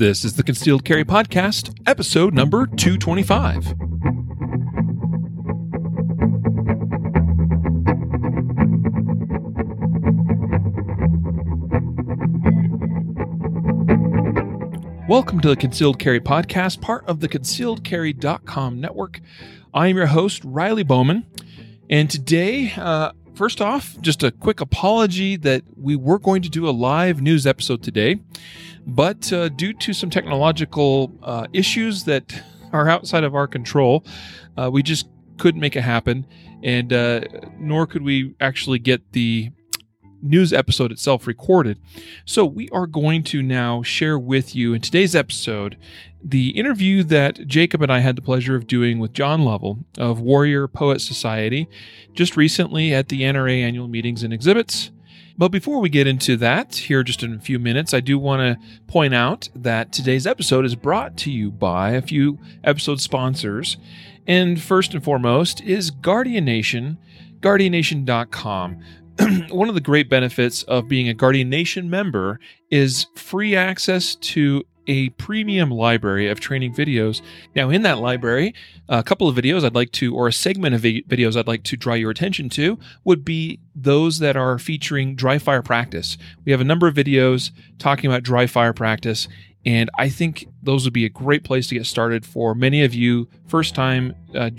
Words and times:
This 0.00 0.24
is 0.24 0.32
the 0.32 0.42
Concealed 0.42 0.86
Carry 0.86 1.04
Podcast, 1.04 1.78
episode 1.86 2.32
number 2.32 2.64
225. 2.64 3.74
Welcome 15.06 15.40
to 15.40 15.48
the 15.50 15.56
Concealed 15.56 15.98
Carry 15.98 16.18
Podcast, 16.18 16.80
part 16.80 17.04
of 17.06 17.20
the 17.20 17.28
concealedcarry.com 17.28 18.80
network. 18.80 19.20
I 19.74 19.88
am 19.88 19.98
your 19.98 20.06
host, 20.06 20.40
Riley 20.46 20.82
Bowman. 20.82 21.26
And 21.90 22.08
today, 22.08 22.72
uh, 22.74 23.12
first 23.34 23.60
off, 23.60 24.00
just 24.00 24.22
a 24.22 24.30
quick 24.30 24.62
apology 24.62 25.36
that 25.36 25.62
we 25.76 25.94
were 25.94 26.18
going 26.18 26.40
to 26.40 26.48
do 26.48 26.66
a 26.66 26.70
live 26.70 27.20
news 27.20 27.46
episode 27.46 27.82
today, 27.82 28.20
but 28.86 29.32
uh, 29.32 29.48
due 29.50 29.72
to 29.74 29.92
some 29.92 30.10
technological 30.10 31.12
uh, 31.22 31.46
issues 31.52 32.04
that 32.04 32.42
are 32.72 32.88
outside 32.88 33.24
of 33.24 33.34
our 33.34 33.46
control, 33.46 34.04
uh, 34.56 34.70
we 34.72 34.82
just 34.82 35.08
couldn't 35.38 35.60
make 35.60 35.76
it 35.76 35.82
happen, 35.82 36.26
and 36.62 36.92
uh, 36.92 37.22
nor 37.58 37.86
could 37.86 38.02
we 38.02 38.34
actually 38.40 38.78
get 38.78 39.12
the 39.12 39.50
news 40.22 40.52
episode 40.52 40.92
itself 40.92 41.26
recorded. 41.26 41.78
So, 42.24 42.44
we 42.44 42.68
are 42.70 42.86
going 42.86 43.22
to 43.24 43.42
now 43.42 43.82
share 43.82 44.18
with 44.18 44.54
you 44.54 44.74
in 44.74 44.80
today's 44.80 45.16
episode 45.16 45.76
the 46.22 46.50
interview 46.50 47.02
that 47.04 47.46
Jacob 47.46 47.82
and 47.82 47.90
I 47.90 48.00
had 48.00 48.16
the 48.16 48.22
pleasure 48.22 48.54
of 48.54 48.66
doing 48.66 48.98
with 48.98 49.12
John 49.12 49.42
Lovell 49.42 49.78
of 49.96 50.20
Warrior 50.20 50.68
Poet 50.68 51.00
Society 51.00 51.68
just 52.12 52.36
recently 52.36 52.92
at 52.92 53.08
the 53.08 53.22
NRA 53.22 53.62
annual 53.62 53.88
meetings 53.88 54.22
and 54.22 54.32
exhibits. 54.32 54.90
But 55.40 55.52
before 55.52 55.80
we 55.80 55.88
get 55.88 56.06
into 56.06 56.36
that, 56.36 56.74
here 56.74 57.02
just 57.02 57.22
in 57.22 57.32
a 57.32 57.40
few 57.40 57.58
minutes, 57.58 57.94
I 57.94 58.00
do 58.00 58.18
want 58.18 58.40
to 58.42 58.68
point 58.88 59.14
out 59.14 59.48
that 59.54 59.90
today's 59.90 60.26
episode 60.26 60.66
is 60.66 60.74
brought 60.74 61.16
to 61.16 61.30
you 61.30 61.50
by 61.50 61.92
a 61.92 62.02
few 62.02 62.38
episode 62.62 63.00
sponsors. 63.00 63.78
And 64.26 64.60
first 64.60 64.92
and 64.92 65.02
foremost 65.02 65.62
is 65.62 65.92
Guardian 65.92 66.44
Nation, 66.44 66.98
guardiannation.com. 67.40 68.80
one 69.48 69.70
of 69.70 69.74
the 69.74 69.80
great 69.80 70.10
benefits 70.10 70.62
of 70.64 70.88
being 70.88 71.08
a 71.08 71.14
Guardian 71.14 71.48
Nation 71.48 71.88
member 71.88 72.38
is 72.70 73.06
free 73.16 73.56
access 73.56 74.16
to 74.16 74.62
a 74.90 75.08
premium 75.10 75.70
library 75.70 76.28
of 76.28 76.40
training 76.40 76.74
videos. 76.74 77.22
Now, 77.54 77.70
in 77.70 77.82
that 77.82 78.00
library, 78.00 78.52
a 78.88 79.04
couple 79.04 79.28
of 79.28 79.36
videos 79.36 79.64
I'd 79.64 79.76
like 79.76 79.92
to, 79.92 80.12
or 80.16 80.26
a 80.26 80.32
segment 80.32 80.74
of 80.74 80.80
videos 80.82 81.36
I'd 81.36 81.46
like 81.46 81.62
to 81.62 81.76
draw 81.76 81.94
your 81.94 82.10
attention 82.10 82.48
to, 82.50 82.76
would 83.04 83.24
be 83.24 83.60
those 83.72 84.18
that 84.18 84.36
are 84.36 84.58
featuring 84.58 85.14
dry 85.14 85.38
fire 85.38 85.62
practice. 85.62 86.18
We 86.44 86.50
have 86.50 86.60
a 86.60 86.64
number 86.64 86.88
of 86.88 86.94
videos 86.94 87.52
talking 87.78 88.10
about 88.10 88.24
dry 88.24 88.48
fire 88.48 88.72
practice, 88.72 89.28
and 89.64 89.88
I 89.96 90.08
think 90.08 90.48
those 90.60 90.84
would 90.84 90.92
be 90.92 91.04
a 91.04 91.10
great 91.10 91.44
place 91.44 91.68
to 91.68 91.76
get 91.76 91.86
started 91.86 92.26
for 92.26 92.56
many 92.56 92.82
of 92.82 92.92
you 92.92 93.28
first 93.46 93.76
time 93.76 94.16
uh, 94.34 94.50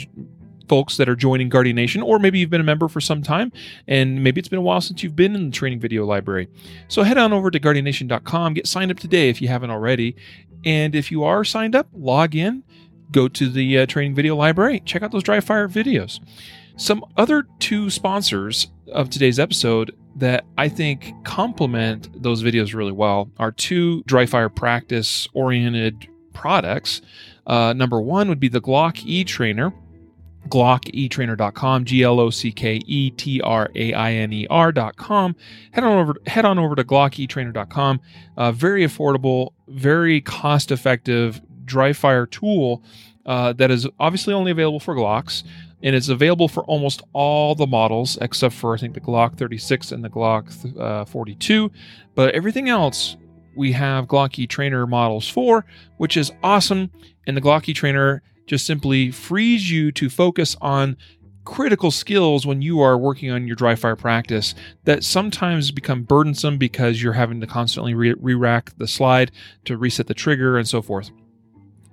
folks 0.71 0.95
that 0.95 1.09
are 1.09 1.17
joining 1.17 1.49
Guardian 1.49 1.75
Nation, 1.75 2.01
or 2.01 2.17
maybe 2.17 2.39
you've 2.39 2.49
been 2.49 2.61
a 2.61 2.63
member 2.63 2.87
for 2.87 3.01
some 3.01 3.21
time 3.21 3.51
and 3.89 4.23
maybe 4.23 4.39
it's 4.39 4.47
been 4.47 4.57
a 4.57 4.61
while 4.61 4.79
since 4.79 5.03
you've 5.03 5.17
been 5.17 5.35
in 5.35 5.47
the 5.47 5.51
training 5.51 5.81
video 5.81 6.05
library. 6.05 6.47
So 6.87 7.03
head 7.03 7.17
on 7.17 7.33
over 7.33 7.51
to 7.51 7.59
guardiannation.com, 7.59 8.53
get 8.53 8.67
signed 8.67 8.89
up 8.89 8.97
today 8.97 9.27
if 9.27 9.41
you 9.41 9.49
haven't 9.49 9.69
already. 9.69 10.15
And 10.63 10.95
if 10.95 11.11
you 11.11 11.25
are 11.25 11.43
signed 11.43 11.75
up, 11.75 11.89
log 11.91 12.35
in, 12.35 12.63
go 13.11 13.27
to 13.27 13.49
the 13.49 13.79
uh, 13.79 13.85
training 13.85 14.15
video 14.15 14.37
library, 14.37 14.79
check 14.85 15.03
out 15.03 15.11
those 15.11 15.23
dry 15.23 15.41
fire 15.41 15.67
videos. 15.67 16.21
Some 16.77 17.03
other 17.17 17.47
two 17.59 17.89
sponsors 17.89 18.67
of 18.93 19.09
today's 19.09 19.39
episode 19.39 19.93
that 20.15 20.45
I 20.57 20.69
think 20.69 21.13
complement 21.25 22.23
those 22.23 22.43
videos 22.43 22.73
really 22.73 22.93
well 22.93 23.29
are 23.37 23.51
two 23.51 24.03
dry 24.03 24.25
fire 24.25 24.47
practice 24.47 25.27
oriented 25.33 26.07
products. 26.31 27.01
Uh, 27.45 27.73
number 27.73 27.99
one 27.99 28.29
would 28.29 28.39
be 28.39 28.47
the 28.47 28.61
Glock 28.61 29.05
E 29.05 29.25
Trainer 29.25 29.73
glocketrainer.com, 30.49 31.85
G 31.85 32.03
L 32.03 32.19
O 32.19 32.29
C 32.29 32.51
K 32.51 32.81
E 32.85 33.11
T 33.11 33.41
R 33.41 33.69
A 33.75 33.93
I 33.93 34.13
N 34.13 34.33
E 34.33 34.47
R.com. 34.49 35.35
Head 35.71 35.83
on 35.83 35.97
over 35.97 36.15
head 36.27 36.45
on 36.45 36.59
over 36.59 36.75
to 36.75 36.83
glocketrainer.com. 36.83 38.01
Uh, 38.37 38.51
very 38.51 38.85
affordable, 38.85 39.51
very 39.67 40.21
cost 40.21 40.71
effective 40.71 41.41
dry 41.65 41.93
fire 41.93 42.25
tool 42.25 42.83
uh, 43.25 43.53
that 43.53 43.71
is 43.71 43.87
obviously 43.99 44.33
only 44.33 44.51
available 44.51 44.79
for 44.79 44.95
Glocks. 44.95 45.43
And 45.83 45.95
it's 45.95 46.09
available 46.09 46.47
for 46.47 46.63
almost 46.65 47.01
all 47.13 47.55
the 47.55 47.65
models 47.65 48.17
except 48.21 48.53
for 48.53 48.75
I 48.75 48.77
think 48.77 48.93
the 48.93 49.01
Glock 49.01 49.37
36 49.37 49.91
and 49.91 50.03
the 50.03 50.09
Glock 50.09 50.79
uh, 50.79 51.05
42. 51.05 51.71
But 52.13 52.35
everything 52.35 52.69
else 52.69 53.17
we 53.55 53.71
have 53.71 54.05
Glock 54.05 54.47
Trainer 54.47 54.85
models 54.87 55.27
for, 55.27 55.65
which 55.97 56.17
is 56.17 56.31
awesome. 56.43 56.91
And 57.25 57.35
the 57.35 57.41
Glock 57.41 57.73
Trainer 57.73 58.21
just 58.45 58.65
simply 58.65 59.11
frees 59.11 59.71
you 59.71 59.91
to 59.93 60.09
focus 60.09 60.55
on 60.61 60.97
critical 61.43 61.89
skills 61.89 62.45
when 62.45 62.61
you 62.61 62.81
are 62.81 62.97
working 62.97 63.31
on 63.31 63.47
your 63.47 63.55
dry 63.55 63.75
fire 63.75 63.95
practice 63.95 64.53
that 64.83 65.03
sometimes 65.03 65.71
become 65.71 66.03
burdensome 66.03 66.57
because 66.57 67.01
you're 67.01 67.13
having 67.13 67.41
to 67.41 67.47
constantly 67.47 67.93
re 67.93 68.13
rack 68.13 68.71
the 68.77 68.87
slide 68.87 69.31
to 69.65 69.77
reset 69.77 70.07
the 70.07 70.13
trigger 70.13 70.57
and 70.57 70.67
so 70.67 70.81
forth. 70.81 71.11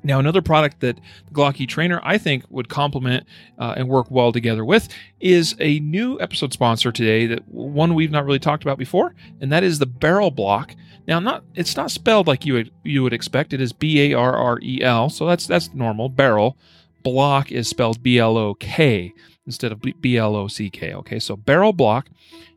Now, 0.04 0.20
another 0.20 0.42
product 0.42 0.80
that 0.80 0.96
the 1.26 1.32
Glock 1.32 1.66
Trainer 1.68 2.00
I 2.04 2.18
think 2.18 2.44
would 2.50 2.68
complement 2.68 3.26
uh, 3.58 3.74
and 3.76 3.88
work 3.88 4.10
well 4.10 4.30
together 4.32 4.64
with 4.64 4.88
is 5.20 5.56
a 5.58 5.80
new 5.80 6.20
episode 6.20 6.52
sponsor 6.52 6.92
today 6.92 7.26
that 7.26 7.48
one 7.48 7.94
we've 7.94 8.10
not 8.10 8.24
really 8.24 8.38
talked 8.38 8.62
about 8.62 8.78
before, 8.78 9.14
and 9.40 9.50
that 9.50 9.64
is 9.64 9.78
the 9.78 9.86
Barrel 9.86 10.30
Block. 10.30 10.74
Now, 11.08 11.20
not 11.20 11.42
it's 11.54 11.74
not 11.74 11.90
spelled 11.90 12.26
like 12.26 12.44
you 12.44 12.52
would, 12.52 12.70
you 12.84 13.02
would 13.02 13.14
expect. 13.14 13.54
It 13.54 13.62
is 13.62 13.72
B 13.72 14.12
A 14.12 14.14
R 14.14 14.36
R 14.36 14.58
E 14.62 14.82
L, 14.82 15.08
so 15.08 15.26
that's 15.26 15.46
that's 15.46 15.72
normal. 15.72 16.10
Barrel 16.10 16.58
Block 17.02 17.50
is 17.50 17.66
spelled 17.66 18.02
B 18.02 18.18
L 18.18 18.36
O 18.36 18.54
K 18.54 19.14
instead 19.46 19.72
of 19.72 19.80
B 19.80 20.18
L 20.18 20.36
O 20.36 20.48
C 20.48 20.68
K. 20.68 20.92
Okay, 20.92 21.18
so 21.18 21.34
Barrel 21.34 21.72
Block 21.72 22.10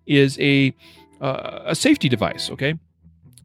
is 0.05 0.37
a 0.39 0.75
uh, 1.21 1.61
a 1.67 1.75
safety 1.75 2.09
device. 2.09 2.49
Okay, 2.51 2.77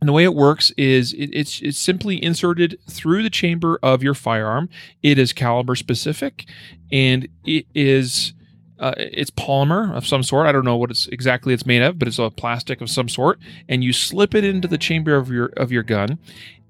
and 0.01 0.09
the 0.09 0.13
way 0.13 0.25
it 0.25 0.35
works 0.35 0.73
is 0.77 1.13
it, 1.13 1.31
it's 1.33 1.63
it's 1.63 1.79
simply 1.79 2.21
inserted 2.23 2.77
through 2.91 3.23
the 3.23 3.31
chamber 3.31 3.79
of 3.85 4.03
your 4.03 4.15
firearm. 4.15 4.69
It 5.05 5.21
is 5.21 5.33
caliber 5.33 5.77
specific, 5.77 6.47
and 6.91 7.29
it 7.45 7.67
is 7.77 8.35
uh, 8.79 8.95
it's 8.97 9.31
polymer 9.31 9.95
of 9.95 10.07
some 10.07 10.23
sort. 10.23 10.47
I 10.47 10.53
don't 10.53 10.65
know 10.65 10.77
what 10.77 10.91
it's 10.91 11.07
exactly 11.09 11.55
it's 11.55 11.67
made 11.67 11.83
of, 11.83 11.99
but 11.99 12.09
it's 12.09 12.19
a 12.19 12.31
plastic 12.31 12.81
of 12.81 12.91
some 12.91 13.09
sort. 13.09 13.39
And 13.69 13.83
you 13.83 13.93
slip 13.93 14.35
it 14.35 14.45
into 14.45 14.69
the 14.69 14.79
chamber 14.79 15.17
of 15.17 15.31
your 15.31 15.47
of 15.57 15.73
your 15.73 15.83
gun, 15.83 16.19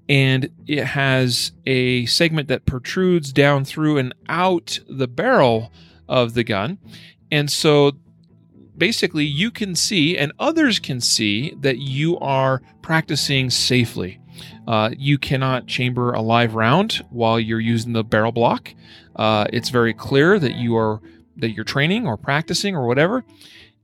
and 0.07 0.49
it 0.67 0.85
has 0.85 1.51
a 1.65 2.05
segment 2.05 2.47
that 2.47 2.65
protrudes 2.65 3.33
down 3.33 3.65
through 3.65 3.97
and 3.97 4.13
out 4.29 4.79
the 4.89 5.07
barrel 5.07 5.71
of 6.07 6.33
the 6.33 6.43
gun. 6.43 6.77
And 7.31 7.51
so 7.51 7.93
basically 8.77 9.25
you 9.25 9.51
can 9.51 9.75
see 9.75 10.17
and 10.17 10.31
others 10.39 10.79
can 10.79 11.01
see 11.01 11.53
that 11.59 11.79
you 11.79 12.17
are 12.19 12.61
practicing 12.81 13.49
safely. 13.49 14.19
Uh, 14.67 14.91
you 14.97 15.17
cannot 15.17 15.67
chamber 15.67 16.13
a 16.13 16.21
live 16.21 16.53
round 16.53 17.03
while 17.09 17.39
you're 17.39 17.59
using 17.59 17.93
the 17.93 18.03
barrel 18.03 18.31
block. 18.31 18.73
Uh, 19.15 19.45
it's 19.51 19.69
very 19.69 19.93
clear 19.93 20.37
that 20.37 20.55
you 20.55 20.75
are 20.77 21.01
that 21.37 21.51
you're 21.51 21.65
training 21.65 22.07
or 22.07 22.17
practicing 22.17 22.75
or 22.75 22.87
whatever. 22.87 23.23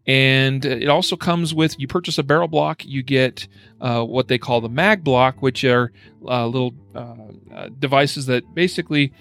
And 0.06 0.66
it 0.66 0.90
also 0.90 1.16
comes 1.16 1.53
with 1.53 1.80
you 1.80 1.88
purchase 1.88 2.18
a 2.18 2.24
barrel 2.24 2.50
block, 2.50 2.84
you 2.86 3.03
get 3.03 3.47
uh, 3.80 4.03
what 4.03 4.28
they 4.28 4.38
call 4.38 4.59
the 4.59 4.69
mag 4.69 5.03
block, 5.03 5.41
which 5.41 5.63
are 5.63 5.94
uh, 6.28 6.46
little 6.46 6.74
uh, 6.94 7.16
uh 7.53 7.69
devices 7.80 8.25
that 8.25 8.53
basically 8.53 9.13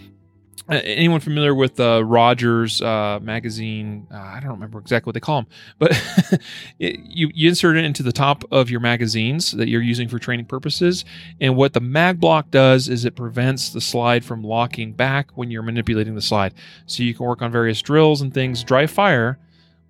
anyone 0.69 1.21
familiar 1.21 1.55
with 1.55 1.79
uh, 1.81 2.05
Rogers 2.05 2.81
uh, 2.81 3.19
magazine? 3.21 4.07
Uh, 4.13 4.17
I 4.17 4.41
don't 4.41 4.53
remember 4.53 4.79
exactly 4.79 5.09
what 5.09 5.15
they 5.15 5.21
call 5.21 5.43
them, 5.43 5.51
but 5.79 5.91
it, 6.79 7.01
you, 7.05 7.31
you 7.35 7.49
insert 7.49 7.77
it 7.77 7.85
into 7.85 8.03
the 8.03 8.13
top 8.13 8.45
of 8.51 8.71
your 8.71 8.81
magazines 8.81 9.53
that 9.53 9.69
you're 9.69 9.83
using 9.83 10.09
for 10.09 10.19
training 10.19 10.47
purposes. 10.47 11.05
And 11.41 11.57
what 11.57 11.73
the 11.73 11.81
mag 11.81 12.21
block 12.21 12.51
does 12.51 12.89
is 12.89 13.05
it 13.05 13.17
prevents 13.17 13.71
the 13.71 13.81
slide 13.81 14.25
from 14.25 14.43
locking 14.43 14.93
back 14.93 15.31
when 15.35 15.51
you're 15.51 15.63
manipulating 15.63 16.15
the 16.15 16.23
slide. 16.23 16.55
So 16.87 17.03
you 17.03 17.15
can 17.15 17.27
work 17.27 17.43
on 17.43 17.51
various 17.51 17.83
drills 17.83 18.21
and 18.21 18.33
things, 18.33 18.63
dry 18.63 18.87
fire, 18.87 19.39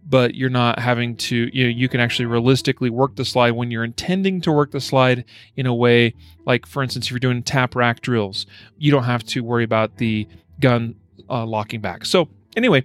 but 0.05 0.35
you're 0.35 0.51
not 0.51 0.79
having 0.79 1.17
to, 1.17 1.51
you 1.53 1.65
know, 1.65 1.71
you 1.71 1.89
can 1.89 2.01
actually 2.01 2.27
realistically 2.27 2.91
work 2.91 3.15
the 3.17 3.25
slide 3.25 3.53
when 3.53 3.71
you're 3.71 3.85
intending 3.85 4.41
to 4.41 4.53
work 4.53 4.73
the 4.73 4.81
slide 4.81 5.25
in 5.57 5.67
a 5.67 5.75
way 5.75 6.15
like, 6.45 6.67
for 6.67 6.83
instance, 6.83 7.07
if 7.07 7.13
you're 7.13 7.21
doing 7.21 7.43
tap 7.43 7.75
rack 7.75 8.01
drills, 8.01 8.47
you 8.79 8.91
don't 8.91 9.05
have 9.05 9.25
to 9.25 9.45
worry 9.45 9.65
about 9.65 9.99
the 9.99 10.27
gun 10.61 10.95
uh, 11.29 11.45
locking 11.47 11.81
back. 11.81 12.05
So, 12.05 12.29
anyway, 12.57 12.85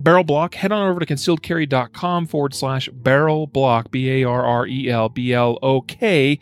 barrel 0.00 0.24
block, 0.24 0.54
head 0.54 0.72
on 0.72 0.88
over 0.88 1.00
to 1.00 1.06
concealedcarry.com 1.06 2.26
forward 2.26 2.54
slash 2.54 2.88
barrel 2.88 3.46
block, 3.46 3.90
B 3.90 4.22
A 4.22 4.24
R 4.24 4.44
R 4.44 4.66
E 4.66 4.88
L 4.88 5.08
B 5.08 5.32
L 5.32 5.58
O 5.62 5.80
K, 5.82 6.38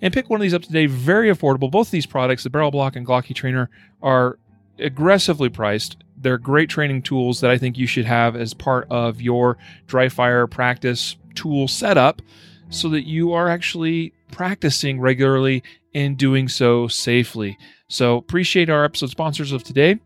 and 0.00 0.12
pick 0.12 0.30
one 0.30 0.40
of 0.40 0.42
these 0.42 0.54
up 0.54 0.62
today. 0.62 0.86
Very 0.86 1.30
affordable. 1.30 1.70
Both 1.70 1.88
of 1.88 1.92
these 1.92 2.06
products, 2.06 2.42
the 2.42 2.50
barrel 2.50 2.70
block 2.70 2.96
and 2.96 3.06
Glock 3.06 3.30
E-Trainer, 3.30 3.70
are 4.02 4.38
aggressively 4.78 5.48
priced. 5.48 5.96
They're 6.16 6.38
great 6.38 6.70
training 6.70 7.02
tools 7.02 7.40
that 7.40 7.50
I 7.50 7.58
think 7.58 7.76
you 7.76 7.86
should 7.86 8.04
have 8.04 8.36
as 8.36 8.54
part 8.54 8.86
of 8.90 9.20
your 9.20 9.58
dry 9.86 10.08
fire 10.08 10.46
practice 10.46 11.16
tool 11.34 11.68
setup 11.68 12.22
so 12.70 12.88
that 12.90 13.06
you 13.06 13.32
are 13.32 13.48
actually 13.48 14.12
practicing 14.30 15.00
regularly 15.00 15.62
and 15.94 16.16
doing 16.16 16.48
so 16.48 16.88
safely. 16.88 17.58
So, 17.92 18.16
appreciate 18.16 18.70
our 18.70 18.86
episode 18.86 19.10
sponsors 19.10 19.52
of 19.52 19.64
today. 19.64 20.00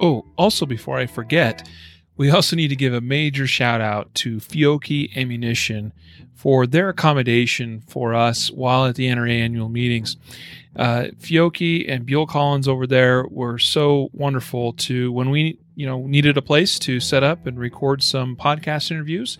Oh, 0.00 0.24
also, 0.36 0.66
before 0.66 0.98
I 0.98 1.06
forget, 1.06 1.68
we 2.16 2.28
also 2.28 2.56
need 2.56 2.68
to 2.68 2.76
give 2.76 2.92
a 2.92 3.00
major 3.00 3.46
shout 3.46 3.80
out 3.80 4.12
to 4.16 4.38
Fiocchi 4.38 5.16
Ammunition 5.16 5.92
for 6.34 6.66
their 6.66 6.88
accommodation 6.88 7.82
for 7.86 8.16
us 8.16 8.50
while 8.50 8.84
at 8.86 8.96
the 8.96 9.06
NRA 9.06 9.30
annual 9.30 9.68
meetings. 9.68 10.16
Uh, 10.74 11.04
Fiocchi 11.20 11.88
and 11.88 12.04
Buell 12.04 12.26
Collins 12.26 12.66
over 12.66 12.84
there 12.84 13.24
were 13.28 13.58
so 13.58 14.10
wonderful 14.12 14.72
to 14.72 15.12
when 15.12 15.30
we 15.30 15.56
you 15.76 15.86
know 15.86 16.08
needed 16.08 16.36
a 16.36 16.42
place 16.42 16.80
to 16.80 16.98
set 16.98 17.22
up 17.22 17.46
and 17.46 17.60
record 17.60 18.02
some 18.02 18.34
podcast 18.34 18.90
interviews. 18.90 19.38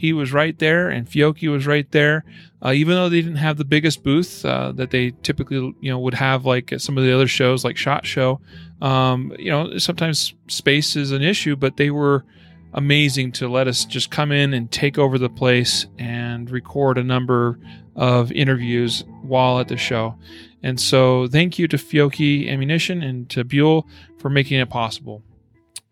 He 0.00 0.14
was 0.14 0.32
right 0.32 0.58
there, 0.58 0.88
and 0.88 1.06
Fiocchi 1.06 1.52
was 1.52 1.66
right 1.66 1.90
there. 1.90 2.24
Uh, 2.64 2.72
even 2.72 2.94
though 2.94 3.10
they 3.10 3.20
didn't 3.20 3.36
have 3.36 3.58
the 3.58 3.66
biggest 3.66 4.02
booth 4.02 4.46
uh, 4.46 4.72
that 4.72 4.92
they 4.92 5.10
typically 5.22 5.74
you 5.78 5.90
know 5.90 5.98
would 5.98 6.14
have 6.14 6.46
like 6.46 6.72
some 6.78 6.96
of 6.96 7.04
the 7.04 7.14
other 7.14 7.26
shows 7.26 7.66
like 7.66 7.76
Shot 7.76 8.06
Show, 8.06 8.40
um, 8.80 9.30
you 9.38 9.50
know 9.50 9.76
sometimes 9.76 10.32
space 10.48 10.96
is 10.96 11.12
an 11.12 11.20
issue, 11.20 11.54
but 11.54 11.76
they 11.76 11.90
were 11.90 12.24
amazing 12.72 13.32
to 13.32 13.48
let 13.48 13.68
us 13.68 13.84
just 13.84 14.10
come 14.10 14.32
in 14.32 14.54
and 14.54 14.70
take 14.70 14.96
over 14.96 15.18
the 15.18 15.28
place 15.28 15.84
and 15.98 16.50
record 16.50 16.96
a 16.96 17.04
number 17.04 17.58
of 17.94 18.32
interviews 18.32 19.04
while 19.20 19.58
at 19.58 19.68
the 19.68 19.76
show. 19.76 20.16
And 20.62 20.80
so, 20.80 21.26
thank 21.26 21.58
you 21.58 21.68
to 21.68 21.76
Fiocchi 21.76 22.48
Ammunition 22.48 23.02
and 23.02 23.28
to 23.28 23.44
Buell 23.44 23.86
for 24.18 24.30
making 24.30 24.60
it 24.60 24.70
possible. 24.70 25.22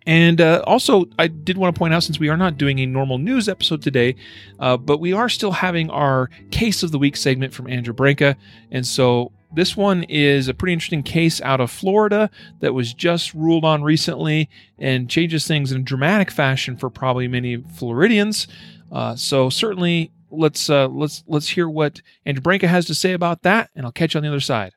And 0.09 0.41
uh, 0.41 0.65
also, 0.67 1.05
I 1.19 1.27
did 1.27 1.59
want 1.59 1.75
to 1.75 1.79
point 1.79 1.93
out 1.93 2.03
since 2.03 2.19
we 2.19 2.31
are 2.31 2.37
not 2.39 2.57
doing 2.57 2.81
a 2.81 2.87
normal 2.87 3.19
news 3.19 3.47
episode 3.47 3.83
today, 3.83 4.17
uh, 4.59 4.79
but 4.79 5.01
we 5.01 5.13
are 5.13 5.29
still 5.29 5.53
having 5.53 5.91
our 5.91 6.31
Case 6.51 6.83
of 6.83 6.93
the 6.93 6.99
Week 6.99 7.15
segment 7.15 7.53
from 7.53 7.69
Andrew 7.69 7.93
Branca. 7.93 8.35
And 8.71 8.87
so, 8.87 9.33
this 9.53 9.77
one 9.77 10.05
is 10.05 10.49
a 10.49 10.55
pretty 10.55 10.73
interesting 10.73 11.03
case 11.03 11.43
out 11.43 11.61
of 11.61 11.71
Florida 11.71 12.31
that 12.61 12.73
was 12.73 12.95
just 12.95 13.35
ruled 13.35 13.67
on 13.67 13.83
recently 13.83 14.49
and 14.79 15.11
changes 15.11 15.47
things 15.47 15.73
in 15.73 15.83
a 15.83 15.85
dramatic 15.85 16.31
fashion 16.31 16.79
for 16.79 16.89
probably 16.89 17.29
many 17.29 17.59
Floridians. 17.75 18.47
Uh, 18.91 19.15
so 19.15 19.51
certainly 19.51 20.11
let's 20.31 20.69
uh, 20.69 20.89
let's 20.89 21.25
let's 21.27 21.49
hear 21.49 21.69
what 21.69 22.01
Andrew 22.25 22.43
Branca 22.43 22.69
has 22.69 22.87
to 22.87 22.95
say 22.95 23.13
about 23.13 23.43
that, 23.43 23.71
and 23.75 23.85
I'll 23.87 23.93
catch 23.93 24.15
you 24.15 24.19
on 24.19 24.23
the 24.23 24.29
other 24.29 24.41
side. 24.41 24.73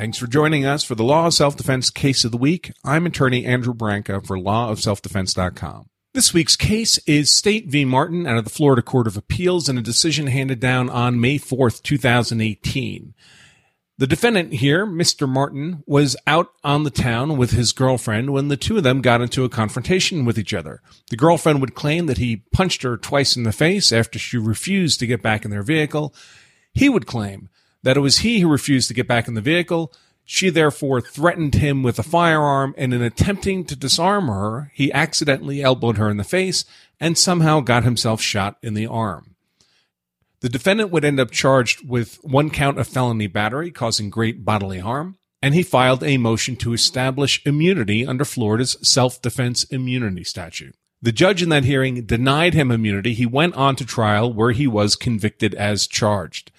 Thanks 0.00 0.16
for 0.16 0.26
joining 0.26 0.64
us 0.64 0.82
for 0.82 0.94
the 0.94 1.04
Law 1.04 1.26
of 1.26 1.34
Self 1.34 1.58
Defense 1.58 1.90
Case 1.90 2.24
of 2.24 2.30
the 2.30 2.38
Week. 2.38 2.72
I'm 2.82 3.04
attorney 3.04 3.44
Andrew 3.44 3.74
Branca 3.74 4.22
for 4.22 4.38
lawofselfdefense.com. 4.38 5.90
This 6.14 6.32
week's 6.32 6.56
case 6.56 6.96
is 7.06 7.30
State 7.30 7.66
v. 7.66 7.84
Martin 7.84 8.26
out 8.26 8.38
of 8.38 8.44
the 8.44 8.50
Florida 8.50 8.80
Court 8.80 9.06
of 9.06 9.18
Appeals 9.18 9.68
in 9.68 9.76
a 9.76 9.82
decision 9.82 10.28
handed 10.28 10.58
down 10.58 10.88
on 10.88 11.20
May 11.20 11.38
4th, 11.38 11.82
2018. 11.82 13.12
The 13.98 14.06
defendant 14.06 14.54
here, 14.54 14.86
Mr. 14.86 15.28
Martin, 15.28 15.84
was 15.86 16.16
out 16.26 16.50
on 16.64 16.84
the 16.84 16.90
town 16.90 17.36
with 17.36 17.50
his 17.50 17.74
girlfriend 17.74 18.32
when 18.32 18.48
the 18.48 18.56
two 18.56 18.78
of 18.78 18.82
them 18.82 19.02
got 19.02 19.20
into 19.20 19.44
a 19.44 19.50
confrontation 19.50 20.24
with 20.24 20.38
each 20.38 20.54
other. 20.54 20.80
The 21.10 21.16
girlfriend 21.18 21.60
would 21.60 21.74
claim 21.74 22.06
that 22.06 22.16
he 22.16 22.44
punched 22.54 22.84
her 22.84 22.96
twice 22.96 23.36
in 23.36 23.42
the 23.42 23.52
face 23.52 23.92
after 23.92 24.18
she 24.18 24.38
refused 24.38 24.98
to 25.00 25.06
get 25.06 25.20
back 25.20 25.44
in 25.44 25.50
their 25.50 25.62
vehicle. 25.62 26.14
He 26.72 26.88
would 26.88 27.06
claim 27.06 27.50
that 27.82 27.96
it 27.96 28.00
was 28.00 28.18
he 28.18 28.40
who 28.40 28.48
refused 28.48 28.88
to 28.88 28.94
get 28.94 29.08
back 29.08 29.28
in 29.28 29.34
the 29.34 29.40
vehicle. 29.40 29.92
She 30.24 30.50
therefore 30.50 31.00
threatened 31.00 31.56
him 31.56 31.82
with 31.82 31.98
a 31.98 32.04
firearm, 32.04 32.74
and 32.78 32.94
in 32.94 33.02
attempting 33.02 33.64
to 33.64 33.74
disarm 33.74 34.28
her, 34.28 34.70
he 34.74 34.92
accidentally 34.92 35.62
elbowed 35.62 35.96
her 35.96 36.08
in 36.08 36.18
the 36.18 36.24
face 36.24 36.64
and 37.00 37.18
somehow 37.18 37.60
got 37.60 37.84
himself 37.84 38.20
shot 38.20 38.56
in 38.62 38.74
the 38.74 38.86
arm. 38.86 39.34
The 40.40 40.48
defendant 40.48 40.90
would 40.90 41.04
end 41.04 41.20
up 41.20 41.30
charged 41.30 41.86
with 41.86 42.16
one 42.22 42.50
count 42.50 42.78
of 42.78 42.86
felony 42.86 43.26
battery 43.26 43.70
causing 43.70 44.08
great 44.08 44.44
bodily 44.44 44.78
harm, 44.78 45.16
and 45.42 45.54
he 45.54 45.62
filed 45.62 46.02
a 46.02 46.18
motion 46.18 46.56
to 46.56 46.72
establish 46.72 47.44
immunity 47.44 48.06
under 48.06 48.24
Florida's 48.24 48.76
self-defense 48.82 49.64
immunity 49.64 50.24
statute. 50.24 50.74
The 51.02 51.12
judge 51.12 51.42
in 51.42 51.48
that 51.48 51.64
hearing 51.64 52.04
denied 52.04 52.52
him 52.52 52.70
immunity. 52.70 53.14
He 53.14 53.26
went 53.26 53.54
on 53.54 53.74
to 53.76 53.86
trial 53.86 54.32
where 54.32 54.52
he 54.52 54.66
was 54.66 54.96
convicted 54.96 55.54
as 55.54 55.86
charged. 55.86 56.52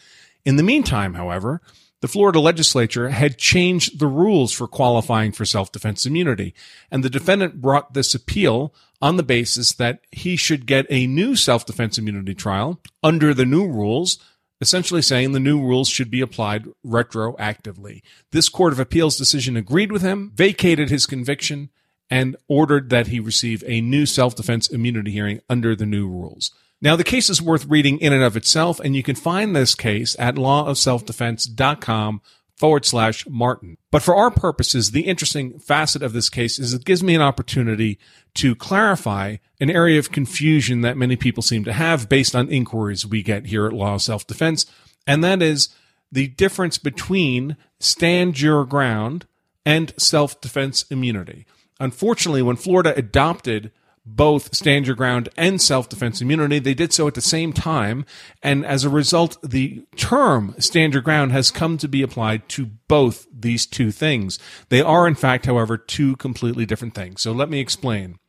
In 0.46 0.56
the 0.56 0.64
meantime, 0.64 1.14
however, 1.14 1.62
the 2.02 2.08
Florida 2.08 2.40
legislature 2.40 3.10
had 3.10 3.38
changed 3.38 4.00
the 4.00 4.08
rules 4.08 4.52
for 4.52 4.68
qualifying 4.68 5.32
for 5.32 5.46
self-defense 5.46 6.06
immunity, 6.06 6.56
and 6.90 7.04
the 7.04 7.12
defendant 7.12 7.62
brought 7.62 7.94
this 7.94 8.16
appeal 8.16 8.74
on 9.02 9.18
the 9.18 9.24
basis 9.24 9.72
that 9.74 10.00
he 10.12 10.36
should 10.36 10.66
get 10.66 10.88
a 10.90 11.06
new 11.06 11.36
self-defense 11.36 12.00
immunity 12.00 12.34
trial 12.34 12.80
under 13.04 13.36
the 13.36 13.46
new 13.46 13.68
rules, 13.68 14.18
essentially 14.60 15.02
saying 15.02 15.32
the 15.32 15.40
new 15.40 15.62
rules 15.62 15.90
should 15.90 16.10
be 16.10 16.22
applied 16.22 16.66
retroactively. 16.86 18.02
This 18.32 18.50
Court 18.50 18.74
of 18.74 18.80
Appeals 18.80 19.18
decision 19.18 19.56
agreed 19.56 19.92
with 19.92 20.02
him, 20.02 20.32
vacated 20.34 20.90
his 20.90 21.06
conviction, 21.06 21.70
and 22.10 22.36
ordered 22.48 22.90
that 22.90 23.08
he 23.08 23.20
receive 23.20 23.64
a 23.68 23.80
new 23.80 24.08
self-defense 24.08 24.70
immunity 24.70 25.12
hearing 25.12 25.40
under 25.50 25.76
the 25.76 25.86
new 25.86 26.08
rules. 26.08 26.52
Now, 26.82 26.96
the 26.96 27.04
case 27.04 27.30
is 27.30 27.42
worth 27.42 27.66
reading 27.66 28.00
in 28.00 28.12
and 28.12 28.24
of 28.24 28.36
itself, 28.36 28.80
and 28.80 28.96
you 28.96 29.04
can 29.04 29.16
find 29.16 29.56
this 29.56 29.76
case 29.76 30.16
at 30.18 30.36
lawofselfdefense.com 30.36 32.22
forward 32.58 32.86
slash 32.86 33.28
Martin. 33.28 33.78
But 33.92 34.04
for 34.04 34.16
our 34.16 34.32
purposes, 34.32 34.92
the 34.92 35.02
interesting 35.02 35.60
facet 35.60 36.02
of 36.02 36.14
this 36.14 36.30
case 36.30 36.60
is 36.60 36.74
it 36.74 36.86
gives 36.86 37.04
me 37.04 37.16
an 37.16 37.22
opportunity 37.22 38.00
to 38.36 38.56
clarify 38.56 39.38
an 39.60 39.70
area 39.70 40.00
of 40.00 40.12
confusion 40.12 40.82
that 40.82 40.98
many 40.98 41.16
people 41.16 41.44
seem 41.44 41.64
to 41.66 41.74
have 41.74 42.10
based 42.10 42.36
on 42.36 42.50
inquiries 42.50 43.06
we 43.06 43.24
get 43.24 43.48
here 43.48 43.66
at 43.66 43.74
Law 43.74 43.96
of 43.96 44.02
Self 44.02 44.26
Defense. 44.26 44.66
And 45.06 45.24
that 45.24 45.42
is 45.42 45.70
the 46.12 46.28
difference 46.28 46.78
between 46.78 47.58
stand 47.80 48.40
your 48.40 48.66
ground 48.66 49.26
and 49.66 49.94
self 49.98 50.40
defense 50.42 50.84
immunity. 50.90 51.46
Unfortunately, 51.80 52.42
when 52.42 52.56
Florida 52.58 52.94
adopted 52.96 53.72
both 54.16 54.54
stand 54.56 54.88
your 54.88 54.96
ground 54.96 55.30
and 55.38 55.62
self-defense 55.62 56.22
immunity. 56.22 56.60
They 56.60 56.74
did 56.74 56.94
so 56.94 57.08
at 57.08 57.14
the 57.14 57.22
same 57.22 57.54
time. 57.54 58.06
And 58.42 58.66
as 58.66 58.84
a 58.84 58.90
result, 58.90 59.38
the 59.42 59.86
term 59.96 60.56
stand 60.60 60.94
your 60.94 61.02
ground 61.02 61.32
has 61.32 61.52
come 61.52 61.78
to 61.78 61.88
be 61.88 62.02
applied 62.02 62.48
to 62.50 62.66
both 62.88 63.28
these 63.34 63.66
two 63.66 63.92
things. 63.92 64.40
They 64.70 64.82
are, 64.82 65.08
in 65.08 65.16
fact, 65.16 65.46
however, 65.46 65.78
two 65.78 66.16
completely 66.18 66.66
different 66.66 66.94
things. 66.94 67.22
So 67.22 67.32
let 67.32 67.50
me 67.50 67.60
explain. 67.60 68.20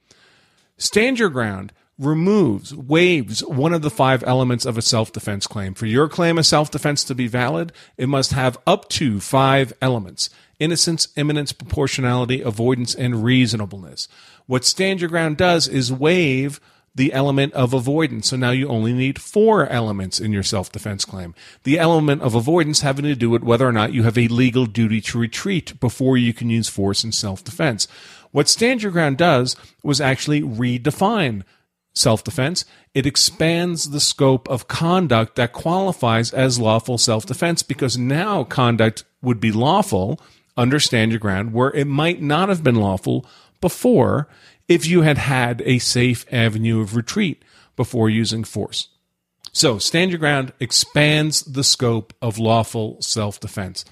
Stand 0.79 1.19
your 1.19 1.31
ground 1.31 1.73
removes, 1.99 2.75
waives 2.75 3.45
one 3.45 3.73
of 3.73 3.83
the 3.83 3.91
five 3.91 4.25
elements 4.25 4.65
of 4.65 4.77
a 4.77 4.83
self-defense 4.83 5.47
claim. 5.47 5.75
For 5.75 5.87
your 5.87 6.09
claim 6.09 6.39
of 6.39 6.47
self-defense 6.47 7.05
to 7.05 7.15
be 7.15 7.29
valid, 7.29 7.73
it 7.97 8.09
must 8.09 8.33
have 8.33 8.59
up 8.67 8.89
to 8.91 9.21
five 9.21 9.73
elements. 9.81 10.31
Innocence, 10.59 11.09
imminence, 11.17 11.53
proportionality, 11.53 12.41
avoidance, 12.41 12.95
and 12.95 13.23
reasonableness. 13.23 14.09
What 14.53 14.67
stand 14.67 15.01
your 15.01 15.09
ground 15.09 15.39
does 15.39 15.67
is 15.67 15.91
waive 15.91 16.61
the 16.95 17.15
element 17.15 17.55
of 17.55 17.73
avoidance. 17.73 18.29
So 18.29 18.37
now 18.37 18.51
you 18.51 18.69
only 18.69 18.93
need 18.93 19.19
four 19.19 19.67
elements 19.67 20.21
in 20.21 20.31
your 20.31 20.43
self-defense 20.43 21.07
claim. 21.07 21.35
The 21.63 21.79
element 21.79 22.21
of 22.21 22.35
avoidance 22.35 22.83
having 22.83 23.07
to 23.07 23.15
do 23.15 23.31
with 23.31 23.43
whether 23.43 23.67
or 23.67 23.73
not 23.73 23.95
you 23.95 24.03
have 24.03 24.19
a 24.19 24.29
legal 24.29 24.67
duty 24.67 25.01
to 25.01 25.19
retreat 25.19 25.81
before 25.81 26.19
you 26.19 26.35
can 26.35 26.51
use 26.51 26.69
force 26.69 27.03
in 27.03 27.13
self-defense. 27.13 27.89
What 28.31 28.47
stand 28.47 28.83
your 28.83 28.93
ground 28.93 29.17
does 29.17 29.57
was 29.83 30.03
actually 30.03 30.43
redefine 30.43 31.45
self-defense. 31.95 32.67
It 32.93 33.07
expands 33.07 33.89
the 33.89 34.01
scope 34.01 34.47
of 34.51 34.69
conduct 34.69 35.37
that 35.37 35.55
qualifies 35.55 36.31
as 36.31 36.59
lawful 36.59 36.99
self-defense 36.99 37.63
because 37.63 37.97
now 37.97 38.45
conduct 38.45 39.05
would 39.23 39.41
be 39.41 39.51
lawful 39.51 40.21
under 40.59 40.79
stand 40.79 41.11
your 41.11 41.21
ground 41.21 41.55
where 41.55 41.71
it 41.71 41.87
might 41.87 42.21
not 42.21 42.51
have 42.51 42.63
been 42.63 42.75
lawful 42.75 43.25
before 43.63 44.29
if 44.69 44.87
you 44.87 45.01
had 45.01 45.17
had 45.17 45.63
a 45.65 45.79
safe 45.79 46.27
avenue 46.31 46.83
of 46.83 46.95
retreat 46.95 47.43
before 47.77 48.11
using 48.11 48.45
force. 48.45 48.89
So, 49.53 49.79
stand 49.79 50.11
your 50.11 50.19
ground 50.19 50.53
expands 50.61 51.43
the 51.43 51.65
scope 51.65 52.13
of 52.21 52.39
lawful 52.39 53.01
self 53.01 53.41
defense. 53.41 53.85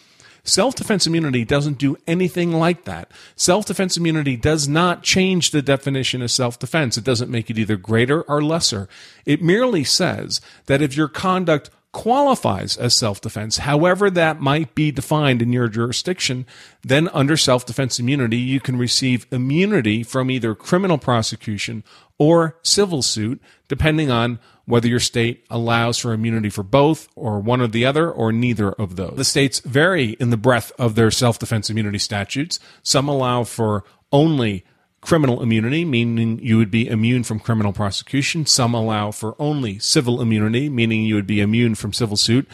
Self 0.42 0.74
defense 0.74 1.06
immunity 1.06 1.44
doesn't 1.44 1.78
do 1.78 1.96
anything 2.06 2.52
like 2.52 2.84
that. 2.84 3.10
Self 3.36 3.66
defense 3.66 3.96
immunity 3.96 4.36
does 4.36 4.66
not 4.66 5.02
change 5.02 5.50
the 5.50 5.60
definition 5.60 6.22
of 6.22 6.30
self 6.30 6.58
defense. 6.58 6.96
It 6.96 7.04
doesn't 7.04 7.30
make 7.30 7.50
it 7.50 7.58
either 7.58 7.76
greater 7.76 8.22
or 8.22 8.42
lesser. 8.42 8.88
It 9.26 9.42
merely 9.42 9.84
says 9.84 10.40
that 10.66 10.80
if 10.80 10.96
your 10.96 11.08
conduct 11.08 11.70
qualifies 11.92 12.76
as 12.76 12.96
self-defense, 12.96 13.58
however 13.58 14.10
that 14.10 14.40
might 14.40 14.74
be 14.74 14.92
defined 14.92 15.42
in 15.42 15.52
your 15.52 15.68
jurisdiction, 15.68 16.46
then 16.82 17.08
under 17.08 17.36
self-defense 17.36 17.98
immunity, 17.98 18.36
you 18.36 18.60
can 18.60 18.76
receive 18.76 19.26
immunity 19.32 20.02
from 20.02 20.30
either 20.30 20.54
criminal 20.54 20.98
prosecution 20.98 21.82
or 22.18 22.56
civil 22.62 23.02
suit, 23.02 23.40
depending 23.66 24.10
on 24.10 24.38
whether 24.66 24.86
your 24.86 25.00
state 25.00 25.44
allows 25.50 25.98
for 25.98 26.12
immunity 26.12 26.48
for 26.48 26.62
both 26.62 27.08
or 27.16 27.40
one 27.40 27.60
or 27.60 27.66
the 27.66 27.84
other 27.84 28.08
or 28.08 28.30
neither 28.30 28.70
of 28.72 28.94
those. 28.94 29.16
The 29.16 29.24
states 29.24 29.58
vary 29.60 30.10
in 30.20 30.30
the 30.30 30.36
breadth 30.36 30.70
of 30.78 30.94
their 30.94 31.10
self-defense 31.10 31.70
immunity 31.70 31.98
statutes. 31.98 32.60
Some 32.82 33.08
allow 33.08 33.42
for 33.42 33.84
only 34.12 34.64
criminal 35.00 35.42
immunity, 35.42 35.84
meaning 35.84 36.38
you 36.42 36.58
would 36.58 36.70
be 36.70 36.88
immune 36.88 37.24
from 37.24 37.40
criminal 37.40 37.72
prosecution. 37.72 38.46
Some 38.46 38.74
allow 38.74 39.10
for 39.10 39.34
only 39.38 39.78
civil 39.78 40.20
immunity, 40.20 40.68
meaning 40.68 41.04
you 41.04 41.14
would 41.14 41.26
be 41.26 41.40
immune 41.40 41.74
from 41.74 41.92
civil 41.92 42.16
suit. 42.16 42.48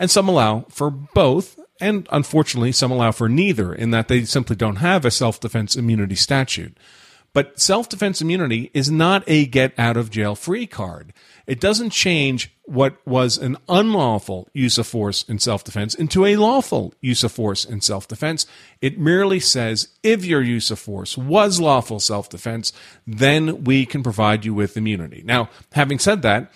And 0.00 0.10
some 0.10 0.28
allow 0.28 0.66
for 0.68 0.90
both. 0.90 1.58
And 1.80 2.06
unfortunately, 2.10 2.72
some 2.72 2.90
allow 2.90 3.12
for 3.12 3.28
neither 3.28 3.72
in 3.72 3.90
that 3.90 4.08
they 4.08 4.24
simply 4.24 4.56
don't 4.56 4.76
have 4.76 5.04
a 5.04 5.10
self 5.10 5.40
defense 5.40 5.76
immunity 5.76 6.14
statute. 6.14 6.76
But 7.32 7.60
self 7.60 7.88
defense 7.88 8.20
immunity 8.20 8.70
is 8.74 8.90
not 8.90 9.24
a 9.26 9.46
get 9.46 9.72
out 9.78 9.96
of 9.96 10.10
jail 10.10 10.34
free 10.34 10.66
card. 10.66 11.12
It 11.46 11.60
doesn't 11.60 11.90
change 11.90 12.54
what 12.64 12.96
was 13.06 13.38
an 13.38 13.56
unlawful 13.68 14.48
use 14.54 14.78
of 14.78 14.86
force 14.86 15.24
in 15.24 15.38
self 15.38 15.64
defense 15.64 15.94
into 15.94 16.24
a 16.24 16.36
lawful 16.36 16.94
use 17.00 17.24
of 17.24 17.32
force 17.32 17.64
in 17.64 17.80
self 17.80 18.06
defense. 18.08 18.46
It 18.80 18.98
merely 18.98 19.40
says 19.40 19.88
if 20.02 20.24
your 20.24 20.42
use 20.42 20.70
of 20.70 20.78
force 20.78 21.18
was 21.18 21.60
lawful 21.60 22.00
self 22.00 22.28
defense, 22.28 22.72
then 23.06 23.64
we 23.64 23.84
can 23.86 24.02
provide 24.02 24.44
you 24.44 24.54
with 24.54 24.76
immunity. 24.76 25.22
Now, 25.24 25.50
having 25.72 25.98
said 25.98 26.22
that, 26.22 26.52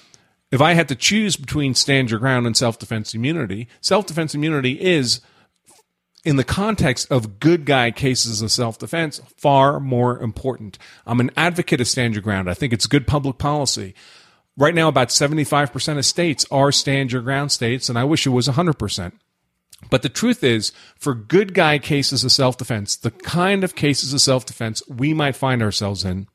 if 0.51 0.61
I 0.61 0.75
had 0.75 0.89
to 0.89 0.95
choose 0.95 1.37
between 1.37 1.75
stand 1.75 2.11
your 2.11 2.21
ground 2.21 2.47
and 2.47 2.57
self 2.57 2.79
defense 2.79 3.15
immunity, 3.15 3.69
self 3.81 4.07
defense 4.07 4.35
immunity 4.35 4.81
is 4.81 5.21
in 6.25 6.37
the 6.37 6.45
context 6.45 7.11
of 7.11 7.39
good 7.39 7.65
guy 7.65 7.91
cases 7.91 8.43
of 8.43 8.51
self 8.51 8.79
defense, 8.79 9.21
far 9.37 9.81
more 9.81 10.21
important. 10.21 10.79
I'm 11.07 11.21
an 11.21 11.31
advocate 11.37 11.81
of 11.81 11.89
stand 11.89 12.15
your 12.15 12.23
ground. 12.23 12.49
I 12.49 12.55
think 12.55 12.73
it's 12.73 12.87
good 12.87 13.07
public 13.07 13.39
policy. 13.39 13.95
Right 14.57 14.75
now, 14.75 14.89
about 14.89 15.09
75% 15.09 15.99
of 15.99 16.07
states 16.07 16.47
are 16.51 16.73
stand 16.73 17.13
your 17.13 17.23
ground 17.23 17.53
states, 17.53 17.89
and 17.89 17.99
I 17.99 18.05
wish 18.05 18.27
it 18.27 18.31
was 18.31 18.49
100%. 18.49 19.13
But 19.91 20.03
the 20.03 20.09
truth 20.09 20.43
is, 20.43 20.73
for 20.99 21.15
good 21.15 21.53
guy 21.53 21.79
cases 21.79 22.25
of 22.25 22.33
self 22.33 22.57
defense, 22.57 22.97
the 22.97 23.11
kind 23.11 23.63
of 23.63 23.75
cases 23.75 24.15
of 24.15 24.21
self 24.23 24.47
defense 24.47 24.83
we 24.89 25.13
might 25.13 25.37
find 25.37 25.63
ourselves 25.63 26.05
in, 26.05 26.27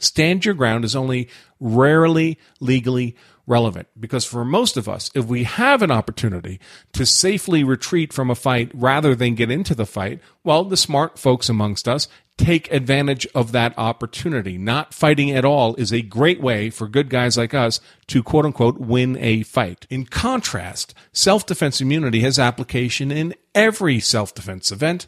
stand 0.00 0.44
your 0.44 0.54
ground 0.54 0.84
is 0.84 0.96
only 0.96 1.28
rarely 1.60 2.38
legally 2.60 3.14
relevant 3.46 3.88
because 3.98 4.24
for 4.24 4.44
most 4.44 4.76
of 4.76 4.88
us, 4.88 5.10
if 5.14 5.26
we 5.26 5.44
have 5.44 5.82
an 5.82 5.90
opportunity 5.90 6.58
to 6.92 7.04
safely 7.04 7.62
retreat 7.62 8.12
from 8.12 8.30
a 8.30 8.34
fight 8.34 8.70
rather 8.74 9.14
than 9.14 9.34
get 9.34 9.50
into 9.50 9.74
the 9.74 9.86
fight, 9.86 10.20
well, 10.42 10.64
the 10.64 10.76
smart 10.76 11.18
folks 11.18 11.48
amongst 11.48 11.88
us 11.88 12.08
take 12.36 12.72
advantage 12.72 13.26
of 13.34 13.52
that 13.52 13.76
opportunity. 13.78 14.58
Not 14.58 14.92
fighting 14.92 15.30
at 15.30 15.44
all 15.44 15.74
is 15.76 15.92
a 15.92 16.02
great 16.02 16.40
way 16.40 16.68
for 16.68 16.88
good 16.88 17.08
guys 17.08 17.36
like 17.36 17.54
us 17.54 17.80
to 18.08 18.22
quote 18.22 18.44
unquote 18.44 18.78
win 18.78 19.16
a 19.18 19.42
fight. 19.44 19.86
In 19.88 20.06
contrast, 20.06 20.94
self-defense 21.12 21.80
immunity 21.80 22.20
has 22.20 22.38
application 22.38 23.12
in 23.12 23.34
every 23.54 24.00
self-defense 24.00 24.72
event 24.72 25.06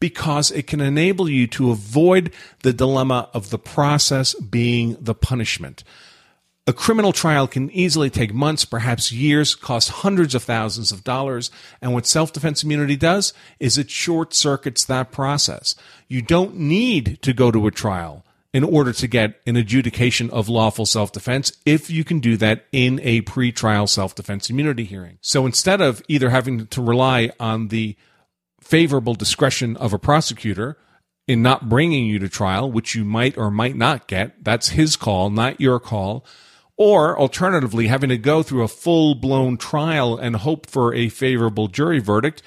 because 0.00 0.52
it 0.52 0.68
can 0.68 0.80
enable 0.80 1.28
you 1.28 1.46
to 1.48 1.70
avoid 1.70 2.32
the 2.62 2.72
dilemma 2.72 3.28
of 3.34 3.50
the 3.50 3.58
process 3.58 4.34
being 4.34 4.96
the 5.00 5.14
punishment. 5.14 5.82
A 6.68 6.72
criminal 6.74 7.14
trial 7.14 7.48
can 7.48 7.70
easily 7.70 8.10
take 8.10 8.34
months, 8.34 8.66
perhaps 8.66 9.10
years, 9.10 9.54
cost 9.54 9.88
hundreds 9.88 10.34
of 10.34 10.42
thousands 10.42 10.92
of 10.92 11.02
dollars. 11.02 11.50
And 11.80 11.94
what 11.94 12.06
self 12.06 12.30
defense 12.30 12.62
immunity 12.62 12.94
does 12.94 13.32
is 13.58 13.78
it 13.78 13.90
short 13.90 14.34
circuits 14.34 14.84
that 14.84 15.10
process. 15.10 15.74
You 16.08 16.20
don't 16.20 16.56
need 16.56 17.22
to 17.22 17.32
go 17.32 17.50
to 17.50 17.66
a 17.66 17.70
trial 17.70 18.22
in 18.52 18.64
order 18.64 18.92
to 18.92 19.06
get 19.06 19.40
an 19.46 19.56
adjudication 19.56 20.28
of 20.28 20.50
lawful 20.50 20.84
self 20.84 21.10
defense 21.10 21.52
if 21.64 21.88
you 21.88 22.04
can 22.04 22.20
do 22.20 22.36
that 22.36 22.66
in 22.70 23.00
a 23.02 23.22
pre-trial 23.22 23.86
self 23.86 24.14
defense 24.14 24.50
immunity 24.50 24.84
hearing. 24.84 25.16
So 25.22 25.46
instead 25.46 25.80
of 25.80 26.02
either 26.06 26.28
having 26.28 26.66
to 26.66 26.82
rely 26.82 27.30
on 27.40 27.68
the 27.68 27.96
favorable 28.60 29.14
discretion 29.14 29.74
of 29.78 29.94
a 29.94 29.98
prosecutor 29.98 30.76
in 31.26 31.40
not 31.40 31.70
bringing 31.70 32.04
you 32.04 32.18
to 32.18 32.28
trial, 32.28 32.70
which 32.70 32.94
you 32.94 33.06
might 33.06 33.38
or 33.38 33.50
might 33.50 33.74
not 33.74 34.06
get, 34.06 34.44
that's 34.44 34.68
his 34.68 34.96
call, 34.96 35.30
not 35.30 35.62
your 35.62 35.80
call 35.80 36.26
or 36.78 37.18
alternatively, 37.18 37.88
having 37.88 38.08
to 38.08 38.16
go 38.16 38.42
through 38.42 38.62
a 38.62 38.68
full 38.68 39.16
blown 39.16 39.58
trial 39.58 40.16
and 40.16 40.36
hope 40.36 40.66
for 40.66 40.94
a 40.94 41.08
favorable 41.10 41.66
jury 41.66 41.98
verdict. 41.98 42.40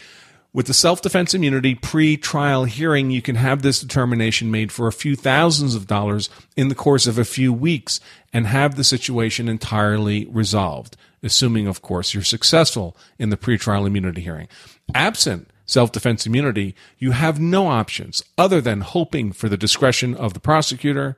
With 0.53 0.67
the 0.67 0.73
self 0.73 1.01
defense 1.01 1.33
immunity 1.33 1.75
pre 1.75 2.17
trial 2.17 2.65
hearing, 2.65 3.11
you 3.11 3.21
can 3.21 3.35
have 3.35 3.61
this 3.61 3.79
determination 3.79 4.49
made 4.51 4.71
for 4.71 4.87
a 4.87 4.93
few 4.93 5.15
thousands 5.15 5.75
of 5.75 5.87
dollars 5.87 6.29
in 6.57 6.67
the 6.69 6.75
course 6.75 7.07
of 7.07 7.17
a 7.17 7.25
few 7.25 7.53
weeks 7.53 7.99
and 8.33 8.47
have 8.47 8.75
the 8.75 8.83
situation 8.83 9.47
entirely 9.47 10.25
resolved, 10.25 10.97
assuming, 11.23 11.67
of 11.67 11.81
course, 11.81 12.13
you're 12.13 12.23
successful 12.23 12.97
in 13.17 13.29
the 13.29 13.37
pre-trial 13.37 13.85
immunity 13.85 14.21
hearing. 14.21 14.49
Absent 14.93 15.49
self 15.65 15.93
defense 15.93 16.25
immunity, 16.25 16.75
you 16.97 17.11
have 17.11 17.39
no 17.39 17.67
options 17.67 18.21
other 18.37 18.59
than 18.59 18.81
hoping 18.81 19.31
for 19.31 19.47
the 19.47 19.57
discretion 19.57 20.15
of 20.15 20.33
the 20.33 20.41
prosecutor 20.41 21.17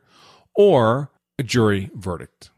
or 0.56 1.10
a 1.40 1.44
jury 1.44 1.90
verdict. 1.96 2.52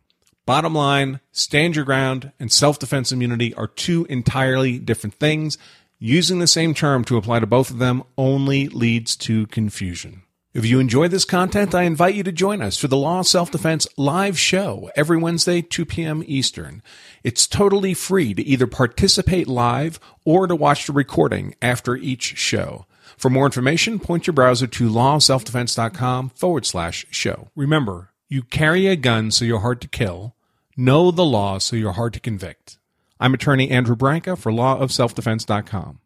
Bottom 0.45 0.75
line, 0.75 1.21
stand 1.31 1.75
your 1.75 1.85
ground 1.85 2.31
and 2.39 2.51
self 2.51 2.77
defense 2.77 3.11
immunity 3.11 3.51
are 3.55 3.67
two 3.67 4.05
entirely 4.09 4.77
different 4.77 5.15
things. 5.15 5.57
Using 5.97 6.37
the 6.37 6.45
same 6.45 6.75
term 6.75 7.03
to 7.05 7.17
apply 7.17 7.39
to 7.39 7.47
both 7.47 7.71
of 7.71 7.79
them 7.79 8.03
only 8.15 8.67
leads 8.67 9.15
to 9.17 9.47
confusion. 9.47 10.21
If 10.53 10.63
you 10.63 10.79
enjoy 10.79 11.07
this 11.07 11.25
content, 11.25 11.73
I 11.73 11.83
invite 11.83 12.13
you 12.13 12.21
to 12.21 12.31
join 12.31 12.61
us 12.61 12.77
for 12.77 12.87
the 12.87 12.95
Law 12.95 13.21
of 13.21 13.27
Self 13.27 13.49
Defense 13.49 13.87
live 13.97 14.37
show 14.37 14.91
every 14.95 15.17
Wednesday, 15.17 15.63
2 15.63 15.83
p.m. 15.83 16.23
Eastern. 16.27 16.83
It's 17.23 17.47
totally 17.47 17.95
free 17.95 18.35
to 18.35 18.43
either 18.43 18.67
participate 18.67 19.47
live 19.47 19.99
or 20.25 20.45
to 20.45 20.55
watch 20.55 20.85
the 20.85 20.93
recording 20.93 21.55
after 21.59 21.95
each 21.95 22.37
show. 22.37 22.85
For 23.17 23.31
more 23.31 23.47
information, 23.47 23.97
point 23.97 24.27
your 24.27 24.35
browser 24.35 24.67
to 24.67 24.89
lawofselfdefense.com 24.91 26.29
forward 26.29 26.67
slash 26.67 27.07
show. 27.09 27.49
Remember, 27.55 28.11
you 28.29 28.43
carry 28.43 28.85
a 28.85 28.95
gun 28.95 29.31
so 29.31 29.43
you're 29.43 29.59
hard 29.59 29.81
to 29.81 29.87
kill 29.87 30.34
Know 30.77 31.09
the 31.09 31.23
law 31.23 31.57
so 31.57 31.77
you're 31.77 31.93
hard 31.93 32.13
to 32.13 32.19
convict. 32.19 32.79
I'm 33.17 33.33
attorney 33.33 33.71
Andrew 33.71 33.95
Branca 33.95 34.35
for 34.35 34.51
lawofselfdefense.com. 34.51 35.99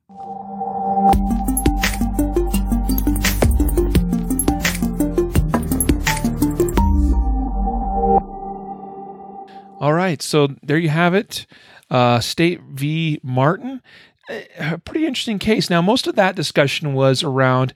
All 9.81 9.93
right, 9.93 10.21
so 10.21 10.49
there 10.61 10.77
you 10.77 10.89
have 10.89 11.15
it. 11.15 11.47
Uh, 11.89 12.19
State 12.19 12.61
v. 12.61 13.19
Martin. 13.23 13.81
A 14.59 14.77
pretty 14.77 15.07
interesting 15.07 15.39
case. 15.39 15.71
Now, 15.71 15.81
most 15.81 16.05
of 16.05 16.15
that 16.15 16.35
discussion 16.35 16.93
was 16.93 17.23
around 17.23 17.73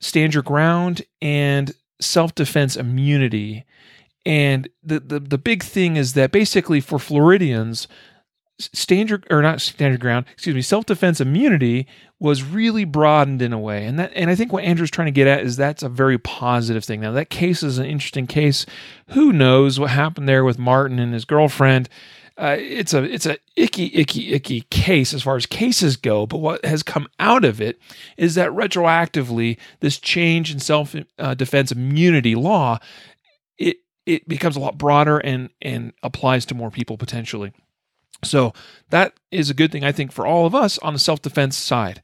stand 0.00 0.34
your 0.34 0.42
ground 0.42 1.02
and 1.22 1.72
self 2.02 2.34
defense 2.34 2.76
immunity. 2.76 3.64
And 4.26 4.68
the, 4.82 4.98
the 4.98 5.20
the 5.20 5.38
big 5.38 5.62
thing 5.62 5.96
is 5.96 6.14
that 6.14 6.32
basically 6.32 6.80
for 6.80 6.98
Floridians, 6.98 7.86
standard 8.58 9.24
or 9.30 9.40
not 9.40 9.60
standard 9.60 10.00
ground, 10.00 10.26
excuse 10.32 10.56
me, 10.56 10.62
self 10.62 10.84
defense 10.84 11.20
immunity 11.20 11.86
was 12.18 12.42
really 12.42 12.84
broadened 12.84 13.40
in 13.40 13.52
a 13.52 13.58
way, 13.58 13.86
and 13.86 14.00
that 14.00 14.10
and 14.16 14.28
I 14.28 14.34
think 14.34 14.52
what 14.52 14.64
Andrew's 14.64 14.90
trying 14.90 15.06
to 15.06 15.12
get 15.12 15.28
at 15.28 15.44
is 15.44 15.56
that's 15.56 15.84
a 15.84 15.88
very 15.88 16.18
positive 16.18 16.84
thing. 16.84 17.02
Now 17.02 17.12
that 17.12 17.30
case 17.30 17.62
is 17.62 17.78
an 17.78 17.86
interesting 17.86 18.26
case. 18.26 18.66
Who 19.10 19.32
knows 19.32 19.78
what 19.78 19.90
happened 19.90 20.28
there 20.28 20.44
with 20.44 20.58
Martin 20.58 20.98
and 20.98 21.14
his 21.14 21.24
girlfriend? 21.24 21.88
Uh, 22.36 22.56
it's 22.58 22.92
a 22.92 23.04
it's 23.04 23.26
a 23.26 23.38
icky 23.54 23.94
icky 23.94 24.32
icky 24.34 24.62
case 24.62 25.14
as 25.14 25.22
far 25.22 25.36
as 25.36 25.46
cases 25.46 25.96
go. 25.96 26.26
But 26.26 26.38
what 26.38 26.64
has 26.64 26.82
come 26.82 27.06
out 27.20 27.44
of 27.44 27.60
it 27.60 27.78
is 28.16 28.34
that 28.34 28.50
retroactively, 28.50 29.56
this 29.78 29.98
change 29.98 30.52
in 30.52 30.58
self 30.58 30.96
uh, 31.16 31.34
defense 31.34 31.70
immunity 31.70 32.34
law 32.34 32.80
it 34.06 34.28
becomes 34.28 34.56
a 34.56 34.60
lot 34.60 34.78
broader 34.78 35.18
and 35.18 35.50
and 35.60 35.92
applies 36.02 36.46
to 36.46 36.54
more 36.54 36.70
people 36.70 36.96
potentially. 36.96 37.52
So 38.24 38.54
that 38.90 39.12
is 39.30 39.50
a 39.50 39.54
good 39.54 39.70
thing 39.70 39.84
I 39.84 39.92
think 39.92 40.12
for 40.12 40.26
all 40.26 40.46
of 40.46 40.54
us 40.54 40.78
on 40.78 40.94
the 40.94 40.98
self-defense 40.98 41.56
side. 41.56 42.00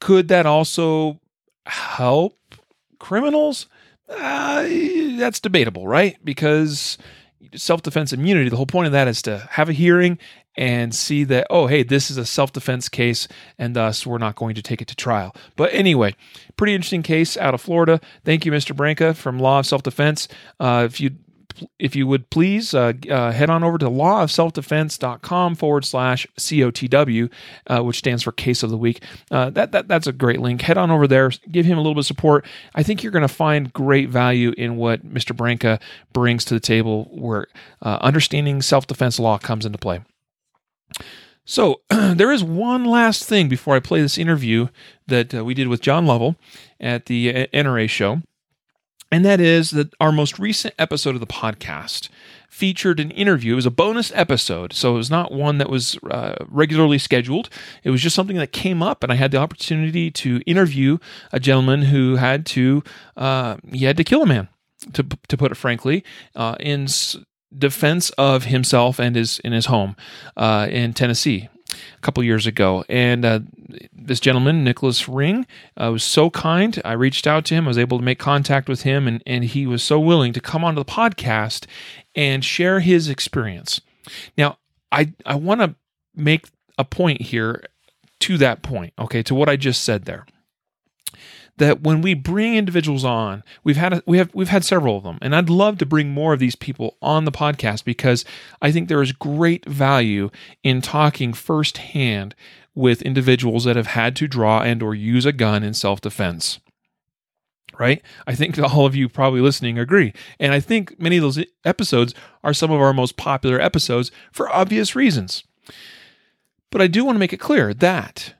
Could 0.00 0.28
that 0.28 0.46
also 0.46 1.18
help 1.66 2.38
criminals? 3.00 3.66
Uh, 4.08 4.62
that's 5.18 5.40
debatable, 5.40 5.88
right? 5.88 6.16
Because 6.24 6.98
self-defense 7.54 8.12
immunity, 8.12 8.48
the 8.48 8.56
whole 8.56 8.66
point 8.66 8.86
of 8.86 8.92
that 8.92 9.08
is 9.08 9.22
to 9.22 9.48
have 9.50 9.68
a 9.68 9.72
hearing 9.72 10.18
and 10.56 10.94
see 10.94 11.22
that 11.24 11.46
oh 11.50 11.66
hey 11.66 11.82
this 11.82 12.10
is 12.10 12.16
a 12.16 12.24
self-defense 12.24 12.88
case 12.88 13.28
and 13.58 13.76
thus 13.76 14.06
we're 14.06 14.18
not 14.18 14.36
going 14.36 14.54
to 14.54 14.62
take 14.62 14.80
it 14.80 14.88
to 14.88 14.96
trial 14.96 15.34
but 15.54 15.72
anyway 15.72 16.14
pretty 16.56 16.74
interesting 16.74 17.02
case 17.02 17.36
out 17.36 17.52
of 17.52 17.60
florida 17.60 18.00
thank 18.24 18.46
you 18.46 18.52
mr 18.52 18.74
branca 18.74 19.12
from 19.12 19.38
law 19.38 19.58
of 19.58 19.66
self-defense 19.66 20.28
uh, 20.60 20.82
if 20.86 21.00
you 21.00 21.10
if 21.78 21.96
you 21.96 22.06
would 22.06 22.30
please 22.30 22.74
uh, 22.74 22.92
uh, 23.10 23.32
head 23.32 23.50
on 23.50 23.64
over 23.64 23.78
to 23.78 23.86
lawofselfdefense.com 23.86 25.54
forward 25.54 25.84
slash 25.84 26.26
COTW, 26.38 27.30
uh, 27.66 27.82
which 27.82 27.98
stands 27.98 28.22
for 28.22 28.32
Case 28.32 28.62
of 28.62 28.70
the 28.70 28.76
Week. 28.76 29.02
Uh, 29.30 29.50
that, 29.50 29.72
that 29.72 29.88
That's 29.88 30.06
a 30.06 30.12
great 30.12 30.40
link. 30.40 30.62
Head 30.62 30.78
on 30.78 30.90
over 30.90 31.06
there, 31.06 31.30
give 31.50 31.66
him 31.66 31.78
a 31.78 31.80
little 31.80 31.94
bit 31.94 32.00
of 32.00 32.06
support. 32.06 32.46
I 32.74 32.82
think 32.82 33.02
you're 33.02 33.12
going 33.12 33.22
to 33.22 33.28
find 33.28 33.72
great 33.72 34.08
value 34.08 34.52
in 34.56 34.76
what 34.76 35.06
Mr. 35.06 35.36
Branca 35.36 35.78
brings 36.12 36.44
to 36.46 36.54
the 36.54 36.60
table 36.60 37.08
where 37.12 37.46
uh, 37.82 37.98
understanding 38.00 38.62
self 38.62 38.86
defense 38.86 39.18
law 39.18 39.38
comes 39.38 39.66
into 39.66 39.78
play. 39.78 40.00
So, 41.44 41.80
there 41.90 42.32
is 42.32 42.42
one 42.42 42.84
last 42.84 43.24
thing 43.24 43.48
before 43.48 43.76
I 43.76 43.80
play 43.80 44.00
this 44.00 44.18
interview 44.18 44.68
that 45.06 45.34
uh, 45.34 45.44
we 45.44 45.54
did 45.54 45.68
with 45.68 45.80
John 45.80 46.06
Lovell 46.06 46.36
at 46.80 47.06
the 47.06 47.48
NRA 47.54 47.88
show. 47.88 48.22
And 49.12 49.24
that 49.24 49.40
is 49.40 49.70
that 49.70 49.94
our 50.00 50.10
most 50.10 50.38
recent 50.38 50.74
episode 50.78 51.14
of 51.14 51.20
the 51.20 51.26
podcast 51.26 52.08
featured 52.48 52.98
an 52.98 53.10
interview. 53.12 53.52
It 53.52 53.56
was 53.56 53.66
a 53.66 53.70
bonus 53.70 54.10
episode, 54.14 54.72
so 54.72 54.94
it 54.94 54.96
was 54.96 55.10
not 55.10 55.30
one 55.30 55.58
that 55.58 55.70
was 55.70 55.98
uh, 56.10 56.36
regularly 56.48 56.98
scheduled. 56.98 57.48
It 57.84 57.90
was 57.90 58.00
just 58.02 58.16
something 58.16 58.36
that 58.38 58.52
came 58.52 58.82
up, 58.82 59.02
and 59.02 59.12
I 59.12 59.16
had 59.16 59.30
the 59.30 59.38
opportunity 59.38 60.10
to 60.10 60.40
interview 60.46 60.98
a 61.32 61.38
gentleman 61.38 61.82
who 61.82 62.16
had 62.16 62.46
to 62.46 62.82
uh, 63.16 63.58
he 63.70 63.84
had 63.84 63.96
to 63.98 64.04
kill 64.04 64.22
a 64.22 64.26
man, 64.26 64.48
to 64.94 65.04
to 65.28 65.36
put 65.36 65.52
it 65.52 65.56
frankly, 65.56 66.02
uh, 66.34 66.56
in 66.58 66.88
defense 67.56 68.10
of 68.10 68.44
himself 68.44 68.98
and 68.98 69.14
his 69.14 69.38
in 69.40 69.52
his 69.52 69.66
home 69.66 69.94
uh, 70.36 70.66
in 70.70 70.92
Tennessee 70.92 71.48
a 71.96 72.00
couple 72.00 72.22
years 72.22 72.46
ago. 72.46 72.84
And 72.88 73.24
uh, 73.24 73.40
this 73.92 74.20
gentleman, 74.20 74.64
Nicholas 74.64 75.08
Ring, 75.08 75.46
uh, 75.76 75.90
was 75.92 76.04
so 76.04 76.30
kind. 76.30 76.80
I 76.84 76.92
reached 76.92 77.26
out 77.26 77.44
to 77.46 77.54
him. 77.54 77.64
I 77.64 77.68
was 77.68 77.78
able 77.78 77.98
to 77.98 78.04
make 78.04 78.18
contact 78.18 78.68
with 78.68 78.82
him, 78.82 79.08
and, 79.08 79.22
and 79.26 79.44
he 79.44 79.66
was 79.66 79.82
so 79.82 79.98
willing 79.98 80.32
to 80.32 80.40
come 80.40 80.64
onto 80.64 80.80
the 80.80 80.90
podcast 80.90 81.66
and 82.14 82.44
share 82.44 82.80
his 82.80 83.08
experience. 83.08 83.80
Now, 84.36 84.58
I, 84.92 85.12
I 85.24 85.34
want 85.34 85.60
to 85.60 85.74
make 86.14 86.46
a 86.78 86.84
point 86.84 87.22
here 87.22 87.64
to 88.20 88.38
that 88.38 88.62
point, 88.62 88.92
okay, 88.98 89.22
to 89.24 89.34
what 89.34 89.48
I 89.48 89.56
just 89.56 89.82
said 89.82 90.04
there 90.04 90.26
that 91.58 91.82
when 91.82 92.02
we 92.02 92.14
bring 92.14 92.54
individuals 92.54 93.04
on, 93.04 93.42
we've 93.64 93.76
had 93.76 93.94
a, 93.94 94.02
we 94.06 94.18
have 94.18 94.34
we've 94.34 94.48
had 94.48 94.64
several 94.64 94.96
of 94.96 95.04
them, 95.04 95.18
and 95.22 95.34
I'd 95.34 95.50
love 95.50 95.78
to 95.78 95.86
bring 95.86 96.10
more 96.10 96.32
of 96.32 96.38
these 96.38 96.56
people 96.56 96.96
on 97.00 97.24
the 97.24 97.32
podcast 97.32 97.84
because 97.84 98.24
I 98.60 98.70
think 98.70 98.88
there 98.88 99.02
is 99.02 99.12
great 99.12 99.66
value 99.66 100.30
in 100.62 100.82
talking 100.82 101.32
firsthand 101.32 102.34
with 102.74 103.02
individuals 103.02 103.64
that 103.64 103.76
have 103.76 103.86
had 103.88 104.14
to 104.16 104.28
draw 104.28 104.60
and 104.60 104.82
or 104.82 104.94
use 104.94 105.24
a 105.24 105.32
gun 105.32 105.62
in 105.62 105.72
self-defense. 105.72 106.60
Right? 107.78 108.02
I 108.26 108.34
think 108.34 108.58
all 108.58 108.86
of 108.86 108.94
you 108.94 109.08
probably 109.08 109.40
listening 109.40 109.78
agree. 109.78 110.14
And 110.40 110.54
I 110.54 110.60
think 110.60 110.98
many 110.98 111.16
of 111.16 111.22
those 111.22 111.44
episodes 111.64 112.14
are 112.42 112.54
some 112.54 112.70
of 112.70 112.80
our 112.80 112.94
most 112.94 113.16
popular 113.16 113.60
episodes 113.60 114.10
for 114.32 114.48
obvious 114.50 114.96
reasons. 114.96 115.42
But 116.70 116.80
I 116.80 116.86
do 116.86 117.04
want 117.04 117.16
to 117.16 117.20
make 117.20 117.34
it 117.34 117.40
clear 117.40 117.74
that 117.74 118.34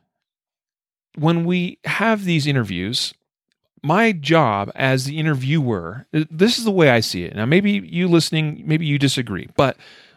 when 1.16 1.44
we 1.44 1.78
have 1.84 2.24
these 2.24 2.46
interviews, 2.46 3.14
my 3.82 4.12
job 4.12 4.70
as 4.74 5.04
the 5.04 5.18
interviewer, 5.18 6.06
this 6.12 6.58
is 6.58 6.64
the 6.64 6.70
way 6.70 6.90
I 6.90 7.00
see 7.00 7.24
it. 7.24 7.34
Now, 7.34 7.46
maybe 7.46 7.72
you 7.72 8.08
listening, 8.08 8.62
maybe 8.64 8.86
you 8.86 8.98
disagree, 8.98 9.48
but 9.56 9.76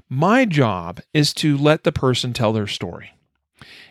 my 0.09 0.45
job 0.45 1.01
is 1.13 1.33
to 1.35 1.57
let 1.57 1.83
the 1.83 1.91
person 1.91 2.33
tell 2.33 2.51
their 2.51 2.67
story. 2.67 3.13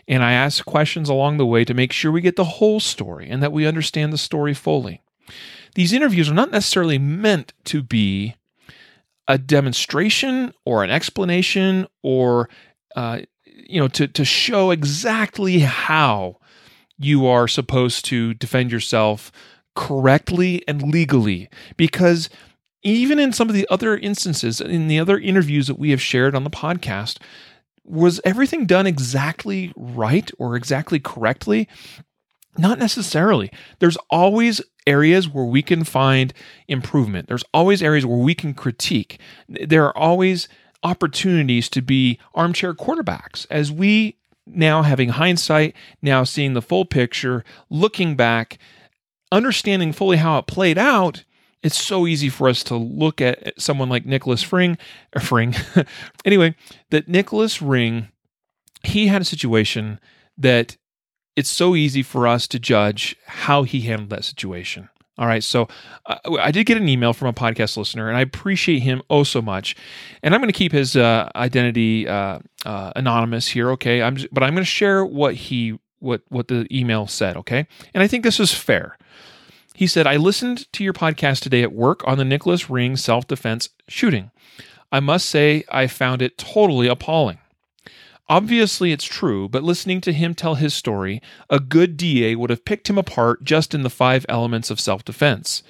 And 0.06 0.24
I 0.24 0.32
ask 0.32 0.64
questions 0.64 1.08
along 1.08 1.36
the 1.36 1.46
way 1.46 1.64
to 1.64 1.74
make 1.74 1.92
sure 1.92 2.10
we 2.10 2.20
get 2.20 2.36
the 2.36 2.44
whole 2.44 2.80
story 2.80 3.28
and 3.28 3.42
that 3.42 3.52
we 3.52 3.66
understand 3.66 4.12
the 4.12 4.18
story 4.18 4.54
fully. 4.54 5.02
These 5.74 5.92
interviews 5.92 6.30
are 6.30 6.34
not 6.34 6.50
necessarily 6.50 6.98
meant 6.98 7.52
to 7.64 7.82
be 7.82 8.34
a 9.28 9.38
demonstration 9.38 10.54
or 10.64 10.82
an 10.82 10.90
explanation 10.90 11.86
or, 12.02 12.48
uh, 12.96 13.20
you 13.44 13.78
know, 13.78 13.88
to, 13.88 14.08
to 14.08 14.24
show 14.24 14.70
exactly 14.70 15.60
how 15.60 16.38
you 16.98 17.26
are 17.26 17.48
supposed 17.48 18.04
to 18.06 18.34
defend 18.34 18.72
yourself 18.72 19.30
correctly 19.74 20.62
and 20.66 20.82
legally. 20.82 21.48
Because 21.76 22.28
even 22.82 23.18
in 23.18 23.32
some 23.32 23.48
of 23.48 23.54
the 23.54 23.66
other 23.70 23.96
instances 23.96 24.60
in 24.60 24.88
the 24.88 24.98
other 24.98 25.18
interviews 25.18 25.66
that 25.66 25.78
we 25.78 25.90
have 25.90 26.02
shared 26.02 26.34
on 26.34 26.44
the 26.44 26.50
podcast 26.50 27.18
was 27.84 28.20
everything 28.24 28.66
done 28.66 28.86
exactly 28.86 29.72
right 29.74 30.30
or 30.38 30.56
exactly 30.56 31.00
correctly? 31.00 31.68
Not 32.58 32.78
necessarily. 32.78 33.50
There's 33.78 33.96
always 34.10 34.60
areas 34.86 35.28
where 35.28 35.44
we 35.44 35.62
can 35.62 35.84
find 35.84 36.34
improvement. 36.66 37.28
There's 37.28 37.44
always 37.54 37.82
areas 37.82 38.04
where 38.04 38.18
we 38.18 38.34
can 38.34 38.52
critique. 38.52 39.20
There 39.48 39.84
are 39.86 39.96
always 39.96 40.48
opportunities 40.82 41.68
to 41.70 41.82
be 41.82 42.18
armchair 42.34 42.74
quarterbacks. 42.74 43.46
As 43.50 43.72
we 43.72 44.17
now 44.54 44.82
having 44.82 45.10
hindsight, 45.10 45.74
now 46.02 46.24
seeing 46.24 46.54
the 46.54 46.62
full 46.62 46.84
picture, 46.84 47.44
looking 47.70 48.16
back, 48.16 48.58
understanding 49.30 49.92
fully 49.92 50.16
how 50.16 50.38
it 50.38 50.46
played 50.46 50.78
out, 50.78 51.24
it's 51.62 51.80
so 51.80 52.06
easy 52.06 52.28
for 52.28 52.48
us 52.48 52.62
to 52.64 52.76
look 52.76 53.20
at 53.20 53.60
someone 53.60 53.88
like 53.88 54.06
Nicholas 54.06 54.42
Fring, 54.42 54.78
or 55.14 55.20
Fring. 55.20 55.54
anyway, 56.24 56.54
that 56.90 57.08
Nicholas 57.08 57.60
Ring, 57.60 58.08
he 58.84 59.08
had 59.08 59.22
a 59.22 59.26
situation 59.26 59.98
that 60.36 60.76
it's 61.34 61.50
so 61.50 61.74
easy 61.74 62.02
for 62.02 62.26
us 62.26 62.46
to 62.48 62.58
judge 62.58 63.16
how 63.26 63.64
he 63.64 63.82
handled 63.82 64.10
that 64.10 64.24
situation. 64.24 64.88
All 65.18 65.26
right. 65.26 65.42
So 65.42 65.68
uh, 66.06 66.16
I 66.38 66.50
did 66.52 66.64
get 66.64 66.76
an 66.76 66.88
email 66.88 67.12
from 67.12 67.28
a 67.28 67.32
podcast 67.32 67.76
listener, 67.76 68.08
and 68.08 68.16
I 68.16 68.20
appreciate 68.20 68.80
him 68.80 69.02
oh 69.10 69.24
so 69.24 69.42
much. 69.42 69.74
And 70.22 70.34
I'm 70.34 70.40
going 70.40 70.52
to 70.52 70.56
keep 70.56 70.72
his 70.72 70.96
uh, 70.96 71.28
identity 71.34 72.06
uh, 72.06 72.38
uh 72.64 72.92
anonymous 72.94 73.48
here. 73.48 73.70
Okay. 73.72 74.02
I'm 74.02 74.16
just, 74.16 74.32
but 74.32 74.42
I'm 74.42 74.54
going 74.54 74.64
to 74.64 74.70
share 74.70 75.04
what 75.04 75.34
he 75.34 75.78
what 75.98 76.22
what 76.28 76.48
the 76.48 76.66
email 76.70 77.06
said. 77.06 77.36
Okay. 77.36 77.66
And 77.94 78.02
I 78.02 78.06
think 78.06 78.22
this 78.22 78.38
is 78.38 78.54
fair. 78.54 78.96
He 79.74 79.86
said, 79.86 80.06
"I 80.06 80.16
listened 80.16 80.72
to 80.72 80.84
your 80.84 80.92
podcast 80.92 81.40
today 81.40 81.62
at 81.62 81.72
work 81.72 82.06
on 82.06 82.18
the 82.18 82.24
Nicholas 82.24 82.70
Ring 82.70 82.96
self 82.96 83.26
defense 83.26 83.70
shooting. 83.88 84.30
I 84.90 85.00
must 85.00 85.28
say 85.28 85.64
I 85.68 85.88
found 85.88 86.22
it 86.22 86.38
totally 86.38 86.86
appalling." 86.86 87.38
Obviously, 88.30 88.92
it's 88.92 89.04
true, 89.04 89.48
but 89.48 89.62
listening 89.62 90.00
to 90.02 90.12
him 90.12 90.34
tell 90.34 90.56
his 90.56 90.74
story, 90.74 91.22
a 91.48 91.58
good 91.58 91.96
DA 91.96 92.34
would 92.34 92.50
have 92.50 92.64
picked 92.64 92.90
him 92.90 92.98
apart 92.98 93.42
just 93.42 93.74
in 93.74 93.82
the 93.82 93.90
five 93.90 94.26
elements 94.28 94.70
of 94.70 94.78
self 94.78 95.04
defense. 95.04 95.62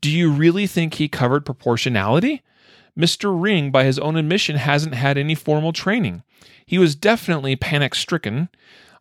Do 0.00 0.10
you 0.10 0.30
really 0.30 0.66
think 0.66 0.94
he 0.94 1.08
covered 1.08 1.44
proportionality? 1.44 2.42
Mr. 2.98 3.34
Ring, 3.38 3.70
by 3.70 3.84
his 3.84 3.98
own 3.98 4.16
admission, 4.16 4.56
hasn't 4.56 4.94
had 4.94 5.18
any 5.18 5.34
formal 5.34 5.72
training. 5.72 6.22
He 6.64 6.78
was 6.78 6.94
definitely 6.94 7.54
panic 7.54 7.94
stricken. 7.94 8.48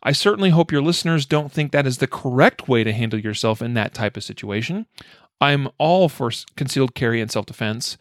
I 0.04 0.12
certainly 0.12 0.50
hope 0.50 0.72
your 0.72 0.84
listeners 0.84 1.26
don't 1.26 1.52
think 1.52 1.72
that 1.72 1.88
is 1.88 1.98
the 1.98 2.08
correct 2.08 2.68
way 2.68 2.84
to 2.84 2.92
handle 2.94 3.20
yourself 3.20 3.62
in 3.62 3.74
that 3.76 3.94
type 3.94 4.18
of 4.18 4.24
situation. 4.24 4.86
I'm 5.40 5.70
all 5.78 6.10
for 6.10 6.32
concealed 6.56 6.96
carry 6.96 7.22
and 7.22 7.32
self 7.32 7.46
defense. 7.46 7.98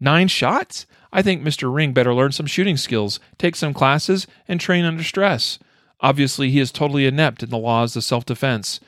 Nine 0.00 0.28
shots? 0.28 0.86
I 1.14 1.22
think 1.22 1.42
Mr. 1.42 1.72
Ring 1.72 1.92
better 1.92 2.12
learn 2.12 2.32
some 2.32 2.46
shooting 2.46 2.76
skills, 2.76 3.20
take 3.38 3.54
some 3.54 3.72
classes, 3.72 4.26
and 4.48 4.60
train 4.60 4.84
under 4.84 5.04
stress. 5.04 5.60
Obviously, 6.00 6.50
he 6.50 6.58
is 6.58 6.72
totally 6.72 7.06
inept 7.06 7.44
in 7.44 7.50
the 7.50 7.56
laws 7.56 7.94
of 7.94 8.02
self 8.02 8.26
defense. 8.26 8.80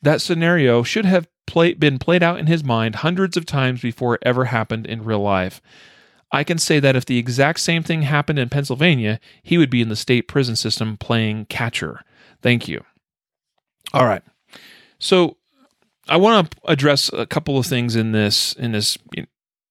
That 0.00 0.22
scenario 0.22 0.84
should 0.84 1.04
have 1.04 1.26
play, 1.46 1.74
been 1.74 1.98
played 1.98 2.22
out 2.22 2.38
in 2.38 2.46
his 2.46 2.62
mind 2.62 2.96
hundreds 2.96 3.36
of 3.36 3.44
times 3.44 3.82
before 3.82 4.14
it 4.14 4.22
ever 4.24 4.46
happened 4.46 4.86
in 4.86 5.04
real 5.04 5.20
life. 5.20 5.60
I 6.30 6.44
can 6.44 6.58
say 6.58 6.78
that 6.80 6.96
if 6.96 7.04
the 7.04 7.18
exact 7.18 7.60
same 7.60 7.82
thing 7.82 8.02
happened 8.02 8.38
in 8.38 8.48
Pennsylvania, 8.48 9.18
he 9.42 9.58
would 9.58 9.70
be 9.70 9.82
in 9.82 9.88
the 9.88 9.96
state 9.96 10.28
prison 10.28 10.56
system 10.56 10.96
playing 10.96 11.46
catcher. 11.46 12.00
Thank 12.40 12.68
you. 12.68 12.84
All 13.92 14.06
right. 14.06 14.22
So 14.98 15.36
I 16.08 16.16
want 16.18 16.50
to 16.50 16.58
address 16.66 17.10
a 17.12 17.26
couple 17.26 17.58
of 17.58 17.66
things 17.66 17.96
in 17.96 18.12
this 18.12 18.52
in 18.54 18.72
this 18.72 18.96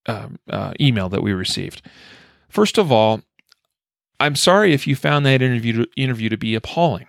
uh, 0.06 0.30
uh, 0.50 0.74
email 0.80 1.10
that 1.10 1.24
we 1.24 1.34
received. 1.34 1.82
First 2.50 2.78
of 2.78 2.92
all, 2.92 3.22
I'm 4.20 4.36
sorry 4.36 4.74
if 4.74 4.88
you 4.88 4.96
found 4.96 5.26
that 5.26 5.42
interview 5.42 5.86
to, 5.86 5.89
interview 5.98 6.30
to 6.30 6.38
be 6.38 6.56
appalling. 6.56 7.08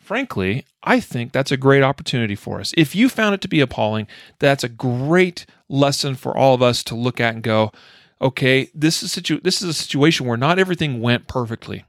Frankly, 0.00 0.66
I 0.82 1.00
think 1.00 1.32
that's 1.32 1.50
a 1.50 1.56
great 1.56 1.82
opportunity 1.82 2.34
for 2.34 2.60
us. 2.60 2.74
If 2.76 2.94
you 2.94 3.08
found 3.08 3.34
it 3.34 3.40
to 3.40 3.48
be 3.48 3.60
appalling, 3.60 4.06
that's 4.38 4.62
a 4.62 4.68
great 4.68 5.46
lesson 5.68 6.14
for 6.14 6.36
all 6.36 6.54
of 6.54 6.62
us 6.62 6.84
to 6.84 6.94
look 6.94 7.20
at 7.20 7.34
and 7.34 7.42
go, 7.42 7.72
okay, 8.20 8.68
this 8.74 9.02
is 9.02 9.12
situ- 9.12 9.40
this 9.40 9.62
is 9.62 9.68
a 9.68 9.72
situation 9.72 10.26
where 10.26 10.36
not 10.36 10.58
everything 10.58 11.00
went 11.00 11.26
perfectly. 11.26 11.84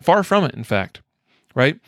Far 0.00 0.22
from 0.22 0.44
it, 0.44 0.54
in 0.54 0.64
fact. 0.64 1.02
Right? 1.54 1.80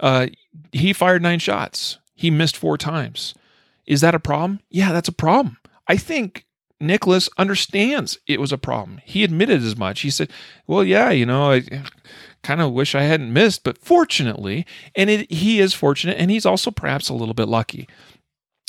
Uh, 0.00 0.28
he 0.72 0.92
fired 0.92 1.22
nine 1.22 1.38
shots. 1.38 1.98
He 2.14 2.30
missed 2.30 2.56
four 2.56 2.76
times. 2.76 3.34
Is 3.86 4.00
that 4.00 4.14
a 4.14 4.20
problem? 4.20 4.60
Yeah, 4.70 4.92
that's 4.92 5.08
a 5.08 5.12
problem. 5.12 5.58
I 5.86 5.96
think 5.96 6.44
Nicholas 6.80 7.28
understands 7.38 8.18
it 8.26 8.40
was 8.40 8.52
a 8.52 8.58
problem. 8.58 9.00
He 9.04 9.24
admitted 9.24 9.62
as 9.62 9.76
much. 9.76 10.00
He 10.00 10.10
said, 10.10 10.30
"Well, 10.66 10.84
yeah, 10.84 11.10
you 11.10 11.26
know, 11.26 11.52
I 11.52 11.62
kind 12.42 12.60
of 12.60 12.72
wish 12.72 12.94
I 12.94 13.02
hadn't 13.02 13.32
missed, 13.32 13.64
but 13.64 13.78
fortunately, 13.78 14.66
and 14.94 15.10
it, 15.10 15.30
he 15.30 15.60
is 15.60 15.74
fortunate, 15.74 16.18
and 16.18 16.30
he's 16.30 16.46
also 16.46 16.70
perhaps 16.70 17.08
a 17.08 17.14
little 17.14 17.34
bit 17.34 17.48
lucky. 17.48 17.88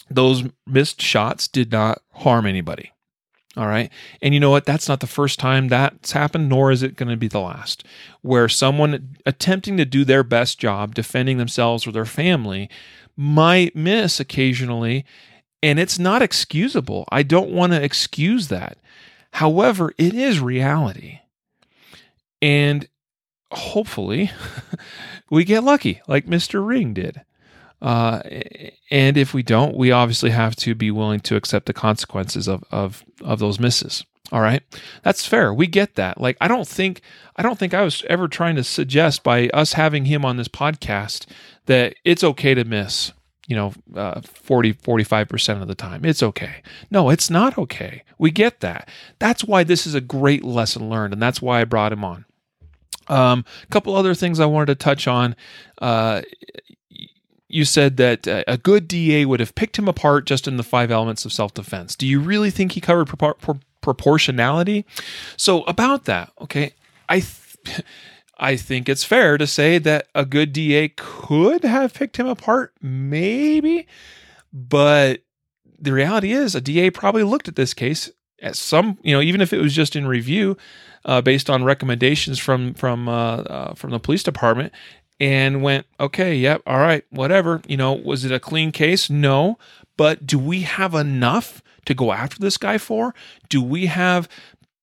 Those 0.10 0.44
missed 0.66 1.02
shots 1.02 1.48
did 1.48 1.72
not 1.72 2.02
harm 2.14 2.46
anybody. 2.46 2.92
All 3.58 3.68
right. 3.68 3.90
And 4.22 4.34
you 4.34 4.40
know 4.40 4.50
what? 4.50 4.66
That's 4.66 4.90
not 4.90 5.00
the 5.00 5.08
first 5.08 5.40
time 5.40 5.70
that's 5.70 6.12
happened, 6.12 6.50
nor 6.50 6.72
is 6.72 6.84
it 6.84 6.98
going 6.98 7.10
to 7.10 7.16
be 7.16 7.30
the 7.30 7.40
last, 7.40 7.86
where 8.22 8.50
someone 8.50 9.16
attempting 9.26 9.78
to 9.78 9.86
do 9.86 10.04
their 10.04 10.24
best 10.24 10.60
job 10.60 10.94
defending 10.94 11.38
themselves 11.38 11.88
or 11.88 11.92
their 11.92 12.06
family 12.06 12.70
might 13.16 13.76
miss 13.76 14.20
occasionally 14.20 15.06
and 15.66 15.80
it's 15.80 15.98
not 15.98 16.22
excusable. 16.22 17.06
I 17.12 17.24
don't 17.24 17.50
want 17.50 17.74
to 17.74 17.84
excuse 17.84 18.50
that. 18.50 18.78
However, 19.32 19.96
it 19.98 20.14
is 20.14 20.40
reality. 20.40 21.22
And 22.40 22.88
hopefully, 23.52 24.30
we 25.32 25.44
get 25.44 25.64
lucky 25.64 26.04
like 26.08 26.28
Mr. 26.28 26.66
Ring 26.66 26.94
did. 26.94 27.20
Uh, 27.82 28.22
and 28.92 29.18
if 29.18 29.34
we 29.34 29.42
don't, 29.42 29.76
we 29.76 29.92
obviously 29.92 30.30
have 30.30 30.56
to 30.58 30.76
be 30.76 30.92
willing 30.92 31.20
to 31.22 31.36
accept 31.36 31.66
the 31.66 31.74
consequences 31.74 32.48
of, 32.48 32.64
of, 32.70 33.04
of 33.22 33.40
those 33.40 33.60
misses. 33.60 34.06
All 34.32 34.42
right. 34.42 34.62
That's 35.02 35.26
fair. 35.26 35.52
We 35.52 35.66
get 35.66 35.96
that. 35.96 36.22
Like 36.22 36.38
I 36.40 36.48
don't 36.48 36.68
think 36.68 37.02
I 37.36 37.42
don't 37.42 37.58
think 37.58 37.74
I 37.74 37.82
was 37.82 38.04
ever 38.08 38.28
trying 38.28 38.56
to 38.56 38.64
suggest 38.64 39.24
by 39.24 39.50
us 39.50 39.74
having 39.74 40.06
him 40.06 40.26
on 40.26 40.38
this 40.38 40.48
podcast 40.48 41.26
that 41.66 41.96
it's 42.04 42.24
okay 42.24 42.54
to 42.54 42.64
miss, 42.64 43.12
you 43.48 43.56
know, 43.56 43.74
uh, 43.96 44.22
40 44.22 44.74
45% 44.74 45.62
of 45.62 45.68
the 45.68 45.76
time. 45.76 46.04
It's 46.04 46.24
okay. 46.24 46.62
No, 46.90 47.10
it's 47.10 47.30
not 47.30 47.58
okay. 47.58 48.04
We 48.18 48.32
get 48.32 48.60
that. 48.62 48.90
That's 49.20 49.44
why 49.44 49.64
this 49.64 49.86
is 49.86 49.94
a 49.94 50.02
great 50.02 50.44
lesson 50.44 50.90
learned 50.90 51.14
and 51.14 51.22
that's 51.22 51.42
why 51.42 51.62
I 51.62 51.66
brought 51.66 51.94
him 51.94 52.04
on. 52.04 52.26
Um, 53.08 53.46
a 53.64 53.68
couple 53.68 53.96
other 53.96 54.16
things 54.16 54.40
I 54.40 54.46
wanted 54.46 54.68
to 54.68 54.76
touch 54.76 55.08
on. 55.08 55.36
Uh, 55.80 56.24
you 57.48 57.64
said 57.66 57.98
that 57.98 58.28
uh, 58.28 58.44
a 58.48 58.58
good 58.58 58.88
DA 58.88 59.26
would 59.26 59.40
have 59.40 59.56
picked 59.56 59.78
him 59.78 59.88
apart 59.88 60.26
just 60.26 60.48
in 60.48 60.58
the 60.58 60.64
five 60.64 60.92
elements 60.92 61.24
of 61.24 61.32
self 61.32 61.54
defense. 61.54 61.96
Do 61.96 62.08
you 62.08 62.20
really 62.20 62.50
think 62.50 62.72
he 62.72 62.82
covered 62.82 63.08
propor- 63.08 63.38
pro- 63.40 63.60
proportionality? 63.82 64.86
So, 65.38 65.64
about 65.64 66.06
that, 66.06 66.32
okay, 66.42 66.74
I. 67.08 67.22
Th- 67.64 67.82
I 68.38 68.58
think 68.58 68.90
it's 68.90 69.04
fair 69.04 69.38
to 69.38 69.48
say 69.48 69.78
that 69.80 70.08
a 70.14 70.26
good 70.26 70.52
DA 70.52 70.90
could 70.90 71.64
have 71.64 71.94
picked 71.94 72.18
him 72.18 72.28
apart, 72.28 72.74
maybe, 72.82 73.88
but 74.52 75.22
the 75.80 75.94
reality 75.94 76.32
is 76.32 76.56
a 76.56 76.62
DA 76.62 76.90
probably 76.90 77.24
looked 77.24 77.48
at 77.48 77.56
this 77.56 77.74
case 77.74 78.12
at 78.42 78.56
some, 78.56 78.98
you 79.02 79.14
know, 79.14 79.22
even 79.22 79.42
if 79.42 79.54
it 79.54 79.62
was 79.62 79.74
just 79.74 79.96
in 79.96 80.08
review, 80.08 80.58
uh, 81.06 81.22
based 81.22 81.50
on 81.50 81.64
recommendations 81.64 82.40
from 82.40 82.74
from 82.74 83.08
uh, 83.08 83.38
uh, 83.38 83.74
from 83.76 83.92
the 83.92 84.00
police 84.00 84.24
department, 84.24 84.74
and 85.20 85.62
went, 85.62 85.86
okay, 86.00 86.36
yep, 86.36 86.62
all 86.66 86.80
right, 86.80 87.06
whatever. 87.10 87.62
You 87.68 87.78
know, 87.78 87.94
was 87.94 88.26
it 88.26 88.32
a 88.32 88.40
clean 88.40 88.72
case? 88.72 89.10
No, 89.10 89.58
but 89.98 90.26
do 90.26 90.38
we 90.38 90.62
have 90.62 90.94
enough 90.94 91.62
to 91.86 91.94
go 91.94 92.12
after 92.12 92.40
this 92.40 92.58
guy 92.58 92.78
for? 92.78 93.14
Do 93.50 93.62
we 93.62 93.86
have 93.86 94.28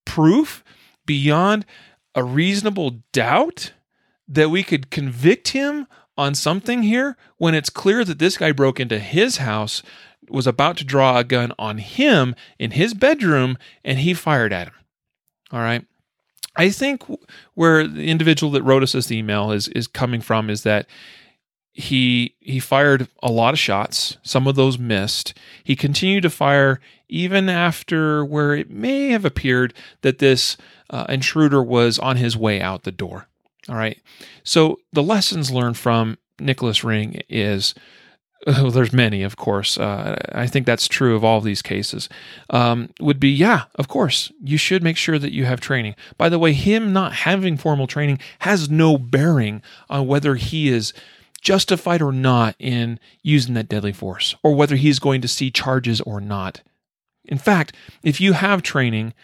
proof 0.05 0.65
beyond 1.05 1.67
a 2.14 2.22
reasonable 2.25 3.03
doubt 3.12 3.72
that 4.29 4.51
we 4.51 4.62
could 4.62 4.90
convict 4.90 5.48
him 5.48 5.87
on 6.16 6.35
something 6.35 6.83
here 6.83 7.16
when 7.38 7.55
it's 7.55 7.70
clear 7.70 8.05
that 8.05 8.18
this 8.18 8.37
guy 8.37 8.53
broke 8.53 8.79
into 8.79 8.98
his 8.98 9.38
house, 9.38 9.83
was 10.29 10.46
about 10.46 10.77
to 10.79 10.85
draw 10.85 11.18
a 11.18 11.25
gun 11.25 11.53
on 11.59 11.79
him 11.79 12.35
in 12.59 12.72
his 12.72 12.94
bedroom, 12.94 13.59
and 13.85 13.98
he 13.98 14.14
fired 14.14 14.53
at 14.53 14.68
him? 14.68 14.75
All 15.53 15.61
right. 15.61 15.85
I 16.57 16.70
think 16.70 17.03
where 17.55 17.87
the 17.87 18.09
individual 18.09 18.53
that 18.53 18.62
wrote 18.62 18.83
us 18.83 18.92
this 18.92 19.11
email 19.11 19.53
is 19.53 19.68
is 19.68 19.87
coming 19.87 20.20
from 20.20 20.51
is 20.51 20.64
that 20.64 20.87
he 21.72 22.35
he 22.40 22.61
fired 22.61 23.09
a 23.22 23.33
lot 23.33 23.55
of 23.55 23.59
shots. 23.59 24.18
Some 24.22 24.46
of 24.46 24.55
those 24.55 24.79
missed. 24.79 25.35
He 25.64 25.75
continued 25.75 26.22
to 26.22 26.31
fire 26.31 26.81
even 27.12 27.48
after 27.48 28.25
where 28.25 28.55
it 28.55 28.70
may 28.70 29.09
have 29.09 29.25
appeared 29.25 29.75
that 30.01 30.18
this 30.18 30.57
uh, 30.90 31.05
intruder 31.09 31.62
was 31.62 31.98
on 31.98 32.16
his 32.16 32.37
way 32.37 32.61
out 32.61 32.83
the 32.83 32.90
door. 32.90 33.29
All 33.68 33.77
right. 33.77 34.01
So 34.42 34.81
the 34.92 35.03
lessons 35.03 35.51
learned 35.51 35.77
from 35.77 36.18
Nicholas 36.40 36.83
Ring 36.83 37.20
is 37.29 37.75
well, 38.46 38.70
there's 38.70 38.92
many, 38.92 39.22
of 39.22 39.37
course. 39.37 39.79
Uh, 39.79 40.16
I 40.33 40.46
think 40.48 40.66
that's 40.66 40.88
true 40.88 41.14
of 41.14 41.22
all 41.22 41.38
of 41.38 41.44
these 41.44 41.62
cases. 41.62 42.09
Um, 42.51 42.90
would 43.01 43.20
be, 43.20 43.31
yeah, 43.31 43.64
of 43.77 43.87
course, 43.87 44.33
you 44.42 44.57
should 44.57 44.83
make 44.83 44.96
sure 44.96 45.18
that 45.18 45.33
you 45.33 45.44
have 45.44 45.61
training. 45.61 45.94
By 46.18 46.29
the 46.29 46.40
way, 46.40 46.53
him 46.53 46.92
not 46.92 47.12
having 47.12 47.57
formal 47.57 47.87
training 47.87 48.18
has 48.40 48.68
no 48.68 48.98
bearing 48.98 49.62
on 49.88 50.09
whether 50.09 50.35
he 50.35 50.68
is 50.68 50.92
justified 51.40 52.03
or 52.03 52.12
not 52.12 52.57
in 52.59 52.98
using 53.22 53.55
that 53.55 53.68
deadly 53.68 53.92
force, 53.92 54.35
or 54.42 54.55
whether 54.55 54.77
he's 54.77 54.98
going 54.98 55.20
to 55.20 55.29
see 55.29 55.51
charges 55.51 56.01
or 56.01 56.20
not. 56.20 56.62
In 57.25 57.39
fact, 57.39 57.75
if 58.03 58.21
you 58.21 58.33
have 58.33 58.63
training, 58.63 59.15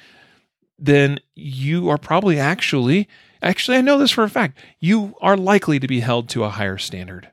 then 0.79 1.19
you 1.35 1.89
are 1.89 1.99
probably 1.99 2.39
actually, 2.39 3.09
actually, 3.43 3.77
I 3.77 3.83
know 3.83 3.99
this 3.99 4.11
for 4.11 4.25
a 4.25 4.31
fact, 4.31 4.59
you 4.79 5.15
are 5.21 5.37
likely 5.37 5.81
to 5.81 5.89
be 5.89 6.01
held 6.01 6.29
to 6.31 6.45
a 6.45 6.51
higher 6.51 6.79
standard. 6.79 7.31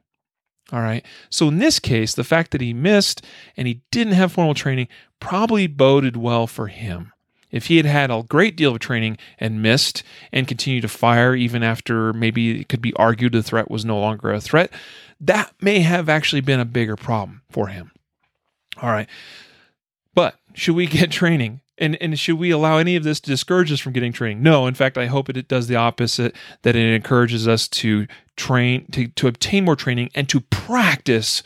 All 0.74 0.82
right. 0.82 1.06
So 1.30 1.48
in 1.48 1.60
this 1.60 1.80
case, 1.80 2.16
the 2.16 2.24
fact 2.24 2.52
that 2.52 2.62
he 2.62 2.74
missed 2.74 3.24
and 3.56 3.68
he 3.68 3.82
didn't 3.92 4.14
have 4.14 4.32
formal 4.32 4.56
training 4.56 4.88
probably 5.20 5.68
boded 5.68 6.18
well 6.18 6.48
for 6.48 6.68
him. 6.68 7.12
If 7.52 7.68
he 7.68 7.78
had 7.78 7.86
had 7.86 8.12
a 8.12 8.24
great 8.28 8.58
deal 8.58 8.74
of 8.74 8.80
training 8.80 9.18
and 9.40 9.62
missed 9.62 10.04
and 10.32 10.48
continued 10.48 10.82
to 10.82 10.88
fire 10.88 11.36
even 11.36 11.64
after 11.64 12.12
maybe 12.14 12.60
it 12.60 12.68
could 12.68 12.82
be 12.82 12.94
argued 12.96 13.34
the 13.34 13.44
threat 13.44 13.70
was 13.70 13.86
no 13.86 14.00
longer 14.00 14.34
a 14.34 14.42
threat, 14.42 14.74
that 15.22 15.54
may 15.62 15.80
have 15.80 16.10
actually 16.10 16.42
been 16.42 16.60
a 16.60 16.66
bigger 16.66 16.96
problem 16.96 17.44
for 17.50 17.68
him. 17.68 17.92
All 18.82 18.90
right. 18.90 19.08
But 20.16 20.36
should 20.54 20.76
we 20.76 20.88
get 20.88 21.12
training? 21.12 21.62
And, 21.78 22.02
and 22.02 22.18
should 22.18 22.40
we 22.40 22.52
allow 22.52 22.78
any 22.78 22.96
of 22.96 23.04
this 23.04 23.20
to 23.20 23.30
discourage 23.30 23.72
us 23.72 23.82
from 23.82 23.92
getting 23.92 24.14
training? 24.14 24.42
No. 24.42 24.66
In 24.66 24.74
fact, 24.74 24.98
I 24.98 25.08
hope 25.08 25.30
it 25.30 25.48
does 25.50 25.68
the 25.68 25.76
opposite, 25.76 26.34
that 26.62 26.76
it 26.76 26.96
encourages 26.96 27.50
us 27.50 27.68
to 27.68 28.08
train, 28.38 28.90
to, 28.92 29.08
to 29.10 29.28
obtain 29.28 29.66
more 29.66 29.76
training 29.76 30.10
and 30.16 30.30
to 30.30 30.40
practice 30.40 31.44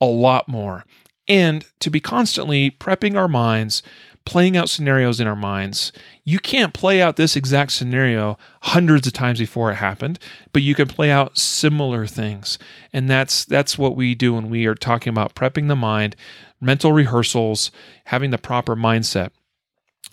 a 0.00 0.06
lot 0.06 0.48
more 0.48 0.84
and 1.26 1.66
to 1.80 1.90
be 1.90 2.00
constantly 2.00 2.70
prepping 2.70 3.16
our 3.16 3.28
minds, 3.28 3.82
playing 4.24 4.56
out 4.56 4.70
scenarios 4.70 5.20
in 5.20 5.26
our 5.26 5.36
minds. 5.36 5.92
You 6.24 6.38
can't 6.38 6.72
play 6.72 7.02
out 7.02 7.16
this 7.16 7.36
exact 7.36 7.72
scenario 7.72 8.38
hundreds 8.62 9.06
of 9.06 9.12
times 9.12 9.38
before 9.38 9.70
it 9.70 9.76
happened, 9.76 10.18
but 10.52 10.62
you 10.62 10.74
can 10.74 10.88
play 10.88 11.10
out 11.10 11.36
similar 11.36 12.06
things. 12.06 12.58
And 12.92 13.08
that's 13.08 13.44
that's 13.44 13.76
what 13.76 13.96
we 13.96 14.14
do 14.14 14.34
when 14.34 14.48
we 14.48 14.66
are 14.66 14.74
talking 14.74 15.10
about 15.10 15.34
prepping 15.34 15.68
the 15.68 15.76
mind, 15.76 16.16
mental 16.60 16.92
rehearsals, 16.92 17.70
having 18.06 18.30
the 18.30 18.38
proper 18.38 18.74
mindset 18.74 19.30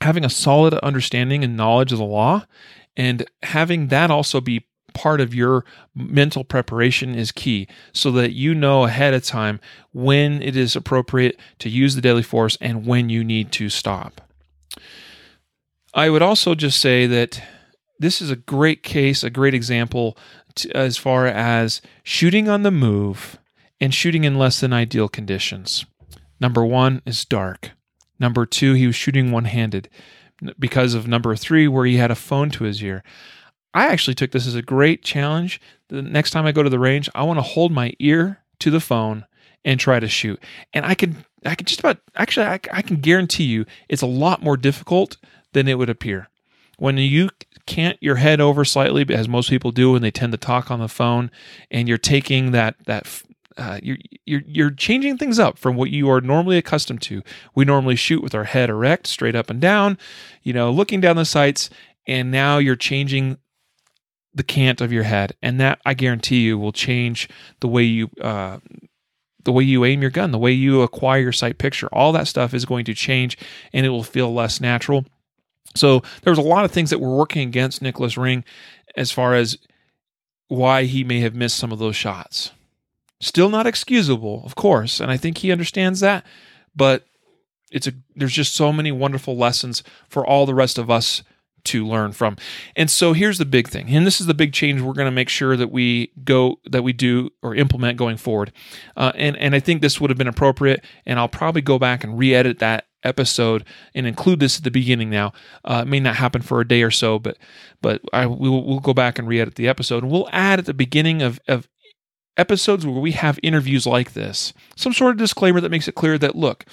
having 0.02 0.26
a 0.26 0.30
solid 0.30 0.74
understanding 0.76 1.44
and 1.44 1.56
knowledge 1.56 1.92
of 1.92 1.98
the 1.98 2.06
law 2.06 2.46
and 2.98 3.26
having 3.44 3.88
that 3.88 4.12
also 4.12 4.42
be 4.42 4.66
part 4.94 5.20
of 5.20 5.36
your 5.36 5.66
mental 5.94 6.44
preparation 6.44 7.14
is 7.16 7.32
key 7.32 7.68
so 7.92 8.12
that 8.12 8.32
you 8.32 8.56
know 8.56 8.86
ahead 8.86 9.14
of 9.14 9.24
time 9.24 9.60
when 9.92 10.42
it 10.42 10.56
is 10.56 10.76
appropriate 10.76 11.38
to 11.60 11.70
use 11.70 11.96
the 11.96 12.02
deadly 12.02 12.24
force 12.24 12.58
and 12.62 12.86
when 12.86 13.10
you 13.10 13.24
need 13.24 13.52
to 13.52 13.70
stop. 13.70 14.22
I 15.94 16.10
would 16.10 16.22
also 16.22 16.56
just 16.56 16.80
say 16.80 17.08
that 17.08 17.42
this 18.00 18.22
is 18.22 18.30
a 18.30 18.36
great 18.36 18.84
case, 18.84 19.24
a 19.24 19.30
great 19.30 19.54
example 19.54 20.18
to, 20.56 20.76
as 20.76 20.98
far 20.98 21.28
as 21.28 21.82
shooting 22.04 22.48
on 22.48 22.64
the 22.64 22.72
move 22.72 23.38
and 23.82 23.94
shooting 23.94 24.24
in 24.24 24.38
less 24.38 24.62
than 24.62 24.72
ideal 24.72 25.10
conditions. 25.10 25.86
Number 26.40 26.66
one 26.66 27.02
is 27.06 27.26
dark. 27.26 27.72
Number 28.20 28.46
two, 28.46 28.74
he 28.74 28.88
was 28.88 28.96
shooting 28.96 29.32
one 29.32 29.46
handed 29.46 29.90
because 30.60 30.94
of 30.94 31.08
number 31.08 31.36
three, 31.36 31.68
where 31.68 31.86
he 31.86 31.98
had 31.98 32.12
a 32.12 32.16
phone 32.16 32.50
to 32.52 32.64
his 32.66 32.84
ear. 32.84 33.04
I 33.74 33.88
actually 33.88 34.16
took 34.16 34.32
this 34.32 34.48
as 34.48 34.56
a 34.56 34.62
great 34.62 35.04
challenge. 35.04 35.62
The 35.90 36.02
next 36.02 36.32
time 36.32 36.46
I 36.46 36.52
go 36.52 36.64
to 36.64 36.70
the 36.70 36.80
range, 36.80 37.10
I 37.16 37.24
want 37.24 37.38
to 37.38 37.44
hold 37.44 37.72
my 37.72 37.94
ear 38.00 38.40
to 38.60 38.72
the 38.72 38.80
phone 38.80 39.26
and 39.64 39.80
try 39.80 40.00
to 40.00 40.08
shoot. 40.08 40.42
And 40.74 40.86
I 40.86 40.94
can, 40.94 41.26
I 41.46 41.56
can 41.56 41.66
just 41.66 41.80
about, 41.80 41.98
actually, 42.16 42.46
I, 42.46 42.60
I 42.72 42.82
can 42.82 42.98
guarantee 42.98 43.46
you 43.46 43.66
it's 43.90 44.02
a 44.02 44.08
lot 44.08 44.44
more 44.44 44.58
difficult 44.58 45.18
than 45.54 45.68
it 45.68 45.78
would 45.78 45.90
appear. 45.90 46.30
When 46.78 46.98
you 46.98 47.30
cant 47.66 47.98
your 48.02 48.16
head 48.16 48.40
over 48.42 48.64
slightly, 48.66 49.06
as 49.14 49.28
most 49.28 49.50
people 49.50 49.72
do 49.72 49.94
when 49.94 50.02
they 50.02 50.12
tend 50.12 50.34
to 50.34 50.38
talk 50.38 50.70
on 50.70 50.80
the 50.80 50.88
phone, 50.88 51.32
and 51.72 51.88
you're 51.88 51.98
taking 51.98 52.52
that 52.52 52.76
that 52.86 53.24
uh, 53.58 53.80
you're 53.82 53.98
you're 54.26 54.44
you're 54.46 54.72
changing 54.72 55.18
things 55.18 55.40
up 55.40 55.58
from 55.58 55.76
what 55.76 55.90
you 55.90 56.10
are 56.10 56.22
normally 56.22 56.58
accustomed 56.58 57.02
to. 57.04 57.22
We 57.54 57.66
normally 57.66 57.96
shoot 57.96 58.22
with 58.22 58.36
our 58.36 58.44
head 58.44 58.70
erect, 58.70 59.08
straight 59.08 59.36
up 59.36 59.50
and 59.50 59.62
down, 59.62 59.98
you 60.44 60.54
know, 60.54 60.72
looking 60.72 61.02
down 61.02 61.16
the 61.16 61.26
sights, 61.26 61.70
and 62.06 62.32
now 62.32 62.58
you're 62.58 62.76
changing 62.76 63.38
the 64.34 64.44
cant 64.44 64.82
of 64.82 64.92
your 64.92 65.04
head, 65.04 65.36
and 65.42 65.60
that 65.62 65.80
I 65.86 65.94
guarantee 65.94 66.42
you 66.42 66.58
will 66.58 66.74
change 66.74 67.30
the 67.62 67.68
way 67.68 67.84
you 67.84 68.10
uh, 68.22 68.60
the 69.46 69.52
way 69.52 69.64
you 69.64 69.86
aim 69.86 70.02
your 70.02 70.12
gun, 70.12 70.32
the 70.32 70.38
way 70.38 70.52
you 70.52 70.82
acquire 70.82 71.22
your 71.22 71.32
sight 71.32 71.58
picture. 71.58 71.88
All 71.94 72.12
that 72.12 72.28
stuff 72.28 72.54
is 72.54 72.66
going 72.66 72.86
to 72.86 72.94
change, 72.94 73.38
and 73.72 73.86
it 73.86 73.90
will 73.90 74.04
feel 74.04 74.34
less 74.34 74.60
natural. 74.60 75.06
So 75.76 76.04
there's 76.24 76.38
a 76.38 76.42
lot 76.42 76.66
of 76.66 76.72
things 76.72 76.90
that 76.90 77.00
were 77.00 77.16
working 77.16 77.48
against 77.48 77.82
Nicholas 77.82 78.18
Ring 78.18 78.44
as 78.96 79.12
far 79.12 79.34
as 79.36 79.58
why 80.48 80.84
he 80.84 81.04
may 81.04 81.20
have 81.22 81.36
missed 81.36 81.58
some 81.58 81.72
of 81.72 81.80
those 81.80 81.96
shots. 81.96 82.52
Still 83.20 83.50
not 83.50 83.68
excusable, 83.68 84.44
of 84.46 84.56
course, 84.56 85.00
and 85.00 85.10
I 85.10 85.18
think 85.18 85.38
he 85.38 85.52
understands 85.52 86.02
that, 86.02 86.26
but 86.76 87.06
it's 87.72 87.88
a 87.88 87.94
there's 88.16 88.34
just 88.34 88.54
so 88.54 88.72
many 88.72 88.92
wonderful 88.92 89.38
lessons 89.38 89.84
for 90.08 90.26
all 90.26 90.46
the 90.46 90.54
rest 90.54 90.78
of 90.78 90.90
us 90.90 91.24
to 91.66 91.86
learn 91.86 92.14
from. 92.14 92.38
And 92.76 92.90
so 92.90 93.14
here's 93.14 93.38
the 93.38 93.46
big 93.46 93.68
thing. 93.68 93.90
And 93.90 94.06
this 94.06 94.22
is 94.22 94.28
the 94.28 94.34
big 94.34 94.54
change 94.54 94.82
we're 94.82 94.94
going 94.94 95.08
to 95.08 95.12
make 95.12 95.30
sure 95.30 95.58
that 95.58 95.72
we 95.72 96.12
go 96.24 96.60
that 96.70 96.84
we 96.84 96.94
do 96.94 97.32
or 97.42 97.56
implement 97.56 97.98
going 97.98 98.18
forward. 98.18 98.52
Uh, 98.96 99.12
and 99.16 99.36
and 99.38 99.54
I 99.54 99.60
think 99.60 99.82
this 99.82 100.00
would 100.00 100.10
have 100.10 100.18
been 100.18 100.28
appropriate 100.28 100.84
and 101.06 101.20
I'll 101.20 101.28
probably 101.28 101.62
go 101.62 101.78
back 101.78 102.04
and 102.04 102.18
re-edit 102.18 102.60
that 102.60 102.86
episode 103.04 103.66
and 103.94 104.08
include 104.08 104.40
this 104.40 104.58
at 104.58 104.64
the 104.64 104.72
beginning 104.72 105.10
now. 105.10 105.34
Uh, 105.64 105.84
it 105.86 105.90
may 105.90 106.00
not 106.00 106.16
happen 106.16 106.42
for 106.42 106.62
a 106.62 106.68
day 106.68 106.82
or 106.82 106.92
so, 106.92 107.20
but 107.20 107.38
but 107.82 108.02
I 108.14 108.26
we'll, 108.26 108.64
we'll 108.64 108.80
go 108.80 108.94
back 108.94 109.20
and 109.20 109.28
re-edit 109.28 109.56
the 109.56 109.68
episode 109.68 110.04
and 110.04 110.12
we'll 110.12 110.30
add 110.32 110.60
at 110.60 110.66
the 110.66 110.74
beginning 110.74 111.22
of 111.22 111.40
of 111.48 111.68
episodes 112.38 112.86
where 112.86 113.00
we 113.00 113.12
have 113.14 113.40
interviews 113.44 113.86
like 113.86 114.14
this, 114.14 114.54
some 114.76 114.94
sort 114.94 115.12
of 115.12 115.18
disclaimer 115.18 115.62
that 115.62 115.72
makes 115.72 115.88
it 115.88 115.96
clear 115.96 116.18
that, 116.18 116.36
look, 116.36 116.66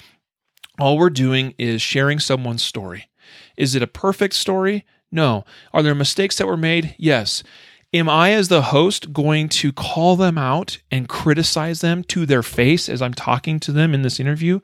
all 0.79 0.97
we're 0.97 1.09
doing 1.09 1.53
is 1.57 1.81
sharing 1.81 2.19
someone's 2.19 2.63
story. 2.63 3.09
Is 3.57 3.75
it 3.75 3.83
a 3.83 3.87
perfect 3.87 4.33
story? 4.33 4.85
No. 5.11 5.45
Are 5.73 5.83
there 5.83 5.95
mistakes 5.95 6.37
that 6.37 6.47
were 6.47 6.57
made? 6.57 6.95
Yes. 6.97 7.43
Am 7.93 8.09
I, 8.09 8.31
as 8.31 8.47
the 8.47 8.63
host, 8.63 9.13
going 9.13 9.49
to 9.49 9.71
call 9.71 10.15
them 10.15 10.37
out 10.37 10.79
and 10.89 11.07
criticize 11.07 11.81
them 11.81 12.03
to 12.05 12.25
their 12.25 12.41
face 12.41 12.89
as 12.89 13.01
I'm 13.01 13.13
talking 13.13 13.59
to 13.61 13.71
them 13.71 13.93
in 13.93 14.01
this 14.01 14.19
interview? 14.19 14.61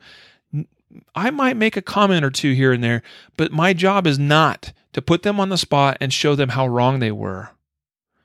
I 1.14 1.30
might 1.30 1.56
make 1.56 1.76
a 1.76 1.82
comment 1.82 2.24
or 2.24 2.30
two 2.30 2.52
here 2.52 2.72
and 2.72 2.82
there, 2.82 3.02
but 3.36 3.52
my 3.52 3.72
job 3.72 4.08
is 4.08 4.18
not 4.18 4.72
to 4.92 5.00
put 5.00 5.22
them 5.22 5.38
on 5.38 5.48
the 5.48 5.56
spot 5.56 5.96
and 6.00 6.12
show 6.12 6.34
them 6.34 6.50
how 6.50 6.66
wrong 6.66 6.98
they 6.98 7.12
were. 7.12 7.50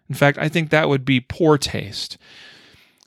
In 0.09 0.15
fact, 0.15 0.39
I 0.39 0.49
think 0.49 0.71
that 0.71 0.89
would 0.89 1.05
be 1.05 1.19
poor 1.19 1.59
taste. 1.59 2.17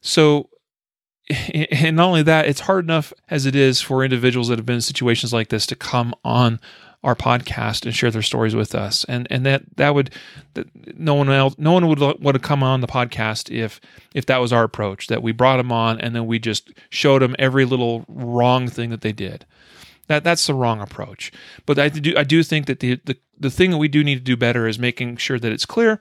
So, 0.01 0.51
and 1.31 1.97
not 1.97 2.07
only 2.07 2.23
that, 2.23 2.47
it's 2.47 2.61
hard 2.61 2.85
enough 2.85 3.13
as 3.29 3.47
it 3.47 3.55
is 3.55 3.81
for 3.81 4.05
individuals 4.05 4.49
that 4.49 4.59
have 4.59 4.67
been 4.67 4.77
in 4.77 4.81
situations 4.81 5.33
like 5.33 5.49
this 5.49 5.67
to 5.67 5.77
come 5.77 6.15
on 6.25 6.61
our 7.05 7.15
podcast 7.15 7.85
and 7.85 7.95
share 7.95 8.11
their 8.11 8.23
stories 8.23 8.55
with 8.55 8.75
us. 8.75 9.05
And 9.05 9.27
and 9.31 9.47
that 9.47 9.63
that 9.77 9.95
would 9.95 10.11
that 10.55 10.67
no 10.99 11.15
one 11.15 11.31
else 11.31 11.55
no 11.59 11.73
one 11.73 11.87
would 11.87 12.01
want 12.01 12.35
to 12.35 12.39
come 12.39 12.63
on 12.63 12.81
the 12.81 12.87
podcast 12.87 13.51
if 13.51 13.81
if 14.15 14.27
that 14.27 14.39
was 14.39 14.53
our 14.53 14.65
approach 14.65 15.07
that 15.07 15.23
we 15.23 15.33
brought 15.33 15.59
them 15.59 15.71
on 15.71 16.01
and 16.01 16.15
then 16.15 16.27
we 16.27 16.39
just 16.39 16.73
showed 16.91 17.23
them 17.23 17.37
every 17.39 17.65
little 17.65 18.05
wrong 18.09 18.69
thing 18.69 18.91
that 18.91 19.03
they 19.03 19.13
did. 19.13 19.47
That 20.09 20.25
that's 20.25 20.47
the 20.47 20.55
wrong 20.55 20.81
approach. 20.81 21.31
But 21.67 21.79
I 21.79 21.89
do 21.89 22.15
I 22.17 22.25
do 22.25 22.43
think 22.43 22.67
that 22.67 22.81
the 22.81 23.01
the 23.05 23.17
the 23.39 23.51
thing 23.51 23.71
that 23.71 23.79
we 23.79 23.89
do 23.89 24.03
need 24.03 24.17
to 24.17 24.21
do 24.25 24.37
better 24.37 24.67
is 24.67 24.79
making 24.79 25.19
sure 25.19 25.39
that 25.39 25.53
it's 25.53 25.67
clear 25.67 26.01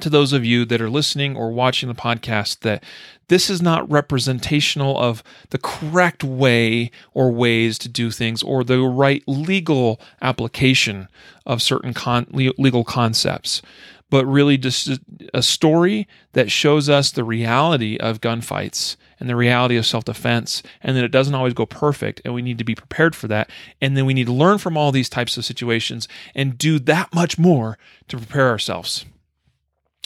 to 0.00 0.08
those 0.08 0.32
of 0.32 0.44
you 0.44 0.64
that 0.64 0.80
are 0.80 0.90
listening 0.90 1.36
or 1.36 1.52
watching 1.52 1.88
the 1.88 1.94
podcast 1.94 2.60
that 2.60 2.82
this 3.28 3.50
is 3.50 3.60
not 3.60 3.90
representational 3.90 4.98
of 4.98 5.22
the 5.50 5.58
correct 5.58 6.24
way 6.24 6.90
or 7.14 7.30
ways 7.30 7.78
to 7.78 7.88
do 7.88 8.10
things 8.10 8.42
or 8.42 8.64
the 8.64 8.80
right 8.80 9.22
legal 9.26 10.00
application 10.20 11.08
of 11.46 11.62
certain 11.62 11.94
con- 11.94 12.26
legal 12.30 12.84
concepts, 12.84 13.62
but 14.10 14.24
really 14.26 14.56
just 14.56 14.98
a 15.34 15.42
story 15.42 16.08
that 16.32 16.50
shows 16.50 16.88
us 16.88 17.10
the 17.10 17.24
reality 17.24 17.96
of 17.98 18.20
gunfights 18.20 18.96
and 19.20 19.28
the 19.28 19.36
reality 19.36 19.76
of 19.76 19.86
self 19.86 20.04
defense, 20.04 20.64
and 20.82 20.96
that 20.96 21.04
it 21.04 21.12
doesn't 21.12 21.34
always 21.34 21.54
go 21.54 21.64
perfect, 21.64 22.20
and 22.24 22.34
we 22.34 22.42
need 22.42 22.58
to 22.58 22.64
be 22.64 22.74
prepared 22.74 23.14
for 23.14 23.28
that. 23.28 23.48
And 23.80 23.96
then 23.96 24.04
we 24.04 24.14
need 24.14 24.26
to 24.26 24.32
learn 24.32 24.58
from 24.58 24.76
all 24.76 24.90
these 24.90 25.08
types 25.08 25.36
of 25.36 25.44
situations 25.44 26.08
and 26.34 26.58
do 26.58 26.80
that 26.80 27.14
much 27.14 27.38
more 27.38 27.78
to 28.08 28.16
prepare 28.16 28.48
ourselves. 28.48 29.04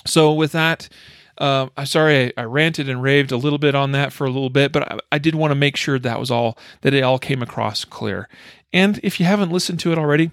So, 0.06 0.32
with 0.32 0.52
that, 0.52 0.88
uh, 1.38 1.68
I'm 1.76 1.86
sorry 1.86 2.32
I, 2.36 2.42
I, 2.42 2.44
ranted 2.44 2.88
and 2.88 3.02
raved 3.02 3.30
a 3.30 3.36
little 3.36 3.58
bit 3.58 3.74
on 3.74 3.92
that 3.92 4.12
for 4.12 4.26
a 4.26 4.30
little 4.30 4.50
bit, 4.50 4.72
but 4.72 4.90
I, 4.90 4.98
I 5.12 5.18
did 5.18 5.34
want 5.34 5.50
to 5.50 5.54
make 5.54 5.76
sure 5.76 5.98
that 5.98 6.18
was 6.18 6.30
all 6.30 6.56
that 6.80 6.94
it 6.94 7.02
all 7.02 7.18
came 7.18 7.42
across 7.42 7.84
clear. 7.84 8.28
And 8.72 8.98
if 9.02 9.20
you 9.20 9.26
haven't 9.26 9.52
listened 9.52 9.80
to 9.80 9.92
it 9.92 9.98
already, 9.98 10.30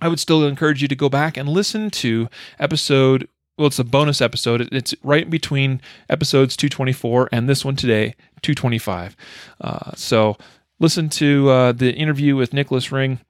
I 0.00 0.08
would 0.08 0.20
still 0.20 0.46
encourage 0.46 0.82
you 0.82 0.88
to 0.88 0.96
go 0.96 1.08
back 1.08 1.36
and 1.36 1.48
listen 1.48 1.90
to 1.90 2.28
episode. 2.58 3.28
Well, 3.56 3.68
it's 3.68 3.78
a 3.78 3.84
bonus 3.84 4.20
episode. 4.20 4.68
It's 4.72 4.94
right 5.02 5.28
between 5.28 5.80
episodes 6.10 6.56
224 6.56 7.28
and 7.32 7.48
this 7.48 7.64
one 7.64 7.76
today, 7.76 8.14
225. 8.42 9.16
Uh, 9.60 9.92
so 9.94 10.36
listen 10.80 11.08
to 11.10 11.48
uh, 11.50 11.72
the 11.72 11.92
interview 11.92 12.36
with 12.36 12.52
Nicholas 12.52 12.90
Ring. 12.90 13.20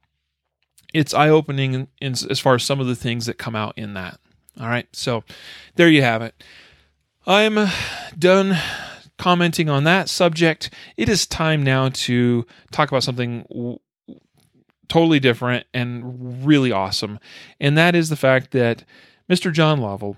It's 0.94 1.14
eye 1.14 1.28
opening 1.28 1.88
as 2.00 2.40
far 2.40 2.54
as 2.54 2.62
some 2.62 2.80
of 2.80 2.86
the 2.86 2.96
things 2.96 3.26
that 3.26 3.38
come 3.38 3.54
out 3.56 3.76
in 3.76 3.94
that. 3.94 4.18
All 4.60 4.68
right, 4.68 4.86
so 4.92 5.24
there 5.76 5.88
you 5.88 6.02
have 6.02 6.22
it. 6.22 6.34
I'm 7.26 7.68
done 8.18 8.56
commenting 9.16 9.70
on 9.70 9.84
that 9.84 10.08
subject. 10.08 10.70
It 10.96 11.08
is 11.08 11.26
time 11.26 11.62
now 11.62 11.90
to 11.90 12.46
talk 12.70 12.88
about 12.88 13.02
something 13.02 13.46
w- 13.48 13.78
totally 14.88 15.20
different 15.20 15.66
and 15.72 16.44
really 16.44 16.72
awesome, 16.72 17.18
and 17.60 17.78
that 17.78 17.94
is 17.94 18.08
the 18.08 18.16
fact 18.16 18.50
that 18.50 18.84
Mr. 19.30 19.52
John 19.52 19.80
Lovell, 19.80 20.16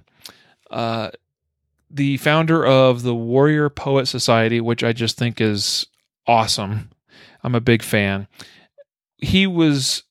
uh, 0.70 1.10
the 1.90 2.16
founder 2.16 2.66
of 2.66 3.02
the 3.02 3.14
Warrior 3.14 3.68
Poet 3.68 4.06
Society, 4.06 4.60
which 4.60 4.82
I 4.82 4.92
just 4.92 5.16
think 5.16 5.40
is 5.40 5.86
awesome. 6.26 6.90
I'm 7.44 7.54
a 7.54 7.60
big 7.60 7.82
fan. 7.82 8.26
He 9.18 9.46
was 9.46 10.02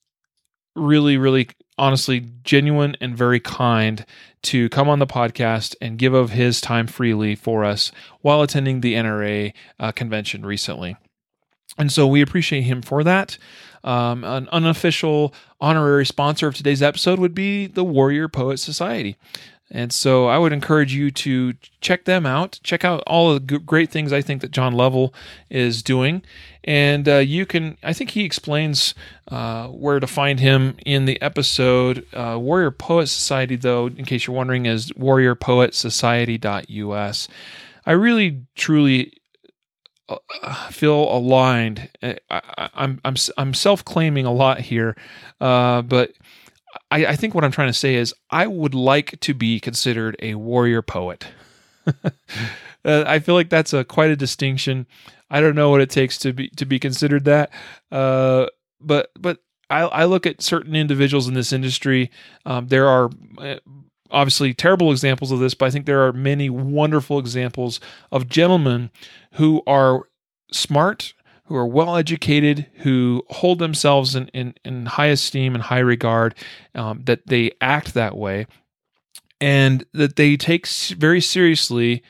really, 0.75 1.17
really 1.17 1.49
honestly 1.77 2.27
genuine 2.43 2.95
and 3.01 3.17
very 3.17 3.39
kind 3.39 4.05
to 4.43 4.69
come 4.69 4.89
on 4.89 4.99
the 4.99 5.07
podcast 5.07 5.75
and 5.81 5.97
give 5.97 6.13
of 6.13 6.31
his 6.31 6.61
time 6.61 6.87
freely 6.87 7.35
for 7.35 7.63
us 7.63 7.91
while 8.21 8.41
attending 8.41 8.81
the 8.81 8.93
NRA 8.93 9.53
uh, 9.79 9.91
convention 9.91 10.45
recently. 10.45 10.97
And 11.77 11.91
so 11.91 12.05
we 12.07 12.21
appreciate 12.21 12.61
him 12.61 12.81
for 12.81 13.03
that. 13.03 13.37
Um, 13.83 14.23
an 14.23 14.47
unofficial 14.51 15.33
honorary 15.59 16.05
sponsor 16.05 16.47
of 16.47 16.55
today's 16.55 16.81
episode 16.81 17.19
would 17.19 17.33
be 17.33 17.67
the 17.67 17.83
Warrior 17.83 18.27
Poet 18.27 18.57
Society. 18.57 19.17
And 19.75 19.91
so 19.91 20.27
I 20.27 20.37
would 20.37 20.53
encourage 20.53 20.93
you 20.93 21.09
to 21.09 21.55
check 21.81 22.05
them 22.05 22.27
out. 22.27 22.59
Check 22.63 22.85
out 22.85 23.01
all 23.07 23.33
the 23.33 23.39
great 23.39 23.89
things 23.89 24.13
I 24.13 24.21
think 24.21 24.41
that 24.41 24.51
John 24.51 24.73
Lovell 24.73 25.15
is 25.49 25.81
doing. 25.81 26.21
And 26.63 27.09
uh, 27.09 27.17
you 27.17 27.47
can, 27.47 27.77
I 27.81 27.91
think 27.91 28.11
he 28.11 28.23
explains 28.23 28.93
uh, 29.29 29.69
where 29.69 29.99
to 29.99 30.05
find 30.05 30.39
him 30.39 30.77
in 30.85 31.05
the 31.05 31.19
episode. 31.23 32.05
Uh, 32.13 32.37
Warrior 32.39 32.69
Poet 32.69 33.07
Society, 33.07 33.55
though, 33.55 33.87
in 33.87 34.05
case 34.05 34.27
you're 34.27 34.35
wondering, 34.35 34.67
is 34.67 34.91
warriorpoetsociety.us. 34.91 37.27
I 37.85 37.91
really, 37.91 38.43
truly 38.55 39.11
uh, 40.07 40.17
feel 40.69 41.11
aligned. 41.11 41.89
I, 42.03 42.19
I'm, 42.29 43.01
I'm, 43.03 43.15
I'm 43.37 43.53
self 43.55 43.83
claiming 43.83 44.27
a 44.27 44.31
lot 44.31 44.61
here, 44.61 44.95
uh, 45.41 45.81
but 45.81 46.11
I, 46.93 47.07
I 47.07 47.15
think 47.15 47.33
what 47.33 47.43
I'm 47.43 47.51
trying 47.51 47.69
to 47.69 47.73
say 47.73 47.95
is 47.95 48.13
I 48.29 48.45
would 48.45 48.75
like 48.75 49.19
to 49.21 49.33
be 49.33 49.59
considered 49.59 50.15
a 50.19 50.35
warrior 50.35 50.83
poet. 50.83 51.25
uh, 51.87 52.11
I 52.85 53.17
feel 53.17 53.33
like 53.33 53.49
that's 53.49 53.73
a 53.73 53.83
quite 53.83 54.11
a 54.11 54.15
distinction. 54.15 54.85
I 55.27 55.41
don't 55.41 55.55
know 55.55 55.71
what 55.71 55.81
it 55.81 55.89
takes 55.89 56.19
to 56.19 56.33
be 56.33 56.49
to 56.49 56.65
be 56.67 56.77
considered 56.77 57.25
that, 57.25 57.49
uh, 57.91 58.45
but 58.79 59.09
but 59.19 59.39
I, 59.71 59.81
I, 59.81 60.05
look 60.05 60.27
at 60.27 60.43
certain 60.43 60.75
individuals 60.75 61.27
in 61.27 61.33
this 61.33 61.51
industry. 61.51 62.11
Um, 62.45 62.67
there 62.67 62.87
are 62.87 63.09
uh, 63.39 63.55
obviously 64.11 64.53
terrible 64.53 64.91
examples 64.91 65.31
of 65.31 65.39
this, 65.39 65.55
but 65.55 65.65
I 65.65 65.71
think 65.71 65.87
there 65.87 66.05
are 66.05 66.13
many 66.13 66.51
wonderful 66.51 67.17
examples 67.17 67.79
of 68.11 68.29
gentlemen 68.29 68.91
who 69.33 69.63
are 69.65 70.03
smart, 70.51 71.15
who 71.45 71.55
are 71.55 71.67
well 71.67 71.95
educated, 71.95 72.67
who 72.77 73.23
hold 73.29 73.59
themselves 73.59 74.15
in, 74.15 74.27
in, 74.29 74.53
in 74.63 74.85
high 74.85 75.07
esteem 75.07 75.53
and 75.53 75.63
high 75.63 75.79
regard, 75.79 76.35
um, 76.75 77.01
that 77.05 77.27
they 77.27 77.51
act 77.59 77.93
that 77.93 78.17
way, 78.17 78.47
and 79.41 79.85
that 79.93 80.15
they 80.15 80.37
take 80.37 80.67
very 80.67 81.21
seriously 81.21 82.01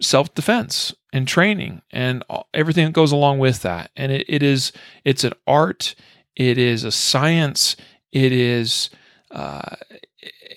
self 0.00 0.34
defense 0.34 0.94
and 1.12 1.26
training 1.26 1.82
and 1.92 2.24
everything 2.52 2.86
that 2.86 2.92
goes 2.92 3.12
along 3.12 3.38
with 3.38 3.62
that. 3.62 3.90
And 3.96 4.12
it, 4.12 4.24
it 4.28 4.42
is 4.42 4.72
it's 5.04 5.24
an 5.24 5.32
art, 5.46 5.94
it 6.36 6.58
is 6.58 6.84
a 6.84 6.92
science, 6.92 7.76
it 8.12 8.32
is 8.32 8.90
uh, 9.30 9.76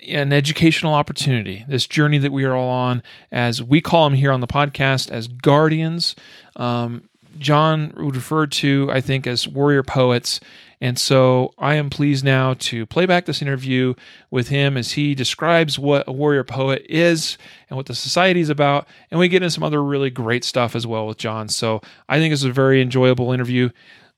an 0.08 0.32
educational 0.32 0.94
opportunity. 0.94 1.66
This 1.68 1.88
journey 1.88 2.20
that 2.20 2.32
we 2.32 2.44
are 2.44 2.56
all 2.56 2.70
on, 2.70 3.04
as 3.32 3.62
we 3.62 3.82
call 3.82 4.10
them 4.10 4.18
here 4.18 4.32
on 4.32 4.42
the 4.42 4.48
podcast, 4.48 5.12
as 5.12 5.28
guardians. 5.28 6.16
Um, 6.56 7.10
John 7.40 7.94
would 7.98 8.16
refer 8.16 8.48
to, 8.48 8.90
I 8.92 9.02
think, 9.02 9.28
as 9.28 9.48
warrior 9.48 9.84
poets. 9.84 10.40
And 10.80 11.00
so 11.00 11.54
I 11.58 11.76
am 11.76 11.90
pleased 11.90 12.24
now 12.24 12.54
to 12.56 12.86
play 12.86 13.06
back 13.06 13.26
this 13.26 13.42
interview 13.42 13.96
with 14.30 14.50
him 14.50 14.78
as 14.78 14.92
he 14.92 15.16
describes 15.16 15.80
what 15.80 16.08
a 16.08 16.12
warrior 16.12 16.44
poet 16.44 16.86
is 16.88 17.38
and 17.70 17.78
what 17.78 17.88
the 17.88 17.96
society 17.96 18.42
is 18.42 18.50
about. 18.50 18.88
And 19.10 19.20
we 19.20 19.28
get 19.28 19.42
into 19.42 19.52
some 19.52 19.64
other 19.64 19.84
really 19.84 20.12
great 20.12 20.44
stuff 20.44 20.76
as 20.76 20.86
well 20.86 21.08
with 21.08 21.18
John. 21.18 21.48
So 21.50 21.82
I 22.08 22.20
think 22.20 22.32
it's 22.32 22.44
a 22.44 22.52
very 22.52 22.82
enjoyable 22.82 23.32
interview. 23.32 23.70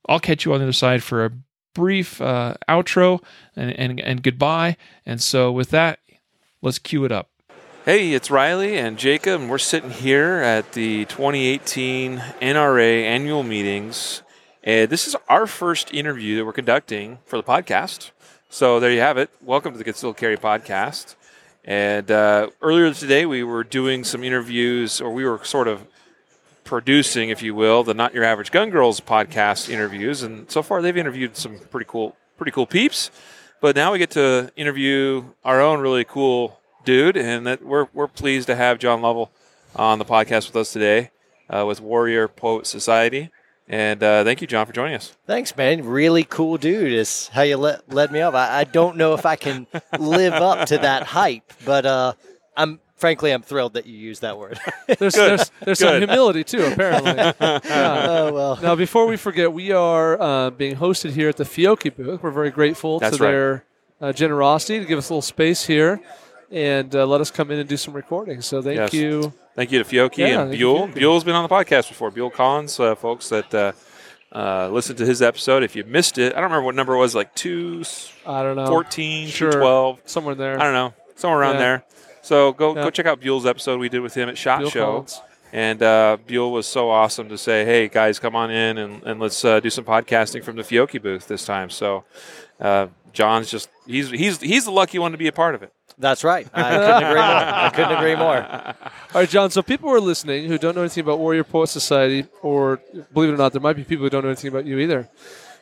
I'll 0.07 0.19
catch 0.19 0.43
you 0.43 0.53
on 0.53 0.59
the 0.59 0.65
other 0.65 0.73
side 0.73 1.01
for 1.01 1.23
a 1.23 1.31
brief 1.73 2.19
uh, 2.19 2.55
outro 2.67 3.23
and, 3.55 3.71
and, 3.71 3.99
and 4.01 4.21
goodbye. 4.23 4.75
And 5.05 5.21
so 5.21 5.51
with 5.51 5.69
that, 5.69 5.99
let's 6.61 6.79
cue 6.79 7.05
it 7.05 7.11
up. 7.11 7.29
Hey, 7.89 8.13
it's 8.13 8.29
Riley 8.29 8.77
and 8.77 8.99
Jacob, 8.99 9.41
and 9.41 9.49
we're 9.49 9.57
sitting 9.57 9.89
here 9.89 10.33
at 10.43 10.73
the 10.73 11.05
2018 11.05 12.19
NRA 12.19 13.01
annual 13.01 13.41
meetings. 13.41 14.21
And 14.63 14.91
this 14.91 15.07
is 15.07 15.15
our 15.27 15.47
first 15.47 15.91
interview 15.91 16.37
that 16.37 16.45
we're 16.45 16.53
conducting 16.53 17.17
for 17.25 17.37
the 17.37 17.41
podcast. 17.41 18.11
So 18.47 18.79
there 18.79 18.91
you 18.91 18.99
have 18.99 19.17
it. 19.17 19.31
Welcome 19.41 19.71
to 19.71 19.79
the 19.79 19.83
Concealed 19.83 20.17
Carry 20.17 20.37
podcast. 20.37 21.15
And 21.65 22.11
uh, 22.11 22.51
earlier 22.61 22.93
today, 22.93 23.25
we 23.25 23.41
were 23.41 23.63
doing 23.63 24.03
some 24.03 24.23
interviews, 24.23 25.01
or 25.01 25.09
we 25.09 25.25
were 25.25 25.43
sort 25.43 25.67
of 25.67 25.87
producing, 26.65 27.31
if 27.31 27.41
you 27.41 27.55
will, 27.55 27.83
the 27.83 27.95
Not 27.95 28.13
Your 28.13 28.23
Average 28.23 28.51
Gun 28.51 28.69
Girls 28.69 28.99
podcast 28.99 29.67
interviews. 29.67 30.21
And 30.21 30.51
so 30.51 30.61
far, 30.61 30.83
they've 30.83 30.95
interviewed 30.95 31.35
some 31.35 31.57
pretty 31.71 31.87
cool, 31.89 32.15
pretty 32.37 32.51
cool 32.51 32.67
peeps. 32.67 33.09
But 33.61 33.75
now 33.75 33.91
we 33.91 33.97
get 33.97 34.11
to 34.11 34.51
interview 34.55 35.23
our 35.43 35.59
own 35.59 35.79
really 35.79 36.03
cool 36.03 36.58
dude, 36.89 37.15
and 37.15 37.45
that 37.45 37.63
we're 37.63 37.85
we're 37.93 38.07
pleased 38.07 38.47
to 38.47 38.55
have 38.55 38.79
John 38.79 38.99
Lovell 38.99 39.29
on 39.75 39.99
the 39.99 40.05
podcast 40.05 40.47
with 40.47 40.55
us 40.55 40.73
today 40.73 41.11
uh, 41.47 41.63
with 41.63 41.79
Warrior 41.79 42.27
Poet 42.27 42.65
Society. 42.65 43.29
And 43.67 44.01
uh, 44.01 44.23
thank 44.23 44.41
you, 44.41 44.47
John, 44.47 44.65
for 44.65 44.73
joining 44.73 44.95
us. 44.95 45.15
Thanks, 45.27 45.55
man. 45.55 45.85
Really 45.85 46.23
cool 46.23 46.57
dude 46.57 46.91
is 46.91 47.27
how 47.27 47.43
you 47.43 47.57
let, 47.57 47.87
led 47.93 48.11
me 48.11 48.21
up. 48.21 48.33
I, 48.33 48.61
I 48.61 48.63
don't 48.63 48.97
know 48.97 49.13
if 49.13 49.27
I 49.27 49.35
can 49.35 49.67
live 49.99 50.33
up 50.33 50.67
to 50.69 50.79
that 50.79 51.03
hype, 51.03 51.53
but 51.63 51.85
uh, 51.85 52.13
I'm 52.57 52.79
frankly 52.95 53.29
I'm 53.29 53.43
thrilled 53.43 53.73
that 53.75 53.85
you 53.85 53.95
used 53.95 54.23
that 54.23 54.39
word. 54.39 54.59
There's 54.97 55.13
there's, 55.13 55.51
there's 55.61 55.77
some 55.77 55.97
humility 55.97 56.43
too, 56.43 56.65
apparently. 56.65 57.11
Yeah. 57.11 57.33
oh 57.39 58.33
well. 58.33 58.59
Now, 58.63 58.73
before 58.73 59.05
we 59.05 59.15
forget, 59.15 59.53
we 59.53 59.71
are 59.71 60.19
uh, 60.19 60.49
being 60.49 60.77
hosted 60.77 61.11
here 61.11 61.29
at 61.29 61.37
the 61.37 61.43
Fiocchi 61.43 61.95
booth. 61.95 62.23
We're 62.23 62.31
very 62.31 62.49
grateful 62.49 62.97
That's 62.97 63.17
to 63.17 63.23
right. 63.23 63.29
their 63.29 63.65
uh, 64.01 64.11
generosity 64.11 64.79
to 64.79 64.85
give 64.85 64.97
us 64.97 65.11
a 65.11 65.13
little 65.13 65.21
space 65.21 65.67
here 65.67 66.01
and 66.51 66.93
uh, 66.95 67.05
let 67.05 67.21
us 67.21 67.31
come 67.31 67.51
in 67.51 67.59
and 67.59 67.67
do 67.69 67.77
some 67.77 67.93
recording. 67.93 68.41
So 68.41 68.61
thank 68.61 68.77
Yes. 68.77 68.93
you. 68.93 69.33
Thank 69.55 69.71
you 69.71 69.83
to 69.83 69.85
Fiocchi 69.85 70.19
Yeah, 70.19 70.41
and 70.41 70.51
Buell. 70.51 70.87
Buell's 70.87 71.23
been 71.23 71.35
on 71.35 71.43
the 71.43 71.53
podcast 71.53 71.89
before. 71.89 72.11
Buell 72.11 72.29
Collins, 72.29 72.79
uh, 72.79 72.95
folks 72.95 73.29
that 73.29 73.53
uh, 73.53 73.71
uh, 74.31 74.69
listened 74.69 74.97
to 74.99 75.05
his 75.05 75.21
episode. 75.21 75.63
If 75.63 75.75
you 75.75 75.83
missed 75.83 76.17
it, 76.17 76.33
I 76.33 76.35
don't 76.35 76.43
remember 76.45 76.63
what 76.65 76.75
number 76.75 76.93
it 76.93 76.97
was, 76.99 77.13
like 77.15 77.33
2, 77.35 77.83
I 78.25 78.41
don't 78.43 78.55
know. 78.55 78.65
212. 78.67 79.29
Sure. 79.29 79.51
12. 79.51 79.99
Somewhere 80.05 80.35
there. 80.35 80.59
I 80.59 80.63
don't 80.63 80.73
know, 80.73 80.93
somewhere 81.15 81.39
around 81.39 81.55
Yeah. 81.55 81.59
there. 81.59 81.83
So 82.21 82.53
go 82.53 82.75
Yeah. 82.75 82.83
go 82.83 82.89
check 82.89 83.05
out 83.05 83.19
Buell's 83.19 83.45
episode 83.45 83.79
we 83.79 83.89
did 83.89 83.99
with 84.01 84.13
him 84.13 84.29
at 84.29 84.37
Shot 84.37 84.59
Bill 84.61 84.69
Show. 84.69 84.85
Collins. 84.85 85.21
And 85.51 85.81
uh, 85.81 86.17
Buell 86.27 86.51
was 86.51 86.67
so 86.67 86.91
awesome 86.91 87.27
to 87.29 87.37
say, 87.37 87.65
hey, 87.65 87.87
guys, 87.87 88.19
come 88.19 88.35
on 88.35 88.51
in 88.51 88.77
and, 88.77 89.01
and 89.03 89.19
let's 89.19 89.43
uh, 89.43 89.59
do 89.59 89.71
some 89.71 89.83
podcasting 89.83 90.43
from 90.43 90.57
the 90.57 90.61
Fiocchi 90.61 91.01
booth 91.01 91.27
this 91.27 91.43
time. 91.43 91.71
So 91.71 92.03
uh, 92.61 92.87
John's 93.13 93.49
just, 93.49 93.67
he's, 93.87 94.11
he's, 94.11 94.39
he's 94.39 94.65
the 94.65 94.71
lucky 94.71 94.99
one 94.99 95.11
to 95.11 95.17
be 95.17 95.27
a 95.27 95.31
part 95.31 95.55
of 95.55 95.63
it. 95.63 95.73
That's 95.99 96.23
right. 96.23 96.47
I 96.53 96.71
couldn't 96.77 97.03
agree 97.03 97.21
more. 97.21 97.25
I 97.27 97.69
couldn't 97.75 97.97
agree 97.97 98.15
more. 98.15 98.37
All 99.13 99.21
right, 99.21 99.29
John. 99.29 99.51
So 99.51 99.61
people 99.61 99.89
are 99.89 99.99
listening 99.99 100.47
who 100.47 100.57
don't 100.57 100.73
know 100.75 100.81
anything 100.81 101.03
about 101.03 101.19
Warrior 101.19 101.43
Poet 101.43 101.67
Society, 101.67 102.25
or 102.41 102.79
believe 103.13 103.29
it 103.29 103.33
or 103.33 103.37
not, 103.37 103.51
there 103.51 103.61
might 103.61 103.75
be 103.75 103.83
people 103.83 104.05
who 104.05 104.09
don't 104.09 104.23
know 104.23 104.29
anything 104.29 104.47
about 104.49 104.65
you 104.65 104.79
either. 104.79 105.09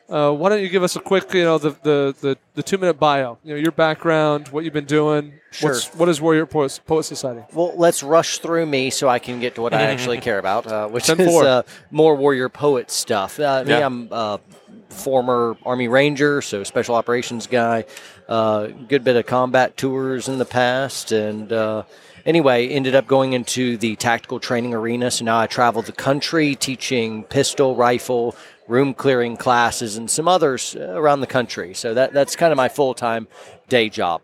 Uh, 0.09 0.31
why 0.31 0.47
don't 0.47 0.61
you 0.61 0.69
give 0.69 0.83
us 0.83 0.95
a 0.95 1.01
quick, 1.01 1.33
you 1.33 1.43
know, 1.43 1.57
the 1.57 1.71
the, 1.83 2.15
the, 2.21 2.37
the 2.53 2.63
two 2.63 2.77
minute 2.77 2.93
bio? 2.99 3.37
You 3.43 3.55
know, 3.55 3.59
your 3.59 3.73
background, 3.73 4.47
what 4.49 4.63
you've 4.63 4.73
been 4.73 4.85
doing. 4.85 5.33
Sure. 5.51 5.71
What's, 5.71 5.93
what 5.95 6.07
is 6.07 6.21
Warrior 6.21 6.45
Poet, 6.45 6.79
Poet 6.85 7.03
Society? 7.03 7.41
Well, 7.51 7.73
let's 7.75 8.03
rush 8.03 8.37
through 8.37 8.67
me 8.67 8.89
so 8.89 9.09
I 9.09 9.19
can 9.19 9.39
get 9.41 9.55
to 9.55 9.61
what 9.61 9.73
I 9.73 9.81
actually 9.91 10.19
care 10.21 10.39
about, 10.39 10.65
uh, 10.67 10.87
which 10.87 11.09
is 11.09 11.17
10-4. 11.17 11.43
uh, 11.45 11.63
more 11.91 12.15
warrior 12.15 12.47
poet 12.47 12.89
stuff. 12.91 13.37
Uh, 13.39 13.63
me, 13.65 13.71
Yeah. 13.71 13.85
I'm 13.85 14.07
a 14.11 14.39
former 14.89 15.57
Army 15.65 15.87
Ranger, 15.89 16.41
so 16.41 16.63
special 16.63 16.95
operations 16.95 17.47
guy. 17.47 17.83
Uh, 18.27 18.67
good 18.89 19.03
bit 19.03 19.15
of 19.15 19.25
combat 19.25 19.77
tours 19.77 20.27
in 20.27 20.37
the 20.37 20.45
past, 20.45 21.13
and 21.13 21.53
uh, 21.53 21.83
anyway, 22.25 22.67
ended 22.67 22.93
up 22.93 23.07
going 23.07 23.31
into 23.31 23.77
the 23.77 23.95
tactical 23.95 24.39
training 24.39 24.73
arena. 24.73 25.09
So 25.09 25.23
now 25.23 25.39
I 25.39 25.47
travel 25.47 25.81
the 25.81 25.93
country 25.93 26.53
teaching 26.55 27.23
pistol, 27.23 27.75
rifle, 27.75 28.35
room 28.67 28.93
clearing 28.93 29.37
classes, 29.37 29.95
and 29.95 30.11
some 30.11 30.27
others 30.27 30.75
around 30.75 31.21
the 31.21 31.27
country. 31.27 31.73
So 31.73 31.93
that 31.93 32.11
that's 32.11 32.35
kind 32.35 32.51
of 32.51 32.57
my 32.57 32.67
full 32.67 32.93
time 32.93 33.27
day 33.69 33.87
job. 33.87 34.21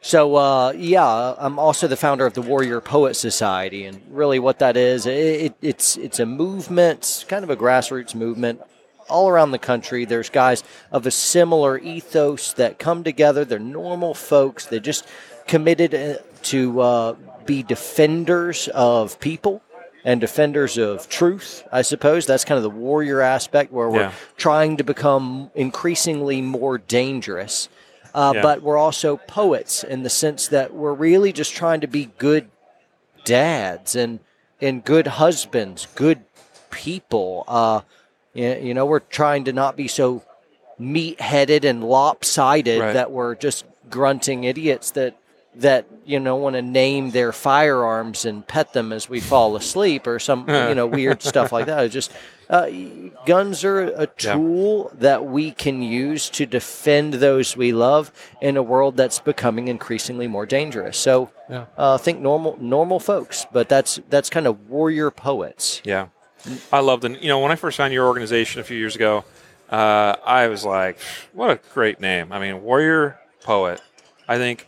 So 0.00 0.34
uh, 0.34 0.72
yeah, 0.72 1.34
I'm 1.38 1.58
also 1.58 1.86
the 1.86 1.96
founder 1.96 2.26
of 2.26 2.34
the 2.34 2.42
Warrior 2.42 2.80
Poet 2.80 3.14
Society, 3.14 3.86
and 3.86 4.02
really 4.10 4.38
what 4.38 4.58
that 4.58 4.76
is, 4.76 5.06
it, 5.06 5.12
it, 5.12 5.54
it's 5.62 5.96
it's 5.96 6.18
a 6.18 6.26
movement, 6.26 7.24
kind 7.28 7.44
of 7.44 7.50
a 7.50 7.56
grassroots 7.56 8.14
movement, 8.14 8.60
all 9.08 9.28
around 9.28 9.50
the 9.50 9.58
country. 9.58 10.04
There's 10.04 10.30
guys 10.30 10.62
of 10.92 11.06
a 11.06 11.10
similar 11.10 11.78
ethos 11.78 12.52
that 12.54 12.78
come 12.78 13.04
together. 13.04 13.44
They're 13.44 13.58
normal 13.58 14.14
folks. 14.14 14.66
They're 14.66 14.80
just 14.80 15.06
committed 15.46 15.94
uh, 15.94 16.22
to 16.44 16.80
uh, 16.80 17.12
be 17.46 17.62
defenders 17.62 18.68
of 18.68 19.18
people 19.20 19.62
and 20.04 20.20
defenders 20.20 20.76
of 20.76 21.08
truth. 21.08 21.66
I 21.72 21.82
suppose 21.82 22.26
that's 22.26 22.44
kind 22.44 22.56
of 22.58 22.62
the 22.62 22.70
warrior 22.70 23.20
aspect 23.22 23.72
where 23.72 23.88
we're 23.88 24.00
Yeah. 24.00 24.12
trying 24.36 24.76
to 24.76 24.84
become 24.84 25.50
increasingly 25.54 26.42
more 26.42 26.76
dangerous. 26.78 27.68
Uh, 28.14 28.32
Yeah. 28.36 28.42
But 28.42 28.62
we're 28.62 28.76
also 28.78 29.16
poets 29.16 29.82
in 29.82 30.02
the 30.02 30.10
sense 30.10 30.48
that 30.48 30.72
we're 30.74 30.92
really 30.92 31.32
just 31.32 31.54
trying 31.54 31.80
to 31.80 31.86
be 31.86 32.10
good 32.18 32.48
dads 33.24 33.96
and 33.96 34.20
and 34.60 34.84
good 34.84 35.06
husbands, 35.06 35.86
good 35.94 36.24
people. 36.70 37.44
Uh, 37.48 37.80
you, 38.34 38.48
you 38.62 38.74
know, 38.74 38.84
we're 38.86 39.00
trying 39.00 39.44
to 39.44 39.52
not 39.52 39.76
be 39.76 39.88
so 39.88 40.22
meat-headed 40.78 41.64
and 41.64 41.84
lopsided 41.84 42.80
Right. 42.80 42.92
that 42.94 43.10
we're 43.10 43.34
just 43.34 43.64
grunting 43.90 44.44
idiots 44.44 44.90
that 44.92 45.16
that 45.56 45.86
you 46.04 46.18
know 46.18 46.34
want 46.34 46.56
to 46.56 46.62
name 46.62 47.12
their 47.12 47.30
firearms 47.32 48.24
and 48.24 48.44
pet 48.44 48.72
them 48.72 48.92
as 48.92 49.08
we 49.08 49.20
fall 49.20 49.54
asleep 49.54 50.04
or 50.04 50.18
some 50.18 50.48
you 50.48 50.74
know 50.74 50.84
weird 50.86 51.22
stuff 51.22 51.52
like 51.52 51.66
that. 51.66 51.84
It's 51.84 51.94
just 51.94 52.10
uh, 52.50 52.66
guns 53.24 53.62
are 53.64 53.82
a 53.84 54.08
Yeah. 54.20 54.34
tool 54.34 54.90
that 54.94 55.24
we 55.24 55.52
can 55.52 55.80
use 55.80 56.28
to 56.30 56.44
defend 56.44 57.14
those 57.14 57.56
we 57.56 57.70
love 57.72 58.10
in 58.42 58.56
a 58.56 58.62
world 58.64 58.96
that's 58.96 59.20
becoming 59.20 59.68
increasingly 59.68 60.26
more 60.26 60.44
dangerous. 60.44 60.98
So 60.98 61.30
Yeah. 61.48 61.66
uh, 61.78 61.98
think 61.98 62.18
normal 62.20 62.58
normal 62.60 62.98
folks, 62.98 63.46
but 63.52 63.68
that's 63.68 64.00
that's 64.10 64.28
kind 64.28 64.48
of 64.48 64.68
warrior 64.68 65.12
poets. 65.12 65.80
Yeah, 65.84 66.08
I 66.72 66.80
loved 66.80 67.04
it. 67.04 67.22
You 67.22 67.28
know, 67.28 67.38
when 67.40 67.52
I 67.52 67.56
first 67.56 67.76
found 67.76 67.92
your 67.92 68.06
organization 68.06 68.60
a 68.60 68.64
few 68.64 68.76
years 68.76 68.94
ago, 68.96 69.24
uh, 69.70 70.16
I 70.24 70.48
was 70.48 70.64
like, 70.64 70.98
"What 71.32 71.50
a 71.50 71.58
great 71.72 72.00
name!" 72.00 72.32
I 72.32 72.38
mean, 72.38 72.62
Warrior 72.62 73.18
Poet. 73.42 73.80
I 74.28 74.36
think 74.38 74.66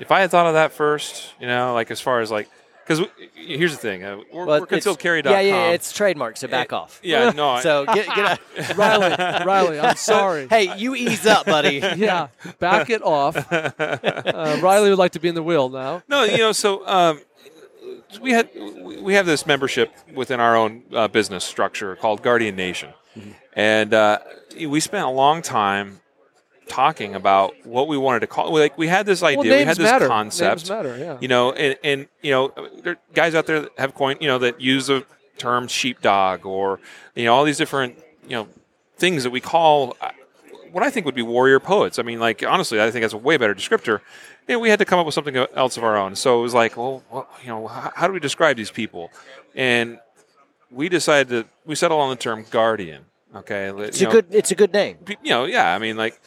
if 0.00 0.10
I 0.10 0.20
had 0.20 0.30
thought 0.30 0.46
of 0.46 0.54
that 0.54 0.72
first, 0.72 1.32
you 1.40 1.46
know, 1.46 1.74
like 1.74 1.90
as 1.90 2.00
far 2.00 2.20
as 2.20 2.30
like, 2.30 2.48
because 2.86 3.06
here's 3.34 3.72
the 3.72 3.78
thing, 3.78 4.04
uh, 4.04 4.18
we're, 4.32 4.46
But 4.46 4.60
we're 4.62 4.66
concealedcarry.com. 4.78 5.32
Yeah, 5.32 5.40
yeah, 5.40 5.70
it's 5.70 5.92
trademark, 5.92 6.36
so 6.36 6.46
back 6.48 6.72
off. 6.72 7.00
yeah, 7.02 7.30
no, 7.30 7.58
So 7.60 7.84
get 7.86 8.06
get 8.14 8.40
a, 8.70 8.74
Riley, 8.76 9.44
Riley, 9.44 9.80
I'm 9.80 9.96
sorry. 9.96 10.46
hey, 10.48 10.76
you 10.78 10.94
ease 10.94 11.26
up, 11.26 11.46
buddy. 11.46 11.82
Yeah, 11.96 12.28
back 12.58 12.88
it 12.90 13.02
off. 13.02 13.36
Uh, 13.80 14.58
Riley 14.62 14.90
would 14.90 14.98
like 14.98 15.12
to 15.12 15.20
be 15.20 15.28
in 15.28 15.34
the 15.34 15.42
wheel 15.42 15.68
now. 15.68 16.02
no, 16.08 16.22
you 16.24 16.38
know, 16.38 16.52
so 16.52 16.86
um, 16.86 17.20
we 18.20 18.30
had 18.32 18.48
we 18.82 19.14
have 19.14 19.26
this 19.26 19.46
membership 19.46 19.92
within 20.14 20.40
our 20.40 20.56
own 20.56 20.82
uh, 20.94 21.08
business 21.08 21.44
structure 21.44 21.96
called 21.96 22.22
Guardian 22.22 22.56
Nation, 22.56 22.90
Mm-hmm. 23.16 23.30
and 23.54 23.94
uh, 23.94 24.18
we 24.68 24.78
spent 24.80 25.04
a 25.06 25.10
long 25.10 25.40
time 25.42 26.00
talking 26.68 27.14
about 27.14 27.54
what 27.64 27.88
we 27.88 27.96
wanted 27.96 28.20
to 28.20 28.26
call. 28.26 28.52
Like 28.52 28.76
we 28.76 28.88
had 28.88 29.06
this 29.06 29.22
idea, 29.22 29.38
Well, 29.38 29.58
we 29.58 29.64
had 29.64 29.76
this 29.76 29.90
matter. 29.90 30.08
concept. 30.08 30.60
Names 30.62 30.70
matter. 30.70 30.96
Yeah. 30.98 31.16
You 31.20 31.28
know, 31.28 31.52
and, 31.52 31.78
and 31.84 32.08
you 32.22 32.30
know, 32.32 32.52
there 32.82 32.92
are 32.94 32.98
guys 33.14 33.34
out 33.34 33.46
there 33.46 33.60
that 33.62 33.70
have 33.78 33.94
coined, 33.94 34.20
you 34.20 34.26
know, 34.28 34.38
that 34.38 34.60
use 34.60 34.88
the 34.88 35.06
term 35.38 35.68
sheepdog 35.68 36.44
or 36.46 36.80
you 37.14 37.24
know 37.24 37.34
all 37.34 37.44
these 37.44 37.58
different 37.58 37.96
you 38.24 38.30
know 38.36 38.48
things 38.96 39.22
that 39.22 39.30
we 39.30 39.40
call 39.40 39.96
uh, 40.00 40.10
what 40.76 40.84
I 40.84 40.90
think 40.90 41.06
would 41.06 41.14
be 41.14 41.22
warrior 41.22 41.58
poets. 41.58 41.98
I 41.98 42.02
mean, 42.02 42.20
like 42.20 42.44
honestly, 42.46 42.82
I 42.82 42.90
think 42.90 43.02
that's 43.02 43.14
a 43.14 43.16
way 43.16 43.38
better 43.38 43.54
descriptor. 43.54 44.00
You 44.46 44.56
know, 44.56 44.58
we 44.58 44.68
had 44.68 44.78
to 44.80 44.84
come 44.84 44.98
up 44.98 45.06
with 45.06 45.14
something 45.14 45.34
else 45.34 45.78
of 45.78 45.84
our 45.84 45.96
own. 45.96 46.14
So 46.16 46.38
it 46.38 46.42
was 46.42 46.52
like, 46.52 46.76
well, 46.76 47.02
well 47.10 47.26
you 47.40 47.48
know, 47.48 47.66
how, 47.66 47.92
how 47.96 48.06
do 48.06 48.12
we 48.12 48.20
describe 48.20 48.58
these 48.58 48.70
people? 48.70 49.10
And 49.54 49.98
we 50.70 50.90
decided 50.90 51.28
to 51.30 51.48
we 51.64 51.76
settled 51.76 52.02
on 52.02 52.10
the 52.10 52.16
term 52.16 52.44
guardian. 52.50 53.06
Okay, 53.34 53.70
It's 53.74 54.02
a 54.02 54.06
good 54.06 54.26
it's 54.30 54.50
a 54.50 54.54
good 54.54 54.74
name. 54.74 54.98
you 55.08 55.30
know, 55.30 55.46
yeah, 55.46 55.74
I 55.74 55.78
mean, 55.78 55.96
like 55.96 56.20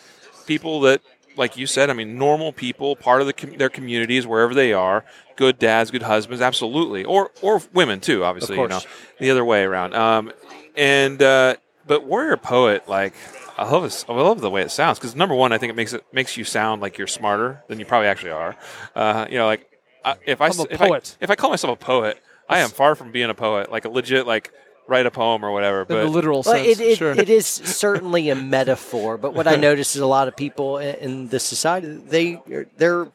people 0.48 0.82
that, 0.82 1.02
like 1.38 1.56
you 1.56 1.68
said, 1.68 1.92
I 1.92 1.94
mean, 1.94 2.18
normal 2.18 2.52
people, 2.52 2.96
part 2.96 3.22
of 3.22 3.28
the 3.28 3.34
com- 3.34 3.56
their 3.56 3.70
communities 3.70 4.26
wherever 4.26 4.56
they 4.56 4.74
are, 4.74 5.06
good 5.36 5.60
dads, 5.60 5.92
good 5.92 6.02
husbands, 6.02 6.42
absolutely, 6.42 7.04
or 7.04 7.30
or 7.44 7.62
women 7.72 8.00
too, 8.00 8.24
obviously, 8.24 8.58
you 8.58 8.68
know, 8.68 8.82
the 9.20 9.30
other 9.30 9.46
way 9.46 9.62
around. 9.62 9.94
Um, 9.94 10.32
and 10.76 11.22
uh, 11.22 11.58
but 11.90 12.06
warrior 12.06 12.38
poet, 12.38 12.88
like. 12.88 13.14
I 13.58 13.70
love 13.70 13.84
this. 13.84 14.06
I 14.08 14.14
love 14.14 14.40
the 14.40 14.50
way 14.50 14.62
it 14.62 14.72
sounds 14.72 15.00
because 15.00 15.18
number 15.18 15.36
one, 15.36 15.52
I 15.52 15.58
think 15.58 15.70
it 15.72 15.76
makes 15.76 15.92
it 15.92 16.06
makes 16.14 16.38
you 16.38 16.46
sound 16.46 16.82
like 16.82 16.98
you're 16.98 17.08
smarter 17.08 17.62
than 17.68 17.78
you 17.78 17.86
probably 17.86 18.08
actually 18.08 18.32
are. 18.32 18.56
Uh, 18.96 19.26
you 19.30 19.38
know, 19.38 19.48
like 19.48 19.70
I, 20.06 20.16
if 20.26 20.40
I 20.40 20.46
I'm 20.46 20.52
s- 20.52 20.60
a 20.64 20.74
if 20.74 20.82
I- 20.82 21.02
if 21.20 21.30
I 21.30 21.36
call 21.36 21.50
myself 21.50 21.74
a 21.82 21.86
poet, 21.86 22.24
I 22.48 22.60
am 22.60 22.70
far 22.70 22.96
from 22.96 23.12
being 23.12 23.30
a 23.30 23.34
poet, 23.34 23.70
like 23.70 23.84
a 23.84 23.90
legit 23.90 24.26
like 24.26 24.54
write 24.88 25.06
a 25.06 25.12
poem 25.12 25.44
or 25.44 25.52
whatever. 25.52 25.82
in 25.82 25.88
But 25.90 26.04
the 26.04 26.08
literal 26.08 26.42
Well, 26.46 26.56
sense. 26.56 26.80
it, 26.80 26.80
it, 26.80 26.98
sure. 27.00 27.12
it 27.12 27.30
is 27.30 27.46
certainly 27.48 28.30
a 28.30 28.36
metaphor, 28.36 29.18
but 29.18 29.34
what 29.34 29.46
I 29.46 29.56
notice 29.68 29.94
is 29.94 30.02
a 30.02 30.08
lot 30.08 30.30
of 30.30 30.38
people 30.38 30.78
in, 30.78 30.96
in 30.96 31.28
the 31.28 31.40
society 31.42 31.88
they 32.08 32.42
they're 32.78 33.10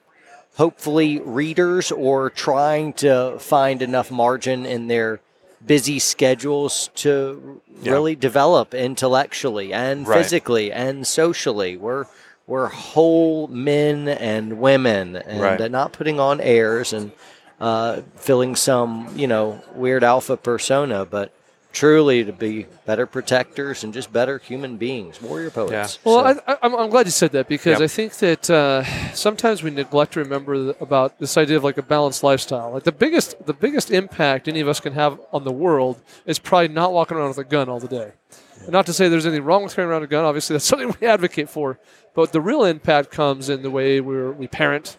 hopefully 0.58 1.20
readers 1.20 1.90
or 1.90 2.28
trying 2.28 2.92
to 2.94 3.36
find 3.40 3.80
enough 3.80 4.10
margin 4.10 4.66
in 4.66 4.88
their 4.88 5.20
busy 5.66 5.98
schedules 5.98 6.90
to 6.96 7.60
Yeah. 7.82 7.92
really 7.92 8.14
develop 8.16 8.74
intellectually 8.74 9.72
and 9.72 10.06
Right. 10.06 10.18
physically 10.18 10.72
and 10.72 11.06
socially. 11.06 11.76
We're 11.76 12.06
we're 12.46 12.66
whole 12.68 13.46
men 13.48 14.06
and 14.06 14.58
women, 14.60 15.16
and 15.16 15.40
Right. 15.40 15.70
not 15.70 15.92
putting 15.92 16.20
on 16.20 16.42
airs 16.42 16.92
and 16.92 17.10
uh, 17.60 18.02
filling 18.16 18.54
some 18.56 19.08
you 19.16 19.26
know 19.26 19.62
weird 19.74 20.04
alpha 20.04 20.36
persona, 20.36 21.06
but 21.06 21.30
truly 21.74 22.24
to 22.24 22.32
be 22.32 22.66
better 22.86 23.04
protectors 23.04 23.84
and 23.84 23.92
just 23.92 24.10
better 24.12 24.38
human 24.38 24.76
beings, 24.78 25.20
warrior 25.20 25.50
poets. 25.50 25.72
Yeah. 25.72 26.10
Well, 26.10 26.34
So- 26.36 26.42
I, 26.46 26.52
I, 26.54 26.58
I'm, 26.62 26.74
I'm 26.74 26.88
glad 26.90 27.04
you 27.06 27.10
said 27.12 27.32
that 27.32 27.48
because 27.48 27.80
Yep. 27.80 27.82
I 27.82 27.88
think 27.88 28.12
that 28.18 28.48
uh, 28.48 28.84
sometimes 29.12 29.62
we 29.62 29.70
neglect 29.70 30.12
to 30.14 30.20
remember 30.20 30.54
th- 30.54 30.76
about 30.80 31.18
this 31.18 31.36
idea 31.36 31.56
of 31.56 31.64
like 31.64 31.76
a 31.76 31.82
balanced 31.82 32.22
lifestyle. 32.22 32.70
Like 32.72 32.84
the 32.84 32.92
biggest, 32.92 33.44
the 33.44 33.52
biggest 33.52 33.90
impact 33.90 34.46
any 34.48 34.60
of 34.60 34.68
us 34.68 34.78
can 34.80 34.92
have 34.94 35.20
on 35.32 35.44
the 35.44 35.52
world 35.52 36.00
is 36.24 36.38
probably 36.38 36.68
not 36.68 36.92
walking 36.92 37.16
around 37.16 37.28
with 37.28 37.38
a 37.38 37.44
gun 37.44 37.68
all 37.68 37.80
the 37.80 37.88
day. 37.88 38.12
And 38.60 38.70
not 38.70 38.86
to 38.86 38.92
say 38.92 39.08
there's 39.08 39.26
anything 39.26 39.44
wrong 39.44 39.64
with 39.64 39.74
carrying 39.74 39.90
around 39.90 40.04
a 40.04 40.06
gun. 40.06 40.24
Obviously, 40.24 40.54
that's 40.54 40.64
something 40.72 40.94
we 41.00 41.06
advocate 41.06 41.50
for. 41.50 41.78
But 42.14 42.30
the 42.32 42.40
real 42.40 42.64
impact 42.64 43.10
comes 43.10 43.48
in 43.48 43.62
the 43.62 43.70
way 43.70 44.00
we're, 44.00 44.30
we 44.30 44.46
parent, 44.46 44.96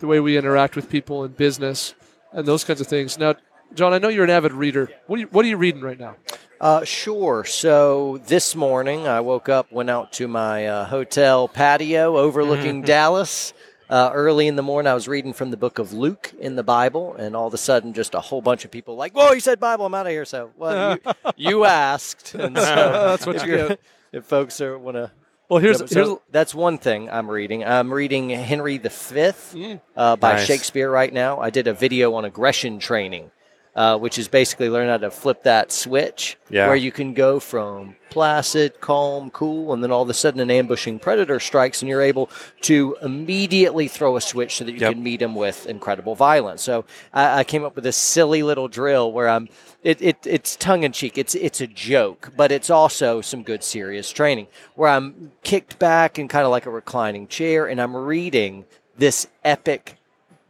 the 0.00 0.06
way 0.06 0.20
we 0.20 0.36
interact 0.36 0.76
with 0.76 0.90
people 0.90 1.24
in 1.24 1.32
business, 1.32 1.94
and 2.32 2.44
those 2.44 2.62
kinds 2.64 2.82
of 2.82 2.86
things. 2.86 3.18
Now, 3.18 3.34
John, 3.74 3.92
I 3.92 3.98
know 3.98 4.08
you're 4.08 4.24
an 4.24 4.30
avid 4.30 4.52
reader. 4.52 4.90
What 5.06 5.16
are 5.18 5.20
you, 5.20 5.26
what 5.28 5.44
are 5.44 5.48
you 5.48 5.56
reading 5.56 5.82
right 5.82 5.98
now? 5.98 6.16
Uh, 6.60 6.84
sure. 6.84 7.44
So 7.44 8.20
this 8.26 8.56
morning 8.56 9.06
I 9.06 9.20
woke 9.20 9.48
up, 9.48 9.70
went 9.70 9.90
out 9.90 10.12
to 10.14 10.26
my 10.26 10.66
uh, 10.66 10.84
hotel 10.86 11.46
patio 11.48 12.16
overlooking 12.16 12.82
Dallas. 12.82 13.52
Uh, 13.90 14.10
early 14.12 14.48
in 14.48 14.56
the 14.56 14.62
morning, 14.62 14.90
I 14.90 14.94
was 14.94 15.08
reading 15.08 15.32
from 15.32 15.50
the 15.50 15.56
book 15.56 15.78
of 15.78 15.94
Luke 15.94 16.32
in 16.38 16.56
the 16.56 16.62
Bible, 16.62 17.14
and 17.14 17.34
all 17.34 17.46
of 17.46 17.54
a 17.54 17.58
sudden, 17.58 17.94
just 17.94 18.14
a 18.14 18.20
whole 18.20 18.42
bunch 18.42 18.66
of 18.66 18.70
people 18.70 18.96
like, 18.96 19.14
"Whoa, 19.14 19.32
you 19.32 19.40
said 19.40 19.58
Bible! 19.58 19.86
I'm 19.86 19.94
out 19.94 20.04
of 20.04 20.12
here." 20.12 20.26
So, 20.26 20.50
well, 20.58 20.98
you, 21.06 21.32
you 21.36 21.64
asked, 21.64 22.34
and 22.34 22.54
so 22.54 22.62
That's 22.64 23.24
what 23.26 23.46
you 23.46 23.50
you're- 23.52 23.68
get. 23.68 23.80
If 24.12 24.24
folks 24.26 24.60
are 24.60 24.78
want 24.78 24.96
to 24.96 25.10
Well, 25.48 25.58
here's, 25.60 25.78
so 25.78 25.86
here's 25.88 26.18
that's 26.30 26.54
one 26.54 26.76
thing 26.76 27.08
I'm 27.08 27.30
reading. 27.30 27.64
I'm 27.64 27.90
reading 27.92 28.28
Henry 28.28 28.76
V 28.76 29.78
uh, 29.96 30.16
by 30.16 30.32
Nice. 30.34 30.44
Shakespeare 30.46 30.90
right 30.90 31.12
now. 31.12 31.40
I 31.40 31.48
did 31.48 31.66
a 31.66 31.72
video 31.72 32.12
on 32.14 32.26
aggression 32.26 32.78
training, 32.80 33.30
uh, 33.78 33.96
which 33.96 34.18
is 34.18 34.26
basically 34.26 34.68
learn 34.68 34.88
how 34.88 34.96
to 34.96 35.08
flip 35.08 35.44
that 35.44 35.70
switch, 35.70 36.36
Yeah. 36.50 36.66
where 36.66 36.74
you 36.74 36.90
can 36.90 37.14
go 37.14 37.38
from 37.38 37.94
placid, 38.10 38.80
calm, 38.80 39.30
cool, 39.30 39.72
and 39.72 39.84
then 39.84 39.92
all 39.92 40.02
of 40.02 40.10
a 40.10 40.14
sudden 40.14 40.40
an 40.40 40.50
ambushing 40.50 40.98
predator 40.98 41.38
strikes, 41.38 41.80
and 41.80 41.88
you're 41.88 42.02
able 42.02 42.28
to 42.62 42.96
immediately 43.02 43.86
throw 43.86 44.16
a 44.16 44.20
switch 44.20 44.56
so 44.56 44.64
that 44.64 44.72
you 44.72 44.80
Yep. 44.80 44.94
can 44.94 45.02
meet 45.04 45.22
him 45.22 45.36
with 45.36 45.66
incredible 45.66 46.16
violence. 46.16 46.60
So 46.62 46.84
I, 47.14 47.40
I 47.40 47.44
came 47.44 47.64
up 47.64 47.76
with 47.76 47.84
this 47.84 47.96
silly 47.96 48.42
little 48.42 48.66
drill 48.66 49.12
where 49.12 49.28
I'm. 49.28 49.48
It, 49.84 50.02
it, 50.02 50.16
it's 50.26 50.56
tongue 50.56 50.82
in 50.82 50.90
cheek. 50.90 51.16
It's 51.16 51.36
it's 51.36 51.60
a 51.60 51.68
joke, 51.68 52.32
but 52.36 52.50
it's 52.50 52.70
also 52.70 53.20
some 53.20 53.44
good 53.44 53.62
serious 53.62 54.10
training. 54.10 54.48
Where 54.74 54.90
I'm 54.90 55.30
kicked 55.44 55.78
back 55.78 56.18
in 56.18 56.26
kind 56.26 56.44
of 56.44 56.50
like 56.50 56.66
a 56.66 56.70
reclining 56.70 57.28
chair, 57.28 57.68
and 57.68 57.80
I'm 57.80 57.94
reading 57.96 58.64
this 58.96 59.28
epic 59.44 59.97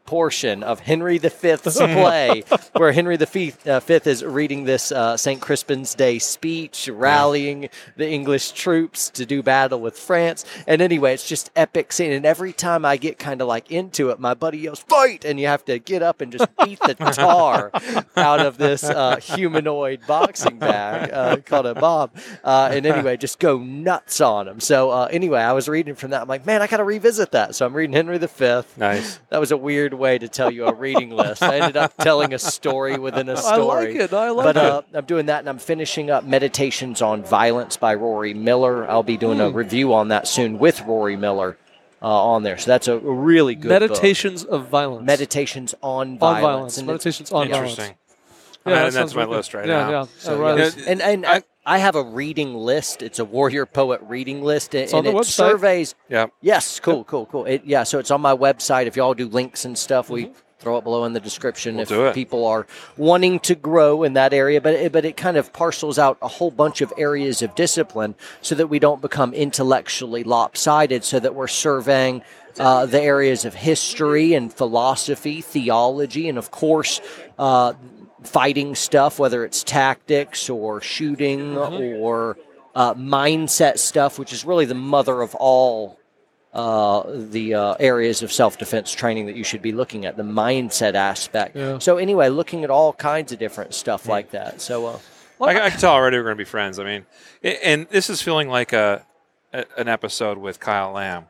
portion 0.08 0.62
of 0.62 0.80
Henry 0.80 1.18
V's 1.18 1.76
play, 1.76 2.42
where 2.72 2.92
Henry 2.92 3.18
V 3.18 3.52
uh, 3.66 3.78
Fifth 3.78 4.06
is 4.06 4.24
reading 4.24 4.64
this 4.64 4.90
uh, 4.90 5.18
St. 5.18 5.38
Crispin's 5.38 5.94
Day 5.94 6.18
speech, 6.18 6.88
rallying 6.90 7.68
the 7.96 8.08
English 8.08 8.52
troops 8.52 9.10
to 9.10 9.26
do 9.26 9.42
battle 9.42 9.82
with 9.82 9.98
France. 9.98 10.46
And 10.66 10.80
anyway, 10.80 11.12
it's 11.12 11.28
just 11.28 11.50
epic 11.54 11.92
scene. 11.92 12.10
And 12.12 12.24
every 12.24 12.54
time 12.54 12.86
I 12.86 12.96
get 12.96 13.18
kind 13.18 13.42
of 13.42 13.48
like 13.48 13.70
into 13.70 14.08
it, 14.08 14.18
my 14.18 14.32
buddy 14.32 14.60
yells, 14.60 14.80
"Fight!" 14.80 15.26
and 15.26 15.38
you 15.38 15.46
have 15.46 15.66
to 15.66 15.78
get 15.78 16.02
up 16.02 16.22
and 16.22 16.32
just 16.32 16.48
beat 16.64 16.80
the 16.80 16.94
tar 16.94 17.70
out 18.16 18.40
of 18.40 18.56
this 18.56 18.84
uh, 18.84 19.16
humanoid 19.16 20.00
boxing 20.06 20.58
bag 20.58 21.10
uh, 21.12 21.36
called 21.44 21.66
a 21.66 21.74
bob. 21.74 22.16
Uh, 22.42 22.70
and 22.72 22.86
anyway, 22.86 23.18
just 23.18 23.38
go 23.38 23.58
nuts 23.58 24.22
on 24.22 24.48
him. 24.48 24.58
So 24.58 24.88
uh, 24.90 25.08
anyway, 25.10 25.40
I 25.40 25.52
was 25.52 25.68
reading 25.68 25.94
from 25.94 26.12
that. 26.12 26.22
I'm 26.22 26.28
like, 26.28 26.46
man, 26.46 26.62
I 26.62 26.66
got 26.66 26.78
to 26.78 26.84
revisit 26.84 27.32
that. 27.32 27.54
So 27.54 27.66
I'm 27.66 27.74
reading 27.74 27.92
Henry 27.92 28.16
V. 28.16 28.62
Nice. 28.78 29.20
That 29.28 29.38
was 29.38 29.50
a 29.52 29.56
weird 29.58 29.97
way 29.98 30.18
to 30.18 30.28
tell 30.28 30.50
you 30.50 30.66
a 30.66 30.72
reading 30.74 31.10
list. 31.10 31.42
I 31.42 31.58
ended 31.58 31.76
up 31.76 31.96
telling 31.98 32.32
a 32.32 32.38
story 32.38 32.98
within 32.98 33.28
a 33.28 33.36
story. 33.36 33.52
I 33.60 33.92
like 33.92 33.94
it. 33.96 34.12
I 34.14 34.30
like 34.30 34.44
but 34.44 34.56
it. 34.56 34.62
uh, 34.62 34.82
I'm 34.94 35.04
doing 35.04 35.26
that, 35.26 35.40
and 35.40 35.48
I'm 35.48 35.58
finishing 35.58 36.10
up 36.10 36.24
Meditations 36.24 37.02
on 37.02 37.22
Violence 37.24 37.76
by 37.76 37.94
Rory 37.94 38.32
Miller. 38.34 38.88
I'll 38.90 39.02
be 39.02 39.16
doing 39.16 39.38
Hmm. 39.38 39.44
a 39.44 39.50
review 39.50 39.92
on 39.92 40.08
that 40.08 40.26
soon 40.28 40.58
with 40.58 40.80
Rory 40.82 41.16
Miller 41.16 41.58
uh, 42.00 42.06
on 42.06 42.42
there. 42.44 42.56
So 42.58 42.70
that's 42.70 42.88
a 42.88 42.98
really 42.98 43.54
good 43.54 43.68
book. 43.68 43.80
Meditations 43.90 44.44
of 44.44 44.68
Violence. 44.68 45.06
Meditations 45.06 45.74
on 45.82 46.12
on 46.12 46.18
Violence. 46.18 46.42
violence. 46.42 46.78
And 46.78 46.86
Meditations 46.86 47.32
on 47.32 47.48
violence. 47.48 47.70
Interesting. 47.72 47.96
Yeah, 48.66 48.72
I'm 48.72 48.72
that 48.72 48.78
adding 48.80 48.84
that 48.86 48.92
sounds 49.00 49.10
to 49.12 49.16
my 49.16 49.22
really 49.22 49.32
good. 49.32 49.36
list 49.38 49.54
right 49.54 49.66
yeah, 49.68 49.74
now. 49.78 49.90
Yeah, 49.90 50.06
So, 50.18 50.46
Uh, 50.46 50.54
yeah. 50.56 50.64
Yeah. 50.76 50.84
And 50.88 51.02
and 51.02 51.26
I, 51.26 51.42
I 51.68 51.76
have 51.78 51.96
a 51.96 52.02
reading 52.02 52.54
list. 52.54 53.02
It's 53.02 53.18
a 53.18 53.26
Warrior 53.26 53.66
Poet 53.66 54.00
reading 54.04 54.42
list, 54.42 54.74
and, 54.74 54.90
on 54.94 55.04
and 55.04 55.08
the 55.08 55.10
it 55.10 55.22
website. 55.22 55.26
surveys. 55.26 55.94
Yeah. 56.08 56.28
Yes, 56.40 56.80
cool, 56.80 57.04
cool, 57.04 57.26
cool. 57.26 57.44
It, 57.44 57.62
yeah, 57.66 57.82
so 57.82 57.98
it's 57.98 58.10
on 58.10 58.22
my 58.22 58.34
website. 58.34 58.86
If 58.86 58.96
y'all 58.96 59.12
do 59.12 59.28
links 59.28 59.66
and 59.66 59.76
stuff, 59.76 60.08
we 60.08 60.32
throw 60.60 60.78
it 60.78 60.84
below 60.84 61.04
in 61.04 61.12
the 61.12 61.20
description 61.20 61.76
We'll 61.76 62.06
if 62.06 62.14
people 62.14 62.46
are 62.46 62.66
wanting 62.96 63.38
to 63.40 63.54
grow 63.54 64.02
in 64.02 64.14
that 64.14 64.32
area. 64.32 64.62
But 64.62 64.74
it, 64.74 64.92
but 64.92 65.04
it 65.04 65.18
kind 65.18 65.36
of 65.36 65.52
parcels 65.52 65.98
out 65.98 66.16
a 66.22 66.28
whole 66.28 66.50
bunch 66.50 66.80
of 66.80 66.90
areas 66.96 67.42
of 67.42 67.54
discipline 67.54 68.14
so 68.40 68.54
that 68.54 68.68
we 68.68 68.78
don't 68.78 69.02
become 69.02 69.34
intellectually 69.34 70.24
lopsided. 70.24 71.04
So 71.04 71.20
that 71.20 71.34
we're 71.34 71.48
surveying. 71.48 72.22
Uh, 72.58 72.86
the 72.86 73.00
areas 73.00 73.44
of 73.44 73.54
history 73.54 74.34
and 74.34 74.52
philosophy, 74.52 75.40
theology, 75.40 76.28
and 76.28 76.36
of 76.36 76.50
course, 76.50 77.00
uh, 77.38 77.72
fighting 78.28 78.74
stuff, 78.74 79.18
whether 79.18 79.44
it's 79.44 79.62
tactics 79.62 80.48
or 80.50 80.80
shooting 80.80 81.56
or 81.56 82.36
uh, 82.74 82.94
mindset 82.94 83.78
stuff, 83.78 84.18
which 84.18 84.32
is 84.32 84.44
really 84.44 84.64
the 84.64 84.74
mother 84.74 85.20
of 85.20 85.34
all 85.34 85.98
uh, 86.52 87.02
the 87.06 87.54
uh, 87.54 87.74
areas 87.78 88.22
of 88.22 88.32
self 88.32 88.58
defense 88.58 88.92
training 88.92 89.26
that 89.26 89.36
you 89.36 89.44
should 89.44 89.62
be 89.62 89.72
looking 89.72 90.06
at, 90.06 90.16
the 90.16 90.22
mindset 90.22 90.94
aspect. 90.94 91.56
Yeah. 91.56 91.78
So, 91.78 91.98
anyway, 91.98 92.28
looking 92.28 92.64
at 92.64 92.70
all 92.70 92.92
kinds 92.92 93.32
of 93.32 93.38
different 93.38 93.74
stuff 93.74 94.08
like 94.08 94.30
that. 94.30 94.60
So, 94.60 94.86
uh, 94.86 94.98
I, 95.40 95.66
I 95.66 95.70
can 95.70 95.78
tell 95.78 95.92
already 95.92 96.16
we're 96.16 96.24
going 96.24 96.36
to 96.36 96.40
be 96.40 96.48
friends. 96.48 96.78
I 96.78 96.84
mean, 96.84 97.06
and 97.42 97.86
this 97.90 98.10
is 98.10 98.22
feeling 98.22 98.48
like 98.48 98.72
a, 98.72 99.04
a 99.52 99.66
an 99.76 99.88
episode 99.88 100.38
with 100.38 100.58
Kyle 100.58 100.92
Lamb. 100.92 101.26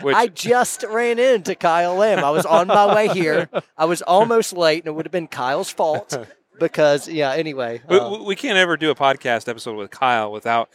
Which, 0.00 0.16
I 0.16 0.28
just 0.28 0.84
ran 0.84 1.18
into 1.18 1.54
Kyle 1.54 1.94
Lamb. 1.94 2.24
I 2.24 2.30
was 2.30 2.46
on 2.46 2.66
my 2.66 2.94
way 2.94 3.08
here. 3.08 3.48
I 3.76 3.84
was 3.84 4.02
almost 4.02 4.52
late, 4.52 4.84
and 4.84 4.88
it 4.88 4.94
would 4.94 5.06
have 5.06 5.12
been 5.12 5.28
Kyle's 5.28 5.70
fault 5.70 6.16
because, 6.58 7.08
yeah, 7.08 7.32
anyway. 7.32 7.82
we, 7.88 7.98
uh, 7.98 8.22
we 8.22 8.36
can't 8.36 8.58
ever 8.58 8.76
do 8.76 8.90
a 8.90 8.94
podcast 8.94 9.48
episode 9.48 9.76
with 9.76 9.90
Kyle 9.90 10.30
without 10.32 10.68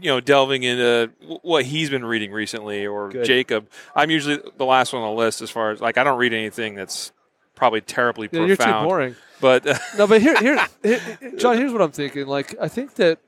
you 0.00 0.10
know 0.10 0.20
delving 0.20 0.62
into 0.62 1.10
what 1.42 1.64
he's 1.64 1.90
been 1.90 2.04
reading 2.04 2.32
recently 2.32 2.86
or 2.86 3.10
Good. 3.10 3.24
Jacob. 3.24 3.68
I'm 3.94 4.10
usually 4.10 4.40
the 4.56 4.64
last 4.64 4.92
one 4.92 5.02
on 5.02 5.14
the 5.14 5.20
list 5.20 5.42
as 5.42 5.50
far 5.50 5.70
as 5.70 5.80
like 5.80 5.98
I 5.98 6.04
don't 6.04 6.18
read 6.18 6.32
anything 6.32 6.74
that's 6.74 7.12
probably 7.54 7.80
terribly 7.80 8.28
Yeah, 8.32 8.44
you're 8.44 8.56
too 8.56 8.64
boring. 8.64 9.16
But 9.40 9.64
No, 9.98 10.06
but 10.06 10.20
here, 10.22 10.36
here, 10.38 10.66
here, 10.82 11.00
John. 11.36 11.56
Here's 11.56 11.72
what 11.72 11.82
I'm 11.82 11.92
thinking. 11.92 12.26
Like, 12.26 12.54
I 12.60 12.68
think 12.68 12.94
that 12.94 13.18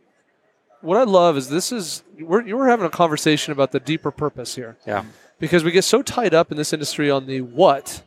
what 0.85 0.97
I 0.99 1.05
love 1.05 1.37
is 1.37 1.49
this 1.49 1.73
is 1.73 2.03
we're 2.21 2.43
you 2.47 2.57
were 2.57 2.69
having 2.69 2.87
a 2.87 2.91
conversation 2.91 3.53
about 3.53 3.73
the 3.73 3.81
deeper 3.81 4.11
purpose 4.11 4.55
here. 4.55 4.77
yeah, 4.87 5.05
because 5.39 5.65
we 5.65 5.71
get 5.71 5.85
so 5.85 6.03
tied 6.03 6.35
up 6.35 6.51
in 6.51 6.57
this 6.57 6.73
industry 6.73 7.11
on 7.11 7.27
the 7.27 7.41
what 7.41 8.03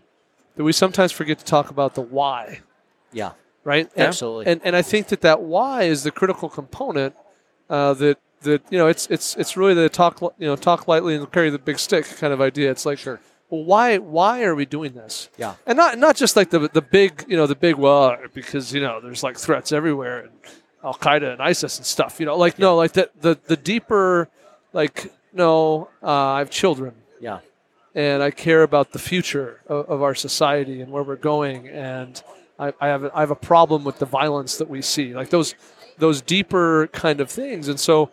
that 0.55 0.63
we 0.63 0.71
sometimes 0.71 1.11
forget 1.11 1.39
to 1.39 1.45
talk 1.45 1.69
about 1.69 1.93
the 1.95 2.01
why, 2.01 2.61
yeah, 3.11 3.31
right? 3.63 3.89
And- 3.95 4.07
absolutely. 4.07 4.45
And 4.51 4.61
and 4.63 4.75
I 4.75 4.81
think 4.81 5.07
that 5.07 5.21
that 5.21 5.41
why 5.41 5.83
is 5.83 6.03
the 6.03 6.11
critical 6.11 6.49
component 6.49 7.15
uh, 7.69 7.93
that 7.95 8.19
that 8.41 8.61
you 8.69 8.77
know 8.77 8.87
it's 8.87 9.07
it's 9.07 9.35
it's 9.35 9.57
really 9.57 9.73
the 9.73 9.89
talk 9.89 10.21
you 10.21 10.47
know 10.47 10.55
talk 10.55 10.87
lightly 10.87 11.15
and 11.15 11.31
carry 11.31 11.49
the 11.49 11.59
big 11.59 11.79
stick 11.79 12.05
kind 12.17 12.31
of 12.33 12.39
idea. 12.41 12.69
It's 12.71 12.85
like 12.85 12.99
Sure. 12.99 13.19
well, 13.49 13.63
why 13.63 13.97
why 13.97 14.43
are 14.43 14.53
we 14.55 14.65
doing 14.65 14.93
this? 14.93 15.29
Yeah. 15.37 15.55
and 15.65 15.75
not 15.77 15.97
not 15.97 16.15
just 16.15 16.35
like 16.35 16.49
the 16.51 16.69
the 16.71 16.81
big 16.81 17.25
you 17.27 17.35
know 17.35 17.47
the 17.47 17.55
big 17.55 17.75
well 17.75 18.15
because 18.33 18.73
you 18.73 18.81
know 18.81 19.01
there's 19.01 19.23
like 19.23 19.37
threats 19.37 19.71
everywhere 19.71 20.19
and 20.19 20.31
Al 20.83 20.93
Qaeda 20.93 21.33
and 21.33 21.41
ISIS 21.41 21.77
and 21.77 21.85
stuff. 21.85 22.19
You 22.19 22.25
know, 22.25 22.37
like 22.37 22.59
no, 22.59 22.75
like 22.75 22.93
the 22.93 23.09
the 23.19 23.37
the 23.47 23.57
deeper 23.57 24.29
like 24.73 25.11
no, 25.33 25.89
uh, 26.01 26.11
I 26.11 26.39
have 26.39 26.49
children 26.49 26.93
yeah. 27.19 27.39
and 27.93 28.23
I 28.23 28.31
care 28.31 28.63
about 28.63 28.91
the 28.91 28.99
future 28.99 29.61
of, 29.67 29.89
of 29.89 30.01
our 30.01 30.15
society 30.15 30.81
and 30.81 30.91
where 30.91 31.03
we're 31.03 31.15
going. 31.15 31.67
And 31.67 32.21
I, 32.59 32.73
I 32.81 32.87
have 32.87 33.03
a, 33.03 33.11
I 33.15 33.19
have 33.21 33.31
a 33.31 33.35
problem 33.35 33.83
with 33.83 33.99
the 33.99 34.05
violence 34.05 34.57
that 34.57 34.69
we 34.69 34.81
see, 34.81 35.13
like 35.13 35.29
those 35.29 35.55
those 35.97 36.21
deeper 36.21 36.87
kind 36.87 37.21
of 37.21 37.29
things. 37.29 37.67
And 37.67 37.79
so, 37.79 38.09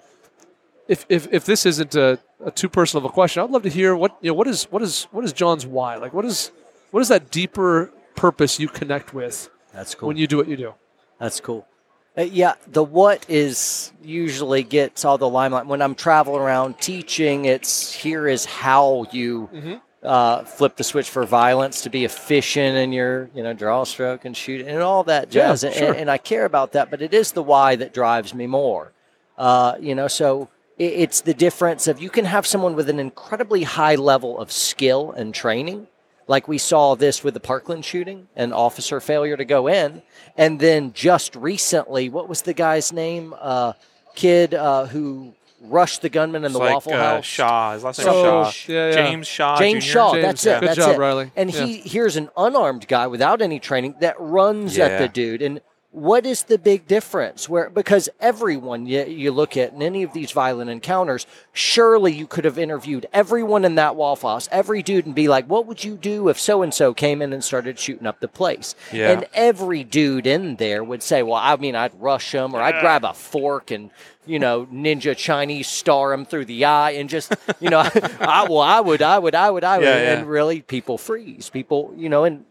if 0.88 1.06
if, 1.08 1.32
if 1.32 1.44
this 1.44 1.66
isn't 1.66 1.94
a, 1.94 2.18
a 2.44 2.50
too 2.50 2.68
personal 2.68 3.04
of 3.04 3.10
a 3.10 3.14
question, 3.14 3.42
I'd 3.42 3.50
love 3.50 3.62
to 3.62 3.70
hear 3.70 3.96
what 3.96 4.16
you 4.20 4.30
know. 4.30 4.34
What 4.34 4.48
is 4.48 4.64
what 4.64 4.82
is 4.82 5.04
what 5.10 5.24
is 5.24 5.32
John's 5.32 5.66
why? 5.66 5.96
Like 5.96 6.12
what 6.12 6.24
is 6.24 6.50
what 6.90 7.00
is 7.00 7.08
that 7.08 7.30
deeper 7.30 7.90
purpose 8.16 8.60
you 8.60 8.68
connect 8.68 9.12
with 9.12 9.50
That's 9.72 9.94
cool. 9.94 10.08
when 10.08 10.16
you 10.16 10.26
do 10.26 10.36
what 10.36 10.48
you 10.48 10.56
do? 10.56 10.74
That's 11.18 11.40
cool. 11.40 11.66
Uh, 12.16 12.22
yeah, 12.22 12.54
the 12.68 12.82
what 12.84 13.26
is 13.28 13.92
usually 14.02 14.62
gets 14.62 15.04
all 15.04 15.18
the 15.18 15.28
limelight. 15.28 15.66
When 15.66 15.82
I'm 15.82 15.94
traveling 15.96 16.40
around 16.40 16.78
teaching, 16.80 17.44
it's 17.46 17.92
here 17.92 18.28
is 18.28 18.44
how 18.44 19.06
you 19.10 19.48
Mm-hmm. 19.52 19.74
uh, 20.02 20.44
flip 20.44 20.76
the 20.76 20.84
switch 20.84 21.08
for 21.10 21.24
violence 21.24 21.82
to 21.82 21.90
be 21.90 22.04
efficient 22.04 22.76
in 22.76 22.92
your, 22.92 23.30
you 23.34 23.42
know, 23.42 23.52
draw 23.52 23.82
stroke 23.84 24.24
and 24.26 24.36
shoot 24.36 24.64
and 24.66 24.80
all 24.82 25.02
that 25.04 25.30
jazz. 25.30 25.62
Yeah, 25.64 25.70
And- 25.70 25.78
sure. 25.78 25.92
and, 25.94 26.10
I 26.10 26.18
care 26.18 26.44
about 26.44 26.72
that, 26.72 26.90
but 26.90 27.02
it 27.02 27.12
is 27.14 27.32
the 27.32 27.42
why 27.42 27.74
that 27.76 27.92
drives 27.92 28.32
me 28.34 28.46
more. 28.46 28.92
Uh, 29.36 29.74
you 29.80 29.94
know, 29.96 30.06
so 30.06 30.48
it, 30.78 30.92
it's 30.92 31.22
the 31.22 31.34
difference 31.34 31.88
of 31.88 32.00
you 32.00 32.10
can 32.10 32.26
have 32.26 32.46
someone 32.46 32.76
with 32.76 32.88
an 32.90 33.00
incredibly 33.00 33.64
high 33.64 33.94
level 33.96 34.38
of 34.38 34.52
skill 34.52 35.10
and 35.12 35.34
training, 35.34 35.88
like 36.26 36.48
we 36.48 36.58
saw 36.58 36.94
this 36.94 37.22
with 37.22 37.34
the 37.34 37.40
Parkland 37.40 37.84
shooting 37.84 38.28
and 38.34 38.52
officer 38.54 39.00
failure 39.00 39.36
to 39.36 39.44
go 39.44 39.66
in. 39.68 40.02
And 40.36 40.58
then 40.58 40.92
just 40.92 41.36
recently, 41.36 42.08
what 42.08 42.28
was 42.28 42.42
the 42.42 42.54
guy's 42.54 42.92
name? 42.92 43.34
Uh, 43.38 43.74
kid 44.14 44.54
uh, 44.54 44.86
who 44.86 45.34
rushed 45.60 46.02
the 46.02 46.08
gunman 46.08 46.44
in 46.44 46.52
the 46.52 46.58
like, 46.58 46.74
Waffle 46.74 46.92
uh, 46.92 46.96
House. 46.98 47.24
Shaw. 47.24 47.72
His 47.74 47.84
last 47.84 47.98
name 47.98 48.04
So- 48.06 48.50
Shaw. 48.50 48.72
Yeah, 48.72 48.86
yeah. 48.88 48.92
James 48.92 49.26
Shaw. 49.26 49.58
James 49.58 49.84
Jr. 49.84 49.90
Shaw, 49.90 50.12
James, 50.12 50.22
that's 50.24 50.44
yeah. 50.46 50.56
it. 50.56 50.60
Good 50.60 50.68
That's 50.68 50.78
job, 50.78 50.94
it. 50.94 50.98
Riley. 50.98 51.32
And 51.36 51.52
Yeah. 51.52 51.64
he 51.66 51.76
here's 51.78 52.16
an 52.16 52.28
unarmed 52.36 52.86
guy 52.88 53.06
without 53.06 53.42
any 53.42 53.58
training 53.60 53.96
that 54.00 54.16
runs 54.18 54.78
at 54.78 54.98
the 54.98 55.08
dude. 55.08 55.42
And 55.42 55.60
what 55.94 56.26
is 56.26 56.42
the 56.42 56.58
big 56.58 56.88
difference? 56.88 57.48
Where 57.48 57.70
because 57.70 58.08
everyone 58.18 58.84
you, 58.86 59.04
you 59.04 59.30
look 59.30 59.56
at 59.56 59.72
in 59.72 59.80
any 59.80 60.02
of 60.02 60.12
these 60.12 60.32
violent 60.32 60.68
encounters, 60.68 61.24
surely 61.52 62.12
you 62.12 62.26
could 62.26 62.44
have 62.44 62.58
interviewed 62.58 63.06
everyone 63.12 63.64
in 63.64 63.76
that 63.76 63.94
Waffle 63.94 64.30
House, 64.30 64.48
every 64.50 64.82
dude, 64.82 65.06
and 65.06 65.14
be 65.14 65.28
like, 65.28 65.46
"What 65.46 65.66
would 65.66 65.84
you 65.84 65.94
do 65.96 66.28
if 66.28 66.38
so 66.40 66.62
and 66.62 66.74
so 66.74 66.94
came 66.94 67.22
in 67.22 67.32
and 67.32 67.44
started 67.44 67.78
shooting 67.78 68.08
up 68.08 68.18
the 68.18 68.26
place?" 68.26 68.74
Yeah. 68.92 69.12
And 69.12 69.26
every 69.34 69.84
dude 69.84 70.26
in 70.26 70.56
there 70.56 70.82
would 70.82 71.00
say, 71.02 71.22
"Well, 71.22 71.34
I 71.40 71.54
mean, 71.56 71.76
I'd 71.76 71.94
rush 72.00 72.34
him, 72.34 72.54
or 72.54 72.60
I'd 72.60 72.80
grab 72.80 73.04
a 73.04 73.14
fork 73.14 73.70
and." 73.70 73.90
You 74.26 74.38
know, 74.38 74.64
ninja 74.72 75.14
Chinese 75.14 75.68
star 75.68 76.14
him 76.14 76.24
through 76.24 76.46
the 76.46 76.64
eye, 76.64 76.92
and 76.92 77.10
just 77.10 77.34
you 77.60 77.68
know, 77.68 77.80
I, 78.20 78.46
well, 78.48 78.60
I 78.60 78.80
would, 78.80 79.02
I 79.02 79.18
would, 79.18 79.34
I 79.34 79.50
would, 79.50 79.62
I 79.64 79.76
would, 79.76 79.84
Yeah, 79.84 79.96
yeah. 80.00 80.18
and 80.18 80.26
really, 80.26 80.62
people 80.62 80.96
freeze. 80.96 81.50
People, 81.50 81.92
you 81.94 82.08
know, 82.08 82.24
and 82.24 82.46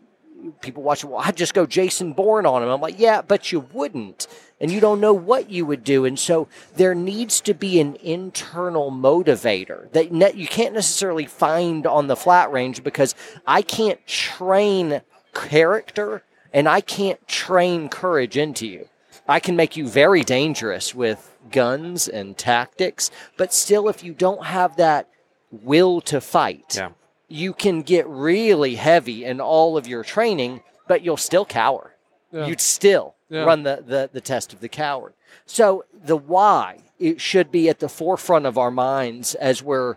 people 0.61 0.83
watch, 0.83 1.03
well, 1.03 1.21
I'd 1.23 1.37
just 1.37 1.53
go 1.53 1.65
Jason 1.65 2.13
Bourne 2.13 2.45
on 2.45 2.63
him. 2.63 2.69
I'm 2.69 2.81
like, 2.81 2.99
yeah, 2.99 3.21
but 3.21 3.51
you 3.51 3.61
wouldn't. 3.71 4.27
And 4.59 4.71
you 4.71 4.79
don't 4.79 5.01
know 5.01 5.13
what 5.13 5.49
you 5.49 5.65
would 5.65 5.83
do. 5.83 6.05
And 6.05 6.17
so 6.17 6.47
there 6.75 6.95
needs 6.95 7.41
to 7.41 7.53
be 7.53 7.79
an 7.79 7.97
internal 7.97 8.91
motivator 8.91 9.91
that 9.91 10.11
ne- 10.11 10.33
you 10.33 10.47
can't 10.47 10.73
necessarily 10.73 11.25
find 11.25 11.85
on 11.85 12.07
the 12.07 12.15
flat 12.15 12.51
range 12.51 12.83
because 12.83 13.13
I 13.45 13.61
can't 13.61 14.05
train 14.07 15.01
character 15.33 16.23
and 16.53 16.69
I 16.69 16.81
can't 16.81 17.25
train 17.27 17.89
courage 17.89 18.37
into 18.37 18.67
you. 18.67 18.87
I 19.27 19.39
can 19.39 19.55
make 19.55 19.75
you 19.75 19.87
very 19.87 20.23
dangerous 20.23 20.93
with 20.93 21.35
guns 21.51 22.07
and 22.07 22.37
tactics, 22.37 23.09
but 23.37 23.53
still, 23.53 23.87
if 23.89 24.03
you 24.03 24.13
don't 24.13 24.45
have 24.45 24.75
that 24.77 25.09
will 25.51 26.01
to 26.01 26.19
fight, 26.21 26.75
Yeah. 26.75 26.89
You 27.27 27.53
can 27.53 27.81
get 27.81 28.07
really 28.07 28.75
heavy 28.75 29.25
in 29.25 29.39
all 29.41 29.77
of 29.77 29.87
your 29.87 30.03
training, 30.03 30.61
but 30.87 31.01
you'll 31.03 31.17
still 31.17 31.45
cower. 31.45 31.95
Yeah. 32.31 32.47
You'd 32.47 32.61
still 32.61 33.15
Yeah. 33.29 33.43
run 33.43 33.63
the, 33.63 33.83
the, 33.85 34.09
the 34.11 34.21
test 34.21 34.53
of 34.53 34.59
the 34.59 34.69
coward. 34.69 35.13
So 35.45 35.85
the 35.93 36.17
why 36.17 36.79
it 36.99 37.19
should 37.19 37.51
be 37.51 37.69
at 37.69 37.79
the 37.79 37.89
forefront 37.89 38.45
of 38.45 38.57
our 38.57 38.71
minds 38.71 39.35
as 39.35 39.61
we're 39.63 39.95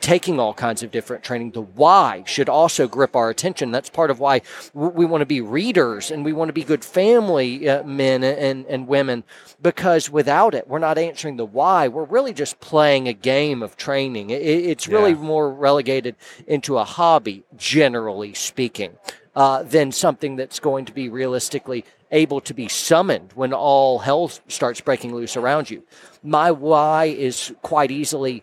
taking 0.00 0.40
all 0.40 0.54
kinds 0.54 0.82
of 0.82 0.90
different 0.90 1.22
training. 1.22 1.50
The 1.52 1.60
why 1.60 2.22
should 2.26 2.48
also 2.48 2.88
grip 2.88 3.14
our 3.14 3.30
attention. 3.30 3.70
That's 3.70 3.90
part 3.90 4.10
of 4.10 4.20
why 4.20 4.42
we 4.72 5.04
want 5.04 5.22
to 5.22 5.26
be 5.26 5.40
readers 5.40 6.10
and 6.10 6.24
we 6.24 6.32
want 6.32 6.48
to 6.48 6.52
be 6.52 6.64
good 6.64 6.84
family 6.84 7.68
uh, 7.68 7.82
men 7.84 8.24
and, 8.24 8.66
and 8.66 8.86
women 8.86 9.24
because 9.60 10.10
without 10.10 10.54
it, 10.54 10.68
we're 10.68 10.78
not 10.78 10.98
answering 10.98 11.36
the 11.36 11.44
why. 11.44 11.88
We're 11.88 12.04
really 12.04 12.32
just 12.32 12.60
playing 12.60 13.08
a 13.08 13.12
game 13.12 13.62
of 13.62 13.76
training. 13.76 14.30
It, 14.30 14.42
it's 14.42 14.88
really 14.88 15.10
Yeah. 15.10 15.16
more 15.16 15.52
relegated 15.52 16.16
into 16.46 16.78
a 16.78 16.84
hobby, 16.84 17.44
generally 17.56 18.34
speaking, 18.34 18.96
uh, 19.36 19.62
than 19.62 19.92
something 19.92 20.36
that's 20.36 20.58
going 20.60 20.84
to 20.86 20.92
be 20.92 21.08
realistically 21.08 21.84
able 22.10 22.40
to 22.40 22.54
be 22.54 22.68
summoned 22.68 23.32
when 23.34 23.52
all 23.52 23.98
hell 23.98 24.28
starts 24.48 24.80
breaking 24.80 25.14
loose 25.14 25.36
around 25.36 25.70
you. 25.70 25.82
My 26.22 26.50
why 26.50 27.06
is 27.06 27.52
quite 27.62 27.90
easily 27.90 28.42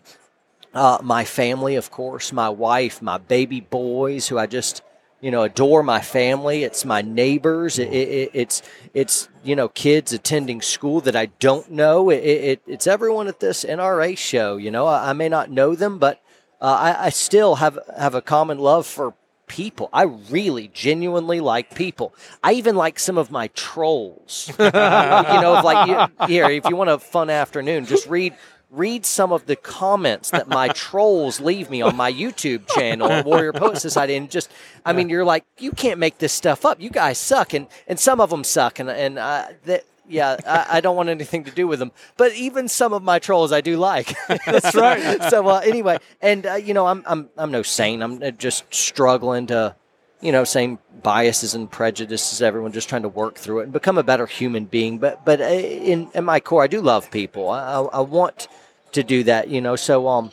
uh, 0.76 0.98
my 1.02 1.24
family, 1.24 1.76
of 1.76 1.90
course, 1.90 2.32
my 2.32 2.50
wife, 2.50 3.00
my 3.00 3.18
baby 3.18 3.60
boys, 3.60 4.28
who 4.28 4.38
I 4.38 4.46
just 4.46 4.82
you 5.20 5.30
know 5.30 5.42
adore 5.42 5.82
my 5.82 6.00
family. 6.00 6.64
It's 6.64 6.84
my 6.84 7.02
neighbors. 7.02 7.78
It, 7.78 7.88
it, 7.88 8.30
it's 8.34 8.62
it's 8.92 9.28
you 9.42 9.56
know 9.56 9.68
kids 9.68 10.12
attending 10.12 10.60
school 10.60 11.00
that 11.00 11.16
I 11.16 11.26
don't 11.40 11.70
know. 11.70 12.10
It, 12.10 12.18
it, 12.18 12.62
it's 12.66 12.86
everyone 12.86 13.26
at 13.26 13.40
this 13.40 13.64
NRA 13.64 14.16
show. 14.18 14.58
You 14.58 14.70
know, 14.70 14.86
I, 14.86 15.10
I 15.10 15.12
may 15.14 15.30
not 15.30 15.50
know 15.50 15.74
them, 15.74 15.98
but 15.98 16.22
uh, 16.60 16.66
I, 16.66 17.06
I 17.06 17.08
still 17.08 17.56
have 17.56 17.78
have 17.96 18.14
a 18.14 18.22
common 18.22 18.58
love 18.58 18.86
for 18.86 19.14
people. 19.46 19.88
I 19.92 20.02
really 20.02 20.68
genuinely 20.68 21.40
like 21.40 21.74
people. 21.74 22.14
I 22.42 22.52
even 22.52 22.76
like 22.76 22.98
some 22.98 23.16
of 23.16 23.30
my 23.30 23.48
trolls. 23.48 24.52
you 24.58 24.64
know, 24.64 25.56
if 25.58 25.64
like 25.64 25.88
you, 25.88 26.26
here, 26.26 26.50
if 26.50 26.68
you 26.68 26.76
want 26.76 26.90
a 26.90 26.98
fun 26.98 27.30
afternoon, 27.30 27.86
just 27.86 28.06
read 28.08 28.34
read 28.70 29.06
some 29.06 29.32
of 29.32 29.46
the 29.46 29.56
comments 29.56 30.30
that 30.30 30.48
my 30.48 30.68
trolls 30.74 31.40
leave 31.40 31.70
me 31.70 31.82
on 31.82 31.96
my 31.96 32.12
YouTube 32.12 32.68
channel, 32.68 33.22
Warrior 33.22 33.52
Poet 33.52 33.78
Society, 33.78 34.14
and 34.14 34.30
just, 34.30 34.50
I 34.84 34.92
mean, 34.92 35.08
you're 35.08 35.24
like, 35.24 35.44
you 35.58 35.70
can't 35.72 35.98
make 35.98 36.18
this 36.18 36.32
stuff 36.32 36.64
up. 36.64 36.80
You 36.80 36.90
guys 36.90 37.18
suck, 37.18 37.54
and 37.54 37.66
and 37.86 37.98
some 37.98 38.20
of 38.20 38.30
them 38.30 38.44
suck, 38.44 38.78
and 38.78 38.90
and 38.90 39.18
uh, 39.18 39.48
that. 39.64 39.84
Yeah, 40.08 40.36
I, 40.46 40.76
I 40.76 40.80
don't 40.80 40.94
want 40.94 41.08
anything 41.08 41.42
to 41.42 41.50
do 41.50 41.66
with 41.66 41.80
them. 41.80 41.90
But 42.16 42.32
even 42.34 42.68
some 42.68 42.92
of 42.92 43.02
my 43.02 43.18
trolls, 43.18 43.50
I 43.50 43.60
do 43.60 43.76
like. 43.76 44.14
That's 44.46 44.72
right. 44.76 45.20
so 45.30 45.48
uh, 45.48 45.60
anyway, 45.64 45.98
and 46.22 46.46
uh, 46.46 46.54
you 46.54 46.74
know, 46.74 46.86
I'm 46.86 47.02
I'm 47.08 47.28
I'm 47.36 47.50
no 47.50 47.62
saint. 47.62 48.04
I'm 48.04 48.22
uh, 48.22 48.30
just 48.30 48.72
struggling 48.72 49.48
to, 49.48 49.74
you 50.20 50.32
know, 50.32 50.44
same 50.44 50.78
biases 51.02 51.54
and 51.54 51.70
prejudices. 51.70 52.40
Everyone 52.42 52.72
just 52.72 52.88
trying 52.88 53.02
to 53.02 53.08
work 53.08 53.36
through 53.36 53.60
it 53.60 53.64
and 53.64 53.72
become 53.72 53.98
a 53.98 54.02
better 54.02 54.26
human 54.26 54.64
being. 54.64 54.98
But 54.98 55.24
but 55.24 55.40
uh, 55.40 55.44
in 55.44 56.10
in 56.14 56.24
my 56.24 56.40
core, 56.40 56.62
I 56.62 56.66
do 56.66 56.80
love 56.80 57.10
people. 57.10 57.50
I 57.50 57.80
I, 57.80 58.00
want 58.00 58.48
to 58.92 59.02
do 59.02 59.24
that. 59.24 59.48
You 59.48 59.60
know. 59.60 59.76
So 59.76 60.08
um, 60.08 60.30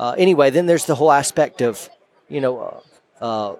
uh, 0.00 0.14
anyway, 0.16 0.48
then 0.48 0.64
there's 0.64 0.86
the 0.86 0.94
whole 0.94 1.12
aspect 1.12 1.60
of, 1.60 1.90
you 2.28 2.40
know, 2.40 2.82
uh, 3.20 3.24
uh, 3.24 3.56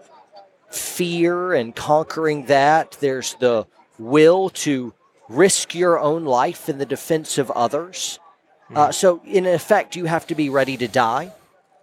fear 0.71 1.53
and 1.53 1.77
conquering 1.77 2.47
that. 2.47 2.97
There's 3.01 3.35
the 3.35 3.67
will 3.99 4.49
to 4.51 4.95
risk 5.29 5.75
your 5.75 6.01
own 6.01 6.25
life 6.25 6.71
in 6.71 6.79
the 6.79 6.87
defense 6.87 7.37
of 7.37 7.51
others. 7.51 8.19
Uh, 8.75 8.91
so, 8.91 9.21
in 9.25 9.47
effect, 9.47 9.97
you 9.97 10.07
have 10.07 10.27
to 10.29 10.35
be 10.35 10.49
ready 10.49 10.77
to 10.77 10.89
die. 10.89 11.33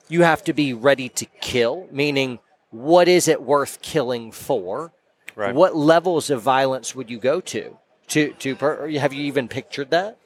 You 0.08 0.24
have 0.24 0.44
to 0.46 0.54
be 0.54 0.74
ready 0.74 1.10
to 1.10 1.26
kill, 1.26 1.88
meaning, 1.92 2.40
what 2.70 3.08
is 3.08 3.28
it 3.28 3.42
worth 3.42 3.82
killing 3.82 4.32
for? 4.32 4.92
Right. 5.36 5.54
What 5.54 5.76
levels 5.76 6.30
of 6.30 6.42
violence 6.42 6.96
would 6.96 7.10
you 7.10 7.20
go 7.20 7.42
to? 7.42 7.78
To 8.10 8.34
to 8.34 8.56
per, 8.56 8.90
have 8.90 9.14
you 9.14 9.24
even 9.26 9.48
pictured 9.48 9.92
that? 9.92 10.18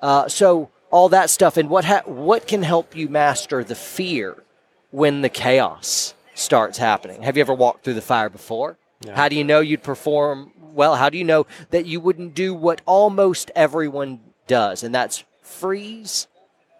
Uh, 0.00 0.28
so 0.28 0.70
all 0.90 1.08
that 1.08 1.30
stuff, 1.30 1.56
and 1.56 1.70
what 1.70 1.84
ha- 1.84 2.02
what 2.04 2.46
can 2.46 2.62
help 2.62 2.94
you 2.94 3.08
master 3.08 3.64
the 3.64 3.74
fear 3.74 4.42
when 4.90 5.22
the 5.22 5.28
chaos 5.28 6.14
starts 6.34 6.78
happening? 6.78 7.22
Have 7.22 7.36
you 7.36 7.40
ever 7.40 7.54
walked 7.54 7.84
through 7.84 7.94
the 7.94 8.02
fire 8.02 8.28
before? 8.28 8.76
How 9.14 9.28
do 9.28 9.34
you 9.34 9.42
know 9.42 9.60
you'd 9.60 9.82
perform 9.82 10.52
well? 10.74 10.94
How 10.94 11.08
do 11.10 11.18
you 11.18 11.24
know 11.24 11.46
that 11.70 11.86
you 11.86 11.98
wouldn't 11.98 12.34
do 12.34 12.54
what 12.54 12.82
almost 12.86 13.50
everyone 13.56 14.20
does, 14.46 14.82
and 14.84 14.94
that's 14.94 15.24
freeze, 15.40 16.28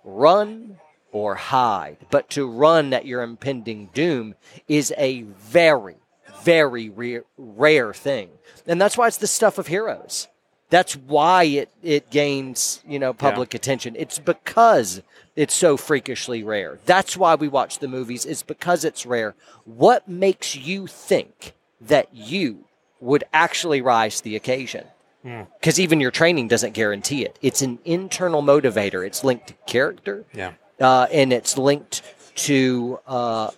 run, 0.04 0.78
or 1.12 1.36
hide? 1.36 1.98
But 2.10 2.28
to 2.30 2.50
run 2.50 2.92
at 2.92 3.06
your 3.06 3.22
impending 3.22 3.90
doom 3.94 4.34
is 4.66 4.92
a 4.96 5.22
very, 5.22 5.96
very 6.42 6.88
rare, 6.88 7.24
rare 7.38 7.94
thing, 7.94 8.30
and 8.66 8.80
that's 8.80 8.98
why 8.98 9.06
it's 9.06 9.18
the 9.18 9.26
stuff 9.26 9.58
of 9.58 9.68
heroes. 9.68 10.28
That's 10.70 10.96
why 10.96 11.44
it, 11.44 11.70
it 11.82 12.10
gains, 12.10 12.82
you 12.88 12.98
know, 12.98 13.12
public 13.12 13.52
attention. 13.52 13.94
It's 13.98 14.18
because 14.18 15.02
it's 15.36 15.52
so 15.52 15.76
freakishly 15.76 16.42
rare. 16.42 16.78
That's 16.86 17.14
why 17.14 17.34
we 17.34 17.46
watch 17.46 17.78
the 17.78 17.88
movies. 17.88 18.24
It's 18.24 18.42
because 18.42 18.82
it's 18.82 19.04
rare. 19.04 19.34
What 19.66 20.08
makes 20.08 20.56
you 20.56 20.86
think 20.86 21.52
that 21.78 22.08
you 22.14 22.64
would 23.00 23.24
actually 23.34 23.82
rise 23.82 24.16
to 24.18 24.24
the 24.24 24.34
occasion? 24.34 24.86
Hmm. 25.22 25.42
Because 25.60 25.78
even 25.78 26.00
your 26.00 26.10
training 26.10 26.48
doesn't 26.48 26.72
guarantee 26.72 27.22
it. 27.22 27.38
It's 27.42 27.60
an 27.60 27.78
internal 27.84 28.42
motivator. 28.42 29.06
It's 29.06 29.22
linked 29.22 29.48
to 29.48 29.54
character, 29.66 30.24
Yeah. 30.32 30.52
Uh, 30.82 31.06
and 31.12 31.32
it's 31.32 31.56
linked 31.56 32.02
to 32.34 32.98
uh, 33.06 33.50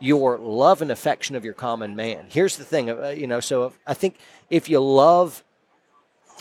your 0.00 0.38
love 0.38 0.82
and 0.82 0.90
affection 0.90 1.36
of 1.36 1.44
your 1.44 1.54
common 1.54 1.96
man. 1.96 2.26
Here's 2.28 2.56
the 2.56 2.64
thing, 2.64 2.90
uh, 2.90 3.08
you 3.16 3.26
know. 3.26 3.40
So 3.40 3.72
I 3.86 3.94
think 3.94 4.16
if 4.50 4.68
you 4.68 4.80
love 4.80 5.44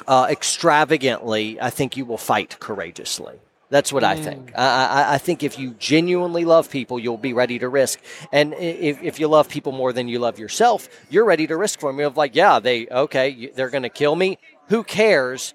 uh, 0.08 0.28
extravagantly, 0.30 1.62
I 1.62 1.70
think 1.70 1.96
you 1.96 2.06
will 2.06 2.18
fight 2.18 2.60
courageously. 2.60 3.40
That's 3.70 3.94
what 3.94 4.04
I 4.04 4.18
think. 4.18 4.52
I, 4.54 4.86
I, 4.86 5.14
I 5.14 5.18
think 5.18 5.44
if 5.44 5.58
you 5.58 5.72
genuinely 5.80 6.44
love 6.44 6.70
people, 6.70 7.00
you'll 7.00 7.18
be 7.18 7.32
ready 7.32 7.58
to 7.60 7.70
risk. 7.70 8.02
And 8.30 8.54
if, 8.56 9.02
if 9.02 9.18
you 9.18 9.30
love 9.30 9.48
people 9.48 9.72
more 9.72 9.94
than 9.94 10.10
you 10.10 10.20
love 10.20 10.38
yourself, 10.38 10.90
you're 11.10 11.24
ready 11.24 11.48
to 11.48 11.56
risk 11.56 11.80
for 11.80 11.90
them. 11.90 11.98
You're 11.98 12.10
like, 12.10 12.36
yeah, 12.36 12.60
they 12.60 12.88
okay, 12.88 13.50
they're 13.56 13.70
going 13.70 13.84
to 13.84 13.90
kill 13.90 14.18
me. 14.18 14.40
Who 14.68 14.84
cares? 14.84 15.54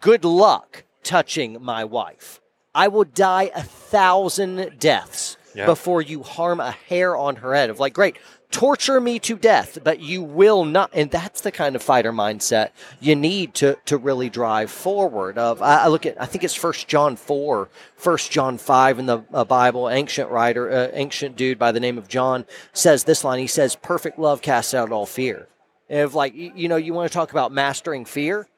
Good 0.00 0.26
luck 0.26 0.84
touching 1.02 1.62
my 1.62 1.84
wife. 1.84 2.42
I 2.74 2.88
will 2.88 3.04
die 3.04 3.50
a 3.54 3.62
thousand 3.62 4.78
deaths 4.78 5.36
Yeah. 5.54 5.66
before 5.66 6.02
you 6.02 6.22
harm 6.22 6.58
a 6.60 6.72
hair 6.72 7.16
on 7.16 7.36
her 7.36 7.54
head. 7.54 7.70
Of 7.70 7.78
like, 7.78 7.92
great, 7.94 8.16
torture 8.50 9.00
me 9.00 9.18
to 9.20 9.36
death, 9.36 9.78
but 9.84 10.00
you 10.00 10.22
will 10.22 10.64
not. 10.64 10.90
And 10.92 11.10
that's 11.10 11.40
the 11.42 11.52
kind 11.52 11.76
of 11.76 11.82
fighter 11.82 12.12
mindset 12.12 12.70
you 13.00 13.14
need 13.14 13.54
to 13.54 13.76
to 13.86 13.96
really 13.96 14.28
drive 14.30 14.70
forward. 14.70 15.38
Of 15.38 15.62
I, 15.62 15.84
I 15.84 15.86
look 15.88 16.06
at, 16.06 16.20
I 16.20 16.26
think 16.26 16.42
it's 16.42 16.54
First 16.54 16.88
John 16.88 17.14
four, 17.16 17.68
First 17.96 18.32
John 18.32 18.58
five 18.58 18.98
in 18.98 19.06
the 19.06 19.22
uh, 19.32 19.44
Bible. 19.44 19.88
Ancient 19.88 20.28
writer, 20.30 20.70
uh, 20.70 20.88
ancient 20.92 21.36
dude 21.36 21.58
by 21.58 21.70
the 21.72 21.80
name 21.80 21.98
of 21.98 22.08
John 22.08 22.44
says 22.72 23.04
this 23.04 23.22
line. 23.22 23.38
He 23.38 23.46
says, 23.46 23.76
"Perfect 23.76 24.18
love 24.18 24.42
casts 24.42 24.74
out 24.74 24.90
all 24.90 25.06
fear." 25.06 25.46
And 25.88 26.00
if 26.00 26.14
like 26.14 26.34
you 26.34 26.68
know, 26.68 26.76
you 26.76 26.94
want 26.94 27.10
to 27.10 27.14
talk 27.14 27.30
about 27.30 27.52
mastering 27.52 28.04
fear, 28.04 28.48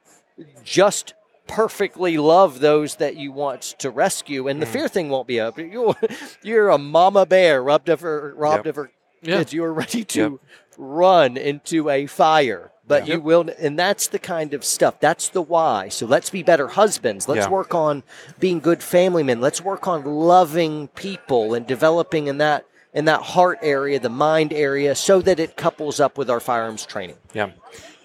just 0.64 1.12
perfectly 1.47 2.16
love 2.18 2.61
those 2.61 2.97
that 2.97 3.16
you 3.16 3.32
want 3.32 3.62
to 3.78 3.90
rescue, 3.90 4.49
and 4.49 4.61
the 4.61 4.66
hmm. 4.66 4.72
fear 4.72 4.88
thing 4.88 5.09
won't 5.09 5.26
be 5.26 5.40
up. 5.40 5.59
You're, 5.59 5.94
you're 6.42 6.68
a 6.70 6.78
mama 6.78 7.26
bear 7.26 7.62
robbed 7.62 7.88
of 7.88 8.01
her, 8.01 8.34
robbed 8.36 8.66
Yep. 8.66 8.66
of 8.66 8.76
her 8.76 8.90
Yeah. 9.22 9.38
kids. 9.38 9.53
You're 9.53 9.72
ready 9.72 10.05
to 10.05 10.20
Yep. 10.20 10.32
run 10.78 11.36
into 11.36 11.88
a 11.88 12.07
fire, 12.07 12.70
but 12.86 13.07
Yeah. 13.07 13.14
you 13.14 13.20
will, 13.20 13.49
and 13.59 13.78
that's 13.78 14.07
the 14.09 14.18
kind 14.18 14.55
of 14.55 14.64
stuff. 14.64 15.01
That's 15.01 15.28
the 15.28 15.42
why. 15.42 15.88
So 15.88 16.07
let's 16.07 16.30
be 16.30 16.42
better 16.42 16.68
husbands. 16.68 17.28
Let's 17.28 17.47
Yeah. 17.47 17.51
work 17.51 17.74
on 17.74 18.03
being 18.38 18.61
good 18.61 18.82
family 18.82 19.22
men. 19.22 19.40
Let's 19.40 19.62
work 19.62 19.88
on 19.88 20.05
loving 20.05 20.88
people 20.88 21.55
and 21.55 21.66
developing 21.66 22.26
in 22.26 22.38
that 22.38 22.66
in 22.97 23.05
that 23.05 23.20
heart 23.20 23.59
area, 23.61 24.01
the 24.01 24.09
mind 24.09 24.55
area, 24.55 24.94
so 24.94 25.20
that 25.20 25.38
it 25.38 25.55
couples 25.55 26.01
up 26.01 26.16
with 26.16 26.30
our 26.30 26.40
firearms 26.40 26.86
training. 26.86 27.16
Yeah, 27.34 27.51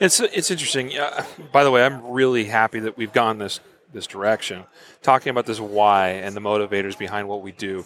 it's 0.01 0.19
it's 0.19 0.51
interesting. 0.51 0.95
Uh, 0.97 1.23
by 1.53 1.63
the 1.63 1.71
way, 1.71 1.85
I'm 1.85 2.11
really 2.11 2.43
happy 2.43 2.81
that 2.81 2.97
we've 2.97 3.13
gone 3.13 3.37
this 3.37 3.61
this 3.93 4.05
direction, 4.05 4.65
talking 5.01 5.29
about 5.29 5.45
this 5.45 5.61
why 5.61 6.09
and 6.09 6.35
the 6.35 6.41
motivators 6.41 6.97
behind 6.97 7.29
what 7.29 7.41
we 7.41 7.53
do, 7.53 7.85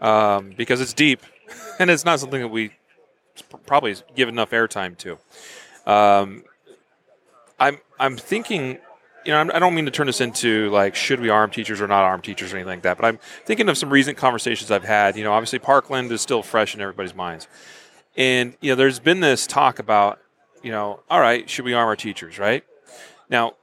um, 0.00 0.54
because 0.56 0.80
it's 0.80 0.94
deep, 0.94 1.20
and 1.78 1.90
it's 1.90 2.06
not 2.06 2.20
something 2.20 2.40
that 2.40 2.48
we 2.48 2.72
probably 3.66 3.94
give 4.14 4.30
enough 4.30 4.50
airtime 4.50 4.96
to. 4.96 5.18
Um, 5.86 6.42
I'm 7.60 7.80
I'm 8.00 8.16
thinking, 8.16 8.78
you 9.26 9.32
know, 9.32 9.38
I'm, 9.38 9.48
don't 9.48 9.74
mean 9.74 9.86
to 9.86 9.90
turn 9.90 10.06
this 10.06 10.20
into 10.20 10.70
like 10.70 10.94
should 10.94 11.20
we 11.20 11.28
arm 11.28 11.50
teachers 11.50 11.80
or 11.80 11.88
not 11.88 12.04
arm 12.04 12.22
teachers 12.22 12.52
or 12.52 12.56
anything 12.56 12.74
like 12.74 12.82
that, 12.82 12.96
but 12.96 13.04
I'm 13.04 13.18
thinking 13.44 13.68
of 13.68 13.76
some 13.76 13.90
recent 13.90 14.16
conversations 14.16 14.70
I've 14.70 14.84
had. 14.84 15.16
You 15.16 15.24
know, 15.24 15.32
obviously 15.32 15.58
Parkland 15.58 16.12
is 16.12 16.20
still 16.20 16.42
fresh 16.42 16.74
in 16.74 16.80
everybody's 16.80 17.14
minds, 17.14 17.48
and 18.16 18.54
you 18.60 18.70
know, 18.70 18.76
there's 18.76 19.00
been 19.00 19.20
this 19.20 19.46
talk 19.46 19.78
about, 19.78 20.20
you 20.62 20.70
know, 20.70 21.00
all 21.10 21.20
right, 21.20 21.48
should 21.50 21.64
we 21.64 21.74
arm 21.74 21.88
our 21.88 21.96
teachers, 21.96 22.38
right? 22.38 22.64
Now, 23.28 23.54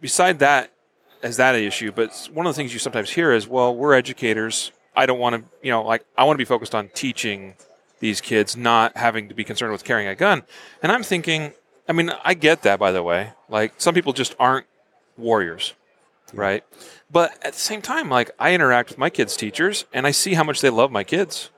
beside 0.00 0.40
that, 0.40 0.72
as 1.22 1.38
that 1.38 1.54
issue, 1.54 1.92
but 1.92 2.28
one 2.32 2.46
of 2.46 2.54
the 2.54 2.56
things 2.56 2.72
you 2.72 2.78
sometimes 2.78 3.10
hear 3.10 3.32
is, 3.32 3.48
well, 3.48 3.74
we're 3.74 3.94
educators. 3.94 4.72
I 4.94 5.06
don't 5.06 5.18
want 5.18 5.36
to, 5.36 5.50
you 5.62 5.70
know, 5.70 5.82
like 5.82 6.04
I 6.18 6.24
want 6.24 6.34
to 6.34 6.38
be 6.38 6.44
focused 6.44 6.74
on 6.74 6.88
teaching 6.88 7.54
these 8.00 8.20
kids, 8.20 8.56
not 8.56 8.96
having 8.96 9.28
to 9.28 9.34
be 9.34 9.44
concerned 9.44 9.72
with 9.72 9.84
carrying 9.84 10.08
a 10.08 10.14
gun. 10.14 10.42
And 10.82 10.92
I'm 10.92 11.02
thinking, 11.02 11.52
I 11.88 11.92
mean, 11.92 12.12
I 12.22 12.34
get 12.34 12.62
that, 12.62 12.78
by 12.78 12.92
the 12.92 13.02
way. 13.02 13.32
Like 13.48 13.74
some 13.78 13.94
people 13.94 14.12
just 14.12 14.34
aren't 14.38 14.66
warriors, 15.16 15.74
right? 16.32 16.64
But 17.10 17.32
at 17.44 17.52
the 17.54 17.58
same 17.60 17.82
time, 17.82 18.08
like 18.08 18.30
I 18.38 18.54
interact 18.54 18.90
with 18.90 18.98
my 18.98 19.10
kids' 19.10 19.36
teachers, 19.36 19.84
and 19.92 20.06
I 20.06 20.10
see 20.10 20.34
how 20.34 20.44
much 20.44 20.60
they 20.60 20.70
love 20.70 20.90
my 20.90 21.04
kids, 21.04 21.50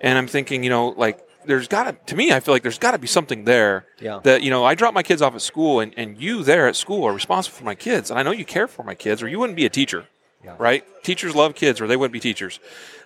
and 0.00 0.18
I'm 0.18 0.26
thinking, 0.26 0.64
you 0.64 0.70
know, 0.70 0.88
like 0.88 1.18
there's 1.46 1.68
got 1.68 1.84
to, 1.84 1.92
to 2.06 2.16
me, 2.16 2.32
I 2.32 2.40
feel 2.40 2.52
like 2.54 2.62
there's 2.62 2.78
got 2.78 2.90
to 2.92 2.98
be 2.98 3.06
something 3.06 3.44
there 3.44 3.86
Yeah. 3.98 4.20
that 4.24 4.42
you 4.42 4.50
know 4.50 4.64
I 4.64 4.74
drop 4.74 4.92
my 4.94 5.02
kids 5.02 5.22
off 5.22 5.34
at 5.34 5.42
school, 5.42 5.80
and, 5.80 5.94
and 5.96 6.20
you 6.20 6.42
there 6.42 6.66
at 6.68 6.76
school 6.76 7.04
are 7.04 7.12
responsible 7.12 7.56
for 7.56 7.64
my 7.64 7.74
kids, 7.74 8.10
and 8.10 8.18
I 8.18 8.22
know 8.22 8.30
you 8.32 8.44
care 8.44 8.66
for 8.68 8.82
my 8.82 8.94
kids, 8.94 9.22
or 9.22 9.28
you 9.28 9.38
wouldn't 9.38 9.56
be 9.56 9.64
a 9.66 9.70
teacher, 9.70 10.06
Yeah. 10.44 10.56
right? 10.58 10.84
Teachers 11.04 11.34
love 11.34 11.54
kids, 11.54 11.80
or 11.80 11.86
they 11.86 11.96
wouldn't 11.96 12.12
be 12.12 12.20
teachers. 12.20 12.60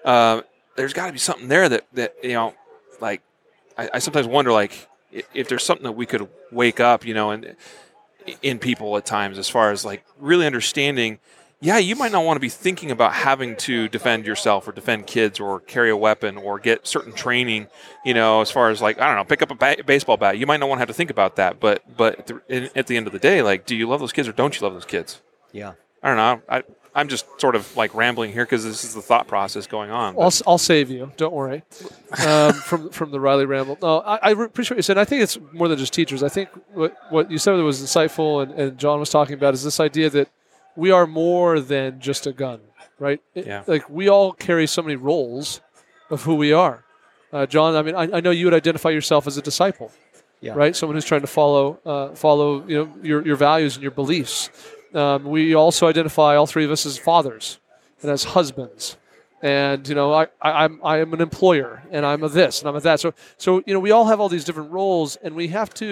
Uh, 0.05 0.43
there's 0.76 0.93
got 0.93 1.07
to 1.07 1.12
be 1.12 1.18
something 1.18 1.49
there 1.49 1.68
that 1.68 1.87
that 1.93 2.14
you 2.22 2.32
know, 2.32 2.55
like 3.01 3.20
I, 3.78 3.91
I 3.95 3.99
sometimes 4.01 4.26
wonder, 4.26 4.51
like 4.53 4.89
if 5.32 5.49
there's 5.49 5.62
something 5.62 5.85
that 5.85 5.93
we 5.93 6.07
could 6.07 6.26
wake 6.51 6.80
up, 6.80 7.07
you 7.07 7.14
know, 7.14 7.30
and 7.30 7.55
in 8.43 8.59
people 8.59 8.97
at 8.97 9.07
times, 9.07 9.39
as 9.39 9.49
far 9.49 9.70
as 9.70 9.85
like 9.85 10.05
really 10.18 10.47
understanding. 10.47 11.18
Yeah, 11.61 11.79
you 11.79 11.97
might 11.97 12.12
not 12.12 12.25
want 12.25 12.37
to 12.37 12.41
be 12.41 12.51
thinking 12.51 12.91
about 12.91 13.14
having 13.14 13.57
to 13.57 13.89
defend 13.89 14.27
yourself 14.27 14.68
or 14.68 14.72
defend 14.72 15.07
kids 15.07 15.41
or 15.41 15.61
carry 15.61 15.89
a 15.89 15.97
weapon 15.97 16.37
or 16.37 16.59
get 16.59 16.87
certain 16.87 17.12
training, 17.14 17.68
you 18.05 18.12
know, 18.12 18.43
as 18.43 18.51
far 18.51 18.68
as 18.68 18.83
like, 18.83 19.01
I 19.01 19.07
don't 19.07 19.16
know, 19.16 19.25
pick 19.25 19.41
up 19.41 19.51
a 19.51 19.55
ba- 19.55 19.83
baseball 19.87 20.18
bat. 20.18 20.37
You 20.37 20.47
might 20.47 20.61
not 20.61 20.68
want 20.68 20.79
to 20.79 20.81
have 20.81 20.89
to 20.89 20.95
think 20.95 21.09
about 21.09 21.37
that. 21.37 21.61
But, 21.61 21.83
but 21.97 22.18
at 22.18 22.27
the, 22.27 22.43
in- 22.49 22.70
at 22.77 22.87
the 22.87 22.99
end 22.99 23.07
of 23.07 23.14
the 23.14 23.18
day, 23.18 23.41
like, 23.41 23.64
do 23.64 23.75
you 23.75 23.89
love 23.89 24.01
those 24.01 24.12
kids 24.12 24.29
or 24.29 24.33
don't 24.33 24.55
you 24.55 24.62
love 24.62 24.75
those 24.75 24.85
kids? 24.85 25.22
Yeah. 25.53 25.72
I 26.03 26.09
don't 26.09 26.16
know. 26.18 26.43
I, 26.51 26.62
I'm 26.95 27.09
just 27.09 27.26
sort 27.40 27.57
of 27.57 27.76
like 27.76 27.92
rambling 27.95 28.32
here 28.32 28.45
because 28.45 28.62
this 28.64 28.84
is 28.84 28.95
the 28.95 29.03
thought 29.03 29.26
process 29.26 29.66
going 29.66 29.90
on. 29.90 30.14
I'll, 30.18 30.32
I'll 30.47 30.59
save 30.59 30.90
you. 30.90 31.11
Don't 31.16 31.32
worry. 31.34 31.62
Um, 32.24 32.53
from 32.53 32.90
from 32.90 33.11
the 33.11 33.18
Riley 33.18 33.47
ramble. 33.47 33.76
No, 33.82 33.99
I, 34.01 34.16
I 34.16 34.30
appreciate 34.30 34.74
what 34.76 34.78
you 34.78 34.82
said. 34.82 34.99
I 34.99 35.05
think 35.05 35.22
it's 35.22 35.38
more 35.53 35.66
than 35.68 35.78
just 35.78 35.92
teachers. 35.92 36.22
I 36.22 36.28
think 36.28 36.51
what 36.72 36.97
what 37.11 37.30
you 37.30 37.38
said 37.38 37.53
was 37.55 37.80
insightful, 37.82 38.42
and, 38.45 38.53
and 38.53 38.78
John 38.78 39.01
was 39.01 39.11
talking 39.11 39.34
about 39.34 39.55
is 39.55 39.64
this 39.64 39.80
idea 39.80 40.09
that 40.11 40.28
we 40.76 40.90
are 40.92 41.07
more 41.07 41.59
than 41.61 41.99
just 42.01 42.26
a 42.26 42.32
gun, 42.32 42.61
right? 42.99 43.20
It- 43.34 43.47
Yeah. 43.47 43.62
Like 43.66 43.88
we 43.90 44.09
all 44.09 44.32
carry 44.32 44.66
so 44.66 44.82
many 44.82 44.97
roles 44.97 45.61
of 46.11 46.22
who 46.22 46.34
we 46.36 46.53
are. 46.53 46.84
Uh, 47.32 47.47
John, 47.47 47.74
I 47.74 47.82
mean, 47.82 47.97
I, 47.97 48.18
I 48.18 48.20
know 48.20 48.30
you 48.30 48.47
would 48.47 48.55
identify 48.55 48.90
yourself 48.90 49.26
as 49.26 49.36
a 49.36 49.42
disciple, 49.42 49.90
Yeah. 50.40 50.53
right? 50.55 50.76
Someone 50.76 50.95
who's 50.95 51.05
trying 51.05 51.22
to 51.22 51.26
follow 51.26 51.80
uh, 51.84 52.14
follow 52.14 52.64
you 52.68 52.76
know 52.84 52.95
your 53.03 53.26
your 53.26 53.36
values 53.36 53.74
and 53.74 53.82
your 53.82 53.90
beliefs. 53.90 54.51
Um, 54.95 55.24
we 55.24 55.55
also 55.55 55.86
identify 55.88 56.36
all 56.36 56.47
three 56.47 56.64
of 56.64 56.70
us 56.70 56.86
as 56.86 56.97
fathers 56.97 57.59
and 58.03 58.11
as 58.11 58.24
husbands 58.24 58.97
and 59.42 59.86
you 59.88 59.95
know 59.95 60.12
I, 60.14 60.24
I 60.40 60.64
I'm 60.64 60.80
I 60.84 60.99
am 60.99 61.12
an 61.12 61.20
employer 61.20 61.82
and 61.90 62.07
I'm 62.07 62.22
a 62.22 62.28
this 62.28 62.61
and 62.61 62.68
I'm 62.68 62.76
a 62.76 62.80
that. 62.80 63.01
So 63.01 63.12
so 63.36 63.62
you 63.66 63.74
know 63.74 63.80
we 63.80 63.90
all 63.90 64.07
have 64.07 64.20
all 64.20 64.28
these 64.28 64.45
different 64.45 64.70
roles 64.70 65.16
and 65.16 65.34
we 65.34 65.49
have 65.49 65.74
to 65.74 65.84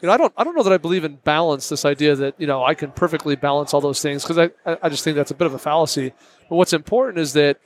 you 0.00 0.06
know 0.06 0.12
I 0.12 0.16
don't 0.16 0.32
I 0.36 0.44
don't 0.44 0.54
know 0.56 0.62
that 0.62 0.72
I 0.72 0.78
believe 0.78 1.04
in 1.04 1.16
balance. 1.16 1.68
This 1.68 1.84
idea 1.84 2.14
that 2.16 2.34
you 2.38 2.46
know 2.46 2.64
I 2.64 2.74
can 2.74 2.92
perfectly 2.92 3.34
balance 3.36 3.74
all 3.74 3.80
those 3.80 4.00
things 4.00 4.22
because 4.22 4.38
I 4.38 4.76
I 4.82 4.88
just 4.88 5.02
think 5.04 5.16
that's 5.16 5.30
a 5.32 5.34
bit 5.34 5.46
of 5.46 5.54
a 5.54 5.58
fallacy. 5.58 6.12
But 6.48 6.56
what's 6.56 6.72
important 6.72 7.18
is 7.18 7.32
that 7.34 7.58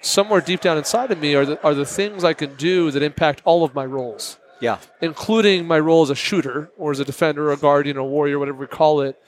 somewhere 0.00 0.40
deep 0.40 0.60
down 0.60 0.78
inside 0.78 1.10
of 1.10 1.18
me 1.20 1.34
are 1.34 1.44
the 1.44 1.62
are 1.62 1.74
the 1.74 1.84
things 1.86 2.22
I 2.24 2.32
can 2.32 2.54
do 2.54 2.90
that 2.92 3.02
impact 3.02 3.42
all 3.44 3.64
of 3.64 3.74
my 3.74 3.84
roles 3.84 4.38
Yeah. 4.60 4.78
including 5.00 5.66
my 5.66 5.78
role 5.80 6.02
as 6.02 6.10
a 6.10 6.14
shooter 6.14 6.70
or 6.78 6.92
as 6.92 7.00
a 7.00 7.04
defender, 7.04 7.50
a 7.52 7.56
guardian, 7.56 7.96
a 7.96 8.04
warrior, 8.04 8.38
whatever 8.38 8.58
we 8.58 8.66
call 8.68 9.00
it. 9.02 9.20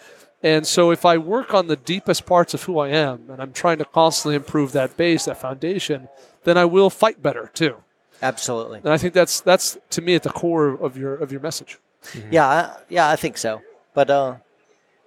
And 0.44 0.66
so, 0.66 0.90
if 0.90 1.06
I 1.06 1.16
work 1.16 1.54
on 1.54 1.68
the 1.68 1.76
deepest 1.76 2.26
parts 2.26 2.52
of 2.52 2.64
who 2.64 2.78
I 2.78 2.88
am, 2.88 3.30
and 3.30 3.40
I'm 3.40 3.54
trying 3.54 3.78
to 3.78 3.86
constantly 3.86 4.36
improve 4.36 4.72
that 4.72 4.94
base, 4.94 5.24
that 5.24 5.40
foundation, 5.40 6.08
then 6.44 6.58
I 6.58 6.66
will 6.66 6.90
fight 6.90 7.22
better 7.22 7.50
too. 7.54 7.76
Absolutely. 8.20 8.80
And 8.80 8.90
I 8.90 8.98
think 8.98 9.14
that's 9.14 9.40
that's 9.40 9.78
to 9.90 10.02
me 10.02 10.14
at 10.14 10.22
the 10.22 10.28
core 10.28 10.68
of 10.68 10.98
your 10.98 11.14
of 11.14 11.32
your 11.32 11.40
message. 11.40 11.78
Yeah, 12.30 12.46
I, 12.46 12.76
yeah, 12.90 13.08
I 13.08 13.16
think 13.16 13.38
so. 13.38 13.62
But 13.94 14.10
uh, 14.10 14.36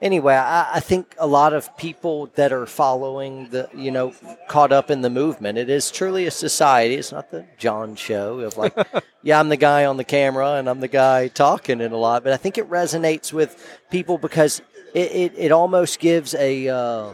anyway, 0.02 0.34
I, 0.34 0.78
I 0.78 0.80
think 0.80 1.16
a 1.20 1.28
lot 1.28 1.54
of 1.54 1.76
people 1.78 2.32
that 2.34 2.52
are 2.52 2.66
following 2.66 3.50
the, 3.50 3.70
you 3.76 3.92
know, 3.92 4.16
caught 4.48 4.72
up 4.72 4.90
in 4.90 5.02
the 5.02 5.10
movement. 5.12 5.60
It 5.60 5.70
is 5.70 5.92
truly 5.92 6.26
a 6.26 6.32
society. 6.32 6.96
It's 6.96 7.12
not 7.12 7.30
the 7.30 7.46
John 7.60 7.96
show 7.96 8.40
of 8.40 8.58
like, 8.58 8.76
yeah, 9.22 9.40
I'm 9.40 9.50
the 9.50 9.58
guy 9.58 9.86
on 9.86 9.98
the 9.98 10.04
camera 10.04 10.54
and 10.54 10.68
I'm 10.68 10.80
the 10.80 10.88
guy 10.88 11.28
talking 11.28 11.82
and 11.82 11.94
a 11.94 11.98
lot. 11.98 12.24
But 12.24 12.34
I 12.34 12.38
think 12.38 12.58
it 12.58 12.68
resonates 12.70 13.32
with 13.32 13.80
people 13.92 14.18
because 14.18 14.64
it, 14.98 15.12
it, 15.12 15.34
it 15.38 15.52
almost 15.52 16.00
gives 16.00 16.34
a 16.34 16.68
uh, 16.68 17.14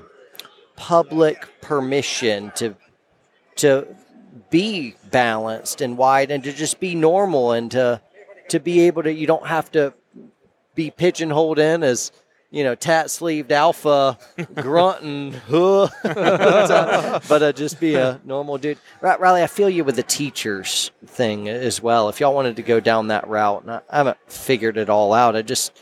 public 0.78 1.50
permission 1.62 2.52
to 2.56 2.76
to 3.58 3.86
be 4.50 4.96
balanced 5.12 5.82
and 5.82 5.98
wide 5.98 6.32
and 6.32 6.44
to 6.44 6.54
just 6.54 6.80
be 6.80 6.96
normal 6.96 7.52
and 7.52 7.72
to 7.72 8.02
to 8.48 8.60
be 8.60 8.82
able 8.82 9.04
to 9.04 9.14
you 9.14 9.28
don't 9.28 9.48
have 9.48 9.70
to 9.72 9.94
be 10.76 10.90
pigeonholed 10.90 11.60
in 11.60 11.84
as 11.84 12.12
you 12.52 12.64
know 12.64 12.74
tat 12.74 13.12
sleeved 13.12 13.52
alpha 13.52 14.18
grunting 14.56 15.34
huh. 15.50 15.88
But 17.28 17.44
uh, 17.44 17.52
just 17.52 17.80
be 17.80 17.96
a 17.96 18.20
normal 18.24 18.58
dude. 18.58 18.78
Ri- 19.02 19.18
riley 19.20 19.44
i 19.44 19.48
feel 19.48 19.70
you 19.70 19.84
with 19.84 19.98
the 19.98 20.04
teachers 20.04 20.90
thing 21.06 21.50
as 21.50 21.82
well. 21.82 22.08
If 22.10 22.22
y'all 22.22 22.34
wanted 22.34 22.56
to 22.56 22.64
go 22.64 22.80
down 22.80 23.08
that 23.08 23.28
route 23.28 23.64
and 23.64 23.72
i, 23.72 23.82
haven't 23.92 24.18
figured 24.28 24.78
it 24.78 24.90
all 24.90 25.14
out 25.14 25.36
i 25.36 25.42
just 25.42 25.74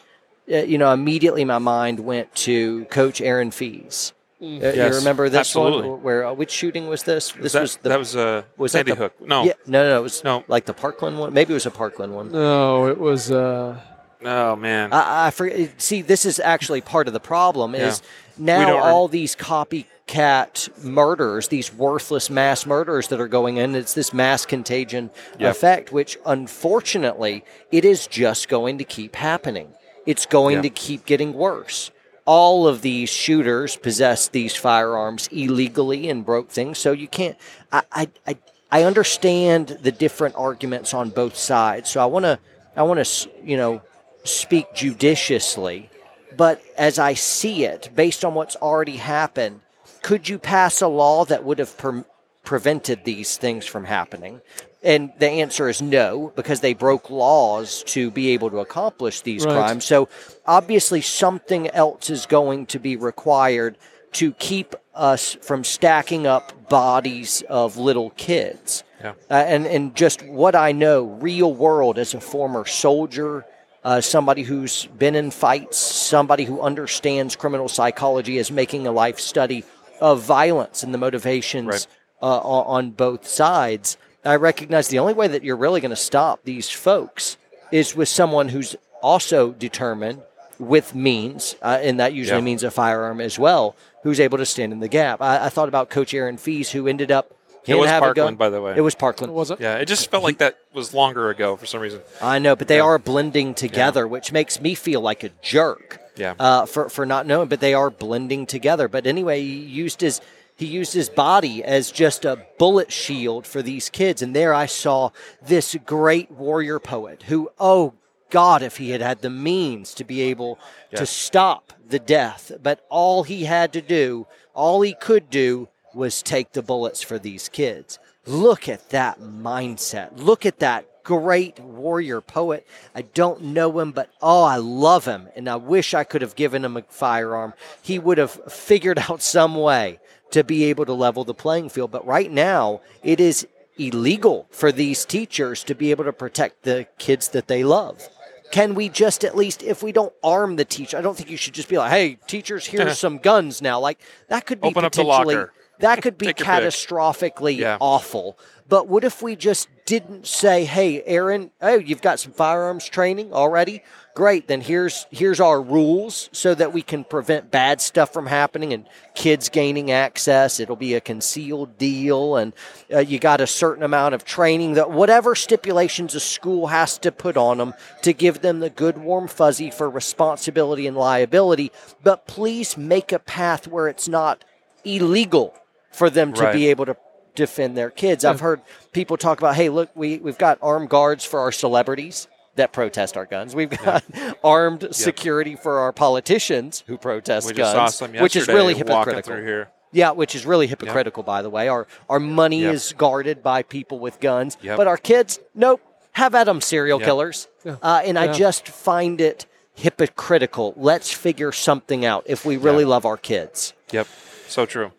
you 0.48 0.78
know 0.78 0.92
immediately 0.92 1.46
my 1.46 1.58
mind 1.60 2.00
went 2.00 2.34
to 2.36 2.86
coach 2.86 3.22
aaron 3.22 3.52
Feis 3.52 4.12
Uh, 4.42 4.46
you 4.46 4.60
Yes, 4.60 4.96
remember 4.96 5.30
this 5.30 5.40
absolutely. 5.40 5.90
one 5.90 6.02
where 6.02 6.26
uh, 6.26 6.34
which 6.34 6.50
shooting 6.52 6.88
was 6.88 7.04
this 7.04 7.32
this 7.34 7.54
that, 7.54 7.62
was 7.62 7.76
the 7.78 7.90
that 7.90 8.00
was 8.00 8.16
uh, 8.16 8.42
was 8.58 8.72
Sandy 8.72 8.92
the- 8.92 8.98
Hook. 8.98 9.14
No, 9.22 9.44
yeah, 9.44 9.54
no, 9.68 9.84
no, 9.88 10.00
it 10.00 10.04
was 10.04 10.24
No. 10.24 10.44
like 10.48 10.66
the 10.66 10.74
Parkland 10.74 11.20
one. 11.20 11.32
Maybe 11.34 11.52
it 11.54 11.60
was 11.62 11.68
a 11.68 11.72
Parkland 11.84 12.16
one. 12.16 12.32
No, 12.32 12.88
it 12.88 12.98
was. 12.98 13.30
Uh, 13.32 13.80
oh 14.26 14.56
man, 14.56 14.92
I, 14.94 15.28
I 15.28 15.30
forget. 15.32 15.80
See, 15.80 16.02
this 16.02 16.26
is 16.26 16.40
actually 16.40 16.82
part 16.82 17.06
of 17.08 17.14
the 17.14 17.20
problem. 17.20 17.76
Is 17.76 18.02
We 18.40 18.46
now 18.46 18.66
don't 18.66 18.82
re- 18.84 18.90
all 18.92 19.08
these 19.08 19.36
copycat 19.36 20.84
murders, 20.84 21.48
these 21.50 21.72
worthless 21.72 22.30
mass 22.32 22.66
murders 22.66 23.10
that 23.10 23.20
are 23.22 23.28
going 23.28 23.58
in. 23.58 23.76
It's 23.76 23.94
this 23.94 24.12
mass 24.12 24.46
contagion 24.48 25.12
Yep. 25.40 25.52
effect, 25.52 25.92
which 25.92 26.18
unfortunately 26.26 27.44
it 27.72 27.86
is 27.86 28.08
just 28.08 28.50
going 28.50 28.78
to 28.80 28.84
keep 28.84 29.16
happening. 29.16 29.68
It's 30.06 30.26
going 30.26 30.58
Yeah. 30.58 30.62
to 30.64 30.70
keep 30.70 31.06
getting 31.06 31.34
worse. 31.34 31.92
All 32.26 32.68
of 32.68 32.82
these 32.82 33.10
shooters 33.10 33.76
possessed 33.76 34.32
these 34.32 34.56
firearms 34.56 35.28
illegally 35.32 36.10
and 36.10 36.26
broke 36.26 36.50
things, 36.50 36.78
so 36.78 36.92
you 36.92 37.08
can't. 37.08 37.36
I, 37.72 37.84
I, 37.92 38.08
I, 38.28 38.38
I 38.72 38.84
understand 38.84 39.80
the 39.82 39.92
different 39.92 40.36
arguments 40.36 40.94
on 40.94 41.10
both 41.10 41.36
sides. 41.36 41.90
So 41.90 42.02
I 42.02 42.06
want 42.06 42.26
to 42.26 42.40
I 42.76 42.84
want 42.84 43.04
to 43.04 43.30
you 43.44 43.58
know 43.58 43.82
speak 44.24 44.74
judiciously, 44.76 45.90
but 46.38 46.62
as 46.78 47.00
I 47.00 47.16
see 47.16 47.66
it, 47.66 47.90
based 47.96 48.24
on 48.24 48.34
what's 48.36 48.56
already 48.58 48.98
happened, 48.98 49.62
could 50.04 50.30
you 50.30 50.38
pass 50.38 50.80
a 50.82 50.88
law 50.88 51.26
that 51.26 51.44
would 51.44 51.60
have 51.60 51.76
per- 51.78 52.06
prevented 52.44 53.04
these 53.04 53.36
things 53.36 53.66
from 53.66 53.86
happening? 53.86 54.42
And 54.84 55.12
the 55.20 55.30
answer 55.30 55.70
is 55.70 55.82
no, 55.82 56.34
because 56.36 56.62
they 56.62 56.74
broke 56.74 57.10
laws 57.12 57.84
to 57.88 58.10
be 58.10 58.30
able 58.30 58.50
to 58.50 58.60
accomplish 58.60 59.22
these 59.22 59.46
Right. 59.46 59.54
crimes. 59.54 59.86
So 59.86 60.10
obviously, 60.46 61.02
something 61.02 61.70
else 61.70 62.10
is 62.10 62.26
going 62.26 62.66
to 62.68 62.80
be 62.80 62.96
required 62.96 63.78
to 64.14 64.34
keep 64.34 64.76
us 64.96 65.38
from 65.42 65.64
stacking 65.64 66.26
up 66.26 66.68
bodies 66.68 67.44
of 67.48 67.78
little 67.78 68.10
kids. 68.12 68.84
Yeah. 69.00 69.12
Uh, 69.30 69.34
and 69.36 69.66
and 69.68 69.96
just 69.96 70.24
what 70.24 70.56
I 70.56 70.72
know, 70.72 71.04
real 71.04 71.54
world 71.54 71.98
as 71.98 72.14
a 72.14 72.20
former 72.20 72.66
soldier, 72.66 73.46
uh, 73.84 74.02
somebody 74.02 74.44
who's 74.44 74.86
been 74.98 75.16
in 75.16 75.32
fights, 75.32 75.78
somebody 75.78 76.44
who 76.44 76.60
understands 76.62 77.36
criminal 77.36 77.70
psychology, 77.70 78.38
is 78.38 78.52
making 78.52 78.86
a 78.88 78.92
life 78.92 79.20
study 79.20 79.64
of 80.00 80.22
violence 80.24 80.84
and 80.84 80.94
the 80.94 80.98
motivations 80.98 81.68
Right. 81.68 81.88
uh, 82.22 82.40
on, 82.40 82.66
on 82.86 82.92
both 82.92 83.28
sides. 83.28 83.98
I 84.24 84.36
recognize 84.36 84.88
the 84.90 85.00
only 85.00 85.14
way 85.14 85.28
that 85.28 85.44
you're 85.44 85.56
really 85.56 85.82
going 85.82 85.90
to 85.92 85.96
stop 85.96 86.42
these 86.44 86.70
folks 86.70 87.38
is 87.72 87.96
with 87.96 88.08
someone 88.10 88.50
who's 88.50 88.76
also 89.02 89.52
determined 89.52 90.22
with 90.60 90.94
means, 90.94 91.56
uh, 91.64 91.80
and 91.82 92.00
that 92.00 92.14
usually 92.14 92.38
Yeah. 92.40 92.44
means 92.46 92.64
a 92.64 92.70
firearm 92.70 93.20
as 93.20 93.40
well, 93.40 93.76
who's 94.04 94.20
able 94.20 94.38
to 94.38 94.46
stand 94.46 94.72
in 94.74 94.80
the 94.80 94.88
gap. 94.88 95.22
I, 95.22 95.46
I 95.46 95.50
thought 95.50 95.68
about 95.70 95.90
Coach 95.90 96.14
Aaron 96.14 96.38
Feis, 96.38 96.70
who 96.72 96.88
ended 96.88 97.12
up. 97.12 97.32
He 97.64 97.72
It 97.72 97.76
was 97.76 97.90
have. 97.90 98.02
Parkland, 98.02 98.38
by 98.38 98.50
the 98.50 98.62
way. 98.62 98.74
It 98.76 98.82
was 98.82 98.94
Parkland. 98.96 99.34
Was 99.34 99.52
it? 99.52 99.60
Yeah, 99.60 99.76
it 99.78 99.86
just 99.88 100.10
felt 100.12 100.24
like 100.24 100.40
that 100.40 100.58
was 100.74 100.94
longer 100.94 101.30
ago 101.30 101.56
for 101.56 101.66
some 101.68 101.80
reason. 101.82 102.02
I 102.22 102.38
know, 102.40 102.56
but 102.56 102.68
they 102.68 102.78
Yeah. 102.78 102.84
are 102.84 102.98
blending 103.00 103.54
together, 103.54 104.08
which 104.08 104.32
makes 104.32 104.60
me 104.62 104.74
feel 104.76 105.02
like 105.02 105.24
a 105.24 105.30
jerk. 105.42 106.00
Yeah. 106.16 106.34
Uh, 106.40 106.66
for 106.66 106.90
for 106.90 107.06
not 107.06 107.26
knowing, 107.26 107.48
but 107.48 107.60
they 107.60 107.74
are 107.74 107.90
blending 107.90 108.46
together. 108.46 108.88
But 108.88 109.06
anyway, 109.08 109.42
he 109.42 109.48
used 109.60 110.02
his 110.02 110.22
he 110.62 110.68
used 110.68 110.94
his 110.94 111.10
body 111.10 111.64
as 111.64 111.92
just 111.92 112.24
a 112.24 112.46
bullet 112.58 112.92
shield 112.92 113.46
for 113.46 113.62
these 113.62 113.90
kids, 113.90 114.22
and 114.22 114.36
there 114.36 114.54
I 114.54 114.68
saw 114.68 115.10
this 115.42 115.76
great 115.86 116.32
warrior 116.32 116.80
poet 116.80 117.24
who, 117.24 117.50
oh 117.60 117.94
God, 118.30 118.64
if 118.64 118.78
he 118.78 118.92
had 118.92 119.02
had 119.02 119.22
the 119.22 119.30
means 119.30 119.94
to 119.96 120.04
be 120.04 120.22
able 120.22 120.58
to 120.96 121.06
stop 121.06 121.74
the 121.86 122.00
death, 122.00 122.52
but 122.64 122.86
all 122.90 123.24
he 123.24 123.44
had 123.44 123.74
to 123.74 123.82
do, 123.82 124.26
all 124.54 124.82
he 124.82 124.94
could 124.94 125.30
do, 125.30 125.68
was 125.94 126.24
take 126.24 126.54
the 126.54 126.62
bullets 126.62 127.02
for 127.02 127.20
these 127.20 127.50
kids. 127.50 128.00
Look 128.26 128.70
at 128.70 128.90
that 128.92 129.20
mindset. 129.20 130.12
Look 130.18 130.46
at 130.46 130.60
that 130.60 131.04
great 131.04 131.60
warrior 131.60 132.22
poet. 132.22 132.68
I 132.96 133.02
don't 133.02 133.42
know 133.42 133.80
him, 133.80 133.92
but 133.92 134.10
oh, 134.22 134.44
I 134.44 134.58
love 134.58 135.06
him. 135.06 135.28
And 135.36 135.50
I 135.50 135.56
wish 135.56 135.94
I 135.94 136.04
could 136.04 136.22
have 136.22 136.36
given 136.36 136.64
him 136.64 136.78
a 136.78 136.84
firearm. 136.84 137.54
He 137.82 138.00
would 138.00 138.18
have 138.18 138.32
figured 138.52 139.00
out 139.10 139.22
some 139.22 139.56
way 139.56 140.00
to 140.32 140.44
be 140.44 140.66
able 140.66 140.86
to 140.86 140.94
level 140.94 141.24
the 141.24 141.34
playing 141.34 141.70
field. 141.70 141.92
But 141.92 142.06
right 142.06 142.32
now, 142.32 142.82
it 143.04 143.20
is 143.20 143.48
illegal 143.78 144.48
for 144.52 144.72
these 144.72 145.06
teachers 145.06 145.64
to 145.66 145.76
be 145.76 145.92
able 145.92 146.04
to 146.04 146.14
protect 146.14 146.64
the 146.64 146.88
kids 146.98 147.30
that 147.30 147.48
they 147.48 147.64
love. 147.64 148.08
Can 148.52 148.76
we 148.76 148.90
just 148.90 149.24
at 149.24 149.36
least, 149.36 149.64
if 149.64 149.82
we 149.82 149.92
don't 149.94 150.14
arm 150.24 150.58
the 150.58 150.66
teacher, 150.66 150.98
I 150.98 151.02
don't 151.02 151.16
think 151.16 151.30
you 151.30 151.38
should 151.38 151.54
just 151.54 151.70
be 151.70 151.78
like, 151.78 151.90
hey, 151.92 152.18
teachers, 152.28 152.66
here's 152.68 153.00
some 153.06 153.18
guns 153.18 153.62
now. 153.62 153.80
Like, 153.80 154.00
that 154.28 154.46
could 154.46 154.60
be 154.60 154.68
Open 154.68 154.84
potentially, 154.84 155.46
that 155.80 156.02
could 156.02 156.18
be 156.18 156.26
Take 156.34 156.40
your 156.40 156.46
pick. 156.48 156.64
catastrophically 156.66 157.58
Yeah. 157.58 157.78
awful. 157.80 158.38
But 158.68 158.88
what 158.88 159.04
if 159.04 159.22
we 159.22 159.36
just 159.36 159.70
didn't 159.92 160.26
say, 160.26 160.64
"Hey, 160.64 161.04
Aaron, 161.06 161.52
oh, 161.62 161.76
you've 161.76 162.02
got 162.02 162.18
some 162.18 162.32
firearms 162.32 162.88
training 162.88 163.34
already? 163.34 163.84
Great. 164.16 164.48
Then 164.48 164.62
here's 164.62 165.06
here's 165.12 165.42
our 165.42 165.62
rules 165.62 166.30
so 166.32 166.56
that 166.56 166.72
we 166.72 166.82
can 166.82 167.04
prevent 167.04 167.52
bad 167.52 167.82
stuff 167.82 168.14
from 168.14 168.28
happening 168.28 168.72
and 168.72 168.88
kids 169.16 169.50
gaining 169.50 169.92
access. 169.92 170.62
It'll 170.62 170.78
be 170.78 170.94
a 170.94 171.02
concealed 171.02 171.78
deal, 171.78 172.38
and 172.38 172.54
uh, 172.94 173.00
you 173.00 173.20
got 173.20 173.42
a 173.42 173.48
certain 173.48 173.84
amount 173.84 174.16
of 174.16 174.24
training 174.24 174.76
that 174.76 174.92
whatever 174.92 175.36
stipulations 175.36 176.16
a 176.16 176.22
school 176.22 176.68
has 176.68 176.98
to 177.00 177.12
put 177.12 177.36
on 177.36 177.58
them 177.58 177.74
to 178.04 178.14
give 178.14 178.40
them 178.40 178.62
the 178.62 178.70
good 178.70 178.98
warm 178.98 179.28
fuzzy 179.28 179.70
for 179.70 179.90
responsibility 179.90 180.88
and 180.88 180.96
liability. 180.96 181.70
But 182.02 182.28
please 182.28 182.78
make 182.78 183.12
a 183.12 183.20
path 183.20 183.68
where 183.68 183.90
it's 183.90 184.08
not 184.08 184.46
illegal 184.86 185.54
for 185.92 186.10
them 186.10 186.32
to 186.32 186.44
Right. 186.44 186.54
be 186.54 186.68
able 186.68 186.86
to 186.86 186.96
defend 187.36 187.78
their 187.78 187.90
kids. 187.90 188.26
I've 188.26 188.40
heard 188.40 188.62
people 188.92 189.18
talk 189.18 189.40
about, 189.40 189.56
hey, 189.56 189.70
look, 189.70 189.90
we, 189.96 190.18
we've 190.18 190.38
got 190.38 190.58
armed 190.62 190.90
guards 190.90 191.24
for 191.26 191.40
our 191.40 191.52
celebrities 191.52 192.28
that 192.56 192.74
protest 192.74 193.16
our 193.16 193.26
guns. 193.26 193.56
We've 193.56 193.70
got 193.70 194.04
armed 194.44 194.88
security 194.92 195.56
for 195.56 195.80
our 195.80 195.94
politicians 195.94 196.84
who 196.88 196.98
protest 196.98 197.48
We 197.48 197.54
guns, 197.54 197.74
just 197.74 197.98
saw 197.98 198.06
some 198.06 198.14
which 198.22 198.36
is 198.36 198.42
yesterday 198.42 198.56
really 198.58 198.74
walking 198.74 198.88
hypocritical. 198.88 199.34
through 199.36 199.46
here. 199.46 199.70
Yeah, 199.94 200.12
which 200.12 200.36
is 200.36 200.46
really 200.46 200.68
hypocritical, 200.68 201.24
by 201.24 201.42
the 201.42 201.50
way. 201.50 201.68
Our 201.68 201.86
our 202.10 202.20
money 202.20 202.62
Yep. 202.62 202.74
is 202.74 202.94
guarded 202.98 203.44
by 203.44 203.64
people 203.64 204.00
with 204.00 204.20
guns, 204.22 204.58
Yep. 204.62 204.78
but 204.78 204.88
our 204.88 204.98
kids, 204.98 205.40
nope, 205.54 205.82
have 206.14 206.34
at 206.36 206.46
them, 206.46 206.62
serial 206.62 207.00
Yep. 207.00 207.06
killers. 207.08 207.48
Uh, 207.66 208.02
and 208.06 208.18
I 208.18 208.32
just 208.32 208.68
find 208.70 209.20
it 209.20 209.46
hypocritical. 209.74 210.74
Let's 210.78 211.12
figure 211.12 211.52
something 211.52 212.06
out 212.06 212.24
if 212.26 212.46
we 212.46 212.56
really 212.58 212.86
love 212.86 213.06
our 213.06 213.18
kids. 213.18 213.74
Yep, 213.92 214.08
so 214.48 214.66
true. 214.66 214.92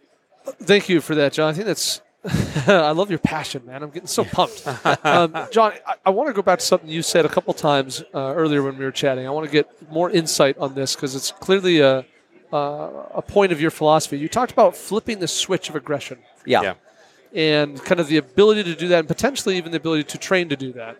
Thank 0.63 0.89
you 0.89 1.01
for 1.01 1.15
that, 1.15 1.33
John. 1.33 1.51
I 1.51 1.53
think 1.55 1.67
that's. 1.67 2.01
I 2.67 2.93
love 2.93 3.11
your 3.11 3.19
passion, 3.19 3.67
man. 3.67 3.83
I'm 3.83 3.91
getting 3.91 4.07
so 4.07 4.25
pumped. 4.25 4.65
um, 5.05 5.37
John, 5.51 5.73
I, 5.87 5.95
I 6.07 6.11
want 6.11 6.29
to 6.29 6.33
go 6.33 6.43
back 6.43 6.61
to 6.61 6.65
something 6.65 6.89
you 6.89 7.03
said 7.03 7.25
a 7.27 7.29
couple 7.29 7.53
times 7.55 8.03
uh, 8.15 8.19
earlier 8.35 8.63
when 8.63 8.79
we 8.79 8.85
were 8.85 8.93
chatting. 8.93 9.27
I 9.27 9.31
want 9.31 9.47
to 9.47 9.53
get 9.53 9.91
more 9.91 10.09
insight 10.11 10.57
on 10.59 10.75
this 10.75 10.95
because 10.95 11.17
it's 11.17 11.33
clearly 11.33 11.81
a, 11.81 12.05
uh, 12.53 12.91
a 13.15 13.23
point 13.23 13.51
of 13.51 13.61
your 13.61 13.73
philosophy. 13.73 14.19
You 14.19 14.29
talked 14.29 14.53
about 14.53 14.77
flipping 14.77 15.19
the 15.19 15.27
switch 15.29 15.69
of 15.69 15.75
aggression 15.75 16.19
Yeah. 16.47 16.63
Yeah. 16.63 16.75
and 17.61 17.83
kind 17.85 18.01
of 18.01 18.07
the 18.07 18.19
ability 18.19 18.63
to 18.65 18.75
do 18.77 18.87
that, 18.89 19.01
and 19.01 19.09
potentially 19.09 19.57
even 19.57 19.73
the 19.73 19.79
ability 19.79 20.05
to 20.05 20.19
train 20.19 20.49
to 20.51 20.57
do 20.57 20.73
that. 20.75 20.99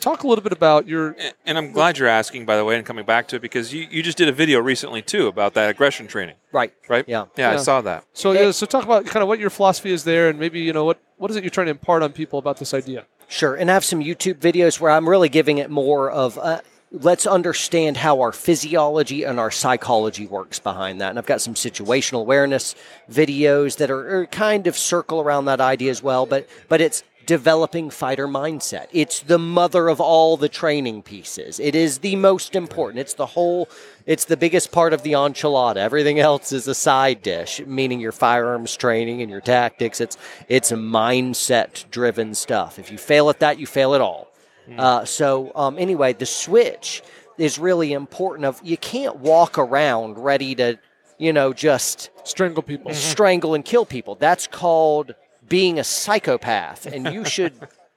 Talk 0.00 0.22
a 0.22 0.28
little 0.28 0.42
bit 0.42 0.52
about 0.52 0.86
your. 0.88 1.14
And 1.44 1.58
I'm 1.58 1.72
glad 1.72 1.98
you're 1.98 2.08
asking, 2.08 2.46
by 2.46 2.56
the 2.56 2.64
way, 2.64 2.76
and 2.76 2.86
coming 2.86 3.04
back 3.04 3.28
to 3.28 3.36
it 3.36 3.42
because 3.42 3.72
you, 3.74 3.86
you 3.90 4.02
just 4.02 4.16
did 4.16 4.28
a 4.28 4.32
video 4.32 4.60
recently 4.60 5.02
too 5.02 5.26
about 5.26 5.54
that 5.54 5.68
aggression 5.68 6.06
training, 6.06 6.36
Right. 6.52 6.72
right? 6.88 7.04
Yeah. 7.06 7.26
Yeah, 7.36 7.52
I 7.52 7.56
saw 7.56 7.80
that. 7.82 8.04
So 8.14 8.32
yeah, 8.32 8.50
so 8.50 8.66
talk 8.66 8.84
about 8.84 9.06
kind 9.06 9.22
of 9.22 9.28
what 9.28 9.38
your 9.38 9.50
philosophy 9.50 9.90
is 9.92 10.04
there, 10.04 10.28
and 10.28 10.38
maybe 10.38 10.60
you 10.60 10.72
know 10.72 10.84
what 10.84 11.00
what 11.16 11.30
is 11.30 11.36
it 11.36 11.44
you're 11.44 11.50
trying 11.50 11.66
to 11.66 11.72
impart 11.72 12.02
on 12.02 12.12
people 12.12 12.38
about 12.38 12.58
this 12.58 12.72
idea. 12.72 13.04
Sure, 13.28 13.54
and 13.54 13.70
I 13.70 13.74
have 13.74 13.84
some 13.84 14.00
YouTube 14.00 14.36
videos 14.36 14.80
where 14.80 14.90
I'm 14.90 15.08
really 15.08 15.28
giving 15.28 15.58
it 15.58 15.68
more 15.70 16.10
of 16.10 16.38
uh, 16.38 16.60
let's 16.90 17.26
understand 17.26 17.98
how 17.98 18.20
our 18.22 18.32
physiology 18.32 19.24
and 19.24 19.38
our 19.38 19.50
psychology 19.50 20.26
works 20.26 20.58
behind 20.58 21.00
that. 21.02 21.10
And 21.10 21.18
I've 21.18 21.26
got 21.26 21.42
some 21.42 21.52
situational 21.52 22.20
awareness 22.20 22.74
videos 23.12 23.76
that 23.76 23.90
are, 23.90 24.20
are 24.20 24.26
kind 24.26 24.66
of 24.66 24.78
circle 24.78 25.20
around 25.20 25.44
that 25.46 25.60
idea 25.60 25.90
as 25.90 26.02
well. 26.02 26.24
But 26.24 26.48
but 26.68 26.80
it's 26.80 27.02
developing 27.28 27.90
fighter 27.90 28.26
mindset. 28.26 28.86
It's 28.90 29.20
the 29.20 29.38
mother 29.38 29.88
of 29.88 30.00
all 30.00 30.38
the 30.38 30.48
training 30.48 31.02
pieces. 31.02 31.60
It 31.60 31.74
is 31.74 31.98
the 31.98 32.16
most 32.16 32.56
important. 32.56 33.00
It's 33.00 33.12
the 33.12 33.26
whole. 33.26 33.68
It's 34.06 34.24
the 34.24 34.38
biggest 34.38 34.72
part 34.72 34.94
of 34.94 35.02
the 35.02 35.12
enchilada. 35.12 35.76
Everything 35.76 36.18
else 36.18 36.52
is 36.52 36.66
a 36.66 36.74
side 36.74 37.20
dish, 37.22 37.60
meaning 37.66 38.00
your 38.00 38.12
firearms 38.12 38.74
training 38.76 39.20
and 39.20 39.30
your 39.30 39.42
tactics. 39.42 40.00
It's 40.00 40.16
it's 40.48 40.72
mindset 40.72 41.88
driven 41.90 42.34
stuff. 42.34 42.78
If 42.78 42.90
you 42.90 42.96
fail 42.96 43.28
at 43.28 43.40
that, 43.40 43.58
you 43.58 43.66
fail 43.66 43.94
at 43.94 44.00
all. 44.00 44.32
Uh, 44.76 45.04
so 45.04 45.52
um, 45.54 45.78
anyway, 45.78 46.14
the 46.14 46.26
switch 46.26 47.02
is 47.36 47.58
really 47.58 47.92
important. 47.92 48.46
Of 48.46 48.58
you 48.64 48.78
can't 48.78 49.16
walk 49.16 49.58
around 49.58 50.18
ready 50.18 50.54
to, 50.54 50.78
you 51.18 51.34
know, 51.34 51.52
just 51.52 52.10
Strangle 52.24 52.62
people. 52.62 52.94
strangle 52.94 53.52
and 53.54 53.64
kill 53.64 53.84
people. 53.84 54.14
That's 54.14 54.46
called 54.46 55.14
being 55.48 55.78
a 55.78 55.84
psychopath, 55.84 56.86
and 56.86 57.12
you 57.12 57.24
should. 57.36 57.54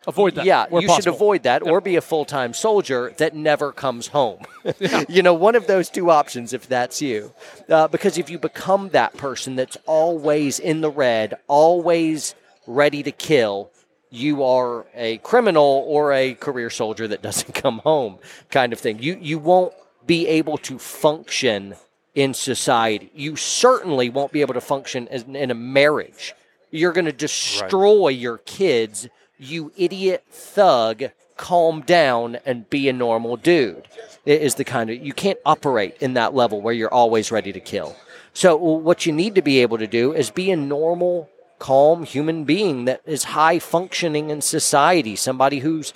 Avoid 0.07 0.33
that. 0.33 0.45
Yeah, 0.45 0.65
you 0.65 0.87
possible. 0.87 0.95
should 0.95 1.07
avoid 1.07 1.43
that 1.43 1.61
or 1.61 1.79
be 1.79 1.95
a 1.95 2.01
full 2.01 2.25
time 2.25 2.55
soldier 2.55 3.13
that 3.17 3.35
never 3.35 3.71
comes 3.71 4.07
home. 4.07 4.41
you 5.07 5.21
know, 5.21 5.35
one 5.35 5.53
of 5.53 5.67
those 5.67 5.89
two 5.89 6.09
options 6.09 6.53
if 6.53 6.67
that's 6.67 7.03
you. 7.03 7.31
Uh, 7.69 7.87
because 7.87 8.17
if 8.17 8.27
you 8.27 8.39
become 8.39 8.89
that 8.89 9.15
person 9.15 9.55
that's 9.55 9.77
always 9.85 10.57
in 10.57 10.81
the 10.81 10.89
red, 10.89 11.35
always 11.47 12.33
ready 12.65 13.03
to 13.03 13.11
kill, 13.11 13.69
you 14.09 14.43
are 14.43 14.87
a 14.95 15.17
criminal 15.19 15.85
or 15.87 16.13
a 16.13 16.33
career 16.33 16.71
soldier 16.71 17.07
that 17.07 17.21
doesn't 17.21 17.53
come 17.53 17.79
home 17.79 18.17
kind 18.49 18.73
of 18.73 18.79
thing. 18.79 18.97
You, 18.99 19.17
you 19.21 19.37
won't 19.37 19.73
be 20.07 20.27
able 20.27 20.57
to 20.59 20.79
function 20.79 21.75
in 22.13 22.33
society. 22.33 23.09
You 23.15 23.35
certainly 23.35 24.09
won't 24.09 24.31
be 24.31 24.41
able 24.41 24.53
to 24.53 24.61
function 24.61 25.07
in 25.07 25.51
a 25.51 25.55
marriage. 25.55 26.33
You're 26.71 26.93
going 26.93 27.05
to 27.05 27.11
destroy 27.11 28.09
your 28.09 28.39
kids 28.39 29.07
you 29.41 29.71
idiot 29.75 30.23
thug, 30.29 31.05
calm 31.35 31.81
down 31.81 32.37
and 32.45 32.69
be 32.69 32.87
a 32.87 32.93
normal 32.93 33.35
dude. 33.35 33.87
It 34.25 34.41
is 34.41 34.55
the 34.55 34.63
kind 34.63 34.89
of 34.89 35.03
you 35.03 35.13
can't 35.13 35.39
operate 35.45 35.97
in 35.99 36.13
that 36.13 36.35
level 36.35 36.61
where 36.61 36.73
you're 36.73 36.93
always 36.93 37.31
ready 37.31 37.51
to 37.51 37.59
kill. 37.59 37.95
So 38.33 38.55
what 38.55 39.05
you 39.05 39.11
need 39.11 39.35
to 39.35 39.41
be 39.41 39.59
able 39.59 39.79
to 39.79 39.87
do 39.87 40.13
is 40.13 40.29
be 40.29 40.51
a 40.51 40.55
normal, 40.55 41.29
calm 41.57 42.03
human 42.03 42.43
being 42.43 42.85
that 42.85 43.01
is 43.05 43.23
high 43.23 43.59
functioning 43.59 44.29
in 44.29 44.41
society, 44.41 45.15
somebody 45.15 45.59
who's 45.59 45.93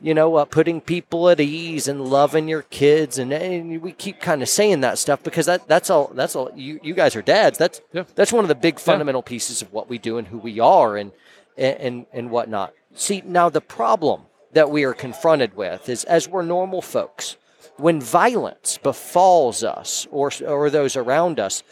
you 0.00 0.14
know, 0.14 0.36
uh, 0.36 0.44
putting 0.44 0.80
people 0.80 1.28
at 1.28 1.40
ease 1.40 1.86
and 1.88 2.04
loving 2.04 2.48
your 2.48 2.62
kids, 2.62 3.18
and, 3.18 3.32
and 3.32 3.82
we 3.82 3.92
keep 3.92 4.20
kind 4.20 4.42
of 4.42 4.48
saying 4.48 4.80
that 4.80 4.98
stuff 4.98 5.22
because 5.22 5.46
that 5.46 5.68
that's 5.68 5.90
all 5.90 6.10
that's 6.14 6.34
all 6.34 6.50
you 6.54 6.80
you 6.82 6.94
guys 6.94 7.14
are 7.16 7.22
dads. 7.22 7.58
That's 7.58 7.80
Yeah. 7.92 8.04
that's 8.14 8.32
one 8.32 8.44
of 8.44 8.48
the 8.48 8.54
big 8.54 8.78
fundamental 8.78 9.22
pieces 9.22 9.62
of 9.62 9.72
what 9.72 9.88
we 9.88 9.98
do 9.98 10.18
and 10.18 10.28
who 10.28 10.38
we 10.38 10.58
are 10.58 10.96
and 10.96 11.12
and 11.56 12.06
and 12.12 12.30
whatnot. 12.30 12.72
See, 12.94 13.22
now 13.24 13.48
the 13.50 13.60
problem 13.60 14.22
that 14.52 14.70
we 14.70 14.84
are 14.84 14.94
confronted 14.94 15.54
with 15.54 15.88
is 15.88 16.04
as 16.04 16.28
we're 16.28 16.42
normal 16.42 16.82
folks, 16.82 17.36
when 17.76 18.00
violence 18.00 18.78
befalls 18.82 19.62
us 19.62 20.06
or 20.10 20.30
or 20.46 20.70
those 20.70 20.96
around 20.96 21.38
us, 21.38 21.62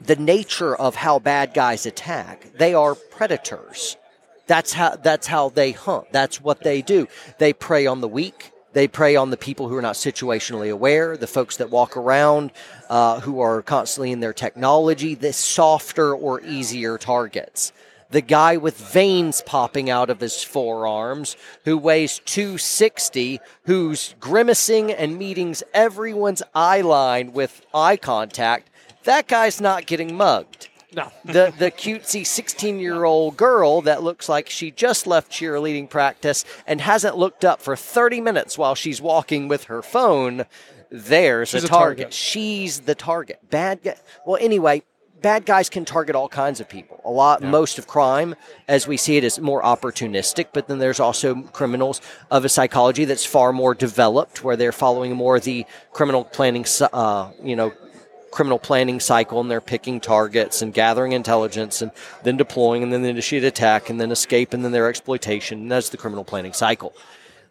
the 0.00 0.16
nature 0.16 0.74
of 0.74 0.96
how 0.96 1.18
bad 1.18 1.54
guys 1.54 1.86
attack, 1.86 2.50
they 2.58 2.74
are 2.74 2.94
predators. 2.94 3.96
That's 4.46 4.72
how 4.72 4.96
that's 4.96 5.26
how 5.26 5.48
they 5.48 5.72
hunt. 5.72 6.12
That's 6.12 6.40
what 6.40 6.62
they 6.62 6.82
do. 6.82 7.08
They 7.38 7.52
prey 7.52 7.86
on 7.86 8.00
the 8.00 8.08
weak. 8.08 8.52
They 8.74 8.88
prey 8.88 9.14
on 9.14 9.30
the 9.30 9.36
people 9.36 9.68
who 9.68 9.76
are 9.76 9.82
not 9.82 9.94
situationally 9.94 10.70
aware, 10.70 11.16
the 11.16 11.28
folks 11.28 11.58
that 11.58 11.70
walk 11.70 11.96
around 11.96 12.50
uh, 12.90 13.20
who 13.20 13.40
are 13.40 13.62
constantly 13.62 14.10
in 14.10 14.18
their 14.18 14.32
technology, 14.32 15.14
the 15.14 15.32
softer 15.32 16.12
or 16.12 16.40
easier 16.40 16.98
targets. 16.98 17.72
The 18.10 18.20
guy 18.20 18.56
with 18.56 18.76
veins 18.76 19.42
popping 19.46 19.90
out 19.90 20.10
of 20.10 20.20
his 20.20 20.42
forearms, 20.42 21.36
who 21.64 21.78
weighs 21.78 22.20
260, 22.24 23.40
who's 23.64 24.14
grimacing 24.18 24.92
and 24.92 25.18
meeting 25.18 25.54
everyone's 25.72 26.42
eye 26.52 26.80
line 26.80 27.32
with 27.32 27.64
eye 27.72 27.96
contact, 27.96 28.70
that 29.04 29.28
guy's 29.28 29.60
not 29.60 29.86
getting 29.86 30.16
mugged 30.16 30.68
No. 30.94 31.10
the 31.24 31.52
the 31.58 31.70
cutesy 31.70 32.26
16 32.26 32.78
year 32.78 33.04
old 33.04 33.36
girl 33.36 33.80
that 33.82 34.02
looks 34.02 34.28
like 34.28 34.48
she 34.48 34.70
just 34.70 35.06
left 35.06 35.30
cheerleading 35.32 35.88
practice 35.90 36.44
and 36.66 36.80
hasn't 36.80 37.16
looked 37.16 37.44
up 37.44 37.60
for 37.60 37.76
30 37.76 38.20
minutes 38.20 38.56
while 38.58 38.74
she's 38.74 39.00
walking 39.02 39.48
with 39.48 39.64
her 39.64 39.82
phone 39.82 40.44
there's 40.90 41.48
She's 41.50 41.64
a 41.64 41.68
target. 41.68 41.98
target. 41.98 42.14
she's 42.14 42.80
the 42.80 42.94
target 42.94 43.40
bad 43.50 43.82
guy 43.82 43.96
well 44.24 44.38
anyway 44.40 44.82
bad 45.22 45.44
guys 45.46 45.68
can 45.70 45.84
target 45.84 46.14
all 46.14 46.28
kinds 46.28 46.60
of 46.60 46.68
people 46.68 47.00
a 47.04 47.10
lot 47.10 47.42
most 47.42 47.78
of 47.78 47.86
crime 47.86 48.34
as 48.68 48.86
we 48.86 48.96
see 48.96 49.16
it 49.16 49.24
is 49.24 49.40
more 49.40 49.62
opportunistic 49.62 50.46
but 50.52 50.68
then 50.68 50.78
there's 50.78 51.00
also 51.00 51.42
criminals 51.44 52.00
of 52.30 52.44
a 52.44 52.48
psychology 52.48 53.04
that's 53.06 53.24
far 53.24 53.52
more 53.52 53.74
developed 53.74 54.44
where 54.44 54.54
they're 54.56 54.70
following 54.70 55.16
more 55.16 55.40
the 55.40 55.64
criminal 55.92 56.24
planning 56.24 56.64
uh, 56.92 57.30
you 57.42 57.56
know 57.56 57.72
criminal 58.34 58.58
planning 58.58 58.98
cycle 58.98 59.40
and 59.40 59.48
they're 59.48 59.60
picking 59.60 60.00
targets 60.00 60.60
and 60.60 60.74
gathering 60.74 61.12
intelligence 61.12 61.80
and 61.80 61.92
then 62.24 62.36
deploying 62.36 62.82
and 62.82 62.92
then 62.92 63.02
the 63.02 63.08
initiate 63.08 63.44
attack 63.44 63.88
and 63.88 64.00
then 64.00 64.10
escape 64.10 64.52
and 64.52 64.64
then 64.64 64.72
their 64.72 64.88
exploitation. 64.88 65.60
And 65.60 65.70
that's 65.70 65.90
the 65.90 65.96
criminal 65.96 66.24
planning 66.24 66.52
cycle. 66.52 66.92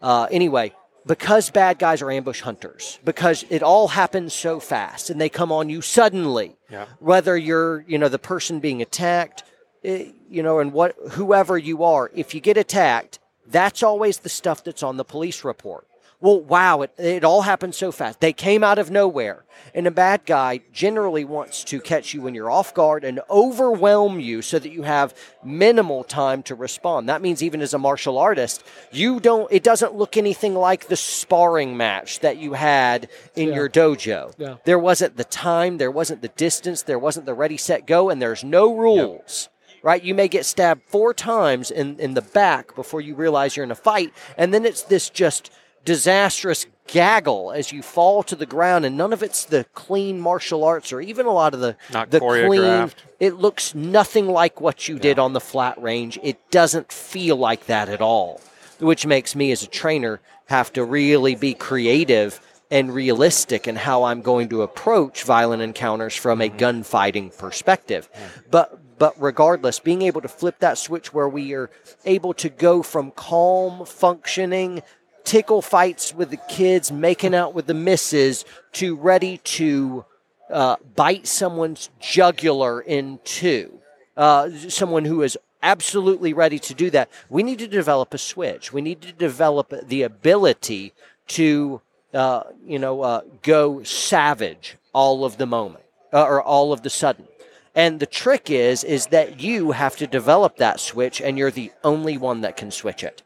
Uh, 0.01 0.27
anyway, 0.29 0.73
because 1.05 1.49
bad 1.49 1.79
guys 1.79 2.01
are 2.01 2.11
ambush 2.11 2.41
hunters, 2.41 2.99
because 3.05 3.45
it 3.49 3.63
all 3.63 3.87
happens 3.87 4.33
so 4.33 4.59
fast 4.59 5.09
and 5.09 5.21
they 5.21 5.29
come 5.29 5.53
on 5.53 5.69
you 5.69 5.81
suddenly, 5.81 6.57
Yeah. 6.69 6.85
whether 6.99 7.37
you're, 7.37 7.85
you 7.87 7.97
know, 7.97 8.09
the 8.09 8.19
person 8.19 8.59
being 8.59 8.81
attacked, 8.81 9.43
eh, 9.85 10.07
you 10.29 10.43
know, 10.43 10.59
and 10.59 10.73
what, 10.73 10.95
whoever 11.11 11.57
you 11.57 11.85
are, 11.85 12.11
if 12.13 12.35
you 12.35 12.41
get 12.41 12.57
attacked, 12.57 13.19
that's 13.47 13.83
always 13.83 14.19
the 14.19 14.29
stuff 14.29 14.65
that's 14.65 14.83
on 14.83 14.97
the 14.97 15.05
police 15.05 15.45
report. 15.45 15.87
Well, 16.23 16.39
wow, 16.39 16.83
it, 16.83 16.93
it 16.97 17.25
all 17.25 17.41
happened 17.41 17.75
so 17.75 17.91
fast. 17.91 18.21
They 18.21 18.31
came 18.31 18.63
out 18.63 18.79
of 18.79 18.89
nowhere. 18.89 19.43
And 19.75 19.85
a 19.85 19.91
bad 19.91 20.25
guy 20.25 20.61
generally 20.71 21.25
wants 21.25 21.65
to 21.65 21.81
catch 21.81 22.13
you 22.13 22.21
when 22.21 22.33
you're 22.33 22.49
off 22.49 22.73
guard 22.73 23.03
and 23.03 23.19
overwhelm 23.29 24.21
you 24.21 24.41
so 24.41 24.57
that 24.57 24.71
you 24.71 24.83
have 24.83 25.13
minimal 25.43 26.05
time 26.05 26.41
to 26.43 26.55
respond. 26.55 27.09
That 27.09 27.21
means 27.21 27.43
even 27.43 27.61
as 27.61 27.73
a 27.73 27.77
martial 27.77 28.17
artist, 28.17 28.63
you 28.93 29.19
don't 29.19 29.51
it 29.51 29.63
doesn't 29.63 29.95
look 29.95 30.15
anything 30.15 30.55
like 30.55 30.87
the 30.87 30.95
sparring 30.95 31.75
match 31.75 32.21
that 32.21 32.37
you 32.37 32.53
had 32.53 33.09
in 33.35 33.49
Yeah. 33.49 33.55
your 33.55 33.69
dojo. 33.69 34.33
Yeah. 34.37 34.55
There 34.63 34.79
wasn't 34.79 35.17
the 35.17 35.25
time, 35.25 35.77
there 35.77 35.91
wasn't 35.91 36.21
the 36.21 36.29
distance, 36.29 36.83
there 36.83 36.99
wasn't 36.99 37.25
the 37.25 37.33
ready 37.33 37.57
set 37.57 37.85
go 37.85 38.09
and 38.09 38.21
there's 38.21 38.45
no 38.45 38.73
rules. 38.73 39.49
Right? 39.81 40.01
You 40.01 40.15
may 40.15 40.29
get 40.29 40.45
stabbed 40.45 40.83
four 40.87 41.13
times 41.13 41.69
in, 41.69 41.99
in 41.99 42.13
the 42.13 42.21
back 42.21 42.73
before 42.73 43.01
you 43.01 43.15
realize 43.15 43.57
you're 43.57 43.65
in 43.65 43.71
a 43.71 43.75
fight, 43.75 44.13
and 44.37 44.53
then 44.53 44.63
it's 44.65 44.83
this 44.83 45.09
just 45.09 45.51
disastrous 45.85 46.65
gaggle 46.87 47.51
as 47.51 47.71
you 47.71 47.81
fall 47.81 48.23
to 48.23 48.35
the 48.35 48.45
ground, 48.45 48.85
and 48.85 48.97
none 48.97 49.13
of 49.13 49.23
it's 49.23 49.45
the 49.45 49.65
clean 49.73 50.19
martial 50.19 50.63
arts 50.63 50.91
or 50.91 51.01
even 51.01 51.25
a 51.25 51.31
lot 51.31 51.53
of 51.53 51.59
the 51.59 51.75
Not 51.91 52.09
the 52.09 52.19
clean. 52.19 52.91
It 53.19 53.35
looks 53.35 53.73
nothing 53.73 54.27
like 54.27 54.59
what 54.59 54.87
you 54.87 54.99
did 54.99 55.19
on 55.19 55.33
the 55.33 55.39
flat 55.39 55.81
range. 55.81 56.19
It 56.21 56.51
doesn't 56.51 56.91
feel 56.91 57.37
like 57.37 57.67
that 57.67 57.89
at 57.89 58.01
all, 58.01 58.41
which 58.79 59.05
makes 59.05 59.35
me 59.35 59.51
as 59.51 59.63
a 59.63 59.67
trainer 59.67 60.19
have 60.47 60.73
to 60.73 60.83
really 60.83 61.35
be 61.35 61.53
creative 61.53 62.39
and 62.69 62.93
realistic 62.93 63.67
in 63.67 63.75
how 63.75 64.03
I'm 64.03 64.21
going 64.21 64.49
to 64.49 64.63
approach 64.63 65.23
violent 65.23 65.61
encounters 65.61 66.15
from 66.15 66.41
a 66.41 66.49
mm-hmm. 66.49 66.57
gunfighting 66.57 67.37
perspective. 67.37 68.09
But 68.49 68.79
but 68.99 69.15
regardless, 69.21 69.79
being 69.79 70.01
able 70.03 70.21
to 70.21 70.27
flip 70.27 70.59
that 70.59 70.77
switch 70.77 71.13
where 71.13 71.27
we 71.27 71.53
are 71.53 71.69
able 72.05 72.33
to 72.35 72.49
go 72.49 72.83
from 72.83 73.11
calm 73.11 73.85
functioning 73.85 74.81
tickle 75.23 75.61
fights 75.61 76.13
with 76.13 76.29
the 76.29 76.39
kids, 76.49 76.91
making 76.91 77.33
out 77.35 77.53
with 77.53 77.67
the 77.67 77.73
misses, 77.73 78.45
to 78.73 78.95
ready 78.95 79.37
to 79.39 80.05
uh, 80.49 80.75
bite 80.95 81.27
someone's 81.27 81.89
jugular 81.99 82.81
in 82.81 83.19
two. 83.23 83.79
Uh, 84.15 84.49
someone 84.69 85.05
who 85.05 85.21
is 85.23 85.37
absolutely 85.61 86.33
ready 86.33 86.59
to 86.59 86.73
do 86.73 86.89
that. 86.91 87.09
We 87.29 87.41
need 87.41 87.59
to 87.59 87.67
develop 87.67 88.13
a 88.13 88.17
switch. 88.17 88.73
We 88.73 88.81
need 88.81 89.01
to 89.01 89.13
develop 89.13 89.73
the 89.87 90.03
ability 90.03 90.93
to, 91.29 91.81
uh, 92.13 92.43
you 92.65 92.77
know, 92.77 93.01
uh, 93.01 93.21
go 93.41 93.81
savage 93.83 94.77
all 94.91 95.25
of 95.25 95.37
the 95.37 95.45
moment 95.45 95.85
uh, 96.11 96.23
or 96.23 96.41
all 96.41 96.73
of 96.73 96.83
the 96.83 96.89
sudden. 96.89 97.27
And 97.75 97.99
the 97.99 98.05
trick 98.05 98.51
is, 98.51 98.83
is 98.83 99.07
that 99.07 99.39
you 99.39 99.71
have 99.71 99.95
to 99.97 100.05
develop 100.05 100.57
that 100.57 100.79
switch, 100.79 101.19
and 101.19 101.39
you're 101.39 101.49
the 101.49 101.71
only 101.83 102.17
one 102.17 102.41
that 102.41 102.55
can 102.55 102.69
switch 102.69 103.03
it 103.03 103.23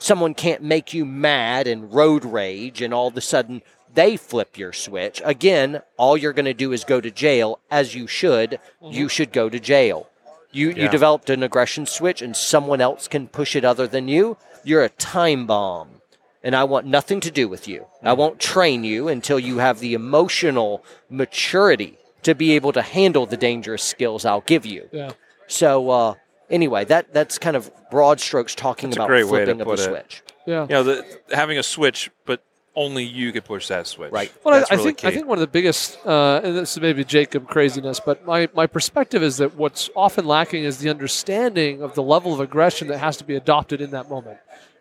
someone 0.00 0.34
can't 0.34 0.62
make 0.62 0.92
you 0.92 1.04
mad 1.04 1.68
and 1.68 1.94
road 1.94 2.24
rage 2.24 2.82
and 2.82 2.92
all 2.92 3.08
of 3.08 3.16
a 3.16 3.20
sudden 3.20 3.62
they 3.94 4.16
flip 4.16 4.58
your 4.58 4.72
switch. 4.72 5.22
Again 5.24 5.82
all 5.96 6.16
you're 6.16 6.32
going 6.32 6.44
to 6.46 6.54
do 6.54 6.72
is 6.72 6.84
go 6.84 7.00
to 7.00 7.10
jail 7.10 7.60
as 7.70 7.94
you 7.94 8.06
should. 8.06 8.58
You 8.82 9.08
should 9.08 9.32
go 9.32 9.48
to 9.48 9.60
jail. 9.60 10.08
You 10.52 10.70
you 10.70 10.88
developed 10.88 11.30
an 11.30 11.44
aggression 11.44 11.86
switch 11.86 12.22
and 12.22 12.36
someone 12.36 12.80
else 12.80 13.06
can 13.06 13.28
push 13.28 13.54
it 13.54 13.64
other 13.64 13.86
than 13.86 14.08
you? 14.08 14.36
You're 14.64 14.82
a 14.82 14.88
time 14.88 15.46
bomb 15.46 16.00
and 16.42 16.56
I 16.56 16.64
want 16.64 16.86
nothing 16.86 17.20
to 17.20 17.30
do 17.30 17.48
with 17.48 17.68
you. 17.68 17.86
I 18.02 18.14
won't 18.14 18.40
train 18.40 18.82
you 18.82 19.08
until 19.08 19.38
you 19.38 19.58
have 19.58 19.78
the 19.80 19.94
emotional 19.94 20.84
maturity 21.08 21.98
to 22.22 22.34
be 22.34 22.52
able 22.52 22.72
to 22.72 22.82
handle 22.82 23.26
the 23.26 23.36
dangerous 23.36 23.82
skills 23.82 24.24
I'll 24.24 24.40
give 24.42 24.66
you. 24.66 24.88
Yeah. 24.92 25.12
So 25.46 25.90
uh, 25.90 26.14
anyway, 26.50 26.84
that 26.86 27.12
that's 27.12 27.38
kind 27.38 27.56
of 27.56 27.70
broad 27.90 28.20
strokes 28.20 28.54
talking 28.54 28.90
That's 28.90 28.98
a 28.98 29.00
about 29.00 29.08
great 29.08 29.24
way 29.24 29.40
to 29.40 29.46
flipping 29.46 29.60
of 29.60 29.66
put 29.66 29.78
the 29.78 29.82
it. 29.84 29.86
switch. 29.86 30.22
Yeah. 30.46 30.62
You 30.62 30.68
know, 30.68 30.82
the, 30.82 31.20
having 31.32 31.58
a 31.58 31.62
switch, 31.62 32.10
but 32.24 32.42
only 32.74 33.04
you 33.04 33.32
could 33.32 33.44
push 33.44 33.68
that 33.68 33.86
switch. 33.86 34.12
Right. 34.12 34.32
Well, 34.44 34.54
I, 34.54 34.58
That's 34.60 34.70
I 34.70 34.74
really 34.76 34.92
think 34.92 35.04
I 35.04 35.10
think 35.10 35.26
one 35.26 35.38
of 35.38 35.40
the 35.40 35.48
biggest, 35.48 35.98
uh, 36.06 36.40
and 36.42 36.56
this 36.56 36.72
is 36.72 36.80
maybe 36.80 37.04
Jacob 37.04 37.48
craziness, 37.48 38.00
but 38.00 38.24
my, 38.24 38.48
my 38.54 38.66
perspective 38.66 39.22
is 39.22 39.38
that 39.38 39.56
what's 39.56 39.90
often 39.96 40.24
lacking 40.24 40.64
is 40.64 40.78
the 40.78 40.88
understanding 40.88 41.82
of 41.82 41.94
the 41.94 42.02
level 42.02 42.32
of 42.32 42.40
aggression 42.40 42.88
that 42.88 42.98
has 42.98 43.16
to 43.18 43.24
be 43.24 43.34
adopted 43.34 43.80
in 43.80 43.90
that 43.90 44.08
moment, 44.08 44.38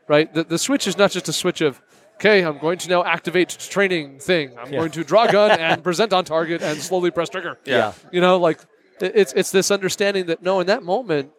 right? 0.07 0.31
The, 0.33 0.43
the 0.43 0.59
switch 0.59 0.87
is 0.87 0.97
not 0.97 1.11
just 1.11 1.27
a 1.29 1.33
switch 1.33 1.61
of, 1.61 1.81
okay, 2.15 2.43
I'm 2.43 2.59
going 2.59 2.77
to 2.79 2.89
now 2.89 3.03
activate 3.03 3.49
training 3.49 4.19
thing. 4.19 4.57
I'm 4.57 4.71
going 4.71 4.91
to 4.91 5.03
draw 5.03 5.25
a 5.25 5.31
gun 5.31 5.59
and 5.59 5.83
present 5.89 6.13
on 6.13 6.25
target 6.25 6.61
and 6.61 6.79
slowly 6.79 7.09
press 7.11 7.29
trigger. 7.29 7.57
Yeah. 7.65 7.93
You 8.11 8.21
know, 8.21 8.37
like 8.37 8.59
it's 9.01 9.33
it's 9.33 9.51
this 9.51 9.71
understanding 9.71 10.27
that 10.27 10.43
no, 10.43 10.59
in 10.59 10.67
that 10.67 10.83
moment, 10.83 11.31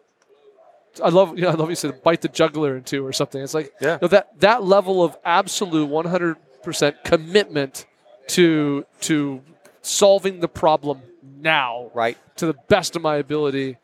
I 1.03 1.09
love 1.09 1.37
you 1.37 1.43
know 1.45 1.49
I 1.49 1.53
love 1.53 1.69
you 1.69 1.75
said 1.75 2.01
bite 2.03 2.21
the 2.21 2.27
juggler 2.29 2.75
in 2.77 2.83
two 2.83 3.05
or 3.05 3.13
something. 3.13 3.41
It's 3.41 3.53
like 3.53 3.71
Yeah. 3.81 3.93
you 3.93 3.99
know, 4.03 4.07
that 4.09 4.39
that 4.39 4.63
level 4.63 5.03
of 5.03 5.17
absolute 5.23 5.87
100 5.87 6.37
percent 6.63 7.03
commitment 7.03 7.85
to 8.27 8.85
to 9.01 9.41
solving 9.81 10.39
the 10.39 10.47
problem 10.47 11.01
now 11.39 11.89
Right. 11.93 12.17
to 12.37 12.45
the 12.45 12.53
best 12.67 12.95
of 12.95 13.01
my 13.01 13.15
ability. 13.17 13.77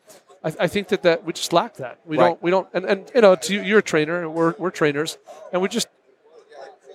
I, 0.44 0.52
I 0.60 0.66
think 0.68 0.88
that, 0.88 1.02
that 1.02 1.24
we 1.24 1.32
just 1.32 1.52
lack 1.52 1.74
that. 1.78 1.98
We 2.06 2.16
Right. 2.16 2.26
don't. 2.28 2.42
We 2.42 2.50
don't. 2.52 2.68
And, 2.72 2.84
and 2.84 3.10
you 3.14 3.20
know, 3.20 3.34
to 3.34 3.54
you, 3.54 3.62
you're 3.62 3.80
a 3.80 3.82
trainer, 3.82 4.22
and 4.22 4.32
we're 4.34 4.54
we're 4.58 4.70
trainers, 4.70 5.18
and 5.52 5.60
we 5.60 5.68
just 5.68 5.88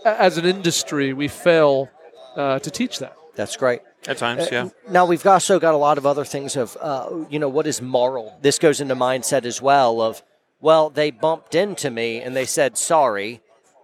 as 0.05 0.37
an 0.37 0.45
industry 0.45 1.11
we 1.13 1.27
fail 1.27 1.89
uh, 2.35 2.59
to 2.59 2.71
teach 2.71 2.99
that. 2.99 3.15
That's 3.35 3.57
great. 3.57 3.81
At 4.07 4.17
times, 4.17 4.49
yeah. 4.51 4.69
Now 4.89 5.05
we've 5.05 5.25
also 5.25 5.59
got 5.59 5.73
a 5.73 5.77
lot 5.77 5.97
of 5.97 6.05
other 6.05 6.25
things 6.25 6.55
of, 6.55 6.77
uh, 6.81 7.09
you 7.29 7.39
know, 7.39 7.49
what 7.49 7.67
is 7.67 7.81
moral? 7.81 8.37
This 8.41 8.59
goes 8.59 8.81
into 8.81 8.95
mindset 8.95 9.45
as 9.45 9.61
well 9.61 10.01
of, 10.01 10.21
well, 10.59 10.89
they 10.89 11.11
bumped 11.11 11.55
into 11.55 11.89
me 11.89 12.21
and 12.21 12.35
they 12.35 12.45
said 12.45 12.77
sorry, 12.77 13.41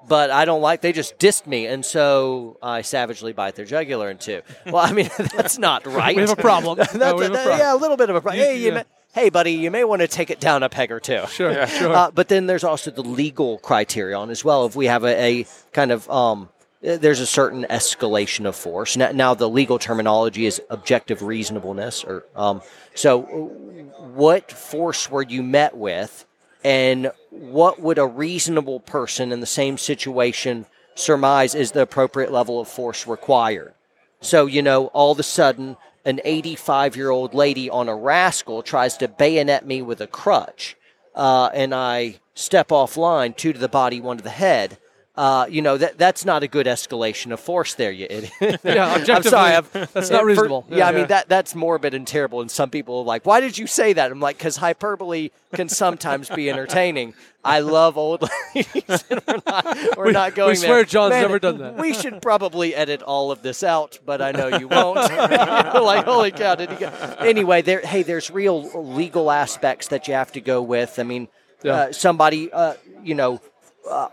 but 0.07 0.31
I 0.31 0.45
don't 0.45 0.61
like. 0.61 0.81
They 0.81 0.93
just 0.93 1.19
dissed 1.19 1.45
me, 1.45 1.67
and 1.67 1.85
so 1.85 2.57
I 2.63 2.81
savagely 2.83 3.33
bite 3.33 3.55
their 3.55 3.65
jugular 3.65 4.09
in 4.09 4.17
two. 4.17 4.41
Well, 4.65 4.77
I 4.77 4.93
mean 4.93 5.09
that's 5.35 5.57
not 5.57 5.85
right. 5.85 6.15
We 6.15 6.21
have 6.21 6.31
a 6.31 6.41
problem. 6.41 6.77
That's 6.79 6.93
No, 6.95 7.15
we 7.15 7.25
a- 7.25 7.27
a 7.27 7.31
problem. 7.33 7.59
yeah, 7.59 7.73
a 7.73 7.77
little 7.77 7.97
bit 7.97 8.09
of 8.09 8.15
a 8.15 8.21
problem. 8.21 8.39
You- 8.39 8.45
Hey, 8.49 8.57
you, 8.59 8.67
yeah. 8.67 8.73
met, 8.75 8.87
hey, 9.13 9.29
buddy, 9.29 9.51
you 9.51 9.69
may 9.71 9.83
want 9.83 10.01
to 10.01 10.07
take 10.07 10.29
it 10.29 10.39
down 10.39 10.63
a 10.63 10.69
peg 10.69 10.91
or 10.91 10.99
two. 11.01 11.25
Sure, 11.27 11.67
sure. 11.67 11.93
Uh, 11.93 12.11
but 12.11 12.29
then 12.29 12.45
there's 12.47 12.63
also 12.63 12.91
the 12.91 13.03
legal 13.03 13.57
criterion 13.59 14.29
as 14.29 14.43
well. 14.45 14.65
If 14.65 14.75
we 14.75 14.85
have 14.87 15.03
a, 15.03 15.41
a 15.41 15.45
kind 15.73 15.91
of 15.91 16.09
um, 16.09 16.43
uh, 16.43 16.58
there's 16.81 17.19
a 17.19 17.25
certain 17.25 17.65
escalation 17.69 18.45
of 18.45 18.55
force. 18.55 18.95
Now, 18.95 19.11
now 19.11 19.33
the 19.33 19.49
legal 19.49 19.79
terminology 19.79 20.45
is 20.45 20.61
objective 20.69 21.21
reasonableness. 21.21 22.03
Or 22.03 22.25
um, 22.35 22.61
so, 22.95 23.21
what 23.21 24.51
force 24.51 25.11
were 25.11 25.23
you 25.23 25.43
met 25.43 25.75
with, 25.75 26.25
and 26.63 27.11
what 27.29 27.81
would 27.81 27.97
a 27.97 28.05
reasonable 28.05 28.79
person 28.79 29.31
in 29.31 29.39
the 29.39 29.45
same 29.45 29.77
situation 29.77 30.65
surmise 30.95 31.53
is 31.55 31.71
the 31.71 31.81
appropriate 31.81 32.31
level 32.31 32.59
of 32.59 32.67
force 32.67 33.05
required? 33.07 33.73
So 34.21 34.45
you 34.45 34.61
know, 34.61 34.87
all 34.87 35.11
of 35.11 35.19
a 35.19 35.23
sudden, 35.23 35.77
an 36.05 36.21
85 36.23 36.95
year 36.95 37.09
old 37.09 37.33
lady 37.33 37.69
on 37.69 37.89
a 37.89 37.95
rascal 37.95 38.63
tries 38.63 38.97
to 38.97 39.07
bayonet 39.07 39.65
me 39.65 39.81
with 39.81 39.99
a 40.01 40.07
crutch, 40.07 40.77
uh, 41.13 41.49
and 41.53 41.73
I 41.73 42.19
step 42.35 42.69
offline, 42.69 43.35
two 43.35 43.51
to 43.51 43.59
the 43.59 43.67
body, 43.67 43.99
one 43.99 44.17
to 44.17 44.23
the 44.23 44.29
head. 44.29 44.77
Uh, 45.19 45.45
you 45.49 45.61
know 45.61 45.75
that 45.77 45.97
that's 45.97 46.23
not 46.23 46.43
a 46.43 46.47
good 46.47 46.65
escalation 46.65 47.33
of 47.33 47.41
force 47.41 47.73
there, 47.73 47.91
you 47.91 48.07
idiot. 48.09 48.31
Yeah, 48.63 48.85
I'm 48.87 49.01
objectively, 49.01 49.29
sorry. 49.31 49.55
I've, 49.55 49.69
that's 49.91 50.09
not 50.09 50.21
for- 50.21 50.25
reasonable. 50.27 50.65
yeah, 50.69 50.77
Yeah, 50.77 50.87
I 50.87 50.91
mean 50.93 51.07
that 51.07 51.27
that's 51.27 51.53
morbid 51.55 51.93
and 51.93 52.07
terrible. 52.07 52.39
And 52.39 52.49
some 52.49 52.69
people 52.69 52.99
are 52.99 53.03
like, 53.03 53.25
"Why 53.25 53.41
did 53.41 53.57
you 53.57 53.67
say 53.67 53.91
that?" 53.91 54.11
I'm 54.13 54.21
like, 54.21 54.37
"Because 54.37 54.55
hyperbole 54.55 55.31
can 55.53 55.67
sometimes 55.67 56.29
be 56.29 56.49
entertaining." 56.49 57.15
I 57.43 57.59
love 57.59 57.97
old 57.97 58.21
ladies. 58.55 58.73
we're 59.09 59.41
not, 59.45 59.97
we're 59.97 60.05
We- 60.05 60.11
not 60.13 60.35
going 60.35 60.49
we 60.51 60.55
swear 60.55 60.75
there. 60.75 60.85
John's 60.85 61.11
Man, 61.11 61.21
never 61.23 61.39
done 61.39 61.57
that. 61.57 61.75
We 61.75 61.93
should 61.93 62.21
probably 62.21 62.73
edit 62.73 63.01
all 63.01 63.31
of 63.31 63.41
this 63.41 63.61
out, 63.61 63.99
but 64.05 64.21
I 64.21 64.31
know 64.31 64.47
you 64.57 64.67
won't. 64.77 64.95
Like, 64.99 66.05
holy 66.05 66.31
cow! 66.31 66.55
Did 66.55 66.69
he 66.71 66.77
go? 66.77 66.87
Anyway, 67.19 67.61
there. 67.61 67.81
Hey, 67.81 68.03
there's 68.03 68.31
real 68.31 68.63
legal 68.95 69.31
aspects 69.31 69.89
that 69.89 70.07
you 70.07 70.13
have 70.13 70.31
to 70.31 70.39
go 70.41 70.61
with. 70.61 70.97
I 70.97 71.03
mean, 71.03 71.27
Yeah. 71.63 71.73
uh, 71.73 71.91
somebody, 71.91 72.51
uh, 72.53 72.75
you 73.03 73.15
know, 73.15 73.41
uh, 73.89 74.07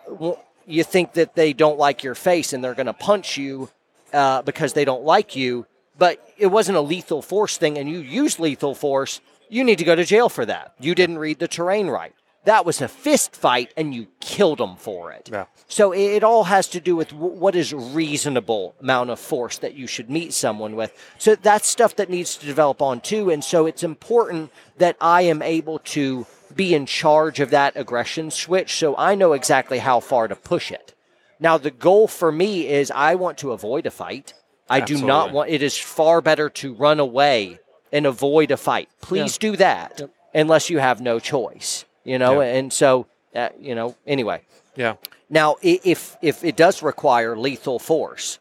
you 0.67 0.85
think 0.85 1.12
that 1.14 1.35
they 1.35 1.53
don't 1.53 1.79
like 1.79 2.03
your 2.03 2.14
face 2.14 2.53
and 2.53 2.62
they're 2.62 2.75
going 2.75 2.87
to 2.87 2.93
punch 2.93 3.37
you 3.37 3.71
uh, 4.12 4.43
because 4.43 4.73
they 4.73 4.85
don't 4.85 5.05
like 5.05 5.37
you, 5.37 5.67
but 5.99 6.27
it 6.37 6.49
wasn't 6.49 6.77
a 6.77 6.81
lethal 6.81 7.23
force 7.23 7.57
thing, 7.57 7.79
and 7.79 7.89
you 7.89 7.99
use 7.99 8.39
lethal 8.39 8.75
force, 8.75 9.21
you 9.49 9.64
need 9.64 9.79
to 9.79 9.85
go 9.85 9.95
to 9.95 10.05
jail 10.05 10.29
for 10.29 10.45
that. 10.45 10.75
You 10.81 10.95
didn't 10.95 11.19
read 11.19 11.39
the 11.39 11.49
terrain 11.49 11.89
right. 11.89 12.12
That 12.45 12.64
was 12.64 12.81
a 12.81 12.87
fist 12.87 13.35
fight, 13.35 13.73
and 13.77 13.93
you 13.93 14.07
killed 14.21 14.59
them 14.59 14.77
for 14.77 15.11
it. 15.11 15.29
Yeah. 15.33 15.47
So 15.67 15.91
it, 15.91 15.99
it 15.99 16.25
all 16.25 16.45
has 16.45 16.69
to 16.69 16.81
do 16.81 16.95
with 16.95 17.11
w- 17.11 17.33
what 17.33 17.57
is 17.57 17.75
reasonable 17.75 18.77
amount 18.81 19.11
of 19.11 19.19
force 19.19 19.59
that 19.59 19.75
you 19.75 19.89
should 19.89 20.09
meet 20.09 20.33
someone 20.33 20.77
with. 20.77 20.93
So 21.19 21.35
that's 21.35 21.67
stuff 21.67 21.97
that 21.97 22.09
needs 22.09 22.37
to 22.37 22.47
develop 22.47 22.81
on 22.81 23.01
too, 23.01 23.31
and 23.31 23.43
so 23.43 23.67
it's 23.67 23.83
important 23.83 24.53
that 24.79 24.97
I 25.01 25.23
am 25.23 25.43
able 25.43 25.81
to 25.81 26.27
be 26.55 26.75
in 26.75 26.87
charge 26.87 27.41
of 27.41 27.51
that 27.51 27.77
aggression 27.77 28.31
switch, 28.31 28.77
so 28.77 28.97
I 28.97 29.15
know 29.15 29.33
exactly 29.33 29.79
how 29.79 30.01
far 30.01 30.29
to 30.29 30.37
push 30.37 30.71
it. 30.71 30.95
Now, 31.39 31.59
the 31.59 31.71
goal 31.71 32.09
for 32.09 32.33
me 32.33 32.67
is 32.69 32.91
I 32.91 33.15
want 33.15 33.39
to 33.39 33.53
avoid 33.53 33.87
a 33.87 33.91
fight. 33.91 34.33
I 34.69 34.81
do 34.81 35.05
not 35.05 35.33
want. 35.33 35.51
It 35.51 35.63
is 35.63 35.77
far 35.77 36.21
better 36.21 36.49
to 36.51 36.75
run 36.75 36.99
away 36.99 37.59
and 37.93 38.07
avoid 38.07 38.51
a 38.51 38.57
fight. 38.57 38.89
Please 39.01 39.39
do 39.39 39.57
that, 39.57 40.01
Yep. 40.01 40.11
unless 40.35 40.71
you 40.71 40.79
have 40.79 41.01
no 41.01 41.19
choice. 41.21 41.85
You 42.05 42.19
know, 42.19 42.41
Yeah. 42.41 42.55
and 42.55 42.73
so 42.73 43.07
uh, 43.35 43.51
you 43.61 43.75
know. 43.75 43.95
Anyway, 44.07 44.41
Yeah. 44.77 44.95
now 45.29 45.57
if 45.63 46.17
if 46.23 46.43
it 46.43 46.57
does 46.57 46.83
require 46.83 47.37
lethal 47.37 47.79
force, 47.79 48.39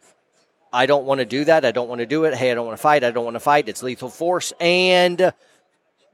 I 0.73 0.85
don't 0.85 1.05
want 1.05 1.19
to 1.19 1.25
do 1.25 1.45
that. 1.45 1.63
I 1.65 1.71
don't 1.71 1.87
want 1.89 1.99
to 1.99 2.05
do 2.05 2.23
it. 2.23 2.33
Hey, 2.33 2.51
I 2.51 2.53
don't 2.55 2.65
want 2.65 2.77
to 2.77 2.81
fight. 2.81 3.03
I 3.03 3.11
don't 3.11 3.25
want 3.25 3.35
to 3.35 3.39
fight. 3.41 3.67
It's 3.69 3.83
lethal 3.83 4.09
force, 4.09 4.51
and 4.59 5.31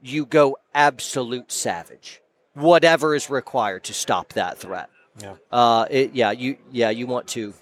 you 0.02 0.26
go 0.26 0.58
absolute 0.74 1.50
savage. 1.52 2.20
Whatever 2.54 3.14
is 3.14 3.30
required 3.30 3.84
to 3.84 3.94
stop 3.94 4.34
that 4.34 4.58
threat. 4.58 4.90
Yeah. 5.20 5.34
Uh, 5.50 5.86
it, 5.90 6.12
yeah, 6.14 6.32
you 6.32 6.58
yeah 6.70 6.90
you 6.90 7.06
want 7.06 7.28
to 7.28 7.54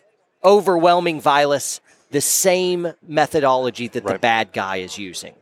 overwhelming 0.43 1.21
violence, 1.21 1.81
the 2.11 2.21
same 2.21 2.93
methodology 3.07 3.89
that 3.89 4.05
the 4.05 4.19
bad 4.19 4.53
guy 4.53 4.77
is 4.77 4.99
using. 4.99 5.35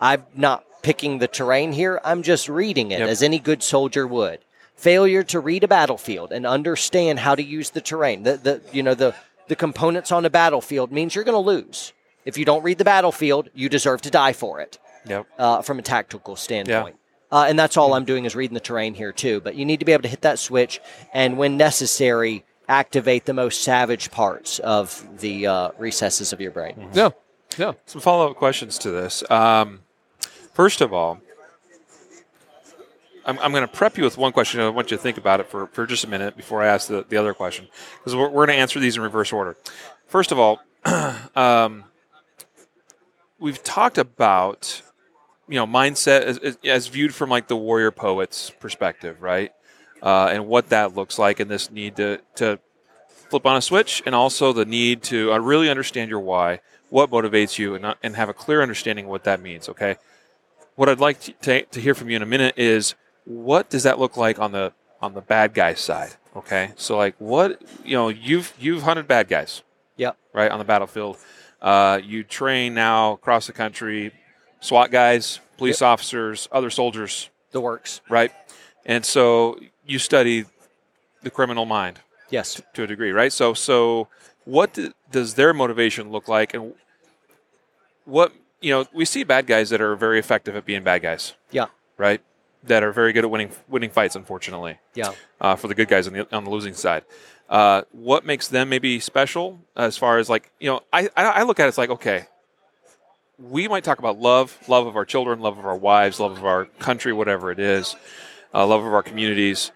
I'm 0.00 0.24
not 0.34 0.64
picking 0.82 1.18
the 1.18 1.28
terrain 1.28 1.72
here. 1.72 2.00
I'm 2.04 2.22
just 2.22 2.48
reading 2.48 2.90
it 2.90 3.00
Yep. 3.00 3.08
as 3.08 3.22
any 3.22 3.38
good 3.38 3.62
soldier 3.62 4.06
would. 4.06 4.40
Failure 4.74 5.22
to 5.24 5.40
read 5.40 5.62
a 5.62 5.68
battlefield 5.68 6.32
and 6.32 6.46
understand 6.46 7.18
how 7.18 7.34
to 7.34 7.42
use 7.42 7.70
the 7.70 7.82
terrain, 7.82 8.22
the, 8.22 8.36
the 8.38 8.60
you 8.72 8.82
know 8.82 8.94
the 8.94 9.14
the 9.48 9.56
components 9.56 10.12
on 10.12 10.24
a 10.24 10.30
battlefield 10.30 10.90
means 10.92 11.14
you're 11.14 11.24
going 11.24 11.34
to 11.42 11.50
lose. 11.50 11.92
If 12.24 12.36
you 12.38 12.44
don't 12.44 12.62
read 12.62 12.78
the 12.78 12.84
battlefield, 12.84 13.48
you 13.54 13.68
deserve 13.68 14.02
to 14.02 14.10
die 14.10 14.32
for 14.34 14.60
it 14.60 14.78
Yep. 15.06 15.26
uh, 15.38 15.62
from 15.62 15.78
a 15.78 15.82
tactical 15.82 16.36
standpoint. 16.36 16.96
Uh, 17.32 17.46
and 17.48 17.58
that's 17.58 17.76
all 17.76 17.94
I'm 17.94 18.04
doing 18.04 18.24
is 18.24 18.34
reading 18.34 18.54
the 18.54 18.60
terrain 18.60 18.94
here 18.94 19.12
too. 19.12 19.40
But 19.40 19.54
you 19.54 19.64
need 19.64 19.78
to 19.80 19.86
be 19.86 19.92
able 19.92 20.02
to 20.02 20.08
hit 20.08 20.22
that 20.22 20.38
switch, 20.38 20.80
and 21.12 21.38
when 21.38 21.56
necessary, 21.56 22.44
activate 22.68 23.24
the 23.24 23.34
most 23.34 23.62
savage 23.62 24.10
parts 24.10 24.58
of 24.60 25.06
the 25.20 25.46
uh, 25.46 25.70
recesses 25.78 26.32
of 26.32 26.40
your 26.40 26.50
brain. 26.50 26.88
Yeah, 26.92 27.10
yeah. 27.58 27.72
Some 27.86 28.00
follow 28.00 28.30
up 28.30 28.36
questions 28.36 28.78
to 28.78 28.90
this. 28.90 29.28
Um, 29.30 29.80
first 30.52 30.80
of 30.80 30.92
all, 30.92 31.20
I'm, 33.26 33.38
I'm 33.38 33.52
going 33.52 33.66
to 33.66 33.72
prep 33.72 33.98
you 33.98 34.04
with 34.04 34.16
one 34.16 34.32
question. 34.32 34.60
I 34.60 34.68
want 34.68 34.90
you 34.90 34.96
to 34.96 35.02
think 35.02 35.18
about 35.18 35.40
it 35.40 35.48
for, 35.48 35.66
for 35.68 35.86
just 35.86 36.04
a 36.04 36.08
minute 36.08 36.36
before 36.36 36.62
I 36.62 36.66
ask 36.68 36.88
the, 36.88 37.04
the 37.08 37.16
other 37.16 37.34
question, 37.34 37.68
because 37.98 38.16
we're, 38.16 38.28
we're 38.28 38.46
going 38.46 38.56
to 38.56 38.60
answer 38.60 38.80
these 38.80 38.96
in 38.96 39.02
reverse 39.02 39.32
order. 39.32 39.56
First 40.06 40.32
of 40.32 40.38
all, 40.38 40.60
um, 41.36 41.84
we've 43.38 43.62
talked 43.62 43.98
about 43.98 44.82
you 45.50 45.56
know 45.56 45.66
mindset 45.66 46.22
as, 46.22 46.58
as, 46.64 46.86
viewed 46.86 47.12
from 47.12 47.28
like 47.28 47.48
the 47.48 47.56
warrior 47.56 47.90
poet's 47.90 48.50
perspective, 48.50 49.20
right? 49.20 49.52
Uh, 50.00 50.28
and 50.32 50.46
what 50.46 50.70
that 50.70 50.94
looks 50.94 51.18
like, 51.18 51.40
and 51.40 51.50
this 51.50 51.70
need 51.70 51.96
to 51.96 52.20
to 52.36 52.58
flip 53.28 53.44
on 53.44 53.56
a 53.56 53.60
switch, 53.60 54.02
and 54.06 54.14
also 54.14 54.52
the 54.52 54.64
need 54.64 55.02
to 55.02 55.32
uh, 55.32 55.38
really 55.38 55.68
understand 55.68 56.08
your 56.08 56.20
why, 56.20 56.60
what 56.88 57.10
motivates 57.10 57.58
you, 57.58 57.74
and, 57.74 57.84
uh, 57.84 57.94
and 58.02 58.16
have 58.16 58.28
a 58.28 58.34
clear 58.34 58.62
understanding 58.62 59.06
of 59.06 59.10
what 59.10 59.24
that 59.24 59.42
means. 59.42 59.68
Okay. 59.68 59.96
What 60.76 60.88
I'd 60.88 61.00
like 61.00 61.20
to, 61.22 61.32
to, 61.32 61.62
to 61.62 61.80
hear 61.80 61.94
from 61.94 62.08
you 62.08 62.16
in 62.16 62.22
a 62.22 62.26
minute 62.26 62.54
is 62.56 62.94
what 63.24 63.68
does 63.68 63.82
that 63.82 63.98
look 63.98 64.16
like 64.16 64.38
on 64.38 64.52
the 64.52 64.72
on 65.02 65.14
the 65.14 65.20
bad 65.20 65.52
guy 65.52 65.74
side? 65.74 66.12
Okay. 66.36 66.70
So 66.76 66.96
like 66.96 67.16
what 67.18 67.60
you 67.84 67.96
know 67.96 68.08
you've 68.08 68.54
you've 68.58 68.84
hunted 68.84 69.08
bad 69.08 69.28
guys 69.28 69.62
Yep. 69.96 70.16
right 70.32 70.50
on 70.50 70.58
the 70.58 70.64
battlefield. 70.64 71.18
Uh, 71.60 72.00
you 72.02 72.24
train 72.24 72.72
now 72.72 73.12
across 73.12 73.46
the 73.46 73.52
country, 73.52 74.12
SWAT 74.60 74.90
guys, 74.90 75.40
police 75.56 75.82
officers, 75.82 76.48
other 76.52 76.70
soldiers, 76.70 77.30
The 77.52 77.60
works. 77.60 78.00
right? 78.08 78.32
And 78.86 79.04
so 79.04 79.58
you 79.86 79.98
study 79.98 80.44
the 81.22 81.30
criminal 81.30 81.66
mind 81.66 82.00
Yes. 82.30 82.60
to 82.74 82.82
a 82.84 82.86
degree, 82.86 83.10
right? 83.12 83.32
So, 83.32 83.54
so 83.54 84.08
what 84.44 84.72
d- 84.74 84.92
does 85.10 85.34
their 85.34 85.52
motivation 85.52 86.10
look 86.10 86.28
like, 86.28 86.54
and 86.54 86.74
what 88.04 88.32
you 88.60 88.70
know? 88.72 88.86
We 88.92 89.04
see 89.04 89.24
bad 89.24 89.46
guys 89.46 89.70
that 89.70 89.80
are 89.80 89.96
very 89.96 90.18
effective 90.18 90.56
at 90.56 90.64
being 90.64 90.82
bad 90.82 91.02
guys, 91.02 91.34
Yeah. 91.50 91.66
right? 91.96 92.20
That 92.62 92.82
are 92.82 92.92
very 92.92 93.12
good 93.12 93.24
at 93.24 93.30
winning 93.30 93.52
winning 93.68 93.90
fights. 93.90 94.14
Unfortunately, 94.16 94.78
Yeah. 94.94 95.12
uh, 95.40 95.56
for 95.56 95.68
the 95.68 95.74
good 95.74 95.88
guys 95.88 96.06
on 96.06 96.12
the 96.12 96.26
on 96.34 96.44
the 96.44 96.50
losing 96.50 96.74
side. 96.74 97.04
Uh, 97.48 97.82
what 97.92 98.24
makes 98.24 98.46
them 98.48 98.68
maybe 98.68 99.00
special 99.00 99.60
as 99.76 99.96
far 99.96 100.18
as 100.18 100.28
like 100.30 100.50
you 100.60 100.70
know? 100.70 100.80
I 100.92 101.08
I 101.16 101.24
I 101.24 101.42
look 101.42 101.58
at 101.60 101.64
it 101.64 101.68
as 101.68 101.78
like 101.78 101.90
okay, 101.90 102.26
we 103.40 103.68
might 103.68 103.84
talk 103.84 103.98
about 103.98 104.18
love, 104.18 104.58
love 104.68 104.86
of 104.86 104.96
our 104.96 105.04
children, 105.04 105.40
love 105.40 105.58
of 105.58 105.64
our 105.64 105.76
wives, 105.76 106.20
love 106.20 106.32
of 106.36 106.44
our 106.44 106.66
country, 106.78 107.12
whatever 107.12 107.50
it 107.50 107.58
is, 107.58 107.96
uh, 108.52 108.66
love 108.66 108.84
of 108.84 108.92
our 108.92 109.02
communities. 109.02 109.72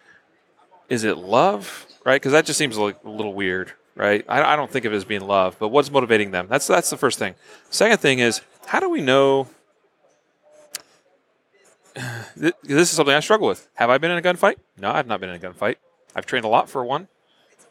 Is 0.89 1.05
it 1.05 1.17
love, 1.17 1.87
right? 2.05 2.21
Because 2.21 2.33
that 2.33 2.45
just 2.45 2.59
seems 2.59 2.77
like 2.77 3.03
a 3.05 3.11
little 3.11 3.33
weird, 3.33 3.73
right? 3.95 4.25
I, 4.29 4.53
I 4.53 4.57
don't 4.57 4.71
think 4.71 4.85
of 4.85 4.93
it 4.93 4.97
as 4.97 5.05
being 5.05 5.23
love, 5.23 5.57
but 5.59 5.69
what's 5.69 5.91
motivating 5.91 6.31
them? 6.31 6.47
That's 6.49 6.67
that's 6.67 6.91
the 6.91 6.99
first 6.99 7.19
thing. 7.19 7.35
Second 7.71 7.99
thing 7.99 8.19
is 8.19 8.43
how 8.67 8.81
do 8.81 8.91
we 8.91 9.01
know? 9.01 9.49
This 12.37 12.53
is 12.65 12.91
something 12.91 13.15
I 13.15 13.21
struggle 13.21 13.47
with. 13.47 13.69
Have 13.75 13.89
I 13.89 13.99
been 13.99 14.11
in 14.11 14.19
a 14.19 14.23
gunfight? 14.23 14.57
No, 14.79 14.91
I've 14.91 15.07
not 15.07 15.21
been 15.21 15.31
in 15.31 15.37
a 15.37 15.39
gunfight. 15.39 15.77
I've 16.15 16.27
trained 16.27 16.45
a 16.45 16.49
lot 16.49 16.69
for 16.69 16.85
one. 16.85 17.09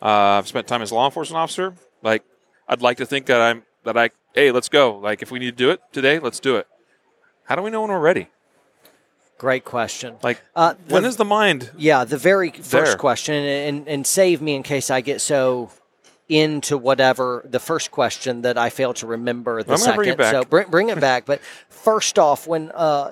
Uh, 0.01 0.37
I've 0.37 0.47
spent 0.47 0.65
time 0.67 0.81
as 0.81 0.91
a 0.91 0.95
law 0.95 1.05
enforcement 1.05 1.37
officer. 1.37 1.73
Like, 2.01 2.23
I'd 2.67 2.81
like 2.81 2.97
to 2.97 3.05
think 3.05 3.25
that 3.25 3.41
I'm 3.41 3.63
that 3.83 3.97
I 3.97 4.11
hey, 4.33 4.51
let's 4.51 4.69
go. 4.69 4.97
Like, 4.97 5.21
if 5.21 5.31
we 5.31 5.39
need 5.39 5.51
to 5.51 5.63
do 5.63 5.69
it 5.69 5.81
today, 5.91 6.19
let's 6.19 6.39
do 6.39 6.55
it. 6.57 6.67
How 7.45 7.55
do 7.55 7.61
we 7.61 7.69
know 7.69 7.81
when 7.81 7.89
we're 7.89 7.99
ready? 7.99 8.27
Great 9.37 9.65
question. 9.65 10.15
Like, 10.23 10.41
Uh, 10.55 10.73
the- 10.87 10.93
when 10.93 11.05
is 11.05 11.17
the 11.17 11.25
mind? 11.25 11.71
Yeah, 11.77 12.03
the 12.05 12.17
very 12.17 12.49
first 12.51 12.71
There. 12.71 12.95
question, 12.95 13.35
and, 13.35 13.87
and 13.87 14.07
save 14.07 14.41
me 14.41 14.55
in 14.55 14.63
case 14.63 14.89
I 14.89 15.01
get 15.01 15.19
so 15.21 15.69
into 16.29 16.77
whatever 16.77 17.41
the 17.45 17.59
first 17.59 17.91
question 17.91 18.43
that 18.43 18.57
I 18.57 18.69
fail 18.69 18.93
to 18.95 19.05
remember 19.07 19.61
the 19.61 19.75
second. 19.77 19.95
bring 19.97 20.09
it 20.09 20.17
back. 20.17 20.31
So 20.31 20.43
bring, 20.45 20.69
bring 20.69 20.89
it 20.89 20.99
back. 21.01 21.25
But 21.25 21.41
first 21.67 22.17
off, 22.17 22.47
when 22.47 22.71
uh, 22.73 23.11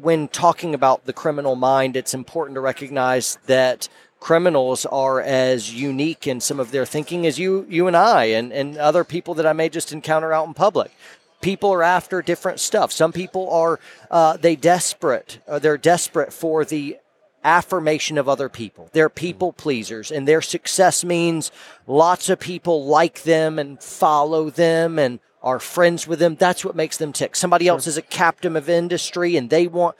when 0.00 0.26
talking 0.28 0.74
about 0.74 1.04
the 1.04 1.12
criminal 1.12 1.54
mind, 1.54 1.96
it's 1.96 2.14
important 2.14 2.54
to 2.54 2.60
recognize 2.62 3.36
that 3.46 3.88
criminals 4.20 4.86
are 4.86 5.20
as 5.20 5.72
unique 5.74 6.26
in 6.26 6.40
some 6.40 6.60
of 6.60 6.70
their 6.70 6.86
thinking 6.86 7.26
as 7.26 7.38
you 7.38 7.66
you 7.68 7.86
and 7.86 7.96
I 7.96 8.26
and, 8.26 8.52
and 8.52 8.76
other 8.76 9.02
people 9.02 9.34
that 9.34 9.46
I 9.46 9.54
may 9.54 9.68
just 9.68 9.92
encounter 9.92 10.32
out 10.32 10.46
in 10.46 10.54
public. 10.54 10.92
people 11.40 11.70
are 11.72 11.82
after 11.82 12.22
different 12.22 12.60
stuff. 12.60 12.92
Some 12.92 13.12
people 13.12 13.50
are 13.50 13.80
uh, 14.10 14.36
they 14.36 14.56
desperate. 14.56 15.40
Uh, 15.48 15.58
they're 15.58 15.78
desperate 15.78 16.32
for 16.32 16.64
the 16.64 16.98
affirmation 17.42 18.18
of 18.18 18.28
other 18.28 18.48
people. 18.48 18.90
They're 18.92 19.08
people 19.08 19.52
pleasers, 19.52 20.10
and 20.10 20.28
their 20.28 20.42
success 20.42 21.04
means 21.04 21.50
lots 21.86 22.28
of 22.28 22.38
people 22.38 22.84
like 22.84 23.22
them 23.22 23.58
and 23.58 23.82
follow 23.82 24.50
them 24.50 24.98
and 24.98 25.18
are 25.42 25.58
friends 25.58 26.06
with 26.06 26.18
them. 26.18 26.36
That's 26.36 26.64
what 26.64 26.76
makes 26.76 26.96
them 26.96 27.12
tick. 27.12 27.34
Somebody 27.34 27.66
else 27.68 27.86
is 27.86 27.96
a 27.96 28.02
captain 28.02 28.56
of 28.56 28.68
industry, 28.68 29.36
and 29.36 29.50
they 29.50 29.66
want 29.66 29.96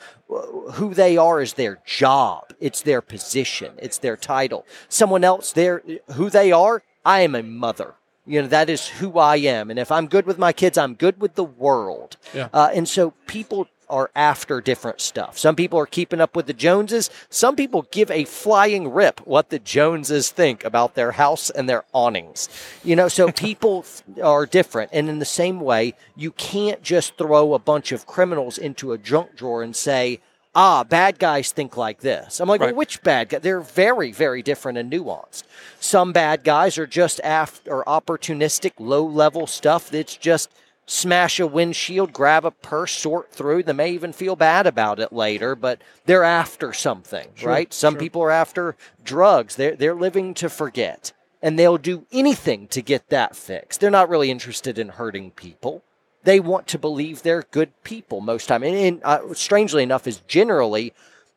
who 0.73 0.95
they 0.95 1.17
are 1.17 1.41
is 1.41 1.55
their 1.55 1.81
job. 1.85 2.53
It's 2.61 2.83
their 2.83 3.01
position. 3.01 3.73
It's 3.79 3.99
their 3.99 4.17
title. 4.17 4.67
Someone 4.89 5.25
else, 5.25 5.53
their 5.53 5.83
who 6.13 6.31
they 6.31 6.53
are. 6.53 6.83
I 7.05 7.21
am 7.21 7.35
a 7.35 7.43
mother. 7.43 7.95
You 8.27 8.43
know 8.43 8.49
that 8.49 8.69
is 8.69 8.87
who 8.87 9.19
I 9.19 9.37
am, 9.37 9.71
and 9.71 9.79
if 9.79 9.91
I'm 9.91 10.07
good 10.07 10.27
with 10.27 10.39
my 10.39 10.53
kids, 10.53 10.77
I'm 10.77 10.95
good 10.95 11.21
with 11.21 11.35
the 11.35 11.45
world. 11.45 12.17
Yeah. 12.35 12.49
Uh, 12.53 12.71
and 12.73 12.87
so 12.89 13.13
people 13.27 13.67
are 13.91 14.11
after 14.15 14.61
different 14.61 15.01
stuff. 15.01 15.37
Some 15.37 15.57
people 15.57 15.79
are 15.79 15.87
keeping 15.87 16.21
up 16.21 16.35
with 16.35 16.47
the 16.47 16.53
Joneses. 16.55 17.11
Some 17.29 17.57
people 17.57 17.87
give 17.91 18.11
a 18.11 18.25
flying 18.25 18.91
rip 18.93 19.21
what 19.27 19.51
the 19.51 19.59
Joneses 19.59 20.31
think 20.31 20.65
about 20.65 20.95
their 20.95 21.13
house 21.13 21.51
and 21.51 21.69
their 21.69 21.85
awnings. 21.93 22.49
You 22.83 22.97
know, 22.97 23.09
so 23.09 23.31
people 23.33 23.85
are 24.23 24.47
different. 24.47 24.91
And 24.95 25.09
in 25.09 25.19
the 25.19 25.25
same 25.25 25.61
way, 25.61 25.95
you 26.17 26.31
can't 26.33 26.83
just 26.83 27.17
throw 27.19 27.53
a 27.53 27.59
bunch 27.59 27.93
of 27.93 28.07
criminals 28.07 28.57
into 28.57 28.93
a 28.93 28.99
junk 28.99 29.37
drawer 29.37 29.63
and 29.63 29.75
say, 29.77 30.21
ah, 30.55 30.83
bad 30.83 31.19
guys 31.19 31.53
think 31.53 31.77
like 31.77 32.01
this. 32.01 32.41
I'm 32.41 32.49
like, 32.49 32.61
Right. 32.61 32.69
well, 32.69 32.75
which 32.77 33.03
bad 33.03 33.29
guy? 33.29 33.39
They're 33.39 33.61
very, 33.61 34.11
very 34.13 34.43
different 34.43 34.79
and 34.79 34.91
nuanced. 34.93 35.45
Some 35.79 36.13
bad 36.13 36.43
guys 36.43 36.77
are 36.79 36.89
just 36.89 37.21
after 37.23 37.83
opportunistic, 37.87 38.73
low 38.79 39.05
level 39.05 39.47
stuff 39.47 39.91
that's 39.91 40.17
just 40.17 40.51
smash 40.91 41.39
a 41.39 41.47
windshield, 41.47 42.13
grab 42.13 42.45
a 42.45 42.51
purse, 42.51 42.93
sort 42.93 43.33
through. 43.33 43.63
They 43.63 43.73
may 43.73 43.91
even 43.91 44.13
feel 44.13 44.37
bad 44.37 44.67
about 44.67 44.99
it 44.99 45.13
later, 45.13 45.55
but 45.55 45.81
they're 46.07 46.25
after 46.25 46.73
something, 46.73 47.29
right? 47.43 47.73
Some 47.73 47.97
people 47.97 48.23
are 48.23 48.31
after 48.31 48.77
drugs. 49.05 49.57
They're 49.57 49.77
they're 49.77 49.95
living 49.95 50.35
to 50.35 50.49
forget. 50.49 51.13
And 51.43 51.59
they'll 51.59 51.79
do 51.79 52.05
anything 52.13 52.69
to 52.69 52.83
get 52.83 53.09
that 53.09 53.35
fixed. 53.35 53.81
They're 53.81 53.91
not 53.91 54.11
really 54.11 54.31
interested 54.31 54.79
in 54.79 54.91
hurting 54.91 55.31
people 55.31 55.83
they 56.23 56.41
want 56.41 56.67
to 56.69 56.79
believe 56.79 57.23
they're 57.23 57.45
good 57.51 57.71
people 57.83 58.21
most 58.21 58.47
time. 58.47 58.63
And, 58.63 58.77
and 58.77 59.01
uh, 59.05 59.35
strangely 59.35 59.83
enough, 59.83 60.07
is 60.07 60.21
generally 60.29 60.93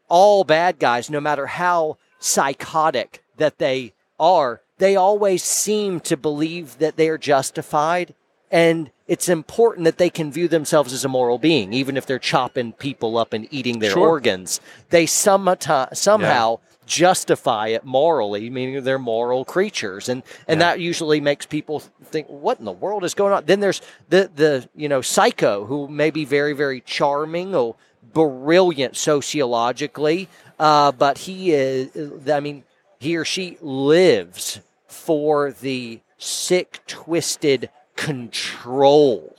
all 0.10 0.44
bad 0.44 0.80
guys, 0.80 1.10
no 1.10 1.22
matter 1.22 1.48
how 1.48 1.98
psychotic 2.20 3.24
that 3.38 3.58
they 3.58 3.94
are, 4.20 4.62
they 4.78 4.96
always 4.96 5.44
seem 5.44 6.00
to 6.02 6.18
believe 6.18 6.78
that 6.80 6.98
they 6.98 7.10
are 7.10 7.18
justified. 7.18 8.14
And 8.52 8.92
it's 9.08 9.28
important 9.28 9.86
that 9.86 9.98
they 9.98 10.10
can 10.10 10.32
view 10.32 10.48
themselves 10.48 10.94
as 10.94 11.04
a 11.04 11.10
moral 11.10 11.38
being, 11.38 11.74
even 11.74 11.98
if 11.98 12.06
they're 12.06 12.20
chopping 12.20 12.72
people 12.74 13.18
up 13.18 13.34
and 13.34 13.48
eating 13.52 13.80
their 13.80 13.92
Sure. 13.92 14.08
organs. 14.08 14.62
They 14.90 15.06
someti- 15.06 15.96
somehow 15.96 16.60
justify 16.86 17.68
it 17.70 17.86
morally, 17.86 18.50
meaning 18.50 18.84
they're 18.84 19.00
moral 19.00 19.46
creatures, 19.46 20.10
and 20.10 20.24
and 20.48 20.60
that 20.62 20.80
usually 20.80 21.22
makes 21.22 21.46
people 21.46 21.82
think, 22.04 22.28
"What 22.28 22.60
in 22.60 22.66
the 22.66 22.72
world 22.72 23.04
is 23.04 23.14
going 23.14 23.34
on?" 23.34 23.46
Then 23.46 23.60
there's 23.62 23.82
the 24.10 24.30
the 24.34 24.68
you 24.76 24.90
know 24.90 25.02
psycho 25.02 25.66
who 25.66 25.88
may 25.88 26.10
be 26.12 26.26
very 26.26 26.54
very 26.54 26.82
charming 26.82 27.56
or 27.56 27.76
brilliant 28.14 28.96
sociologically, 28.98 30.28
uh, 30.60 30.92
but 30.92 31.20
he 31.20 31.52
is. 31.52 31.90
I 32.30 32.40
mean, 32.40 32.64
he 33.00 33.16
or 33.18 33.26
she 33.26 33.58
lives 33.62 34.60
for 34.88 35.52
the 35.52 36.00
sick, 36.18 36.80
twisted 36.88 37.70
control 37.96 39.36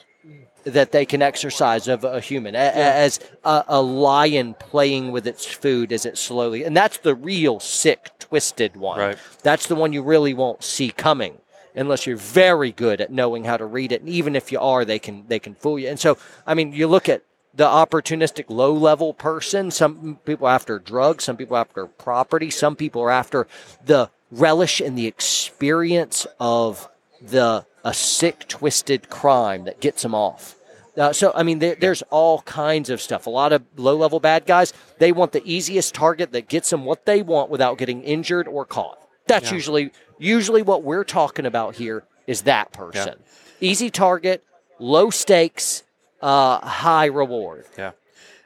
that 0.65 0.93
they 0.93 1.05
can 1.05 1.21
exercise 1.21 1.89
of 1.89 2.05
a 2.05 2.21
human, 2.21 2.55
a- 2.55 2.59
a- 2.59 2.95
as 3.07 3.21
a, 3.45 3.65
a 3.69 3.83
lion 3.83 4.55
playing 4.55 5.13
with 5.13 5.27
its 5.27 5.45
food 5.45 5.93
as 5.93 6.07
it 6.07 6.17
slowly, 6.17 6.65
and 6.65 6.75
that's 6.77 6.99
the 6.99 7.15
real 7.15 7.61
sick, 7.61 8.11
twisted 8.19 8.75
one. 8.77 8.99
Right. 8.99 9.19
That's 9.43 9.67
the 9.67 9.75
one 9.75 9.93
you 9.93 10.03
really 10.03 10.33
won't 10.33 10.65
see 10.65 10.91
coming 10.91 11.39
unless 11.77 12.07
you're 12.07 12.17
very 12.17 12.73
good 12.73 13.01
at 13.01 13.11
knowing 13.13 13.45
how 13.45 13.57
to 13.59 13.67
read 13.67 13.93
it. 13.93 14.01
And 14.01 14.09
even 14.09 14.35
if 14.37 14.51
you 14.53 14.59
are, 14.61 14.85
they 14.87 14.99
can 14.99 15.25
they 15.29 15.39
can 15.39 15.55
fool 15.55 15.79
you. 15.79 15.89
And 15.89 16.01
so, 16.01 16.17
I 16.47 16.55
mean, 16.55 16.73
you 16.73 16.87
look 16.87 17.09
at 17.11 17.23
the 17.53 17.65
opportunistic 17.67 18.47
low 18.49 18.73
level 18.73 19.13
person. 19.13 19.71
Some 19.71 20.19
people 20.25 20.49
after 20.49 20.79
drugs. 20.79 21.25
Some 21.25 21.37
people 21.37 21.57
after 21.57 21.87
property. 21.87 22.49
Some 22.51 22.75
people 22.75 23.03
are 23.03 23.11
after 23.11 23.47
the 23.85 24.09
relish 24.31 24.81
and 24.81 24.97
the 24.97 25.07
experience 25.07 26.27
of 26.41 26.89
the 27.21 27.67
a 27.85 27.95
sick, 27.95 28.49
twisted 28.49 29.11
crime 29.11 29.65
that 29.65 29.81
gets 29.81 30.03
them 30.03 30.15
off. 30.15 30.57
Uh, 30.97 31.13
so, 31.13 31.33
I 31.35 31.43
mean, 31.43 31.59
there, 31.59 31.75
there's 31.75 32.03
all 32.11 32.43
kinds 32.43 32.89
of 32.89 33.01
stuff. 33.01 33.27
A 33.27 33.31
lot 33.31 33.53
of 33.53 33.63
low 33.77 33.97
level 33.97 34.21
bad 34.21 34.47
guys, 34.47 34.73
they 34.99 35.13
want 35.13 35.33
the 35.33 35.43
easiest 35.45 35.95
target 35.95 36.33
that 36.33 36.49
gets 36.49 36.71
them 36.71 36.85
what 36.85 37.05
they 37.05 37.21
want 37.23 37.51
without 37.51 37.79
getting 37.79 38.03
injured 38.03 38.47
or 38.47 38.65
caught. 38.65 38.99
That's 39.27 39.51
usually 39.51 39.91
usually 40.19 40.63
what 40.63 40.83
we're 40.83 41.05
talking 41.05 41.47
about 41.47 41.77
here 41.77 42.05
is 42.27 42.43
that 42.43 42.73
person. 42.73 43.15
Easy 43.61 43.91
target, 43.91 44.45
low 44.79 45.11
stakes, 45.11 45.83
uh, 46.21 46.61
high 46.61 47.07
reward. 47.07 47.65
Yeah, 47.79 47.93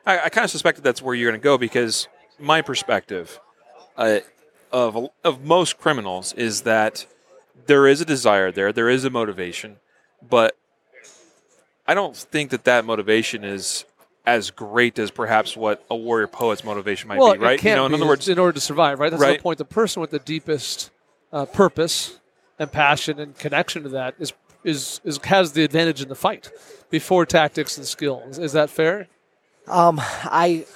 I, 0.07 0.21
I 0.21 0.29
kind 0.29 0.45
of 0.45 0.51
suspected 0.51 0.85
that's 0.85 1.03
where 1.03 1.15
you're 1.15 1.31
going 1.31 1.41
to 1.41 1.45
go 1.45 1.59
because 1.59 2.07
my 2.39 2.63
perspective 2.63 3.41
uh, 3.97 4.21
of 4.73 5.11
of 5.25 5.45
most 5.45 5.79
criminals 5.79 6.33
is 6.35 6.63
that 6.63 7.07
there 7.69 7.87
is 7.87 8.01
a 8.01 8.05
desire 8.05 8.51
there, 8.51 8.73
there 8.73 8.89
is 8.89 9.05
a 9.05 9.11
motivation, 9.11 9.77
but 10.27 10.57
I 11.87 11.95
don't 11.95 12.17
think 12.17 12.51
that 12.51 12.65
that 12.65 12.85
motivation 12.85 13.45
is 13.45 13.85
as 14.27 14.51
great 14.51 14.99
as 14.99 15.11
perhaps 15.11 15.57
what 15.57 15.85
a 15.91 15.97
warrior 15.97 16.27
poet's 16.27 16.65
motivation 16.65 17.09
might 17.09 17.19
well, 17.19 17.33
be. 17.35 17.39
Right? 17.39 17.59
It 17.59 17.63
can't 17.63 17.73
you 17.73 17.77
know, 17.77 17.87
in 17.87 17.93
be 17.93 17.97
other 17.97 18.07
words, 18.07 18.29
in 18.29 18.39
order 18.39 18.53
to 18.53 18.61
survive, 18.61 18.99
right? 18.99 19.11
That's 19.11 19.23
Right. 19.23 19.39
the 19.39 19.43
point. 19.43 19.59
The 19.59 19.65
person 19.65 20.01
with 20.01 20.11
the 20.11 20.19
deepest 20.19 20.91
uh, 21.33 21.47
purpose 21.47 22.19
and 22.59 22.71
passion 22.73 23.21
and 23.21 23.39
connection 23.39 23.85
to 23.85 23.89
that 23.91 24.17
is 24.19 24.33
is 24.65 25.01
is 25.05 25.19
has 25.25 25.53
the 25.53 25.63
advantage 25.63 26.03
in 26.03 26.09
the 26.09 26.15
fight 26.15 26.51
before 26.91 27.25
tactics 27.25 27.79
and 27.79 27.87
skill. 27.87 28.23
Is, 28.29 28.39
is 28.39 28.53
that 28.53 28.71
fair? 28.71 29.09
Um, 29.67 30.01
I 30.01 30.67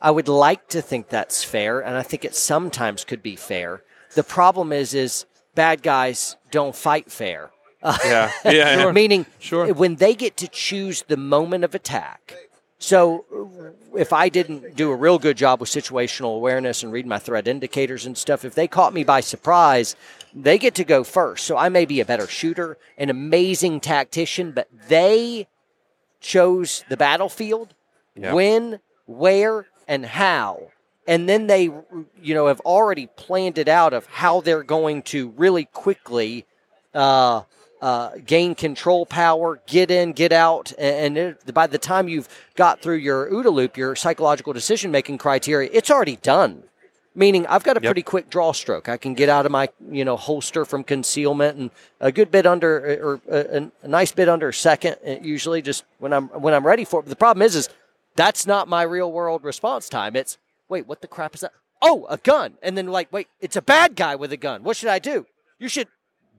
I 0.00 0.10
would 0.10 0.28
like 0.28 0.68
to 0.68 0.80
think 0.82 1.08
that's 1.08 1.44
fair, 1.44 1.80
and 1.80 1.96
I 1.96 2.02
think 2.02 2.24
it 2.24 2.34
sometimes 2.34 3.04
could 3.04 3.22
be 3.22 3.36
fair. 3.36 3.82
The 4.14 4.24
problem 4.24 4.72
is, 4.72 4.94
is 4.94 5.26
bad 5.58 5.82
guys 5.82 6.36
don't 6.50 6.74
fight 6.74 7.10
fair. 7.10 7.50
yeah, 7.84 8.30
yeah, 8.44 8.52
yeah. 8.78 8.92
Meaning, 8.92 9.26
Sure. 9.38 9.72
when 9.74 9.96
they 9.96 10.14
get 10.14 10.36
to 10.38 10.48
choose 10.48 11.02
the 11.12 11.16
moment 11.16 11.62
of 11.64 11.74
attack. 11.74 12.34
So, 12.80 13.24
if 13.96 14.12
I 14.12 14.28
didn't 14.28 14.76
do 14.76 14.90
a 14.92 14.94
real 14.94 15.18
good 15.18 15.36
job 15.36 15.60
with 15.60 15.68
situational 15.68 16.36
awareness 16.36 16.82
and 16.84 16.92
reading 16.92 17.08
my 17.08 17.18
threat 17.18 17.48
indicators 17.48 18.06
and 18.06 18.16
stuff, 18.16 18.44
if 18.44 18.54
they 18.54 18.68
caught 18.68 18.94
me 18.94 19.02
by 19.04 19.20
surprise, 19.20 19.96
they 20.32 20.58
get 20.58 20.74
to 20.76 20.84
go 20.84 21.02
first. 21.02 21.44
So, 21.44 21.56
I 21.56 21.68
may 21.70 21.84
be 21.86 21.98
a 22.00 22.04
better 22.04 22.28
shooter, 22.28 22.78
an 22.96 23.10
amazing 23.10 23.80
tactician, 23.80 24.52
but 24.52 24.68
they 24.88 25.48
chose 26.20 26.84
the 26.88 26.96
battlefield, 26.96 27.74
Yeah. 28.14 28.32
when, 28.32 28.78
where, 29.06 29.66
and 29.88 30.06
how. 30.06 30.70
And 31.08 31.26
then 31.28 31.46
they, 31.46 31.62
you 32.22 32.34
know, 32.34 32.46
have 32.48 32.60
already 32.60 33.06
planned 33.06 33.56
it 33.56 33.66
out 33.66 33.94
of 33.94 34.04
how 34.06 34.42
they're 34.42 34.62
going 34.62 35.00
to 35.04 35.30
really 35.38 35.64
quickly 35.64 36.44
uh, 36.94 37.42
uh, 37.80 38.10
gain 38.26 38.54
control 38.54 39.06
power, 39.06 39.58
get 39.66 39.90
in, 39.90 40.12
get 40.12 40.32
out, 40.32 40.72
and, 40.78 41.16
it, 41.16 41.54
by 41.54 41.66
the 41.66 41.78
time 41.78 42.08
you've 42.08 42.28
got 42.56 42.82
through 42.82 42.96
your 42.96 43.30
OODA 43.30 43.50
loop, 43.52 43.76
your 43.78 43.96
psychological 43.96 44.52
decision 44.52 44.90
making 44.90 45.16
criteria, 45.16 45.70
it's 45.72 45.90
already 45.90 46.16
done. 46.16 46.64
Meaning, 47.14 47.46
I've 47.46 47.64
got 47.64 47.76
a 47.78 47.80
Yep. 47.80 47.88
pretty 47.88 48.02
quick 48.02 48.30
draw 48.30 48.52
stroke. 48.52 48.88
I 48.88 48.96
can 48.98 49.14
get 49.14 49.28
out 49.30 49.46
of 49.46 49.50
my, 49.50 49.70
you 49.90 50.04
know, 50.04 50.16
holster 50.16 50.64
from 50.66 50.84
concealment 50.84 51.56
and 51.58 51.70
a 52.00 52.12
good 52.12 52.30
bit 52.30 52.46
under, 52.46 52.76
or 53.02 53.20
a, 53.28 53.70
a 53.82 53.88
nice 53.88 54.12
bit 54.12 54.28
under 54.28 54.48
a 54.50 54.54
second. 54.54 54.96
uh, 55.06 55.16
Usually, 55.22 55.62
just 55.62 55.84
when 55.98 56.12
I'm 56.12 56.28
when 56.28 56.54
I'm 56.54 56.64
ready 56.66 56.84
for 56.84 57.00
it. 57.00 57.04
But 57.04 57.10
the 57.10 57.16
problem 57.16 57.42
is, 57.42 57.56
is 57.56 57.68
that's 58.14 58.46
not 58.46 58.68
my 58.68 58.82
real 58.82 59.10
world 59.10 59.42
response 59.42 59.88
time. 59.88 60.14
It's 60.14 60.36
wait, 60.68 60.86
what 60.86 61.00
the 61.00 61.08
crap 61.08 61.34
is 61.34 61.40
that? 61.42 61.52
Oh, 61.80 62.06
a 62.10 62.16
gun. 62.16 62.54
And 62.62 62.76
then 62.76 62.88
like, 62.88 63.12
wait, 63.12 63.28
it's 63.40 63.56
a 63.56 63.62
bad 63.62 63.94
guy 63.96 64.16
with 64.16 64.32
a 64.32 64.36
gun. 64.36 64.62
What 64.64 64.76
should 64.76 64.88
I 64.88 64.98
do? 64.98 65.26
You 65.58 65.68
should 65.68 65.88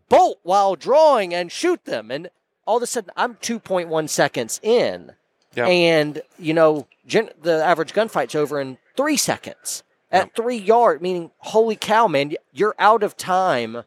bolt 0.10 0.40
while 0.44 0.76
drawing 0.76 1.34
and 1.34 1.52
shoot 1.52 1.86
them. 1.86 2.12
And 2.12 2.30
all 2.66 2.78
of 2.78 2.84
a 2.84 2.88
sudden, 2.88 3.12
I'm 3.16 3.36
2.1 3.36 4.10
seconds 4.10 4.60
in. 4.64 5.14
Yeah. 5.56 5.68
And, 5.68 6.22
you 6.38 6.54
know, 6.54 6.88
gen- 7.08 7.32
the 7.42 7.64
average 7.64 7.94
gunfight's 7.94 8.36
over 8.36 8.60
in 8.60 8.78
three 8.96 9.18
seconds. 9.18 9.84
At 10.12 10.36
three 10.36 10.58
yard, 10.58 11.04
meaning, 11.04 11.30
holy 11.38 11.76
cow, 11.76 12.08
man, 12.08 12.34
you're 12.52 12.74
out 12.80 13.04
of 13.04 13.16
time 13.16 13.84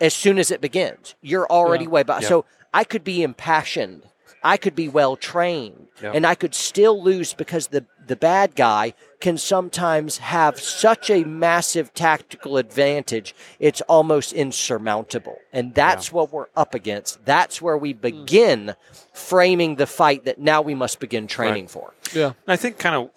as 0.00 0.12
soon 0.12 0.38
as 0.40 0.50
it 0.50 0.60
begins. 0.60 1.14
You're 1.22 1.46
already 1.46 1.84
Yeah. 1.84 1.90
way 1.90 2.02
by. 2.02 2.20
So 2.20 2.44
I 2.74 2.82
could 2.82 3.04
be 3.04 3.22
impassioned 3.22 4.08
I 4.42 4.56
could 4.56 4.74
be 4.74 4.88
well 4.88 5.16
trained 5.16 5.88
Yeah. 6.02 6.12
and 6.14 6.26
I 6.26 6.34
could 6.34 6.54
still 6.54 7.02
lose 7.02 7.34
because 7.34 7.68
the 7.68 7.84
the 8.06 8.16
bad 8.16 8.56
guy 8.56 8.94
can 9.20 9.38
sometimes 9.38 10.18
have 10.18 10.58
such 10.58 11.10
a 11.10 11.22
massive 11.24 11.94
tactical 11.94 12.56
advantage 12.56 13.34
it's 13.60 13.80
almost 13.82 14.32
insurmountable. 14.32 15.36
And 15.52 15.74
that's 15.74 16.10
what 16.10 16.32
we're 16.32 16.48
up 16.56 16.74
against. 16.74 17.24
That's 17.24 17.62
where 17.62 17.76
we 17.76 17.92
begin 17.92 18.74
framing 19.12 19.76
the 19.76 19.86
fight 19.86 20.24
that 20.24 20.40
now 20.40 20.60
we 20.62 20.74
must 20.74 20.98
begin 20.98 21.26
training 21.28 21.68
for. 21.68 21.92
Yeah. 22.12 22.32
I 22.48 22.56
think 22.56 22.78
kind 22.78 22.96
of 22.96 23.10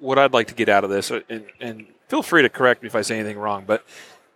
what 0.00 0.18
I'd 0.18 0.32
like 0.32 0.48
to 0.48 0.54
get 0.54 0.68
out 0.68 0.82
of 0.82 0.90
this, 0.90 1.10
uh, 1.12 1.20
and, 1.28 1.44
and 1.60 1.86
feel 2.08 2.22
free 2.22 2.42
to 2.42 2.48
correct 2.48 2.82
me 2.82 2.88
if 2.88 2.96
I 2.96 3.02
say 3.02 3.18
anything 3.20 3.38
wrong, 3.38 3.64
but 3.66 3.84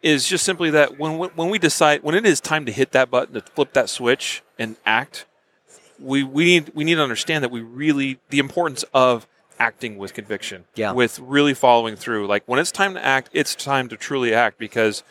is 0.03 0.29
just 0.29 0.45
simply 0.45 0.71
that 0.71 0.99
when 0.99 1.19
when 1.19 1.49
we 1.49 1.59
decide 1.59 2.03
when 2.03 2.15
it 2.15 2.27
is 2.27 2.39
time 2.41 2.67
to 2.67 2.73
hit 2.73 2.93
that 2.93 3.11
button 3.11 3.35
to 3.35 3.41
flip 3.41 3.73
that 3.73 3.89
switch 3.89 4.43
and 4.59 4.77
act, 4.85 5.25
we 5.99 6.23
we 6.23 6.45
need 6.45 6.71
we 6.75 6.85
need 6.85 6.97
to 6.97 7.03
understand 7.03 7.43
that 7.45 7.51
we 7.51 7.61
really 7.61 8.19
the 8.31 8.39
importance 8.39 8.85
of 8.95 9.27
acting 9.59 9.97
with 9.99 10.15
conviction, 10.15 10.65
Yeah. 10.75 10.93
with 10.93 11.19
really 11.21 11.55
following 11.55 11.95
through. 11.97 12.27
Like 12.27 12.43
when 12.47 12.59
it's 12.59 12.73
time 12.73 12.95
to 12.95 13.05
act, 13.05 13.31
it's 13.33 13.55
time 13.55 13.89
to 13.89 13.97
truly 13.97 14.35
act 14.35 14.59
because 14.59 15.03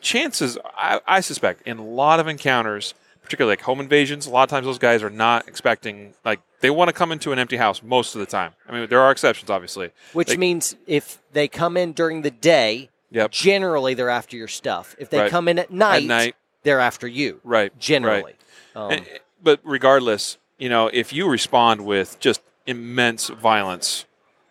chances 0.00 0.56
I, 0.76 1.00
I 1.06 1.20
suspect 1.20 1.66
in 1.66 1.78
a 1.78 1.84
lot 1.84 2.20
of 2.20 2.28
encounters 2.28 2.94
particularly 3.22 3.52
like 3.52 3.60
home 3.60 3.80
invasions 3.80 4.26
a 4.26 4.30
lot 4.30 4.42
of 4.44 4.48
times 4.48 4.64
those 4.64 4.78
guys 4.78 5.02
are 5.02 5.10
not 5.10 5.46
expecting 5.46 6.14
like 6.24 6.40
they 6.60 6.70
want 6.70 6.88
to 6.88 6.92
come 6.94 7.12
into 7.12 7.32
an 7.32 7.38
empty 7.38 7.58
house 7.58 7.82
most 7.82 8.14
of 8.14 8.20
the 8.20 8.26
time 8.26 8.52
i 8.66 8.72
mean 8.72 8.88
there 8.88 9.00
are 9.02 9.10
exceptions 9.12 9.50
obviously 9.50 9.90
which 10.14 10.28
They- 10.28 10.36
means 10.38 10.74
if 10.86 11.18
they 11.32 11.48
come 11.48 11.76
in 11.76 11.92
during 11.92 12.22
the 12.22 12.30
day 12.30 12.88
Yep. 13.10 13.30
generally 13.30 13.92
they're 13.92 14.08
after 14.08 14.36
your 14.38 14.48
stuff 14.48 14.96
if 14.98 15.10
they 15.10 15.18
Right. 15.20 15.30
come 15.30 15.48
in 15.48 15.58
at 15.58 15.70
night, 15.70 16.04
at 16.04 16.08
night 16.08 16.36
they're 16.62 16.80
after 16.80 17.06
you 17.06 17.40
right 17.44 17.78
generally 17.78 18.22
right. 18.22 18.36
Um, 18.74 18.90
And- 18.92 19.06
but 19.42 19.60
regardless 19.64 20.38
you 20.58 20.68
know 20.68 20.88
if 20.92 21.12
you 21.12 21.28
respond 21.28 21.84
with 21.84 22.18
just 22.20 22.40
immense 22.66 23.28
violence 23.28 24.04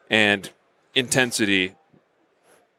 and 0.10 0.50
intensity 0.96 1.76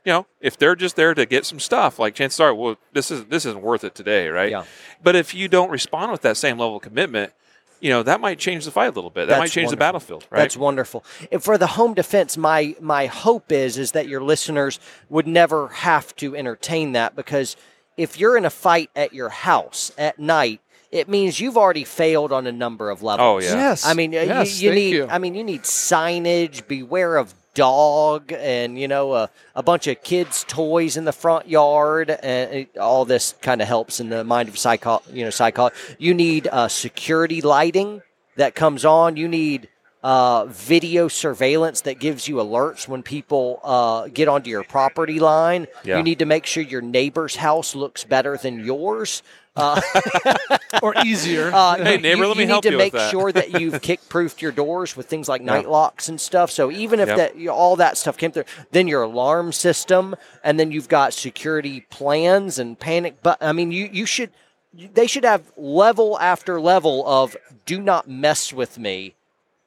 you 0.04 0.12
know 0.12 0.26
if 0.40 0.56
they're 0.58 0.76
just 0.76 0.96
there 0.96 1.14
to 1.14 1.24
get 1.26 1.46
some 1.46 1.60
stuff 1.60 1.98
like 1.98 2.14
chances 2.14 2.40
are 2.40 2.54
well 2.54 2.76
this 2.92 3.10
is 3.10 3.24
this 3.26 3.46
isn't 3.46 3.62
worth 3.62 3.84
it 3.84 3.94
today 3.94 4.28
right 4.28 4.50
Yeah. 4.50 4.64
but 5.02 5.14
if 5.16 5.34
you 5.34 5.48
don't 5.48 5.70
respond 5.70 6.12
with 6.12 6.22
that 6.22 6.36
same 6.36 6.58
level 6.58 6.76
of 6.76 6.82
commitment 6.82 7.32
you 7.80 7.90
know 7.90 8.02
that 8.02 8.20
might 8.20 8.38
change 8.38 8.64
the 8.64 8.70
fight 8.70 8.86
a 8.88 8.90
little 8.92 9.10
bit 9.10 9.22
that 9.28 9.28
That's 9.28 9.40
might 9.40 9.50
change 9.50 9.70
the 9.70 9.76
battlefield 9.76 10.26
right 10.30 10.40
That's 10.40 10.56
wonderful. 10.56 11.02
And 11.32 11.42
for 11.42 11.56
the 11.56 11.66
home 11.66 11.94
defense, 11.94 12.36
my 12.36 12.74
my 12.78 13.06
hope 13.06 13.50
is 13.50 13.78
is 13.78 13.92
that 13.92 14.06
your 14.06 14.20
listeners 14.22 14.78
would 15.08 15.26
never 15.26 15.68
have 15.68 16.14
to 16.16 16.36
entertain 16.36 16.92
that 16.92 17.16
because 17.16 17.56
if 17.96 18.20
you're 18.20 18.36
in 18.36 18.44
a 18.44 18.50
fight 18.50 18.90
at 18.94 19.14
your 19.14 19.30
house 19.30 19.92
at 19.96 20.18
night, 20.18 20.60
it 20.92 21.08
means 21.08 21.38
you've 21.40 21.56
already 21.56 21.84
failed 21.84 22.32
on 22.32 22.46
a 22.46 22.52
number 22.52 22.90
of 22.90 23.02
levels. 23.02 23.24
Oh, 23.24 23.38
yeah. 23.38 23.54
Yes. 23.54 23.86
I 23.86 23.94
mean, 23.94 24.12
uh, 24.14 24.22
Yes, 24.22 24.60
you, 24.60 24.70
you 24.70 24.74
need. 24.74 24.94
you. 24.94 25.06
I 25.08 25.18
mean, 25.18 25.34
you 25.34 25.44
need 25.44 25.62
signage. 25.62 26.66
Beware 26.66 27.16
of 27.16 27.34
dog, 27.54 28.32
and 28.32 28.78
you 28.78 28.86
know, 28.88 29.12
a, 29.14 29.30
a 29.56 29.62
bunch 29.62 29.86
of 29.88 30.02
kids' 30.02 30.44
toys 30.48 30.96
in 30.96 31.04
the 31.04 31.12
front 31.12 31.48
yard, 31.48 32.10
and 32.10 32.52
it- 32.52 32.78
all 32.78 33.04
this 33.04 33.34
kind 33.42 33.60
of 33.60 33.68
helps 33.68 34.00
in 34.00 34.08
the 34.08 34.24
mind 34.24 34.48
of 34.48 34.56
psycho. 34.58 35.02
You 35.12 35.24
know, 35.24 35.30
psycho. 35.30 35.70
You 35.98 36.14
need 36.14 36.48
uh, 36.50 36.68
security 36.68 37.40
lighting 37.40 38.02
that 38.36 38.54
comes 38.54 38.84
on. 38.84 39.16
You 39.16 39.28
need 39.28 39.68
uh, 40.02 40.46
video 40.46 41.08
surveillance 41.08 41.82
that 41.82 41.98
gives 41.98 42.26
you 42.26 42.36
alerts 42.36 42.88
when 42.88 43.02
people 43.02 43.60
uh, 43.62 44.08
get 44.08 44.28
onto 44.28 44.48
your 44.48 44.64
property 44.64 45.20
line. 45.20 45.66
Yeah. 45.84 45.98
You 45.98 46.02
need 46.02 46.20
to 46.20 46.26
make 46.26 46.46
sure 46.46 46.62
your 46.62 46.80
neighbor's 46.82 47.36
house 47.36 47.74
looks 47.74 48.04
better 48.04 48.36
than 48.36 48.64
yours. 48.64 49.22
Uh, 49.60 50.58
Or 50.82 50.94
easier. 51.04 51.50
uh, 51.54 51.76
Hey, 51.76 51.96
you- 51.96 52.00
neighbor, 52.00 52.22
you, 52.22 52.28
let 52.28 52.36
me 52.36 52.44
you 52.44 52.48
help 52.48 52.64
need 52.64 52.70
to 52.70 52.76
make 52.78 52.96
sure 52.96 53.30
that 53.32 53.60
you've 53.60 53.82
kick-proofed 53.88 54.40
your 54.40 54.52
doors 54.52 54.96
with 54.96 55.06
things 55.08 55.28
like 55.28 55.42
night 55.42 55.68
locks 55.68 56.08
and 56.08 56.20
stuff. 56.20 56.50
So 56.50 56.70
even 56.70 57.00
if 57.00 57.08
Yep. 57.08 57.16
that 57.16 57.36
you- 57.36 57.50
all 57.50 57.76
that 57.76 57.96
stuff 57.98 58.16
came 58.16 58.32
through, 58.32 58.44
then 58.70 58.88
your 58.88 59.02
alarm 59.02 59.52
system, 59.52 60.14
and 60.44 60.58
then 60.58 60.70
you've 60.72 60.88
got 60.88 61.12
security 61.12 61.86
plans 61.90 62.58
and 62.58 62.78
panic. 62.78 63.16
But 63.22 63.38
I 63.42 63.52
mean, 63.52 63.72
you 63.72 63.88
you 63.92 64.06
should 64.06 64.30
they 64.72 65.06
should 65.08 65.24
have 65.24 65.50
level 65.56 66.18
after 66.20 66.60
level 66.60 67.06
of 67.06 67.36
do 67.66 67.80
not 67.80 68.08
mess 68.08 68.52
with 68.52 68.78
me. 68.78 69.14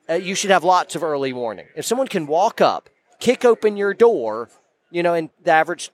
Uh, 0.10 0.14
you 0.14 0.36
should 0.36 0.50
have 0.52 0.64
lots 0.64 0.96
of 0.96 1.04
early 1.04 1.34
warning. 1.34 1.68
If 1.76 1.86
someone 1.86 2.08
can 2.08 2.26
walk 2.28 2.62
up, 2.62 2.90
kick 3.20 3.44
open 3.46 3.76
your 3.78 3.94
door, 3.94 4.50
you 4.92 5.04
know, 5.04 5.14
and 5.14 5.30
the 5.44 5.52
average 5.52 5.92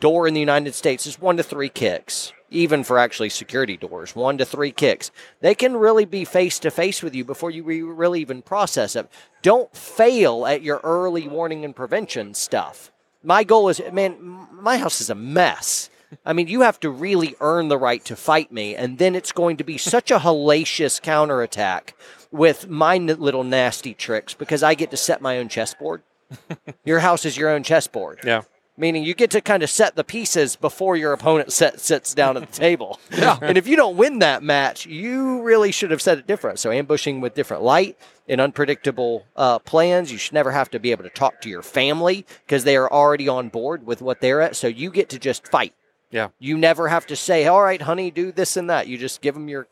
door 0.00 0.26
in 0.26 0.34
the 0.34 0.40
United 0.40 0.74
States 0.74 1.06
is 1.06 1.20
one 1.20 1.36
to 1.36 1.42
three 1.42 1.68
kicks, 1.68 2.32
even 2.50 2.84
for 2.84 2.98
actually 2.98 3.28
security 3.28 3.76
doors, 3.76 4.14
one 4.14 4.38
to 4.38 4.44
three 4.44 4.72
kicks. 4.72 5.10
They 5.40 5.54
can 5.54 5.76
really 5.76 6.04
be 6.04 6.24
face 6.24 6.58
to 6.60 6.70
face 6.70 7.02
with 7.02 7.14
you 7.14 7.24
before 7.24 7.50
you 7.50 7.62
re- 7.62 7.82
really 7.82 8.20
even 8.20 8.42
process 8.42 8.96
it. 8.96 9.08
Don't 9.42 9.74
fail 9.76 10.46
at 10.46 10.62
your 10.62 10.80
early 10.84 11.28
warning 11.28 11.64
and 11.64 11.74
prevention 11.74 12.34
stuff. 12.34 12.90
My 13.22 13.44
goal 13.44 13.68
is, 13.68 13.80
man, 13.92 14.48
my 14.52 14.78
house 14.78 15.00
is 15.00 15.10
a 15.10 15.14
mess. 15.14 15.90
I 16.24 16.32
mean, 16.32 16.46
you 16.46 16.60
have 16.60 16.78
to 16.80 16.90
really 16.90 17.34
earn 17.40 17.68
the 17.68 17.78
right 17.78 18.04
to 18.04 18.14
fight 18.14 18.52
me, 18.52 18.76
and 18.76 18.98
then 18.98 19.14
it's 19.14 19.32
going 19.32 19.56
to 19.56 19.64
be 19.64 19.78
such 19.78 20.10
a 20.10 20.18
hellacious 20.18 21.02
counterattack 21.02 21.94
with 22.30 22.68
my 22.68 22.96
n- 22.96 23.06
little 23.06 23.42
nasty 23.42 23.94
tricks 23.94 24.34
because 24.34 24.62
I 24.62 24.74
get 24.74 24.90
to 24.92 24.96
set 24.96 25.20
my 25.20 25.38
own 25.38 25.48
chessboard. 25.48 26.02
your 26.84 27.00
house 27.00 27.24
is 27.24 27.36
your 27.36 27.50
own 27.50 27.62
chessboard 27.62 28.18
yeah 28.24 28.42
meaning 28.76 29.04
you 29.04 29.14
get 29.14 29.30
to 29.30 29.40
kind 29.40 29.62
of 29.62 29.70
set 29.70 29.94
the 29.96 30.04
pieces 30.04 30.56
before 30.56 30.96
your 30.96 31.12
opponent 31.12 31.52
set, 31.52 31.80
sits 31.80 32.14
down 32.14 32.36
at 32.36 32.50
the 32.50 32.58
table. 32.60 32.98
yeah. 33.10 33.38
And 33.40 33.56
if 33.56 33.66
you 33.66 33.76
don't 33.76 33.96
win 33.96 34.18
that 34.20 34.42
match, 34.42 34.86
you 34.86 35.42
really 35.42 35.70
should 35.72 35.90
have 35.90 36.02
set 36.02 36.18
it 36.18 36.26
different. 36.26 36.58
So 36.58 36.70
ambushing 36.70 37.20
with 37.20 37.34
different 37.34 37.62
light 37.62 37.96
and 38.28 38.40
unpredictable 38.40 39.26
uh, 39.36 39.58
plans. 39.60 40.10
You 40.10 40.18
should 40.18 40.32
never 40.32 40.50
have 40.50 40.70
to 40.70 40.78
be 40.80 40.90
able 40.90 41.04
to 41.04 41.10
talk 41.10 41.40
to 41.42 41.48
your 41.48 41.62
family 41.62 42.26
because 42.46 42.64
they 42.64 42.76
are 42.76 42.90
already 42.90 43.28
on 43.28 43.48
board 43.48 43.86
with 43.86 44.02
what 44.02 44.20
they're 44.20 44.40
at. 44.40 44.56
So 44.56 44.66
you 44.66 44.90
get 44.90 45.08
to 45.10 45.18
just 45.18 45.46
fight. 45.48 45.74
yeah 46.10 46.28
You 46.38 46.56
never 46.56 46.88
have 46.88 47.06
to 47.08 47.16
say, 47.16 47.46
"All 47.46 47.62
right, 47.62 47.82
honey, 47.82 48.10
do 48.10 48.32
this 48.32 48.56
and 48.56 48.70
that." 48.70 48.86
You 48.88 48.96
just 48.98 49.20
give 49.20 49.34
them 49.34 49.48
your 49.48 49.66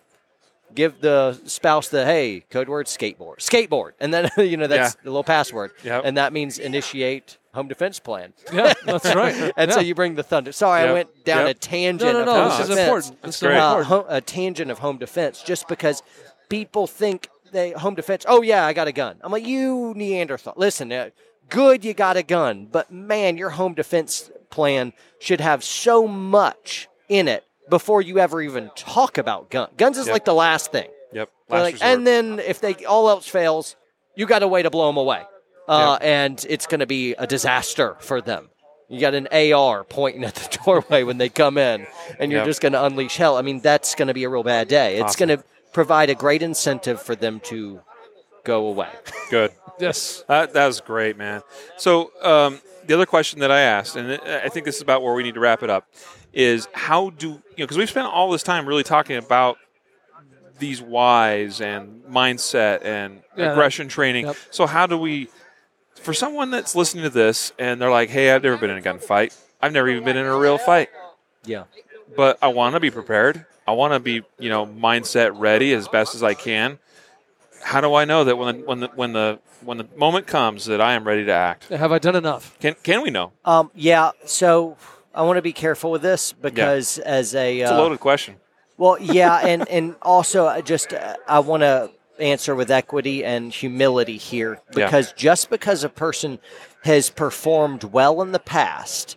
give 0.74 1.00
the 1.00 1.40
spouse 1.44 1.88
the 1.88 2.04
hey 2.04 2.44
code 2.50 2.68
word 2.68 2.86
skateboard 2.86 3.36
skateboard 3.38 3.92
and 4.00 4.12
then 4.12 4.30
you 4.38 4.56
know 4.56 4.66
that's 4.66 4.94
Yeah. 4.94 5.00
the 5.04 5.10
little 5.10 5.24
password 5.24 5.72
Yep. 5.84 6.02
and 6.04 6.16
that 6.16 6.32
means 6.32 6.58
initiate 6.58 7.38
home 7.54 7.68
defense 7.68 7.98
plan 7.98 8.32
yeah, 8.52 8.72
that's 8.84 9.14
right. 9.14 9.52
and 9.56 9.72
so 9.72 9.80
you 9.80 9.94
bring 9.94 10.14
the 10.14 10.22
thunder. 10.22 10.52
Sorry, 10.52 10.88
I 10.88 10.92
went 10.92 11.24
down 11.24 11.46
Yep. 11.46 11.56
a 11.56 11.58
tangent. 11.58 12.12
No, 12.12 12.12
no, 12.12 12.20
of 12.20 12.26
no. 12.26 12.32
home 12.34 12.48
This 12.50 12.60
is 12.60 12.68
defense. 12.68 12.86
important. 12.86 13.22
This 13.22 13.36
is. 13.36 13.42
Uh, 13.42 13.78
important. 13.80 14.06
a 14.08 14.20
tangent 14.22 14.70
of 14.70 14.78
home 14.78 14.96
defense, 14.98 15.42
just 15.42 15.68
because 15.68 16.02
people 16.48 16.86
think 16.86 17.28
they 17.50 17.72
home 17.72 17.94
defense. 17.94 18.24
Oh 18.26 18.40
yeah, 18.42 18.64
I 18.64 18.72
got 18.72 18.88
a 18.88 18.92
gun. 18.92 19.16
I'm 19.20 19.30
like 19.32 19.46
you 19.46 19.92
Neanderthal. 19.94 20.54
Listen, 20.56 20.90
uh, 20.92 21.10
good 21.50 21.84
you 21.84 21.92
got 21.92 22.16
a 22.16 22.22
gun, 22.22 22.66
but 22.72 22.90
man, 22.90 23.36
your 23.36 23.50
home 23.50 23.74
defense 23.74 24.30
plan 24.48 24.94
should 25.18 25.40
have 25.42 25.62
so 25.62 26.08
much 26.08 26.88
in 27.10 27.28
it 27.28 27.44
before 27.72 28.02
you 28.02 28.18
ever 28.18 28.42
even 28.42 28.70
talk 28.76 29.16
about 29.16 29.48
gun. 29.48 29.68
Guns 29.78 29.96
is 29.96 30.06
Yep. 30.06 30.12
like 30.12 30.24
the 30.26 30.34
last 30.34 30.70
thing. 30.72 30.88
yep 31.10 31.30
Last 31.48 31.62
like- 31.62 31.76
and 31.82 32.06
then 32.06 32.38
if 32.38 32.60
they 32.60 32.74
all 32.84 33.08
else 33.08 33.26
fails, 33.26 33.76
you 34.14 34.26
got 34.26 34.42
a 34.42 34.46
way 34.48 34.62
to 34.62 34.68
blow 34.68 34.88
them 34.88 34.98
away, 34.98 35.22
uh, 35.68 35.96
and 36.02 36.44
it's 36.50 36.66
going 36.66 36.80
to 36.80 36.86
be 36.86 37.14
a 37.14 37.26
disaster 37.26 37.96
for 38.00 38.20
them. 38.20 38.50
You 38.90 39.00
got 39.00 39.14
an 39.14 39.26
AR 39.32 39.84
pointing 39.84 40.22
at 40.22 40.34
the 40.34 40.58
doorway 40.66 41.02
when 41.02 41.16
they 41.16 41.30
come 41.30 41.56
in, 41.56 41.86
and 42.18 42.30
you're 42.30 42.40
Yep. 42.42 42.46
just 42.46 42.60
going 42.60 42.74
to 42.74 42.84
unleash 42.84 43.16
hell. 43.16 43.38
I 43.38 43.42
mean, 43.42 43.60
that's 43.60 43.94
going 43.94 44.08
to 44.08 44.14
be 44.14 44.24
a 44.24 44.28
real 44.28 44.42
bad 44.42 44.68
day. 44.68 44.96
It's 44.96 45.14
Awesome. 45.14 45.28
going 45.28 45.38
to 45.38 45.44
provide 45.72 46.10
a 46.10 46.14
great 46.14 46.42
incentive 46.42 47.00
for 47.00 47.14
them 47.16 47.40
to 47.44 47.80
go 48.44 48.66
away. 48.66 48.90
good 49.30 49.52
Yes. 49.80 50.22
That, 50.28 50.52
that 50.52 50.66
was 50.66 50.82
great, 50.82 51.16
man. 51.16 51.40
So 51.78 52.12
um, 52.22 52.60
the 52.86 52.92
other 52.92 53.06
question 53.06 53.40
that 53.40 53.50
I 53.50 53.60
asked, 53.60 53.96
and 53.96 54.20
I 54.46 54.50
think 54.50 54.66
this 54.66 54.76
is 54.76 54.82
about 54.82 55.02
where 55.02 55.14
we 55.14 55.22
need 55.22 55.34
to 55.34 55.40
wrap 55.40 55.62
it 55.62 55.70
up, 55.70 55.86
is 56.32 56.68
how 56.72 57.10
do 57.10 57.26
you 57.28 57.32
know? 57.34 57.42
Because 57.56 57.76
we've 57.78 57.90
spent 57.90 58.06
all 58.08 58.30
this 58.30 58.42
time 58.42 58.66
really 58.66 58.82
talking 58.82 59.16
about 59.16 59.58
these 60.58 60.80
whys 60.80 61.60
and 61.60 62.02
mindset 62.04 62.84
and 62.84 63.22
Yeah, 63.36 63.50
aggression 63.52 63.88
training. 63.88 64.26
yep. 64.26 64.36
So 64.50 64.66
how 64.66 64.86
do 64.86 64.96
we, 64.96 65.28
for 65.96 66.14
someone 66.14 66.50
that's 66.50 66.74
listening 66.76 67.04
to 67.04 67.10
this 67.10 67.52
and 67.58 67.80
they're 67.80 67.90
like, 67.90 68.10
"Hey, 68.10 68.30
I've 68.30 68.42
never 68.42 68.56
been 68.56 68.70
in 68.70 68.78
a 68.78 68.82
gunfight. 68.82 69.36
I've 69.60 69.72
never 69.72 69.88
even 69.88 70.04
been 70.04 70.16
in 70.16 70.26
a 70.26 70.36
real 70.36 70.58
fight, 70.58 70.88
Yeah. 71.44 71.64
but 72.16 72.38
I 72.42 72.48
want 72.48 72.74
to 72.74 72.80
be 72.80 72.90
prepared. 72.90 73.46
I 73.66 73.72
want 73.72 73.92
to 73.94 74.00
be, 74.00 74.22
you 74.38 74.48
know, 74.48 74.66
mindset 74.66 75.32
ready 75.38 75.72
as 75.72 75.88
best 75.88 76.14
as 76.14 76.22
I 76.22 76.34
can." 76.34 76.78
How 77.62 77.80
do 77.80 77.94
I 77.94 78.04
know 78.04 78.24
that 78.24 78.36
when 78.36 78.56
the, 78.58 78.64
when 78.66 78.80
the 78.80 78.88
when 78.94 79.12
the 79.12 79.38
when 79.64 79.78
the 79.78 79.86
moment 79.96 80.26
comes 80.26 80.64
that 80.66 80.80
I 80.80 80.94
am 80.94 81.04
ready 81.06 81.24
to 81.26 81.32
act? 81.32 81.68
Have 81.68 81.92
I 81.92 81.98
done 81.98 82.16
enough? 82.16 82.58
Can 82.60 82.74
can 82.82 83.02
we 83.02 83.10
know? 83.10 83.32
Um, 83.44 83.70
yeah. 83.74 84.10
So 84.26 84.76
I 85.14 85.22
want 85.22 85.36
to 85.36 85.42
be 85.42 85.52
careful 85.52 85.90
with 85.90 86.02
this 86.02 86.32
because 86.32 86.98
as 86.98 87.34
a 87.34 87.60
It's 87.60 87.70
a 87.70 87.74
uh, 87.74 87.78
loaded 87.78 88.00
question. 88.00 88.36
Well, 88.78 88.98
yeah, 89.00 89.38
and 89.46 89.68
and 89.68 89.94
also 90.02 90.46
I 90.46 90.60
just 90.62 90.92
uh, 90.92 91.16
I 91.28 91.40
want 91.40 91.62
to 91.62 91.90
answer 92.18 92.54
with 92.54 92.70
equity 92.70 93.24
and 93.24 93.52
humility 93.52 94.16
here 94.16 94.60
Yeah. 94.74 94.86
because 94.86 95.12
just 95.12 95.50
because 95.50 95.84
a 95.84 95.88
person 95.88 96.38
has 96.84 97.10
performed 97.10 97.84
well 97.84 98.22
in 98.22 98.32
the 98.32 98.38
past 98.38 99.16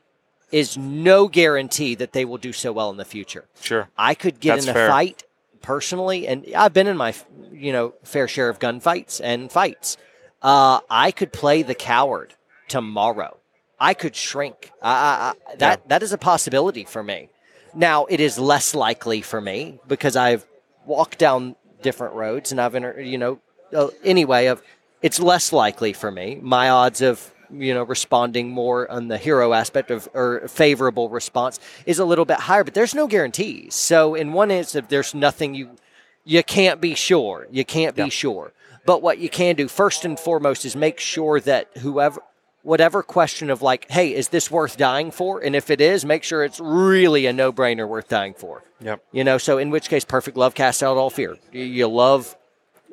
is 0.51 0.77
no 0.77 1.27
guarantee 1.27 1.95
that 1.95 2.13
they 2.13 2.25
will 2.25 2.37
do 2.37 2.53
so 2.53 2.71
well 2.71 2.89
in 2.89 2.97
the 2.97 3.05
future. 3.05 3.45
Sure. 3.59 3.89
I 3.97 4.13
could 4.15 4.39
get 4.39 4.55
That's 4.55 4.65
in 4.65 4.69
a 4.71 4.73
fair. 4.73 4.87
fight 4.89 5.23
personally, 5.61 6.27
and 6.27 6.45
I've 6.55 6.73
been 6.73 6.87
in 6.87 6.97
my 6.97 7.13
you 7.51 7.71
know, 7.71 7.93
fair 8.03 8.27
share 8.27 8.49
of 8.49 8.59
gunfights 8.59 9.19
and 9.23 9.51
fights. 9.51 9.97
Uh, 10.41 10.79
I 10.89 11.11
could 11.11 11.31
play 11.33 11.63
the 11.63 11.73
coward 11.75 12.35
tomorrow. 12.67 13.37
I 13.79 13.93
could 13.93 14.15
shrink. 14.15 14.71
I, 14.81 14.91
I, 14.91 15.51
I, 15.51 15.55
that 15.57 15.89
that 15.89 16.03
is 16.03 16.13
a 16.13 16.17
possibility 16.17 16.85
for 16.85 17.03
me. 17.03 17.29
Now 17.73 18.05
it 18.05 18.19
is 18.19 18.39
less 18.39 18.73
likely 18.73 19.21
for 19.21 19.41
me 19.41 19.79
because 19.87 20.15
I've 20.15 20.45
walked 20.85 21.17
down 21.17 21.55
different 21.81 22.15
roads 22.15 22.51
and 22.51 22.61
I've 22.61 22.75
inter- 22.75 22.99
you 22.99 23.17
know 23.17 23.39
uh, 23.73 23.89
anyway 24.03 24.47
of 24.47 24.61
it's 25.01 25.19
less 25.19 25.51
likely 25.51 25.93
for 25.93 26.11
me. 26.11 26.39
My 26.41 26.69
odds 26.69 27.01
of 27.01 27.33
you 27.51 27.73
know 27.73 27.83
responding 27.83 28.49
more 28.49 28.89
on 28.89 29.07
the 29.07 29.17
hero 29.17 29.53
aspect 29.53 29.91
of 29.91 30.07
or 30.13 30.47
favorable 30.47 31.09
response 31.09 31.59
is 31.85 31.99
a 31.99 32.05
little 32.05 32.25
bit 32.25 32.39
higher, 32.39 32.63
but 32.63 32.73
there's 32.73 32.95
no 32.95 33.07
guarantees. 33.07 33.75
So 33.75 34.15
in 34.15 34.33
one 34.33 34.51
instance, 34.51 34.87
there's 34.89 35.13
nothing 35.13 35.53
you 35.53 35.75
you 36.23 36.43
can't 36.43 36.81
be 36.81 36.95
sure. 36.95 37.47
You 37.51 37.65
can't 37.65 37.95
be 37.95 38.09
sure. 38.09 38.53
But 38.85 39.01
what 39.01 39.17
you 39.17 39.29
can 39.29 39.55
do 39.55 39.67
first 39.67 40.05
and 40.05 40.19
foremost 40.19 40.63
is 40.63 40.75
make 40.75 40.99
sure 40.99 41.39
that 41.41 41.69
whoever 41.77 42.21
whatever 42.65 43.01
question 43.03 43.49
of 43.49 43.61
like, 43.61 43.89
hey, 43.91 44.13
is 44.13 44.29
this 44.29 44.49
worth 44.51 44.75
dying 44.77 45.11
for? 45.11 45.39
And 45.39 45.55
if 45.55 45.69
it 45.69 45.79
is, 45.79 46.03
make 46.03 46.23
sure 46.23 46.43
it's 46.43 46.59
really 46.59 47.25
a 47.25 47.33
no 47.33 47.53
brainer 47.53 47.87
worth 47.87 48.07
dying 48.09 48.33
for. 48.33 48.63
Yep. 48.81 49.01
You 49.11 49.23
know, 49.23 49.37
so 49.37 49.57
in 49.57 49.69
which 49.69 49.87
case, 49.89 50.03
perfect 50.03 50.35
love 50.35 50.55
casts 50.55 50.83
out 50.83 50.97
all 50.97 51.09
fear. 51.09 51.37
You- 51.51 51.63
You 51.63 51.87
love 51.87 52.35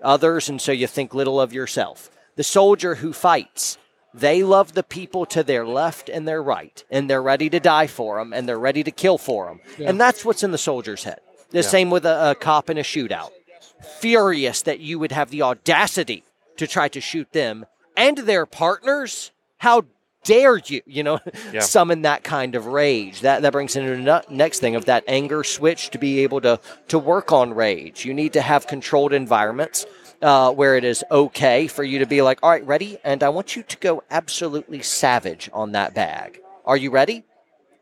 others, 0.03 0.49
and 0.49 0.61
so 0.61 0.73
you 0.73 0.87
think 0.87 1.15
little 1.15 1.41
of 1.41 1.53
yourself. 1.53 2.11
The 2.37 2.43
soldier 2.45 2.97
who 2.97 3.13
fights, 3.13 3.79
they 4.15 4.43
love 4.43 4.73
the 4.75 4.83
people 4.83 5.25
to 5.27 5.43
their 5.43 5.67
left 5.67 6.09
and 6.09 6.27
their 6.29 6.43
right, 6.43 6.85
and 6.91 7.09
they're 7.09 7.23
ready 7.23 7.49
to 7.51 7.61
die 7.61 7.87
for 7.87 8.19
them, 8.19 8.33
and 8.33 8.49
they're 8.49 8.59
ready 8.59 8.83
to 8.83 8.91
kill 8.91 9.17
for 9.19 9.47
them. 9.47 9.61
And 9.79 10.01
that's 10.01 10.25
what's 10.25 10.43
in 10.43 10.51
the 10.51 10.59
soldier's 10.59 11.05
head. 11.05 11.21
The 11.51 11.63
same 11.63 11.91
with 11.91 12.05
a, 12.07 12.31
a 12.31 12.35
cop 12.35 12.69
in 12.71 12.79
a 12.79 12.83
shootout. 12.83 13.31
Furious 14.01 14.63
that 14.63 14.81
you 14.81 14.99
would 14.99 15.13
have 15.13 15.31
the 15.31 15.43
audacity 15.43 16.25
to 16.57 16.67
try 16.67 16.89
to 16.89 17.01
shoot 17.01 17.33
them 17.33 17.67
and 17.97 18.19
their 18.19 18.47
partners. 18.47 19.31
How 19.63 19.85
dare 20.25 20.57
you, 20.67 20.83
you 20.87 21.05
know, 21.05 21.21
Yeah. 21.53 21.61
summon 21.61 22.03
that 22.03 22.25
kind 22.25 22.57
of 22.57 22.67
rage? 22.67 23.21
That 23.21 23.43
that 23.43 23.53
brings 23.53 23.77
into 23.77 23.95
the 23.95 24.25
next 24.29 24.59
thing 24.59 24.75
of 24.75 24.87
that 24.87 25.05
anger 25.07 25.45
switch 25.45 25.91
to 25.91 25.99
be 25.99 26.25
able 26.25 26.41
to 26.41 26.59
to 26.89 26.99
work 26.99 27.31
on 27.31 27.55
rage. 27.55 28.05
You 28.05 28.13
need 28.13 28.33
to 28.33 28.41
have 28.41 28.67
controlled 28.67 29.13
environments 29.13 29.87
uh, 30.21 30.51
where 30.53 30.77
it 30.77 30.83
is 30.83 31.05
okay 31.13 31.69
for 31.69 31.85
you 31.85 32.01
to 32.01 32.07
be 32.07 32.23
like, 32.23 32.41
all 32.43 32.51
right, 32.51 32.67
ready, 32.67 32.99
and 33.05 33.23
I 33.23 33.29
want 33.29 33.55
you 33.55 33.63
to 33.63 33.77
go 33.77 34.03
absolutely 34.11 34.83
savage 34.83 35.49
on 35.53 35.71
that 35.73 35.95
bag. 35.95 36.41
Are 36.67 36.77
you 36.77 36.91
ready? 36.91 37.23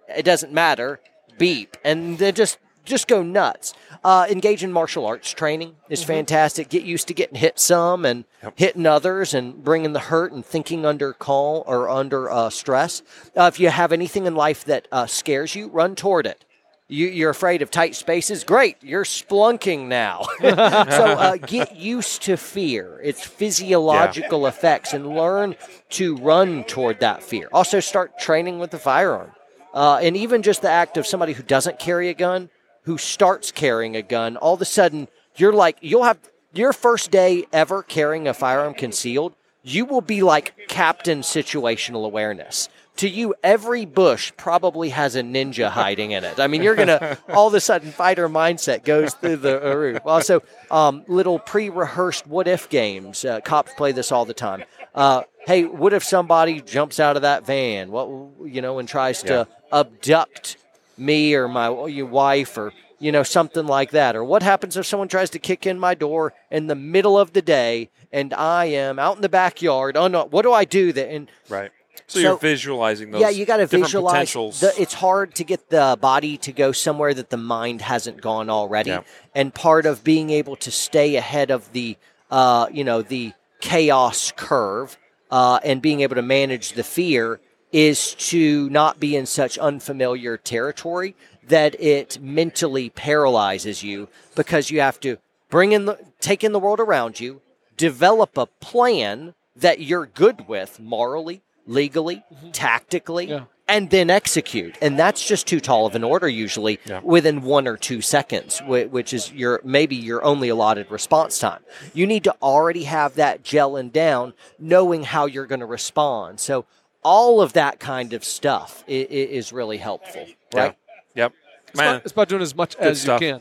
It 0.08 0.24
doesn't 0.26 0.52
matter. 0.52 1.00
Beep, 1.38 1.78
and 1.82 2.18
then 2.18 2.34
just 2.34 2.58
just 2.84 3.08
go 3.08 3.22
nuts. 3.22 3.74
Uh, 4.02 4.26
engage 4.30 4.64
in 4.64 4.72
martial 4.72 5.06
arts 5.06 5.30
training 5.30 5.76
is 5.88 6.02
fantastic. 6.02 6.68
Get 6.68 6.84
used 6.84 7.08
to 7.08 7.14
getting 7.14 7.36
hit 7.36 7.58
some 7.58 8.04
and 8.04 8.24
hitting 8.56 8.86
others, 8.86 9.34
and 9.34 9.62
bringing 9.62 9.92
the 9.92 10.00
hurt 10.00 10.32
and 10.32 10.44
thinking 10.44 10.86
under 10.86 11.12
call 11.12 11.64
or 11.66 11.88
under 11.88 12.30
uh, 12.30 12.50
stress. 12.50 13.02
Uh, 13.36 13.44
if 13.44 13.60
you 13.60 13.68
have 13.68 13.92
anything 13.92 14.26
in 14.26 14.34
life 14.34 14.64
that 14.64 14.88
uh, 14.90 15.06
scares 15.06 15.54
you, 15.54 15.68
run 15.68 15.94
toward 15.94 16.26
it. 16.26 16.44
You, 16.88 17.06
you're 17.06 17.30
afraid 17.30 17.62
of 17.62 17.70
tight 17.70 17.94
spaces. 17.94 18.42
Great, 18.42 18.76
you're 18.82 19.04
splunking 19.04 19.86
now. 19.86 20.22
so 20.40 20.48
uh, 20.50 21.36
get 21.36 21.76
used 21.76 22.22
to 22.22 22.36
fear, 22.36 23.00
its 23.04 23.24
physiological 23.24 24.48
effects, 24.48 24.92
and 24.92 25.06
learn 25.06 25.54
to 25.90 26.16
run 26.16 26.64
toward 26.64 26.98
that 27.00 27.22
fear. 27.22 27.48
Also, 27.52 27.78
start 27.78 28.18
training 28.18 28.58
with 28.58 28.72
the 28.72 28.78
firearm. 28.78 29.30
Uh, 29.72 30.00
and 30.02 30.16
even 30.16 30.42
just 30.42 30.62
the 30.62 30.68
act 30.68 30.96
of 30.96 31.06
somebody 31.06 31.32
who 31.32 31.44
doesn't 31.44 31.78
carry 31.78 32.08
a 32.08 32.14
gun, 32.14 32.50
who 32.90 32.98
starts 32.98 33.52
carrying 33.52 33.94
a 33.94 34.02
gun, 34.02 34.36
all 34.36 34.54
of 34.54 34.60
a 34.60 34.64
sudden 34.64 35.06
you're 35.36 35.52
like, 35.52 35.78
you'll 35.80 36.02
have 36.02 36.18
your 36.52 36.72
first 36.72 37.12
day 37.12 37.46
ever 37.52 37.84
carrying 37.84 38.26
a 38.26 38.34
firearm 38.34 38.74
concealed, 38.74 39.32
you 39.62 39.84
will 39.84 40.00
be 40.00 40.22
like 40.22 40.66
Captain 40.66 41.20
Situational 41.20 42.04
Awareness. 42.04 42.68
To 42.96 43.08
you, 43.08 43.32
every 43.44 43.86
bush 43.86 44.32
probably 44.36 44.88
has 44.88 45.14
a 45.14 45.22
ninja 45.22 45.70
hiding 45.70 46.10
in 46.10 46.24
it. 46.24 46.40
I 46.40 46.48
mean, 46.48 46.64
you're 46.64 46.74
going 46.74 46.88
to, 46.98 47.16
all 47.28 47.46
of 47.46 47.54
a 47.54 47.60
sudden, 47.60 47.92
fighter 47.92 48.28
mindset 48.28 48.82
goes 48.82 49.14
through 49.14 49.36
the 49.36 49.60
roof. 49.60 50.00
Also, 50.04 50.42
um, 50.72 51.04
little 51.06 51.38
pre 51.38 51.70
rehearsed 51.70 52.26
what 52.26 52.48
if 52.48 52.68
games. 52.70 53.24
Uh, 53.24 53.38
cops 53.40 53.72
play 53.74 53.92
this 53.92 54.10
all 54.10 54.24
the 54.24 54.34
time. 54.34 54.64
Uh, 54.96 55.22
hey, 55.46 55.62
what 55.62 55.92
if 55.92 56.02
somebody 56.02 56.60
jumps 56.60 56.98
out 56.98 57.14
of 57.14 57.22
that 57.22 57.46
van? 57.46 57.92
What, 57.92 58.08
you 58.50 58.60
know, 58.60 58.80
and 58.80 58.88
tries 58.88 59.22
to 59.22 59.46
abduct 59.72 60.56
me 61.00 61.34
or 61.34 61.48
my 61.48 61.86
your 61.86 62.06
wife 62.06 62.56
or 62.58 62.72
you 62.98 63.10
know 63.10 63.22
something 63.22 63.66
like 63.66 63.90
that 63.92 64.14
or 64.14 64.22
what 64.22 64.42
happens 64.42 64.76
if 64.76 64.84
someone 64.86 65.08
tries 65.08 65.30
to 65.30 65.38
kick 65.38 65.66
in 65.66 65.78
my 65.80 65.94
door 65.94 66.32
in 66.50 66.66
the 66.66 66.74
middle 66.74 67.18
of 67.18 67.32
the 67.32 67.40
day 67.42 67.88
and 68.12 68.34
i 68.34 68.66
am 68.66 68.98
out 68.98 69.16
in 69.16 69.22
the 69.22 69.28
backyard 69.28 69.96
oh 69.96 70.06
no 70.06 70.26
what 70.26 70.42
do 70.42 70.52
i 70.52 70.64
do 70.64 70.92
then 70.92 71.08
and 71.08 71.30
Right. 71.48 71.70
So, 72.06 72.18
So- 72.18 72.20
you're 72.20 72.38
visualizing 72.38 73.10
those. 73.10 73.20
yeah 73.22 73.30
you 73.30 73.44
got 73.46 73.56
to 73.58 73.66
visualize 73.66 74.32
the, 74.32 74.72
it's 74.78 74.94
hard 74.94 75.34
to 75.36 75.44
get 75.44 75.70
the 75.70 75.96
body 76.00 76.36
to 76.38 76.52
go 76.52 76.72
somewhere 76.72 77.14
that 77.14 77.30
the 77.30 77.36
mind 77.36 77.80
hasn't 77.82 78.20
gone 78.20 78.50
already 78.50 78.90
Yeah. 78.90 79.02
and 79.34 79.54
part 79.54 79.86
of 79.86 80.04
being 80.04 80.28
able 80.30 80.56
to 80.56 80.70
stay 80.70 81.16
ahead 81.16 81.50
of 81.50 81.72
the 81.72 81.96
uh, 82.30 82.66
you 82.70 82.84
know 82.84 83.00
the 83.02 83.32
chaos 83.60 84.32
curve 84.36 84.98
uh, 85.30 85.60
and 85.64 85.80
being 85.80 86.00
able 86.00 86.16
to 86.16 86.22
manage 86.22 86.72
the 86.72 86.82
fear 86.84 87.40
is 87.72 88.14
to 88.14 88.68
not 88.70 88.98
be 88.98 89.16
in 89.16 89.26
such 89.26 89.58
unfamiliar 89.58 90.36
territory 90.36 91.14
that 91.46 91.80
it 91.80 92.20
mentally 92.20 92.90
paralyzes 92.90 93.82
you 93.82 94.08
because 94.34 94.70
you 94.70 94.80
have 94.80 95.00
to 95.00 95.16
bring 95.48 95.72
in 95.72 95.84
the 95.86 95.98
take 96.20 96.44
in 96.44 96.52
the 96.52 96.58
world 96.58 96.80
around 96.80 97.18
you 97.20 97.40
develop 97.76 98.36
a 98.36 98.46
plan 98.46 99.34
that 99.56 99.80
you're 99.80 100.06
good 100.06 100.48
with 100.48 100.78
morally 100.80 101.42
legally 101.66 102.22
mm-hmm. 102.32 102.50
tactically 102.50 103.26
Yeah. 103.26 103.44
and 103.68 103.90
then 103.90 104.10
execute 104.10 104.76
and 104.80 104.98
that's 104.98 105.26
just 105.26 105.46
too 105.46 105.60
tall 105.60 105.86
of 105.86 105.94
an 105.94 106.04
order 106.04 106.28
usually 106.28 106.78
Yeah. 106.86 107.00
within 107.02 107.42
one 107.42 107.66
or 107.66 107.76
two 107.76 108.00
seconds 108.00 108.60
which 108.66 109.12
is 109.12 109.32
your 109.32 109.60
maybe 109.64 109.96
your 109.96 110.22
only 110.24 110.48
allotted 110.48 110.90
response 110.90 111.38
time 111.38 111.60
you 111.94 112.06
need 112.06 112.24
to 112.24 112.34
already 112.42 112.84
have 112.84 113.14
that 113.14 113.42
gelling 113.42 113.92
down 113.92 114.34
knowing 114.58 115.02
how 115.04 115.26
you're 115.26 115.46
going 115.46 115.60
to 115.60 115.66
respond 115.66 116.38
so 116.40 116.64
all 117.02 117.40
of 117.40 117.52
that 117.54 117.80
kind 117.80 118.12
of 118.12 118.24
stuff 118.24 118.84
i- 118.88 118.92
i- 118.92 119.28
is 119.38 119.52
really 119.52 119.78
helpful 119.78 120.26
right 120.54 120.76
Yep. 121.14 121.32
It's 121.68 121.76
Man, 121.76 121.88
about, 121.88 122.02
it's 122.04 122.12
about 122.12 122.28
doing 122.28 122.42
as 122.42 122.54
much 122.54 122.76
as 122.76 123.02
stuff. 123.02 123.20
you 123.20 123.32
can. 123.38 123.40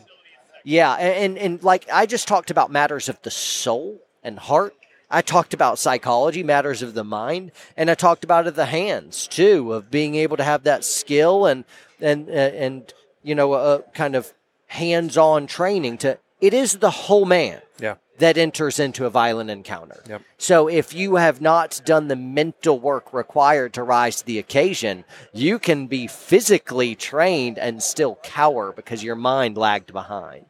Yeah, 0.63 0.93
and, 0.95 1.13
and 1.23 1.37
and 1.37 1.63
like 1.63 1.87
I 1.91 2.05
just 2.05 2.27
talked 2.27 2.51
about 2.51 2.71
matters 2.71 3.09
of 3.09 3.21
the 3.21 3.31
soul 3.31 3.99
and 4.23 4.37
heart. 4.39 4.75
I 5.09 5.21
talked 5.21 5.53
about 5.55 5.79
psychology, 5.79 6.43
matters 6.43 6.81
of 6.83 6.93
the 6.93 7.03
mind, 7.03 7.51
and 7.77 7.89
I 7.89 7.95
talked 7.95 8.23
about 8.23 8.45
of 8.45 8.55
the 8.55 8.65
hands 8.67 9.27
too, 9.27 9.73
of 9.73 9.89
being 9.89 10.15
able 10.15 10.37
to 10.37 10.43
have 10.43 10.63
that 10.63 10.83
skill 10.83 11.45
and 11.45 11.63
and 12.01 12.27
uh, 12.29 12.31
and 12.33 12.93
you 13.23 13.33
know 13.35 13.53
a 13.53 13.81
kind 13.93 14.15
of 14.15 14.33
hands-on 14.67 15.47
training 15.47 15.97
to. 15.99 16.17
It 16.41 16.53
is 16.53 16.77
the 16.79 16.91
whole 16.91 17.25
man 17.25 17.61
yeah. 17.79 17.95
That 18.19 18.37
enters 18.37 18.79
into 18.79 19.05
a 19.05 19.09
violent 19.09 19.49
encounter. 19.49 20.01
Yep. 20.07 20.21
So 20.37 20.67
if 20.67 20.93
you 20.93 21.15
have 21.15 21.41
not 21.41 21.81
done 21.85 22.07
the 22.07 22.15
mental 22.15 22.79
work 22.79 23.13
required 23.13 23.73
to 23.73 23.83
rise 23.83 24.17
to 24.17 24.25
the 24.25 24.39
occasion, 24.39 25.05
you 25.33 25.57
can 25.57 25.87
be 25.87 26.07
physically 26.07 26.95
trained 26.95 27.57
and 27.57 27.81
still 27.81 28.19
cower 28.21 28.71
because 28.71 29.03
your 29.03 29.15
mind 29.15 29.57
lagged 29.57 29.91
behind. 29.91 30.45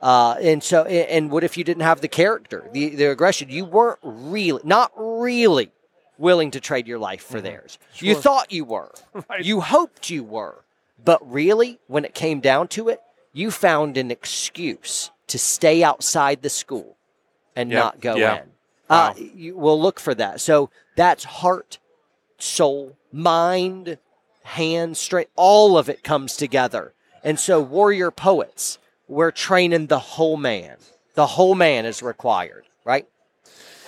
Uh, 0.00 0.36
and 0.40 0.62
so, 0.62 0.84
and 0.84 1.30
what 1.30 1.44
if 1.44 1.56
you 1.56 1.64
didn't 1.64 1.82
have 1.82 2.02
the 2.02 2.08
character, 2.08 2.68
the, 2.72 2.90
the 2.90 3.10
aggression? 3.10 3.48
You 3.48 3.64
weren't 3.64 4.00
really, 4.02 4.60
not 4.62 4.92
really 4.96 5.70
willing 6.18 6.50
to 6.50 6.60
trade 6.60 6.86
your 6.86 6.98
life 6.98 7.22
for 7.22 7.40
theirs. 7.40 7.78
You 7.96 8.14
thought 8.14 8.52
you 8.52 8.64
were. 8.64 8.92
You 9.40 9.62
hoped 9.62 10.10
you 10.10 10.22
were. 10.22 10.64
But 11.02 11.20
really, 11.30 11.78
when 11.86 12.04
it 12.04 12.14
came 12.14 12.40
down 12.40 12.68
to 12.68 12.88
it, 12.88 13.00
you 13.32 13.50
found 13.50 13.96
an 13.96 14.10
excuse 14.10 15.10
to 15.26 15.38
stay 15.38 15.82
outside 15.82 16.42
the 16.42 16.50
school 16.50 16.96
and 17.56 17.70
Yeah, 17.70 17.78
not 17.78 18.00
go 18.00 18.16
yeah. 18.16 18.42
in. 18.42 18.48
Uh, 18.88 19.14
you 19.16 19.56
will 19.56 19.80
look 19.80 19.98
for 19.98 20.14
that. 20.14 20.40
So 20.40 20.70
that's 20.96 21.24
heart, 21.24 21.78
soul, 22.38 22.96
mind, 23.12 23.98
hand, 24.42 24.96
strength. 24.96 25.30
All 25.36 25.78
of 25.78 25.88
it 25.88 26.02
comes 26.04 26.36
together. 26.36 26.92
And 27.22 27.40
so, 27.40 27.60
warrior 27.60 28.10
poets, 28.10 28.78
we're 29.08 29.30
training 29.30 29.86
the 29.86 29.98
whole 29.98 30.36
man. 30.36 30.76
The 31.14 31.26
whole 31.28 31.54
man 31.54 31.86
is 31.86 32.02
required, 32.02 32.64
right? 32.84 33.06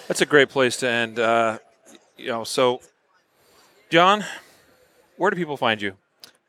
That's 0.08 0.22
a 0.22 0.26
great 0.26 0.48
place 0.48 0.78
to 0.78 0.88
end. 0.88 1.18
Uh, 1.18 1.58
you 2.16 2.28
know, 2.28 2.44
so 2.44 2.80
John, 3.90 4.24
where 5.18 5.30
do 5.30 5.36
people 5.36 5.56
find 5.56 5.82
you, 5.82 5.96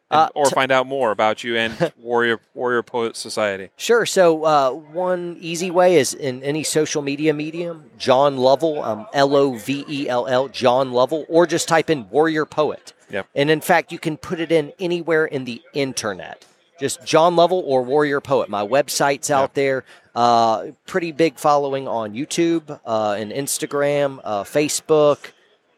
Uh, 0.09 0.29
or 0.35 0.45
t- 0.45 0.55
find 0.55 0.71
out 0.71 0.87
more 0.87 1.11
about 1.11 1.43
you 1.43 1.57
and 1.57 1.91
Warrior 1.97 2.39
Warrior 2.53 2.81
Poet 2.83 3.15
Society? 3.17 3.69
Sure. 3.75 4.05
So 4.05 4.45
uh, 4.45 4.71
one 4.71 5.37
easy 5.41 5.69
way 5.69 5.95
is 5.95 6.13
in 6.13 6.41
any 6.43 6.63
social 6.63 7.01
media 7.01 7.33
medium, 7.33 7.89
John 7.97 8.37
Lovell, 8.37 8.81
um, 8.83 9.05
L 9.13 9.35
O 9.35 9.53
V 9.55 9.83
E 9.89 10.07
L 10.07 10.25
L, 10.27 10.47
John 10.47 10.91
Lovell, 10.93 11.25
or 11.27 11.45
just 11.45 11.67
type 11.67 11.89
in 11.89 12.09
Warrior 12.09 12.45
Poet. 12.45 12.93
Yep. 13.09 13.27
And 13.35 13.49
in 13.49 13.61
fact, 13.61 13.91
you 13.91 13.99
can 13.99 14.15
put 14.17 14.39
it 14.39 14.51
in 14.51 14.71
anywhere 14.79 15.25
in 15.25 15.45
the 15.45 15.61
internet. 15.73 16.45
just 16.79 17.03
John 17.05 17.35
Lovell 17.35 17.63
or 17.65 17.81
Warrior 17.83 18.21
Poet. 18.21 18.49
My 18.49 18.65
website's 18.65 19.29
out 19.31 19.55
there. 19.55 19.83
Uh, 20.15 20.67
pretty 20.85 21.11
big 21.11 21.37
following 21.37 21.87
on 21.87 22.13
YouTube 22.13 22.79
uh, 22.85 23.15
and 23.19 23.31
Instagram, 23.31 24.19
uh, 24.23 24.43
Facebook. 24.43 25.31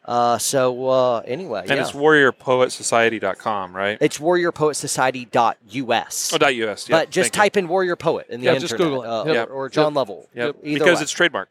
Uh, 0.09 0.37
so 0.39 0.89
uh, 0.89 1.19
anyway, 1.19 1.59
And 1.61 1.69
yeah. 1.69 1.81
it's 1.81 1.91
warriorpoetsociety.com, 1.91 3.75
right? 3.75 3.97
it's 4.01 4.17
warriorpoetsociety.us. 4.17 6.33
Oh, 6.33 6.37
dot 6.37 6.53
.us. 6.53 6.89
Yeah, 6.89 6.97
but 6.97 7.09
just 7.11 7.31
thank 7.31 7.35
you. 7.35 7.41
type 7.43 7.57
in 7.57 7.67
Warrior 7.67 7.95
Poet 7.95 8.27
in 8.29 8.39
the 8.41 8.45
Yeah, 8.45 8.53
internet, 8.53 8.69
just 8.69 8.77
Google 8.81 9.03
it. 9.03 9.07
uh, 9.07 9.25
Yep. 9.33 9.49
or, 9.49 9.53
or 9.53 9.69
John 9.69 9.93
Lovell. 9.93 10.27
Yep. 10.33 10.55
Either 10.63 10.79
because 10.79 10.97
way. 10.97 11.03
it's 11.03 11.13
trademarked. 11.13 11.47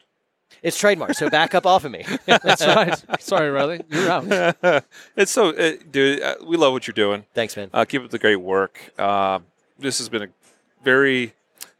it's 0.62 0.80
trademarked, 0.80 1.14
So 1.16 1.30
back 1.30 1.54
up 1.54 1.66
off 1.66 1.84
of 1.84 1.92
me. 1.92 2.04
That's 2.26 2.66
right. 2.66 3.00
Sorry, 3.20 3.50
Riley. 3.50 3.80
You're 3.90 4.10
out. 4.10 4.84
it's 5.16 5.30
so, 5.30 5.50
uh, 5.50 5.72
dude. 5.90 6.20
Uh, 6.22 6.36
we 6.44 6.56
love 6.56 6.72
what 6.72 6.86
you're 6.88 6.94
doing. 6.94 7.24
Thanks, 7.34 7.56
man. 7.56 7.70
Uh, 7.72 7.84
keep 7.84 8.02
up 8.02 8.10
the 8.10 8.18
great 8.18 8.36
work. 8.36 8.92
Uh, 8.98 9.38
this 9.78 9.98
has 9.98 10.08
been 10.08 10.22
a 10.22 10.28
very 10.82 11.34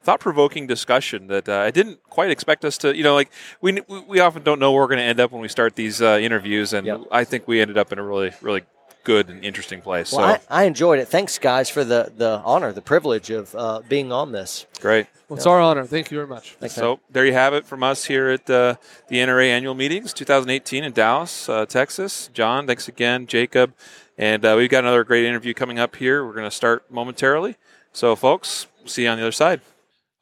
thought-provoking 0.09 0.67
discussion 0.67 1.27
that 1.27 1.51
uh, 1.51 1.59
I 1.59 1.71
didn't 1.71 2.03
quite 2.09 2.31
expect 2.31 2.65
us 2.65 2.79
to. 2.79 2.97
You 2.97 3.03
know, 3.03 3.15
like 3.15 3.31
we 3.61 3.81
we 4.09 4.21
often 4.21 4.43
don't 4.43 4.59
know 4.59 4.73
where 4.73 4.81
we're 4.81 4.87
going 4.95 5.01
to 5.01 5.05
end 5.05 5.21
up 5.21 5.33
when 5.33 5.43
we 5.43 5.49
start 5.49 5.77
these 5.77 6.01
uh, 6.01 6.19
interviews, 6.19 6.73
and 6.73 6.87
Yep. 6.87 7.01
I 7.11 7.25
think 7.25 7.47
we 7.47 7.61
ended 7.61 7.77
up 7.77 7.93
in 7.93 7.99
a 7.99 8.03
really, 8.03 8.33
really 8.41 8.63
good 9.05 9.29
and 9.29 9.45
interesting 9.45 9.83
place. 9.83 10.11
Well, 10.13 10.37
so 10.37 10.41
I, 10.51 10.63
I 10.63 10.65
enjoyed 10.65 10.99
it. 10.99 11.09
Thanks, 11.09 11.39
guys, 11.39 11.69
for 11.69 11.85
the, 11.85 12.11
the 12.17 12.41
honor, 12.45 12.73
the 12.73 12.81
privilege 12.83 13.29
of 13.29 13.55
uh, 13.55 13.81
being 13.87 14.11
on 14.13 14.33
this. 14.33 14.65
great. 14.81 15.07
Well, 15.29 15.37
it's 15.37 15.47
our 15.47 15.61
honor. 15.61 15.85
Thank 15.85 16.11
you 16.11 16.17
very 16.17 16.27
much. 16.27 16.53
Thanks, 16.55 16.75
man. 16.77 16.83
So 16.85 17.01
there 17.11 17.27
you 17.27 17.35
have 17.35 17.53
it 17.53 17.67
from 17.67 17.83
us 17.83 18.07
here 18.07 18.29
at 18.29 18.49
uh, 18.49 18.77
the 19.09 19.17
NRA 19.17 19.49
annual 19.49 19.75
meetings 19.75 20.15
2018 20.15 20.85
in 20.85 20.93
Dallas, 20.93 21.49
uh, 21.51 21.67
Texas. 21.67 22.31
John, 22.33 22.67
thanks 22.67 22.89
again. 22.89 23.27
Jacob. 23.27 23.75
And 24.17 24.45
uh, 24.45 24.55
we've 24.57 24.71
got 24.71 24.85
another 24.85 25.05
great 25.05 25.25
interview 25.27 25.53
coming 25.53 25.79
up 25.79 25.97
here. 25.97 26.25
We're 26.25 26.33
going 26.33 26.49
to 26.49 26.57
start 26.63 26.91
momentarily. 26.91 27.57
So, 27.93 28.17
folks, 28.17 28.67
see 28.87 29.03
you 29.05 29.11
on 29.11 29.19
the 29.19 29.25
other 29.25 29.33
side. 29.33 29.61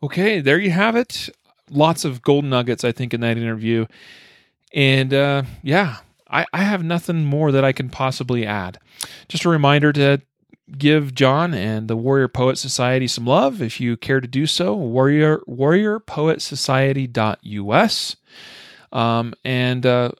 Okay, 0.02 0.40
there 0.40 0.58
you 0.58 0.70
have 0.70 0.96
it. 0.96 1.28
Lots 1.70 2.04
of 2.04 2.20
gold 2.22 2.44
nuggets, 2.44 2.84
I 2.84 2.92
think, 2.92 3.14
in 3.14 3.22
that 3.22 3.38
interview. 3.38 3.86
And 4.72 5.12
uh, 5.14 5.42
yeah, 5.62 5.96
I, 6.30 6.46
I 6.52 6.62
have 6.62 6.84
nothing 6.84 7.24
more 7.24 7.50
that 7.52 7.64
I 7.64 7.72
can 7.72 7.88
possibly 7.88 8.44
add. 8.46 8.78
Just 9.28 9.44
a 9.44 9.48
reminder 9.48 9.92
to 9.94 10.20
give 10.76 11.14
John 11.14 11.54
and 11.54 11.88
the 11.88 11.96
Warrior 11.96 12.28
Poet 12.28 12.58
Society 12.58 13.06
some 13.06 13.24
love 13.24 13.62
if 13.62 13.80
you 13.80 13.96
care 13.96 14.20
to 14.20 14.28
do 14.28 14.46
so. 14.46 14.74
Warrior 14.74 15.38
warriorpoetsociety.us. 15.48 18.16
Um, 18.92 19.34
and 19.44 19.86
uh, 19.86 20.10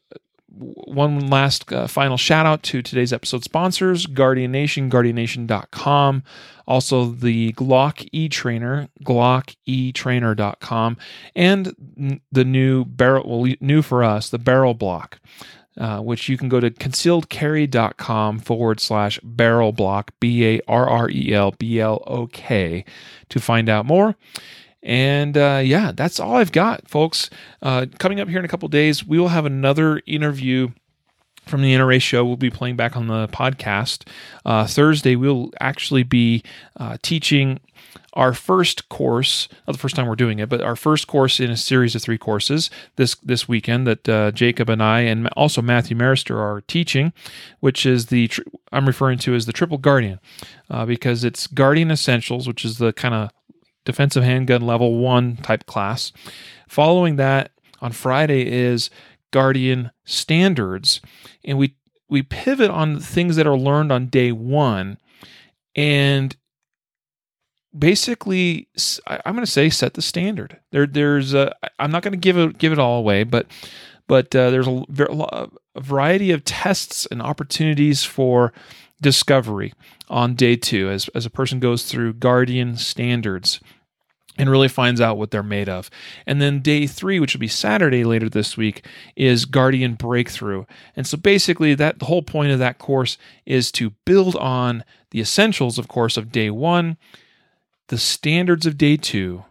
one 0.59 1.29
last 1.29 1.73
uh, 1.73 1.87
final 1.87 2.17
shout 2.17 2.47
out 2.47 2.63
to 2.65 2.83
today's 2.83 3.13
episode 3.13 3.45
sponsors 3.45 4.07
Guardian 4.07 4.53
Nation, 4.53 4.91
guardiannation.com. 4.91 6.23
Also, 6.67 7.07
the 7.07 7.53
Glock 7.53 8.09
E 8.13 8.29
Trainer, 8.29 8.89
glocketrainer.com. 9.05 10.97
And 11.35 12.21
the 12.33 12.45
new 12.45 12.85
barrel, 12.85 13.41
well, 13.43 13.55
new 13.61 13.83
for 13.83 14.03
us, 14.03 14.31
the 14.31 14.39
BarrelBlok. 14.39 15.15
Uh, 15.79 16.01
which 16.01 16.27
you 16.27 16.39
can 16.39 16.49
go 16.49 16.59
to 16.59 16.71
concealedcarry.com 16.71 18.39
forward 18.39 18.81
slash 18.81 19.21
BarrelBlok, 19.21 20.09
B 20.21 20.47
A 20.47 20.61
R 20.67 20.89
R 20.89 21.11
E 21.11 21.35
L 21.35 21.51
B 21.59 21.79
L 21.79 22.03
O 22.07 22.27
K, 22.29 22.83
to 23.29 23.39
find 23.39 23.69
out 23.69 23.85
more. 23.85 24.17
And 24.87 25.37
uh, 25.37 25.61
yeah, 25.65 25.91
that's 25.93 26.21
all 26.21 26.37
I've 26.37 26.53
got, 26.53 26.89
folks. 26.89 27.29
Uh, 27.61 27.87
coming 27.99 28.21
up 28.21 28.29
here 28.29 28.39
in 28.39 28.45
a 28.45 28.49
couple 28.49 28.69
days, 28.69 29.05
we 29.05 29.19
will 29.19 29.29
have 29.29 29.45
another 29.45 30.01
interview 30.07 30.69
from 31.45 31.63
the 31.63 31.75
NRA 31.75 32.01
show. 32.01 32.25
We'll 32.25 32.37
be 32.37 32.51
playing 32.51 32.77
back 32.77 32.97
on 32.97 33.09
the 33.09 33.27
podcast. 33.27 34.07
Uh, 34.45 34.65
Thursday, 34.65 35.17
we'll 35.17 35.51
actually 35.61 36.05
be 36.05 36.45
uh, 36.77 36.99
teaching 37.03 37.59
our 38.13 38.33
first 38.33 38.89
course, 38.89 39.49
not 39.67 39.73
the 39.73 39.79
first 39.79 39.97
time 39.97 40.07
we're 40.07 40.15
doing 40.15 40.39
it, 40.39 40.49
but 40.49 40.61
our 40.61 40.77
first 40.77 41.09
course 41.09 41.41
in 41.41 41.51
a 41.51 41.57
series 41.57 41.97
of 41.97 42.03
three 42.03 42.17
courses 42.17 42.71
this 42.95 43.17
this 43.17 43.49
weekend 43.49 43.89
that 43.89 44.09
uh, 44.09 44.31
Jacob 44.31 44.71
and 44.71 44.83
I 44.83 45.01
and 45.01 45.27
also 45.37 45.61
Matthew 45.61 45.97
Maruster 45.97 46.41
are 46.41 46.63
teaching, 46.63 47.13
which 47.59 47.85
is 47.85 48.07
the 48.07 48.31
I'm 48.73 48.87
referring 48.87 49.19
to 49.19 49.35
as 49.35 49.47
the 49.47 49.53
Triple 49.53 49.79
Guardian, 49.79 50.21
uh, 50.71 50.87
because 50.87 51.25
it's 51.25 51.49
Guardian 51.49 51.91
Essentials, 51.91 52.47
which 52.47 52.65
is 52.65 52.79
the 52.79 52.93
kind 52.93 53.15
of 53.15 53.31
defensive 53.87 54.23
handgun 54.23 54.61
level 54.61 54.99
one 54.99 55.37
type 55.37 55.65
class. 55.65 56.13
Following 56.69 57.17
that 57.17 57.53
on 57.81 57.93
Friday 57.93 58.47
is 58.47 58.91
Guardian 59.31 59.91
Standards, 60.05 61.01
and 61.43 61.57
we 61.57 61.77
we 62.09 62.23
pivot 62.23 62.71
on 62.71 63.01
things 63.01 63.37
that 63.37 63.47
are 63.47 63.57
learned 63.57 63.91
on 63.91 64.09
day 64.09 64.33
one, 64.33 64.99
and 65.75 66.37
basically 67.77 68.69
I'm 69.07 69.35
going 69.35 69.45
to 69.45 69.51
say 69.51 69.71
set 69.71 69.95
the 69.95 70.03
standard. 70.03 70.61
There 70.73 70.87
there's 70.87 71.35
I'm 71.35 71.91
not 71.91 72.03
going 72.03 72.13
to 72.13 72.19
give 72.19 72.37
it 72.37 72.59
give 72.59 72.73
it 72.73 72.79
all 72.79 72.99
away, 72.99 73.25
but 73.25 73.47
but 74.09 74.35
uh, 74.37 74.51
there's 74.51 74.69
a, 74.69 74.85
a 74.99 75.81
variety 75.81 76.31
of 76.31 76.45
tests 76.45 77.07
and 77.11 77.21
opportunities 77.21 78.05
for 78.05 78.53
discovery 79.01 79.73
on 80.09 80.35
day 80.35 80.57
two 80.57 80.89
as 80.89 81.09
as 81.15 81.27
a 81.27 81.31
person 81.31 81.61
goes 81.61 81.85
through 81.85 82.15
Guardian 82.15 82.77
Standards 82.77 83.61
and 84.39 84.51
really 84.51 84.69
finds 84.69 85.01
out 85.01 85.19
what 85.19 85.31
they're 85.31 85.43
made 85.43 85.69
of. 85.69 85.91
And 86.27 86.41
then 86.41 86.61
day 86.61 86.87
three, 86.87 87.19
which 87.21 87.35
will 87.35 87.41
be 87.41 87.49
Saturday 87.49 88.05
later 88.05 88.29
this 88.29 88.57
week, 88.57 88.87
is 89.15 89.45
Guardian 89.45 89.95
Breakthrough. 89.95 90.65
And 90.95 91.07
so 91.07 91.17
basically, 91.17 91.75
that 91.75 91.99
the 91.99 92.07
whole 92.07 92.23
point 92.23 92.53
of 92.53 92.59
that 92.59 92.79
course 92.79 93.19
is 93.45 93.73
to 93.73 93.91
build 94.05 94.37
on 94.37 94.85
the 95.11 95.21
essentials, 95.21 95.79
of 95.79 95.89
course, 95.89 96.17
of 96.17 96.33
day 96.33 96.51
one, 96.51 96.97
the 97.89 97.99
standards 97.99 98.67
of 98.67 98.77
day 98.77 98.97
two, 98.97 99.45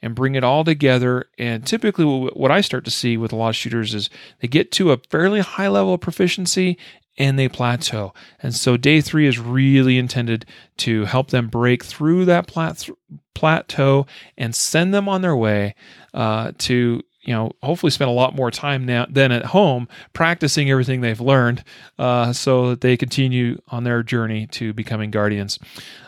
and 0.00 0.14
bring 0.14 0.34
it 0.34 0.44
all 0.44 0.64
together. 0.64 1.26
And 1.38 1.66
typically, 1.66 2.04
what 2.04 2.50
I 2.50 2.60
start 2.60 2.84
to 2.86 2.90
see 2.90 3.16
with 3.16 3.32
a 3.32 3.36
lot 3.36 3.50
of 3.50 3.56
shooters 3.56 3.94
is 3.94 4.10
they 4.40 4.48
get 4.48 4.72
to 4.72 4.92
a 4.92 5.00
fairly 5.10 5.40
high 5.40 5.68
level 5.68 5.94
of 5.94 6.00
proficiency 6.00 6.78
and 7.18 7.38
they 7.38 7.48
plateau. 7.48 8.14
And 8.42 8.54
so 8.54 8.76
day 8.76 9.00
three 9.00 9.26
is 9.26 9.38
really 9.38 9.98
intended 9.98 10.46
to 10.78 11.04
help 11.04 11.30
them 11.30 11.48
break 11.48 11.84
through 11.84 12.24
that 12.26 12.46
plat- 12.46 12.88
plateau 13.34 14.06
and 14.38 14.54
send 14.54 14.94
them 14.94 15.08
on 15.08 15.22
their 15.22 15.36
way 15.36 15.74
uh, 16.14 16.52
to 16.58 17.02
you 17.22 17.32
know 17.32 17.52
hopefully 17.62 17.90
spend 17.90 18.10
a 18.10 18.12
lot 18.12 18.34
more 18.34 18.50
time 18.50 18.84
now 18.84 19.06
than 19.08 19.30
at 19.30 19.46
home 19.46 19.88
practicing 20.12 20.70
everything 20.70 21.00
they've 21.00 21.20
learned 21.20 21.62
uh, 21.98 22.32
so 22.32 22.70
that 22.70 22.80
they 22.80 22.96
continue 22.96 23.60
on 23.68 23.84
their 23.84 24.02
journey 24.02 24.46
to 24.48 24.72
becoming 24.72 25.10
guardians. 25.10 25.58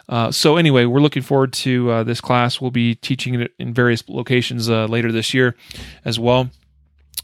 Uh, 0.08 0.30
so 0.30 0.56
anyway 0.56 0.84
we're 0.84 1.00
looking 1.00 1.22
forward 1.22 1.52
to 1.52 1.90
uh, 1.90 2.02
this 2.02 2.20
class. 2.20 2.60
We'll 2.60 2.72
be 2.72 2.96
teaching 2.96 3.40
it 3.40 3.52
in 3.58 3.72
various 3.72 4.06
locations 4.08 4.68
uh, 4.68 4.86
later 4.86 5.12
this 5.12 5.32
year 5.32 5.54
as 6.04 6.18
well 6.18 6.50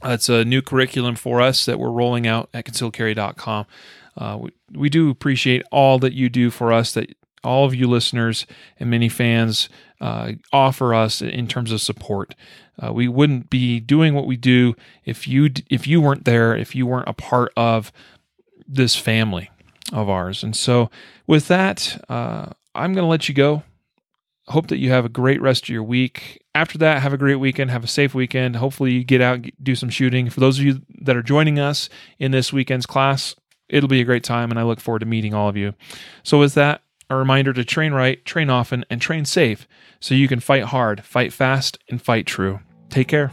uh, 0.04 0.10
it's 0.10 0.28
a 0.28 0.44
new 0.44 0.62
curriculum 0.62 1.14
for 1.14 1.40
us 1.40 1.66
that 1.66 1.78
we're 1.78 1.90
rolling 1.90 2.26
out 2.26 2.48
at 2.54 2.64
concealedcarry.com. 2.64 3.66
Uh, 4.16 4.38
we, 4.40 4.50
we 4.72 4.88
do 4.88 5.10
appreciate 5.10 5.62
all 5.70 5.98
that 5.98 6.12
you 6.12 6.28
do 6.28 6.50
for 6.50 6.72
us, 6.72 6.92
that 6.92 7.14
all 7.42 7.64
of 7.64 7.74
you 7.74 7.86
listeners 7.86 8.46
and 8.78 8.90
many 8.90 9.08
fans 9.08 9.68
uh, 10.00 10.32
offer 10.52 10.94
us 10.94 11.22
in 11.22 11.46
terms 11.46 11.72
of 11.72 11.80
support. 11.80 12.34
Uh, 12.82 12.92
we 12.92 13.08
wouldn't 13.08 13.50
be 13.50 13.80
doing 13.80 14.14
what 14.14 14.26
we 14.26 14.36
do 14.36 14.74
if 15.04 15.28
you 15.28 15.50
if 15.70 15.86
you 15.86 16.00
weren't 16.00 16.24
there, 16.24 16.56
if 16.56 16.74
you 16.74 16.86
weren't 16.86 17.08
a 17.08 17.12
part 17.12 17.52
of 17.56 17.92
this 18.66 18.96
family 18.96 19.50
of 19.92 20.08
ours. 20.08 20.42
And 20.42 20.56
so, 20.56 20.90
with 21.26 21.48
that, 21.48 22.02
uh, 22.08 22.46
I'm 22.74 22.94
going 22.94 23.04
to 23.04 23.10
let 23.10 23.28
you 23.28 23.34
go 23.34 23.62
hope 24.50 24.68
that 24.68 24.78
you 24.78 24.90
have 24.90 25.04
a 25.04 25.08
great 25.08 25.40
rest 25.40 25.64
of 25.64 25.68
your 25.68 25.82
week. 25.82 26.42
After 26.54 26.78
that, 26.78 27.02
have 27.02 27.12
a 27.12 27.18
great 27.18 27.36
weekend. 27.36 27.70
Have 27.70 27.84
a 27.84 27.88
safe 27.88 28.14
weekend. 28.14 28.56
Hopefully, 28.56 28.92
you 28.92 29.04
get 29.04 29.20
out, 29.20 29.44
do 29.62 29.74
some 29.74 29.90
shooting. 29.90 30.28
For 30.30 30.40
those 30.40 30.58
of 30.58 30.64
you 30.64 30.82
that 31.02 31.16
are 31.16 31.22
joining 31.22 31.58
us 31.58 31.88
in 32.18 32.32
this 32.32 32.52
weekend's 32.52 32.86
class, 32.86 33.34
it'll 33.68 33.88
be 33.88 34.00
a 34.00 34.04
great 34.04 34.24
time, 34.24 34.50
and 34.50 34.58
I 34.58 34.64
look 34.64 34.80
forward 34.80 35.00
to 35.00 35.06
meeting 35.06 35.34
all 35.34 35.48
of 35.48 35.56
you. 35.56 35.74
So, 36.22 36.38
with 36.38 36.54
that, 36.54 36.82
a 37.08 37.16
reminder 37.16 37.52
to 37.52 37.64
train 37.64 37.92
right, 37.92 38.24
train 38.24 38.50
often, 38.50 38.84
and 38.90 39.00
train 39.00 39.24
safe 39.24 39.66
so 40.00 40.14
you 40.14 40.28
can 40.28 40.40
fight 40.40 40.64
hard, 40.64 41.04
fight 41.04 41.32
fast, 41.32 41.78
and 41.88 42.00
fight 42.00 42.26
true. 42.26 42.60
Take 42.88 43.08
care. 43.08 43.32